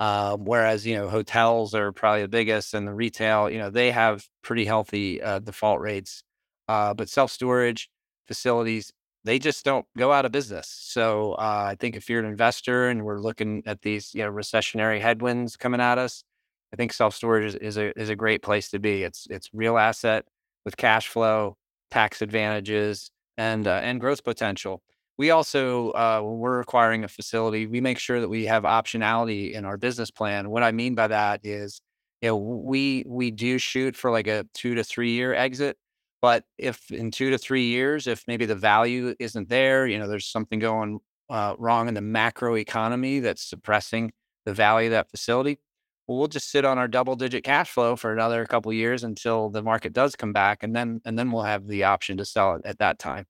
Um, 0.01 0.45
whereas, 0.45 0.87
you 0.87 0.97
know, 0.97 1.09
hotels 1.09 1.75
are 1.75 1.93
probably 1.93 2.23
the 2.23 2.29
biggest 2.29 2.75
and 2.75 2.87
the 2.87 2.93
retail, 2.93 3.49
you 3.49 3.59
know, 3.59 3.71
they 3.71 3.91
have 3.93 4.27
pretty 4.43 4.65
healthy 4.65 5.23
uh, 5.23 5.39
default 5.39 5.81
rates. 5.81 6.23
Uh, 6.69 6.95
but 6.95 7.09
self 7.09 7.31
storage 7.31 7.89
facilities, 8.27 8.93
they 9.25 9.39
just 9.39 9.65
don't 9.65 9.87
go 9.97 10.13
out 10.13 10.25
of 10.25 10.33
business. 10.33 10.69
So 10.69 11.33
uh, 11.35 11.67
I 11.71 11.77
think 11.79 11.97
if 11.97 12.09
you're 12.11 12.21
an 12.21 12.27
investor 12.27 12.89
and 12.89 13.05
we're 13.05 13.21
looking 13.21 13.63
at 13.67 13.83
these, 13.83 14.15
you 14.15 14.23
know, 14.25 14.33
recessionary 14.33 15.01
headwinds 15.01 15.57
coming 15.57 15.81
at 15.81 15.99
us, 15.99 16.25
I 16.73 16.77
think 16.77 16.93
self 16.93 17.15
storage 17.15 17.45
is, 17.45 17.55
is, 17.57 17.77
a 17.77 17.99
is 17.99 18.09
a 18.11 18.17
great 18.17 18.43
place 18.43 18.71
to 18.71 18.79
be. 18.81 19.05
It's 19.05 19.27
it's 19.31 19.49
real 19.53 19.79
asset 19.79 20.25
with 20.65 20.77
cash 20.77 21.07
flow, 21.09 21.57
tax 21.91 22.21
advantages, 22.21 23.11
and 23.37 23.67
uh, 23.67 23.81
and 23.83 24.01
growth 24.01 24.25
potential. 24.25 24.83
We 25.19 25.31
also, 25.31 25.91
uh, 25.91 26.21
when 26.23 26.39
we're 26.39 26.61
acquiring 26.61 27.05
a 27.05 27.09
facility, 27.09 27.67
we 27.67 27.81
make 27.81 27.99
sure 27.99 28.21
that 28.21 28.29
we 28.29 28.47
have 28.47 28.65
optionality 28.65 29.53
in 29.53 29.65
our 29.65 29.77
business 29.77 30.11
plan. 30.11 30.51
What 30.51 30.63
I 30.65 30.73
mean 30.73 30.95
by 30.97 31.09
that 31.09 31.41
is, 31.45 31.81
you 32.21 32.29
know, 32.31 32.37
we 32.37 33.05
we 33.07 33.31
do 33.31 33.59
shoot 33.59 33.97
for 33.97 34.11
like 34.11 34.27
a 34.27 34.45
two 34.55 34.75
to 34.75 34.83
three 34.85 35.13
year 35.13 35.33
exit, 35.35 35.77
but 36.21 36.45
if 36.59 36.91
in 36.91 37.11
two 37.13 37.31
to 37.31 37.39
three 37.39 37.67
years, 37.67 38.07
if 38.09 38.25
maybe 38.27 38.45
the 38.47 38.55
value 38.57 39.15
isn't 39.21 39.49
there, 39.49 39.87
you 39.87 39.99
know, 39.99 40.09
there's 40.09 40.27
something 40.27 40.59
going 40.59 40.99
uh, 41.31 41.55
wrong 41.59 41.87
in 41.89 41.95
the 41.95 42.01
macro 42.01 42.57
economy 42.57 43.21
that's 43.21 43.43
suppressing 43.49 44.13
the 44.47 44.53
value 44.55 44.89
of 44.89 44.93
that 44.93 45.11
facility, 45.11 45.59
well, 46.09 46.19
we'll 46.19 46.29
just 46.29 46.51
sit 46.51 46.65
on 46.65 46.79
our 46.79 46.89
double 46.89 47.17
digit 47.17 47.45
cash 47.45 47.71
flow 47.71 47.95
for 47.97 48.13
another 48.13 48.45
couple 48.47 48.73
years 48.73 49.05
until 49.05 49.49
the 49.51 49.63
market 49.63 49.93
does 49.93 50.17
come 50.17 50.33
back, 50.33 50.63
and 50.65 50.75
then 50.75 51.01
and 51.05 51.17
then 51.19 51.31
we'll 51.31 51.43
have 51.45 51.67
the 51.69 51.85
option 51.85 52.17
to 52.19 52.25
sell 52.25 52.57
it 52.57 52.63
at 52.65 52.79
that 52.79 52.99
time. 52.99 53.27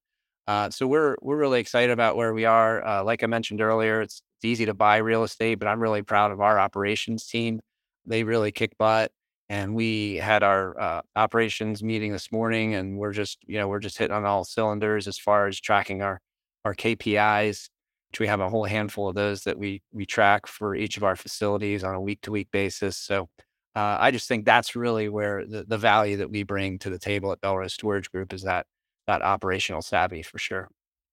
Uh, 0.46 0.70
so 0.70 0.86
we're 0.86 1.16
we're 1.22 1.36
really 1.36 1.60
excited 1.60 1.90
about 1.90 2.16
where 2.16 2.34
we 2.34 2.44
are. 2.44 2.84
Uh, 2.84 3.04
like 3.04 3.22
I 3.22 3.26
mentioned 3.26 3.60
earlier, 3.60 4.02
it's, 4.02 4.22
it's 4.36 4.44
easy 4.44 4.66
to 4.66 4.74
buy 4.74 4.98
real 4.98 5.24
estate, 5.24 5.56
but 5.56 5.68
I'm 5.68 5.80
really 5.80 6.02
proud 6.02 6.32
of 6.32 6.40
our 6.40 6.58
operations 6.58 7.26
team. 7.26 7.60
They 8.06 8.24
really 8.24 8.52
kick 8.52 8.76
butt, 8.78 9.12
and 9.48 9.74
we 9.74 10.16
had 10.16 10.42
our 10.42 10.78
uh, 10.78 11.02
operations 11.16 11.82
meeting 11.82 12.12
this 12.12 12.30
morning, 12.32 12.74
and 12.74 12.98
we're 12.98 13.12
just 13.12 13.38
you 13.46 13.58
know 13.58 13.68
we're 13.68 13.80
just 13.80 13.98
hitting 13.98 14.14
on 14.16 14.24
all 14.24 14.44
cylinders 14.44 15.08
as 15.08 15.18
far 15.18 15.46
as 15.46 15.60
tracking 15.60 16.02
our 16.02 16.20
our 16.64 16.74
KPIs 16.74 17.68
which 18.14 18.20
we 18.20 18.28
have 18.28 18.38
a 18.38 18.48
whole 18.48 18.64
handful 18.64 19.08
of 19.08 19.16
those 19.16 19.42
that 19.42 19.58
we 19.58 19.82
we 19.92 20.06
track 20.06 20.46
for 20.46 20.76
each 20.76 20.96
of 20.96 21.02
our 21.02 21.16
facilities 21.16 21.82
on 21.82 21.96
a 21.96 22.00
week 22.00 22.20
to 22.22 22.30
week 22.30 22.48
basis. 22.52 22.96
So 22.96 23.28
uh, 23.74 23.96
I 23.98 24.12
just 24.12 24.28
think 24.28 24.44
that's 24.44 24.76
really 24.76 25.08
where 25.08 25.44
the, 25.44 25.64
the 25.64 25.78
value 25.78 26.18
that 26.18 26.30
we 26.30 26.44
bring 26.44 26.78
to 26.80 26.90
the 26.90 26.98
table 26.98 27.32
at 27.32 27.40
Belrose 27.40 27.72
Storage 27.72 28.08
Group 28.12 28.32
is 28.32 28.42
that 28.42 28.66
that 29.06 29.22
operational 29.22 29.82
savvy 29.82 30.22
for 30.22 30.38
sure. 30.38 30.68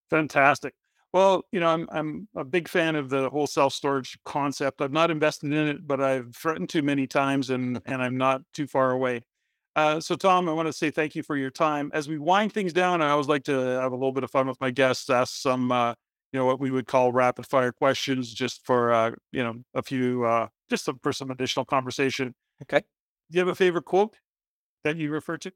Fantastic. 0.09 0.73
Well, 1.13 1.43
you 1.51 1.59
know, 1.59 1.67
I'm 1.67 1.87
I'm 1.91 2.27
a 2.35 2.43
big 2.45 2.67
fan 2.67 2.95
of 2.95 3.09
the 3.09 3.29
whole 3.29 3.47
self 3.47 3.73
storage 3.73 4.17
concept. 4.25 4.81
I've 4.81 4.91
not 4.93 5.11
invested 5.11 5.51
in 5.51 5.67
it, 5.67 5.85
but 5.87 6.01
I've 6.01 6.35
threatened 6.35 6.69
too 6.69 6.81
many 6.81 7.07
times, 7.07 7.49
and 7.49 7.81
and 7.85 8.01
I'm 8.01 8.17
not 8.17 8.41
too 8.53 8.67
far 8.67 8.91
away. 8.91 9.23
Uh, 9.75 9.99
so, 10.01 10.15
Tom, 10.15 10.49
I 10.49 10.53
want 10.53 10.67
to 10.67 10.73
say 10.73 10.91
thank 10.91 11.15
you 11.15 11.23
for 11.23 11.37
your 11.37 11.49
time. 11.49 11.91
As 11.93 12.07
we 12.09 12.17
wind 12.17 12.53
things 12.53 12.73
down, 12.73 13.01
I 13.01 13.11
always 13.11 13.27
like 13.27 13.43
to 13.45 13.53
have 13.53 13.91
a 13.93 13.95
little 13.95 14.11
bit 14.11 14.23
of 14.23 14.31
fun 14.31 14.47
with 14.47 14.59
my 14.59 14.69
guests, 14.71 15.09
ask 15.09 15.35
some 15.35 15.71
uh, 15.71 15.93
you 16.33 16.39
know 16.39 16.45
what 16.45 16.59
we 16.59 16.71
would 16.71 16.87
call 16.87 17.11
rapid 17.11 17.45
fire 17.45 17.71
questions 17.71 18.33
just 18.33 18.65
for 18.65 18.93
uh, 18.93 19.11
you 19.31 19.43
know 19.43 19.55
a 19.73 19.81
few 19.83 20.25
uh, 20.25 20.47
just 20.69 20.85
some, 20.85 20.99
for 21.03 21.13
some 21.13 21.31
additional 21.31 21.65
conversation. 21.65 22.33
Okay. 22.63 22.79
Do 23.29 23.37
you 23.37 23.39
have 23.39 23.47
a 23.47 23.55
favorite 23.55 23.85
quote 23.85 24.15
that 24.83 24.97
you 24.97 25.11
refer 25.11 25.37
to? 25.39 25.51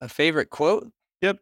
A 0.00 0.08
favorite 0.08 0.50
quote? 0.50 0.90
Yep. 1.22 1.38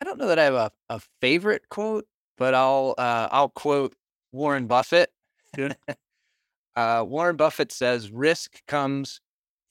I 0.00 0.04
don't 0.04 0.18
know 0.18 0.28
that 0.28 0.38
I 0.38 0.44
have 0.44 0.54
a, 0.54 0.70
a 0.88 1.00
favorite 1.20 1.68
quote, 1.68 2.06
but 2.36 2.54
I'll 2.54 2.94
uh, 2.98 3.28
I'll 3.30 3.48
quote 3.48 3.94
Warren 4.32 4.66
Buffett. 4.66 5.10
Yeah. 5.56 5.72
uh, 6.76 7.04
Warren 7.06 7.36
Buffett 7.36 7.72
says, 7.72 8.10
"Risk 8.10 8.64
comes 8.66 9.20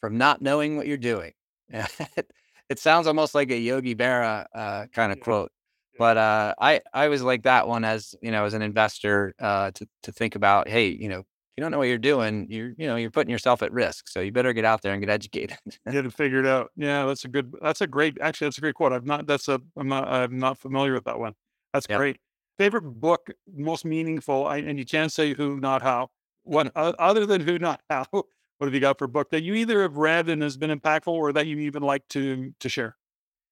from 0.02 0.18
not 0.18 0.42
knowing 0.42 0.78
what 0.78 0.88
you're 0.88 0.98
doing." 0.98 1.34
it 1.70 2.80
sounds 2.80 3.08
almost 3.08 3.36
like 3.36 3.52
a 3.52 3.58
Yogi 3.58 3.96
Berra 3.96 4.46
uh, 4.54 4.86
kind 4.94 5.12
of 5.12 5.18
yeah. 5.20 5.24
quote, 5.24 5.52
but 5.98 6.18
uh, 6.18 6.54
I 6.60 6.82
I 6.94 7.06
always 7.06 7.22
like 7.22 7.44
that 7.44 7.68
one 7.68 7.84
as 7.86 8.16
you 8.22 8.32
know 8.32 8.46
as 8.46 8.54
an 8.54 8.62
investor 8.62 9.34
uh, 9.40 9.72
to 9.72 9.88
to 10.04 10.12
think 10.12 10.36
about. 10.36 10.68
Hey, 10.68 10.90
you 10.90 11.10
know, 11.10 11.24
you 11.58 11.64
don't 11.64 11.72
know 11.72 11.80
what 11.80 11.88
you're 11.88 11.98
doing, 11.98 12.46
you're 12.50 12.74
you 12.78 12.86
know 12.86 12.96
you're 12.96 13.10
putting 13.10 13.32
yourself 13.32 13.64
at 13.64 13.74
risk. 13.74 14.08
So 14.08 14.20
you 14.20 14.32
better 14.32 14.54
get 14.54 14.64
out 14.64 14.84
there 14.84 14.94
and 14.94 15.02
get 15.02 15.10
educated. 15.10 15.58
get 15.92 16.06
it 16.06 16.14
figured 16.14 16.46
out. 16.46 16.70
Yeah, 16.76 17.06
that's 17.06 17.26
a 17.26 17.28
good. 17.28 17.52
That's 17.62 17.82
a 17.82 17.88
great. 17.88 18.18
Actually, 18.22 18.48
that's 18.48 18.60
a 18.60 18.62
great 18.62 18.76
quote. 18.76 18.94
I've 18.94 19.06
not. 19.06 19.26
That's 19.26 19.48
a. 19.48 19.60
I'm 19.76 19.88
not. 19.88 20.08
I'm 20.08 20.38
not 20.38 20.60
familiar 20.60 20.94
with 20.94 21.06
that 21.06 21.20
one. 21.20 21.34
That's 21.74 21.88
yep. 21.90 21.98
great. 21.98 22.18
Favorite 22.60 22.84
book, 22.84 23.32
most 23.56 23.86
meaningful, 23.86 24.48
and 24.48 24.78
you 24.78 24.86
can't 24.86 25.12
say 25.12 25.34
who, 25.34 25.60
not 25.60 25.82
how. 25.82 26.10
One 26.44 26.72
other 26.76 27.26
than 27.26 27.42
who, 27.42 27.60
not 27.60 27.82
how. 27.90 28.06
What 28.60 28.66
have 28.66 28.74
you 28.74 28.80
got 28.80 28.98
for 28.98 29.06
a 29.06 29.08
book 29.08 29.30
that 29.30 29.44
you 29.44 29.54
either 29.54 29.84
have 29.84 29.98
read 29.98 30.30
and 30.30 30.42
has 30.42 30.58
been 30.58 30.72
impactful, 30.72 31.14
or 31.14 31.32
that 31.32 31.46
you 31.46 31.60
even 31.60 31.84
like 31.84 32.08
to 32.10 32.54
to 32.60 32.70
share? 32.70 32.98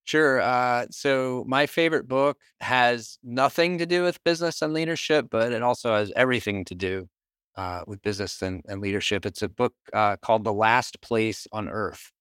Sure. 0.03 0.41
Uh, 0.41 0.87
so 0.89 1.43
my 1.47 1.67
favorite 1.67 2.07
book 2.07 2.39
has 2.59 3.19
nothing 3.23 3.77
to 3.77 3.85
do 3.85 4.01
with 4.01 4.23
business 4.23 4.63
and 4.63 4.73
leadership, 4.73 5.27
but 5.29 5.51
it 5.51 5.61
also 5.61 5.93
has 5.93 6.11
everything 6.15 6.65
to 6.65 6.73
do 6.73 7.07
uh, 7.57 7.81
with 7.87 8.01
business 8.01 8.41
and, 8.41 8.61
and, 8.67 8.81
leadership. 8.81 9.25
It's 9.25 9.41
a 9.41 9.49
book 9.49 9.73
uh, 9.93 10.17
called 10.17 10.43
The 10.43 10.53
Last 10.53 11.01
Place 11.01 11.47
on 11.51 11.69
Earth. 11.69 12.11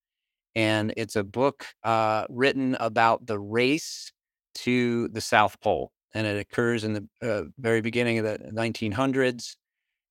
And 0.55 0.95
it's 0.97 1.17
a 1.17 1.25
book 1.25 1.67
uh, 1.83 2.27
written 2.29 2.77
about 2.79 3.27
the 3.27 3.39
race 3.39 4.13
to 4.57 5.09
the 5.09 5.21
South 5.21 5.61
Pole. 5.61 5.91
And 6.15 6.27
it 6.27 6.39
occurs 6.39 6.85
in 6.85 6.93
the 6.93 7.09
uh, 7.21 7.43
very 7.59 7.81
beginning 7.81 8.19
of 8.19 8.25
the 8.25 8.39
1900s. 8.53 9.57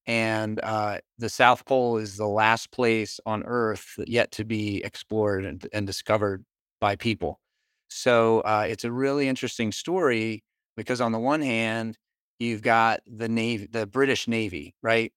And 0.06 0.60
uh, 0.62 0.98
the 1.18 1.30
South 1.30 1.66
Pole 1.66 1.98
is 1.98 2.18
the 2.18 2.28
last 2.28 2.72
place 2.72 3.22
on 3.26 3.44
Earth 3.44 3.94
yet 4.06 4.32
to 4.32 4.44
be 4.44 4.84
explored 4.84 5.46
and, 5.46 5.66
and 5.72 5.88
discovered 5.88 6.44
by 6.82 6.98
people. 6.98 7.40
So 7.88 8.42
uh, 8.42 8.66
it's 8.68 8.84
a 8.84 8.92
really 8.92 9.30
interesting 9.30 9.72
story 9.72 10.44
because 10.76 11.00
on 11.00 11.14
the 11.14 11.20
one 11.20 11.42
hand, 11.42 11.98
you've 12.40 12.62
got 12.62 13.02
the 13.08 13.30
Navy, 13.30 13.68
the 13.72 13.86
British 13.88 14.28
Navy, 14.28 14.76
right? 14.82 15.12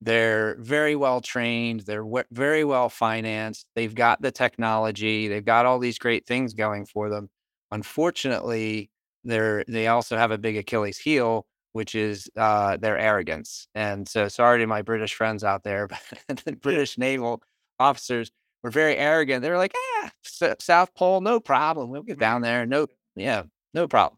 They're 0.00 0.56
very 0.60 0.94
well 0.96 1.20
trained. 1.20 1.80
They're 1.80 2.02
w- 2.02 2.24
very 2.30 2.64
well 2.64 2.88
financed. 2.88 3.66
They've 3.74 3.94
got 3.94 4.22
the 4.22 4.30
technology. 4.30 5.26
They've 5.28 5.44
got 5.44 5.66
all 5.66 5.78
these 5.80 5.98
great 5.98 6.26
things 6.26 6.54
going 6.54 6.86
for 6.86 7.10
them. 7.10 7.30
Unfortunately, 7.72 8.90
they're 9.24 9.64
they 9.68 9.88
also 9.88 10.16
have 10.16 10.30
a 10.30 10.38
big 10.38 10.56
Achilles 10.56 10.98
heel, 10.98 11.46
which 11.72 11.94
is 11.96 12.28
uh, 12.36 12.76
their 12.76 12.96
arrogance. 12.98 13.68
And 13.74 14.08
so, 14.08 14.28
sorry 14.28 14.60
to 14.60 14.66
my 14.68 14.82
British 14.82 15.14
friends 15.14 15.42
out 15.44 15.64
there, 15.64 15.88
but 16.28 16.38
the 16.44 16.52
British 16.56 16.96
naval 16.98 17.42
officers 17.80 18.30
were 18.62 18.70
very 18.70 18.96
arrogant. 18.96 19.42
They 19.42 19.50
were 19.50 19.56
like, 19.58 19.74
"Ah, 19.76 20.10
South 20.60 20.94
Pole, 20.94 21.20
no 21.20 21.40
problem. 21.40 21.90
We'll 21.90 22.02
get 22.02 22.18
down 22.20 22.42
there. 22.42 22.66
No, 22.66 22.86
yeah, 23.16 23.42
no 23.74 23.88
problem." 23.88 24.17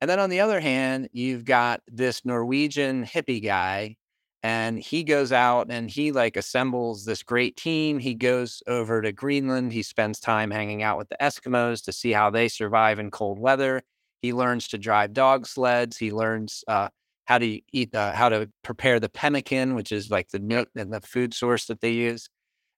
And 0.00 0.08
then 0.08 0.20
on 0.20 0.30
the 0.30 0.40
other 0.40 0.60
hand, 0.60 1.08
you've 1.12 1.44
got 1.44 1.82
this 1.88 2.24
Norwegian 2.24 3.04
hippie 3.04 3.42
guy, 3.42 3.96
and 4.42 4.78
he 4.78 5.02
goes 5.02 5.32
out 5.32 5.66
and 5.70 5.90
he 5.90 6.12
like 6.12 6.36
assembles 6.36 7.04
this 7.04 7.24
great 7.24 7.56
team. 7.56 7.98
He 7.98 8.14
goes 8.14 8.62
over 8.68 9.02
to 9.02 9.10
Greenland. 9.12 9.72
He 9.72 9.82
spends 9.82 10.20
time 10.20 10.50
hanging 10.52 10.82
out 10.82 10.96
with 10.98 11.08
the 11.08 11.16
Eskimos 11.20 11.84
to 11.84 11.92
see 11.92 12.12
how 12.12 12.30
they 12.30 12.46
survive 12.48 13.00
in 13.00 13.10
cold 13.10 13.40
weather. 13.40 13.82
He 14.22 14.32
learns 14.32 14.68
to 14.68 14.78
drive 14.78 15.12
dog 15.12 15.46
sleds. 15.46 15.96
He 15.96 16.12
learns 16.12 16.62
uh, 16.68 16.88
how 17.24 17.38
to 17.38 17.60
eat, 17.72 17.94
uh, 17.94 18.12
how 18.12 18.28
to 18.28 18.48
prepare 18.62 19.00
the 19.00 19.08
pemmican, 19.08 19.74
which 19.74 19.90
is 19.90 20.10
like 20.10 20.28
the 20.30 20.66
and 20.76 20.92
the 20.92 21.00
food 21.00 21.34
source 21.34 21.66
that 21.66 21.80
they 21.80 21.92
use. 21.92 22.28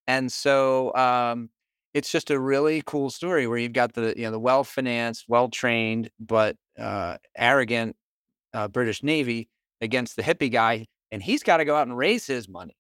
And 0.07 0.31
so 0.33 0.95
um, 0.95 1.51
it's 1.95 2.11
just 2.11 2.31
a 2.31 2.39
really 2.39 2.83
cool 2.87 3.11
story 3.11 3.47
where 3.47 3.59
you've 3.59 3.73
got 3.73 3.95
the 3.95 4.15
you 4.17 4.25
know 4.25 4.31
the 4.33 4.41
well 4.41 4.65
financed, 4.65 5.25
well 5.29 5.49
trained, 5.49 6.11
but 6.21 6.57
uh, 6.81 7.19
arrogant 7.37 7.97
uh, 8.55 8.69
British 8.69 9.03
Navy 9.03 9.49
against 9.81 10.17
the 10.17 10.23
hippie 10.23 10.51
guy, 10.51 10.87
and 11.11 11.23
he's 11.23 11.43
got 11.43 11.59
to 11.59 11.65
go 11.65 11.77
out 11.77 11.87
and 11.87 11.97
raise 11.97 12.27
his 12.27 12.49
money 12.49 12.77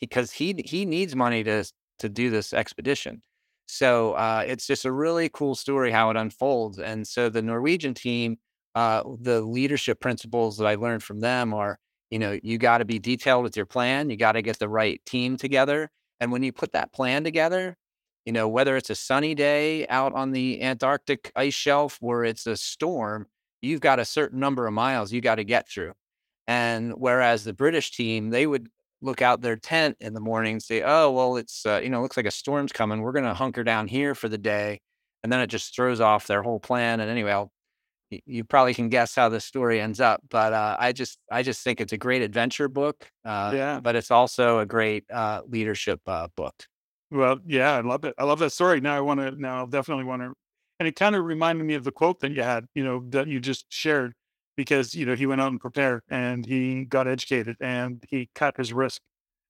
because 0.00 0.32
he 0.32 0.62
he 0.64 0.84
needs 0.84 1.16
money 1.16 1.44
to 1.44 1.64
to 2.00 2.08
do 2.08 2.30
this 2.30 2.52
expedition. 2.52 3.22
So 3.66 4.12
uh, 4.12 4.44
it's 4.46 4.66
just 4.66 4.84
a 4.84 4.92
really 4.92 5.28
cool 5.28 5.54
story 5.54 5.90
how 5.90 6.10
it 6.10 6.16
unfolds. 6.16 6.78
And 6.78 7.06
so 7.06 7.28
the 7.28 7.42
Norwegian 7.42 7.92
team, 7.94 8.38
uh, 8.74 9.02
the 9.20 9.42
leadership 9.42 10.00
principles 10.00 10.56
that 10.58 10.66
I 10.66 10.76
learned 10.76 11.02
from 11.02 11.20
them 11.20 11.52
are, 11.52 11.78
you 12.10 12.18
know, 12.18 12.38
you 12.42 12.56
got 12.56 12.78
to 12.78 12.86
be 12.86 12.98
detailed 12.98 13.42
with 13.42 13.56
your 13.56 13.66
plan. 13.66 14.08
You 14.10 14.16
got 14.16 14.32
to 14.32 14.42
get 14.42 14.58
the 14.58 14.68
right 14.70 15.00
team 15.04 15.36
together 15.36 15.90
and 16.20 16.32
when 16.32 16.42
you 16.42 16.52
put 16.52 16.72
that 16.72 16.92
plan 16.92 17.24
together, 17.24 17.76
you 18.28 18.32
know, 18.32 18.48
whether 18.48 18.76
it's 18.76 18.90
a 18.90 18.94
sunny 18.94 19.34
day 19.34 19.88
out 19.88 20.12
on 20.14 20.32
the 20.32 20.62
Antarctic 20.62 21.32
ice 21.36 21.54
shelf 21.54 21.98
or 22.02 22.26
it's 22.26 22.46
a 22.46 22.58
storm, 22.58 23.26
you've 23.62 23.80
got 23.82 23.98
a 24.00 24.04
certain 24.04 24.40
number 24.40 24.66
of 24.68 24.74
miles 24.74 25.12
you 25.14 25.22
got 25.22 25.36
to 25.36 25.44
get 25.44 25.68
through. 25.68 25.94
And 26.46 26.94
whereas 26.98 27.44
the 27.44 27.54
British 27.54 27.92
team, 27.92 28.30
they 28.30 28.46
would 28.46 28.68
look 29.02 29.22
out 29.22 29.40
their 29.42 29.56
tent 29.56 29.96
in 30.00 30.14
the 30.14 30.20
morning 30.20 30.54
and 30.54 30.62
say, 30.62 30.82
"Oh, 30.84 31.10
well, 31.12 31.36
it's 31.38 31.64
uh, 31.66 31.80
you 31.82 31.90
know, 31.90 32.02
looks 32.02 32.18
like 32.18 32.26
a 32.26 32.30
storm's 32.32 32.72
coming. 32.72 33.02
We're 33.02 33.12
going 33.12 33.24
to 33.24 33.34
hunker 33.34 33.64
down 33.64 33.88
here 33.88 34.14
for 34.14 34.28
the 34.28 34.38
day," 34.38 34.80
and 35.22 35.32
then 35.32 35.40
it 35.40 35.48
just 35.48 35.74
throws 35.74 36.00
off 36.00 36.26
their 36.26 36.42
whole 36.42 36.60
plan. 36.60 37.00
And 37.00 37.10
anyway, 37.10 37.32
I'll, 37.32 37.52
you 38.10 38.44
probably 38.44 38.74
can 38.74 38.88
guess 38.90 39.14
how 39.14 39.28
the 39.30 39.40
story 39.40 39.80
ends 39.80 40.00
up. 40.00 40.22
But 40.30 40.52
uh, 40.54 40.76
I 40.80 40.92
just, 40.92 41.18
I 41.30 41.42
just 41.42 41.62
think 41.62 41.80
it's 41.80 41.92
a 41.92 41.98
great 41.98 42.22
adventure 42.22 42.68
book. 42.68 43.10
Uh, 43.24 43.52
Yeah. 43.54 43.80
But 43.80 43.96
it's 43.96 44.10
also 44.10 44.60
a 44.60 44.66
great 44.66 45.04
uh, 45.10 45.42
leadership 45.48 46.00
uh, 46.06 46.28
book. 46.36 46.66
Well, 47.10 47.38
yeah, 47.46 47.72
I 47.72 47.80
love 47.80 48.04
it. 48.04 48.14
I 48.18 48.24
love 48.24 48.38
that 48.40 48.50
story. 48.52 48.80
Now 48.80 48.96
I 48.96 49.00
want 49.00 49.20
to. 49.20 49.30
Now 49.32 49.58
I'll 49.58 49.66
definitely 49.66 50.04
want 50.04 50.22
to. 50.22 50.34
And 50.78 50.86
it 50.86 50.94
kind 50.96 51.16
of 51.16 51.24
reminded 51.24 51.64
me 51.64 51.74
of 51.74 51.84
the 51.84 51.90
quote 51.92 52.20
that 52.20 52.32
you 52.32 52.42
had, 52.42 52.66
you 52.74 52.84
know, 52.84 53.02
that 53.10 53.26
you 53.28 53.40
just 53.40 53.66
shared, 53.70 54.12
because 54.56 54.94
you 54.94 55.06
know 55.06 55.14
he 55.16 55.26
went 55.26 55.40
out 55.40 55.50
and 55.50 55.60
prepared 55.60 56.02
and 56.08 56.44
he 56.46 56.84
got 56.84 57.08
educated 57.08 57.56
and 57.60 58.04
he 58.08 58.28
cut 58.34 58.56
his 58.56 58.72
risk 58.72 59.00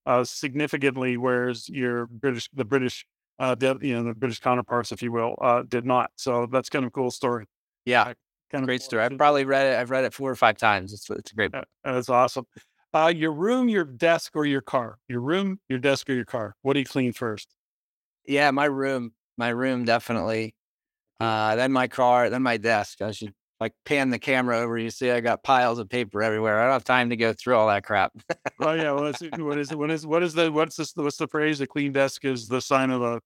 uh, 0.06 0.24
significantly, 0.24 1.16
whereas 1.16 1.68
your 1.68 2.06
British, 2.08 2.50
the 2.54 2.64
British, 2.66 3.06
uh, 3.40 3.54
did, 3.56 3.82
you 3.82 3.94
know, 3.96 4.04
the 4.04 4.14
British 4.14 4.40
counterparts, 4.40 4.92
if 4.92 5.02
you 5.02 5.12
will, 5.12 5.36
uh, 5.40 5.62
did 5.68 5.86
not. 5.86 6.10
So 6.16 6.46
that's 6.46 6.68
kind 6.70 6.84
of 6.84 6.88
a 6.90 6.92
cool 6.92 7.10
story. 7.12 7.46
Yeah, 7.86 8.14
Kind 8.50 8.64
of 8.64 8.68
great 8.68 8.80
cool. 8.80 8.84
story. 8.84 9.04
I've 9.04 9.16
probably 9.16 9.44
read 9.44 9.66
it. 9.74 9.78
I've 9.78 9.90
read 9.90 10.04
it 10.04 10.14
four 10.14 10.30
or 10.30 10.36
five 10.36 10.56
times. 10.58 10.92
It's 10.92 11.08
it's 11.10 11.32
a 11.32 11.34
great 11.34 11.52
book. 11.52 11.66
Uh, 11.84 11.92
That's 11.94 12.08
awesome. 12.08 12.46
Uh, 12.94 13.12
your 13.14 13.32
room, 13.32 13.68
your 13.68 13.84
desk, 13.84 14.32
or 14.34 14.46
your 14.46 14.62
car? 14.62 14.98
Your 15.08 15.20
room, 15.20 15.60
your 15.68 15.78
desk, 15.78 16.08
or 16.08 16.14
your 16.14 16.24
car? 16.24 16.54
What 16.62 16.74
do 16.74 16.80
you 16.80 16.86
clean 16.86 17.12
first? 17.12 17.54
Yeah, 18.26 18.50
my 18.50 18.64
room, 18.64 19.12
my 19.36 19.48
room 19.48 19.84
definitely. 19.84 20.54
Uh, 21.20 21.56
then 21.56 21.72
my 21.72 21.88
car, 21.88 22.30
then 22.30 22.42
my 22.42 22.56
desk. 22.56 23.02
I 23.02 23.10
should 23.10 23.34
like 23.60 23.72
pan 23.84 24.10
the 24.10 24.18
camera 24.18 24.58
over. 24.58 24.78
You 24.78 24.90
see, 24.90 25.10
I 25.10 25.20
got 25.20 25.42
piles 25.42 25.78
of 25.78 25.88
paper 25.88 26.22
everywhere. 26.22 26.60
I 26.60 26.64
don't 26.64 26.72
have 26.72 26.84
time 26.84 27.10
to 27.10 27.16
go 27.16 27.32
through 27.32 27.56
all 27.56 27.68
that 27.68 27.84
crap. 27.84 28.12
Oh 28.60 28.72
yeah, 28.72 28.92
what 28.92 29.14
is 29.14 29.22
it? 29.22 29.38
What 29.40 29.58
is? 29.58 29.74
What 29.74 29.90
is 29.90 30.06
what 30.06 30.22
is 30.22 30.34
the 30.34 30.50
what's 30.50 30.76
this? 30.76 30.92
What's 30.96 31.16
the 31.16 31.28
phrase? 31.28 31.60
A 31.60 31.66
clean 31.66 31.92
desk 31.92 32.24
is 32.24 32.48
the 32.48 32.60
sign 32.60 32.90
of 32.90 33.02
a 33.02 33.20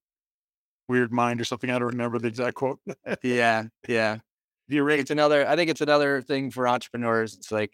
weird 0.87 1.11
mind 1.11 1.41
or 1.41 1.45
something. 1.45 1.69
I 1.69 1.79
don't 1.79 1.89
remember 1.89 2.19
the 2.19 2.27
exact 2.27 2.55
quote. 2.55 2.79
yeah, 3.23 3.63
yeah. 3.87 4.17
the. 4.67 4.99
It's 4.99 5.11
another. 5.11 5.47
I 5.47 5.55
think 5.55 5.69
it's 5.69 5.81
another 5.81 6.21
thing 6.21 6.51
for 6.51 6.67
entrepreneurs. 6.67 7.35
It's 7.35 7.51
like 7.51 7.73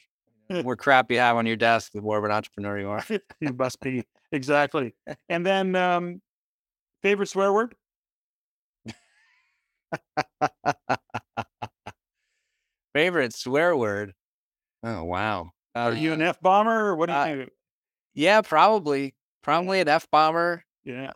more 0.64 0.76
crap 0.76 1.12
you 1.12 1.18
have 1.20 1.36
on 1.38 1.46
your 1.46 1.56
desk, 1.56 1.92
the 1.94 2.02
more 2.02 2.18
of 2.18 2.24
an 2.24 2.32
entrepreneur 2.32 2.80
you 2.80 2.90
are. 2.90 3.06
you 3.40 3.54
must 3.54 3.80
be 3.82 4.06
exactly. 4.32 4.96
And 5.30 5.46
then 5.46 5.76
um, 5.76 6.22
favorite 7.04 7.28
swear 7.28 7.54
word? 7.54 7.76
Favorite 12.94 13.34
swear 13.34 13.76
word? 13.76 14.14
Oh 14.84 15.04
wow. 15.04 15.52
Are 15.84 15.92
Uh, 15.92 15.96
you 15.96 16.14
an 16.14 16.22
F 16.22 16.40
bomber 16.42 16.88
or 16.88 16.96
what 16.96 17.08
do 17.08 17.14
you 17.14 17.18
uh, 17.18 17.26
think? 17.36 17.52
yeah, 18.14 18.42
probably, 18.42 19.16
probably 19.44 19.82
an 19.82 19.88
F 19.88 20.10
bomber. 20.12 20.66
Yeah, 20.84 21.12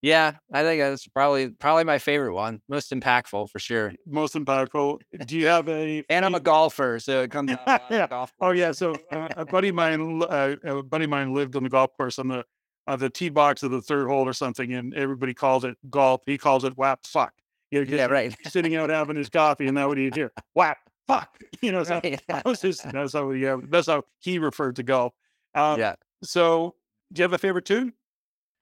Yeah, 0.00 0.34
I 0.52 0.62
think 0.62 0.80
that's 0.80 1.08
probably 1.08 1.48
probably 1.50 1.84
my 1.84 1.98
favorite 1.98 2.34
one. 2.34 2.60
Most 2.68 2.92
impactful 2.92 3.50
for 3.50 3.58
sure. 3.58 3.92
most 4.06 4.34
impactful. 4.34 5.00
Do 5.26 5.36
you 5.36 5.46
have 5.48 5.68
a? 5.68 6.04
And 6.08 6.24
I'm 6.24 6.36
a 6.36 6.40
golfer, 6.40 7.00
so 7.00 7.22
it 7.22 7.30
comes 7.32 7.50
out 7.66 7.82
Yeah. 7.90 8.06
golf 8.06 8.32
Oh 8.40 8.50
yeah, 8.52 8.70
so 8.72 8.94
uh, 9.10 9.28
a 9.36 9.44
buddy 9.44 9.68
of 9.70 9.74
mine, 9.74 10.22
uh, 10.22 10.54
a 10.64 10.82
buddy 10.84 11.04
of 11.04 11.10
mine 11.10 11.34
lived 11.34 11.56
on 11.56 11.64
the 11.64 11.68
golf 11.68 11.90
course 11.96 12.18
on 12.20 12.28
the 12.28 12.44
uh, 12.86 12.96
the 12.96 13.10
tee 13.10 13.28
box 13.28 13.62
of 13.64 13.70
the 13.72 13.82
third 13.82 14.06
hole 14.08 14.26
or 14.28 14.32
something, 14.32 14.72
and 14.72 14.94
everybody 14.94 15.34
calls 15.34 15.64
it 15.64 15.76
golf. 15.90 16.22
He 16.26 16.38
calls 16.38 16.62
it 16.64 16.76
whap 16.78 17.04
fuck. 17.04 17.32
You 17.70 17.84
know, 17.84 17.96
yeah, 17.96 18.06
right. 18.06 18.34
sitting 18.46 18.76
out 18.76 18.88
having 18.90 19.16
his 19.16 19.28
coffee, 19.28 19.66
and 19.66 19.76
that 19.76 19.88
what 19.88 19.98
he'd 19.98 20.14
hear 20.14 20.32
whap 20.54 20.78
fuck. 21.06 21.38
You 21.60 21.72
know, 21.72 21.82
so 21.82 22.00
Right. 22.04 22.22
that 22.28 22.44
was 22.44 22.60
his, 22.62 22.78
that's 22.92 23.14
how 23.14 23.30
he, 23.32 23.44
uh, 23.46 23.58
that's 23.68 23.88
how 23.88 24.04
he 24.20 24.38
referred 24.38 24.76
to 24.76 24.84
golf. 24.84 25.12
Um, 25.56 25.80
yeah. 25.80 25.96
So, 26.22 26.76
do 27.12 27.20
you 27.20 27.24
have 27.24 27.32
a 27.32 27.38
favorite 27.38 27.64
tune 27.64 27.94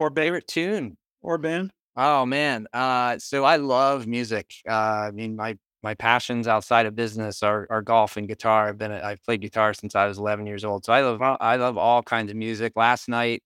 or 0.00 0.10
Favorite 0.10 0.48
tune? 0.48 0.96
Or 1.26 1.38
band? 1.38 1.72
Oh 1.96 2.26
man. 2.26 2.66
Uh, 2.72 3.18
so 3.18 3.44
I 3.44 3.56
love 3.56 4.06
music. 4.06 4.52
Uh, 4.68 4.72
I 5.08 5.10
mean, 5.12 5.36
my 5.36 5.56
my 5.82 5.94
passions 5.94 6.48
outside 6.48 6.86
of 6.86 6.96
business 6.96 7.42
are, 7.42 7.66
are 7.70 7.80
golf 7.82 8.16
and 8.16 8.26
guitar. 8.28 8.68
I've 8.68 8.78
been 8.78 8.92
a- 8.92 9.02
I've 9.02 9.22
played 9.24 9.40
guitar 9.40 9.72
since 9.74 9.94
I 9.94 10.06
was 10.06 10.18
11 10.18 10.46
years 10.46 10.64
old. 10.64 10.84
So 10.84 10.92
I 10.92 11.02
love 11.02 11.22
I 11.40 11.56
love 11.56 11.78
all 11.78 12.02
kinds 12.02 12.30
of 12.30 12.36
music. 12.36 12.72
Last 12.76 13.08
night, 13.08 13.42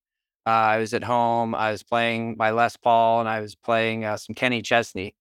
uh, 0.46 0.50
I 0.50 0.78
was 0.78 0.94
at 0.94 1.04
home. 1.04 1.54
I 1.54 1.70
was 1.72 1.82
playing 1.82 2.36
my 2.38 2.50
Les 2.50 2.76
Paul 2.76 3.20
and 3.20 3.28
I 3.28 3.40
was 3.40 3.54
playing 3.56 4.04
uh, 4.04 4.16
some 4.16 4.34
Kenny 4.34 4.62
Chesney, 4.62 5.14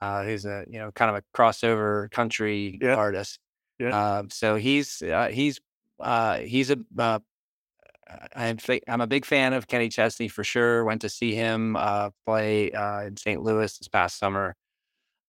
uh, 0.00 0.24
who's 0.24 0.44
a 0.46 0.64
you 0.68 0.78
know 0.78 0.92
kind 0.92 1.10
of 1.10 1.16
a 1.16 1.38
crossover 1.38 2.10
country 2.10 2.78
Yeah. 2.82 2.94
artist. 2.96 3.38
Yeah. 3.78 3.96
Uh, 3.96 4.22
so 4.30 4.56
he's 4.56 5.02
uh, 5.02 5.28
he's 5.28 5.60
uh, 6.00 6.38
he's 6.38 6.70
a 6.70 6.78
uh, 6.98 7.18
I'm 8.34 8.58
I'm 8.88 9.00
a 9.00 9.06
big 9.06 9.24
fan 9.24 9.52
of 9.52 9.66
Kenny 9.66 9.88
Chesney 9.88 10.28
for 10.28 10.44
sure. 10.44 10.84
Went 10.84 11.02
to 11.02 11.08
see 11.08 11.34
him 11.34 11.76
uh, 11.76 12.10
play 12.26 12.72
uh, 12.72 13.02
in 13.02 13.16
St. 13.16 13.42
Louis 13.42 13.76
this 13.76 13.88
past 13.88 14.18
summer. 14.18 14.56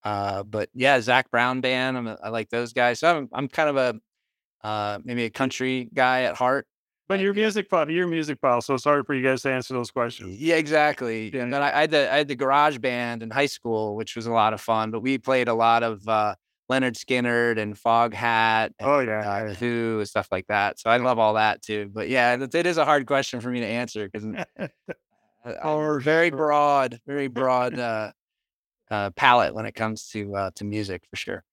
Uh, 0.04 0.44
but 0.44 0.70
yeah, 0.74 1.00
Zac 1.00 1.30
Brown 1.30 1.62
band. 1.62 1.98
I'm 1.98 2.08
a, 2.08 2.18
I 2.24 2.30
like 2.30 2.50
those 2.50 2.74
guys. 2.74 3.00
So 3.00 3.18
I'm 3.18 3.30
I'm 3.34 3.48
kind 3.48 3.70
of 3.70 3.78
a 3.78 4.68
uh, 4.68 5.00
maybe 5.04 5.26
a 5.26 5.30
country 5.30 5.90
guy 5.94 6.24
at 6.24 6.36
heart. 6.36 6.68
But 7.08 7.20
your 7.20 7.34
music 7.34 7.70
file, 7.70 7.90
your 7.90 8.08
music 8.08 8.40
file. 8.40 8.62
So 8.62 8.78
sorry 8.78 9.04
for 9.04 9.14
you 9.14 9.22
guys 9.22 9.42
to 9.42 9.52
answer 9.52 9.74
those 9.74 9.92
questions. 9.92 10.38
Yeah, 10.40 10.56
exactly. 10.56 11.30
Yeah. 11.34 11.44
And 11.44 11.54
I, 11.54 11.68
I 11.68 11.82
had 11.82 11.92
the 11.92 12.14
I 12.14 12.18
had 12.18 12.28
the 12.28 12.36
garage 12.36 12.78
band 12.78 13.22
in 13.22 13.30
high 13.30 13.48
school, 13.48 13.96
which 13.96 14.16
was 14.16 14.28
a 14.28 14.32
lot 14.32 14.54
of 14.54 14.62
fun. 14.62 14.92
But 14.92 15.02
we 15.02 15.18
played 15.18 15.50
a 15.50 15.54
lot 15.54 15.84
of 15.84 16.08
uh, 16.08 16.36
Lynyrd 16.72 16.96
Skynyrd 16.96 17.58
and 17.58 17.76
Foghat 17.76 18.72
Oh 18.80 19.00
yeah. 19.00 19.30
uh, 19.30 19.54
Who 19.56 19.98
and 20.00 20.08
stuff 20.08 20.30
like 20.32 20.48
that. 20.48 20.80
So 20.80 20.90
I 20.90 20.98
love 20.98 21.20
all 21.20 21.34
that 21.34 21.62
too. 21.62 21.90
But 21.94 22.08
yeah, 22.10 22.36
it, 22.36 22.56
it 22.56 22.66
is 22.66 22.78
a 22.78 22.86
hard 22.86 23.06
question 23.06 23.42
for 23.42 23.50
me 23.50 23.60
to 23.60 23.66
answer 23.66 24.10
because 24.10 24.26
Or 25.64 26.00
very 26.00 26.30
broad, 26.30 27.00
very 27.08 27.28
broad 27.40 27.78
uh, 27.78 28.12
uh, 28.90 29.10
palette 29.12 29.56
when 29.56 29.66
it 29.66 29.74
comes 29.74 30.08
to 30.10 30.36
uh, 30.36 30.52
to 30.56 30.64
music 30.64 31.04
for 31.10 31.16
sure. 31.16 31.44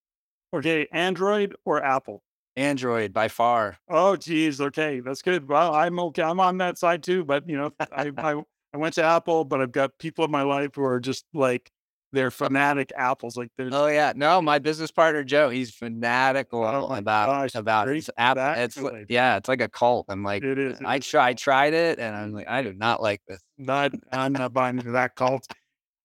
okay, 0.54 0.86
Android 0.92 1.56
or 1.64 1.82
Apple? 1.82 2.22
Android 2.56 3.12
by 3.12 3.28
far. 3.28 3.78
Oh, 3.88 4.16
geez. 4.16 4.60
Okay, 4.60 5.00
that's 5.00 5.22
good. 5.22 5.48
Well, 5.48 5.74
I'm 5.74 5.98
okay. 6.00 6.22
I'm 6.22 6.40
on 6.40 6.58
that 6.58 6.76
side 6.78 7.02
too. 7.02 7.24
But 7.24 7.48
you 7.48 7.56
know, 7.56 7.72
I 7.80 8.10
I, 8.18 8.42
I 8.74 8.76
went 8.76 8.94
to 8.94 9.02
Apple, 9.02 9.44
but 9.44 9.60
I've 9.60 9.72
got 9.72 9.98
people 9.98 10.24
in 10.24 10.30
my 10.30 10.42
life 10.42 10.70
who 10.74 10.82
are 10.84 11.00
just 11.00 11.24
like 11.32 11.70
they're 12.12 12.30
fanatic 12.30 12.92
apples. 12.96 13.36
Like 13.36 13.50
they're 13.56 13.68
Oh 13.72 13.86
yeah, 13.86 14.12
no, 14.16 14.40
my 14.40 14.58
business 14.58 14.90
partner 14.90 15.24
Joe, 15.24 15.48
he's 15.50 15.70
fanatical 15.74 16.64
Oh 16.64 16.86
about 16.94 17.26
gosh, 17.26 17.54
about 17.54 17.88
his. 17.88 18.08
It's 18.08 18.76
backstory. 18.76 18.92
li- 18.92 19.04
yeah, 19.08 19.36
it's 19.36 19.48
like 19.48 19.60
a 19.60 19.68
cult. 19.68 20.06
I'm 20.08 20.22
like, 20.22 20.42
it 20.42 20.58
is. 20.58 20.80
it 20.80 20.86
I 20.86 20.98
try, 20.98 21.28
I 21.28 21.34
tried 21.34 21.74
it, 21.74 21.98
and 21.98 22.14
I'm 22.16 22.32
like, 22.32 22.48
I 22.48 22.62
do 22.62 22.72
not 22.72 23.02
like 23.02 23.22
this. 23.28 23.40
not. 23.58 23.92
I'm 24.12 24.32
not 24.32 24.52
buying 24.52 24.78
into 24.78 24.92
that 24.92 25.14
cult. 25.16 25.46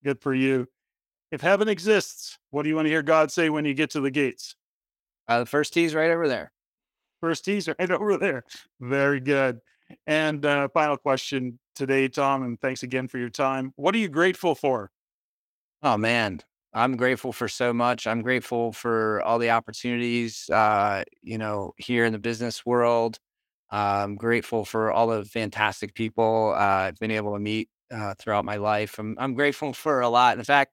Good 0.03 0.21
for 0.21 0.33
you. 0.33 0.67
If 1.31 1.41
heaven 1.41 1.67
exists, 1.67 2.37
what 2.51 2.63
do 2.63 2.69
you 2.69 2.75
want 2.75 2.85
to 2.85 2.89
hear 2.91 3.01
God 3.01 3.31
say 3.31 3.49
when 3.49 3.65
you 3.65 3.73
get 3.73 3.89
to 3.91 4.01
the 4.01 4.11
gates? 4.11 4.55
Uh, 5.27 5.39
the 5.39 5.45
first 5.45 5.73
tee's 5.73 5.95
right 5.95 6.11
over 6.11 6.27
there. 6.27 6.51
First 7.21 7.45
teaser 7.45 7.75
right 7.79 7.89
over 7.91 8.17
there. 8.17 8.43
Very 8.81 9.19
good. 9.21 9.59
And 10.05 10.45
uh, 10.45 10.67
final 10.73 10.97
question 10.97 11.59
today, 11.75 12.07
Tom, 12.09 12.43
and 12.43 12.59
thanks 12.59 12.83
again 12.83 13.07
for 13.07 13.17
your 13.17 13.29
time. 13.29 13.73
What 13.77 13.95
are 13.95 13.99
you 13.99 14.09
grateful 14.09 14.53
for? 14.55 14.91
Oh 15.83 15.97
man, 15.97 16.39
I'm 16.73 16.95
grateful 16.97 17.33
for 17.33 17.47
so 17.47 17.73
much. 17.73 18.07
I'm 18.07 18.21
grateful 18.21 18.71
for 18.73 19.21
all 19.23 19.37
the 19.39 19.51
opportunities, 19.51 20.49
uh, 20.49 21.03
you 21.21 21.37
know, 21.37 21.73
here 21.77 22.05
in 22.05 22.13
the 22.13 22.19
business 22.19 22.65
world. 22.65 23.19
I'm 23.71 24.15
grateful 24.15 24.65
for 24.65 24.91
all 24.91 25.07
the 25.07 25.25
fantastic 25.25 25.93
people 25.95 26.53
uh, 26.55 26.59
I've 26.59 26.99
been 26.99 27.11
able 27.11 27.33
to 27.33 27.39
meet 27.39 27.69
uh, 27.93 28.13
throughout 28.19 28.45
my 28.45 28.57
life. 28.57 28.99
I'm 28.99 29.15
I'm 29.19 29.33
grateful 29.35 29.73
for 29.73 30.01
a 30.01 30.09
lot. 30.09 30.37
In 30.37 30.43
fact, 30.45 30.71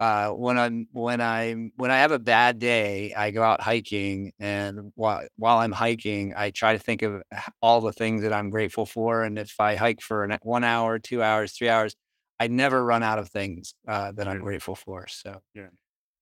uh, 0.00 0.30
when 0.30 0.58
I'm 0.58 0.88
when 0.92 1.20
I'm 1.20 1.72
when 1.76 1.90
I 1.90 1.98
have 1.98 2.12
a 2.12 2.18
bad 2.18 2.58
day, 2.58 3.12
I 3.14 3.30
go 3.32 3.42
out 3.42 3.60
hiking, 3.60 4.32
and 4.40 4.92
while 4.94 5.22
while 5.36 5.58
I'm 5.58 5.72
hiking, 5.72 6.32
I 6.36 6.50
try 6.50 6.72
to 6.72 6.78
think 6.78 7.02
of 7.02 7.22
all 7.62 7.80
the 7.82 7.92
things 7.92 8.22
that 8.22 8.32
I'm 8.32 8.48
grateful 8.50 8.86
for. 8.86 9.24
And 9.24 9.38
if 9.38 9.60
I 9.60 9.74
hike 9.76 10.00
for 10.00 10.24
an, 10.24 10.38
one 10.42 10.64
hour, 10.64 10.98
two 10.98 11.22
hours, 11.22 11.52
three 11.52 11.68
hours, 11.68 11.94
I 12.40 12.48
never 12.48 12.84
run 12.84 13.04
out 13.04 13.20
of 13.20 13.28
things 13.30 13.74
uh, 13.88 14.12
that 14.14 14.28
I'm 14.28 14.40
grateful 14.40 14.74
for. 14.76 15.06
So, 15.08 15.42
Yeah. 15.54 15.68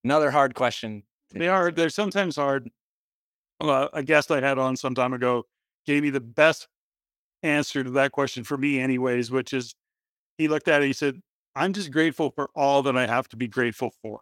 another 0.05 0.31
hard 0.32 0.55
question. 0.55 1.05
They 1.31 1.49
are. 1.49 1.70
They're 1.73 1.90
sometimes 1.90 2.36
hard. 2.36 2.70
Uh, 3.61 3.89
a 3.93 4.03
guest 4.03 4.31
I 4.31 4.40
had 4.40 4.59
on 4.59 4.77
some 4.77 4.95
time 4.95 5.12
ago 5.12 5.45
gave 5.86 6.03
me 6.03 6.11
the 6.11 6.20
best 6.20 6.69
answer 7.43 7.85
to 7.85 7.90
that 7.93 8.12
question 8.12 8.45
for 8.45 8.57
me, 8.59 8.81
anyways. 8.81 9.31
Which 9.31 9.53
is, 9.53 9.74
he 10.39 10.49
looked 10.49 10.69
at 10.69 10.82
it. 10.82 10.86
He 10.86 10.93
said, 10.95 11.20
"I'm 11.57 11.73
just 11.73 11.93
grateful 11.93 12.31
for 12.31 12.51
all 12.55 12.82
that 12.85 12.97
I 12.97 13.07
have 13.07 13.28
to 13.31 13.36
be 13.36 13.49
grateful 13.49 13.93
for." 14.03 14.20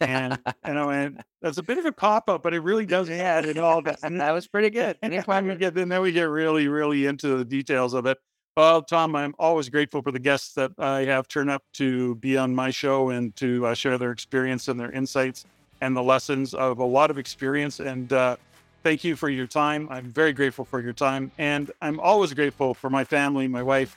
And 0.00 0.38
and 0.64 0.78
I 0.78 0.86
went, 0.86 1.20
"That's 1.42 1.58
a 1.58 1.62
bit 1.62 1.78
of 1.78 1.86
a 1.86 1.92
cop 1.92 2.30
out, 2.30 2.42
but 2.42 2.54
it 2.54 2.60
really 2.60 2.86
does 2.86 3.10
add 3.10 3.46
it 3.46 3.58
all." 3.58 3.82
doesn't 3.82 4.18
that 4.18 4.32
was 4.32 4.48
pretty 4.48 4.70
good. 4.70 4.98
And 5.02 5.12
then 5.12 5.46
we 5.46 5.56
get 5.56 5.74
then 5.74 6.02
we 6.02 6.12
get 6.12 6.24
really, 6.24 6.68
really 6.68 7.06
into 7.06 7.36
the 7.36 7.44
details 7.44 7.94
of 7.94 8.06
it. 8.06 8.18
Well, 8.54 8.82
Tom, 8.82 9.16
I'm 9.16 9.34
always 9.38 9.70
grateful 9.70 10.02
for 10.02 10.12
the 10.12 10.18
guests 10.18 10.52
that 10.54 10.72
I 10.78 11.06
have 11.06 11.26
turned 11.26 11.48
up 11.48 11.62
to 11.74 12.16
be 12.16 12.36
on 12.36 12.54
my 12.54 12.70
show 12.70 13.08
and 13.08 13.34
to 13.36 13.66
uh, 13.66 13.74
share 13.74 13.96
their 13.96 14.10
experience 14.10 14.68
and 14.68 14.78
their 14.78 14.92
insights 14.92 15.46
and 15.80 15.96
the 15.96 16.02
lessons 16.02 16.52
of 16.52 16.78
a 16.78 16.84
lot 16.84 17.10
of 17.10 17.16
experience. 17.16 17.80
And 17.80 18.12
uh, 18.12 18.36
thank 18.82 19.04
you 19.04 19.16
for 19.16 19.30
your 19.30 19.46
time. 19.46 19.88
I'm 19.90 20.04
very 20.04 20.34
grateful 20.34 20.66
for 20.66 20.80
your 20.80 20.92
time. 20.92 21.32
And 21.38 21.70
I'm 21.80 21.98
always 21.98 22.34
grateful 22.34 22.74
for 22.74 22.90
my 22.90 23.04
family, 23.04 23.48
my 23.48 23.62
wife, 23.62 23.96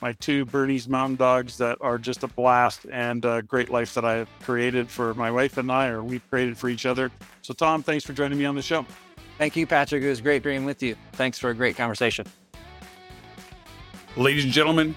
my 0.00 0.14
two 0.14 0.46
Bernese 0.46 0.90
mountain 0.90 1.14
dogs 1.14 1.56
that 1.58 1.78
are 1.80 1.96
just 1.96 2.24
a 2.24 2.28
blast 2.28 2.86
and 2.90 3.24
a 3.24 3.40
great 3.42 3.70
life 3.70 3.94
that 3.94 4.04
I 4.04 4.14
have 4.14 4.28
created 4.40 4.90
for 4.90 5.14
my 5.14 5.30
wife 5.30 5.58
and 5.58 5.70
I, 5.70 5.86
or 5.86 6.02
we've 6.02 6.28
created 6.28 6.58
for 6.58 6.68
each 6.68 6.86
other. 6.86 7.12
So, 7.42 7.54
Tom, 7.54 7.84
thanks 7.84 8.04
for 8.04 8.14
joining 8.14 8.36
me 8.36 8.46
on 8.46 8.56
the 8.56 8.62
show. 8.62 8.84
Thank 9.38 9.54
you, 9.54 9.64
Patrick. 9.64 10.02
It 10.02 10.08
was 10.08 10.20
great 10.20 10.42
being 10.42 10.64
with 10.64 10.82
you. 10.82 10.96
Thanks 11.12 11.38
for 11.38 11.50
a 11.50 11.54
great 11.54 11.76
conversation. 11.76 12.26
Ladies 14.16 14.44
and 14.44 14.52
gentlemen, 14.52 14.94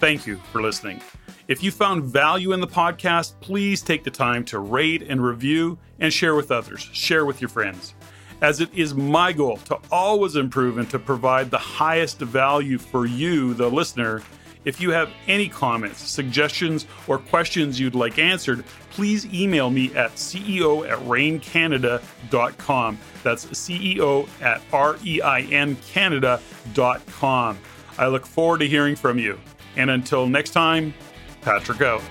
thank 0.00 0.26
you 0.26 0.38
for 0.50 0.60
listening. 0.60 1.00
If 1.46 1.62
you 1.62 1.70
found 1.70 2.02
value 2.02 2.52
in 2.52 2.58
the 2.58 2.66
podcast, 2.66 3.34
please 3.40 3.80
take 3.80 4.02
the 4.02 4.10
time 4.10 4.44
to 4.46 4.58
rate 4.58 5.02
and 5.02 5.24
review 5.24 5.78
and 6.00 6.12
share 6.12 6.34
with 6.34 6.50
others. 6.50 6.90
Share 6.92 7.24
with 7.24 7.40
your 7.40 7.48
friends. 7.48 7.94
As 8.42 8.60
it 8.60 8.68
is 8.74 8.92
my 8.92 9.32
goal 9.32 9.58
to 9.58 9.78
always 9.92 10.34
improve 10.34 10.78
and 10.78 10.90
to 10.90 10.98
provide 10.98 11.48
the 11.48 11.58
highest 11.58 12.18
value 12.18 12.76
for 12.76 13.06
you, 13.06 13.54
the 13.54 13.70
listener. 13.70 14.20
If 14.64 14.80
you 14.80 14.90
have 14.90 15.10
any 15.28 15.48
comments, 15.48 16.00
suggestions, 16.00 16.86
or 17.06 17.18
questions 17.18 17.78
you'd 17.78 17.94
like 17.94 18.18
answered, 18.18 18.64
please 18.90 19.32
email 19.32 19.70
me 19.70 19.94
at 19.94 20.16
ceo 20.16 20.90
at 20.90 20.98
reincanada.com. 20.98 22.98
That's 23.22 23.46
CEO 23.46 24.28
at 24.42 24.60
R 24.72 24.96
I 27.98 28.08
look 28.08 28.26
forward 28.26 28.58
to 28.58 28.68
hearing 28.68 28.96
from 28.96 29.18
you. 29.18 29.38
And 29.76 29.90
until 29.90 30.26
next 30.26 30.50
time, 30.50 30.94
Patrick 31.42 31.80
out. 31.80 32.02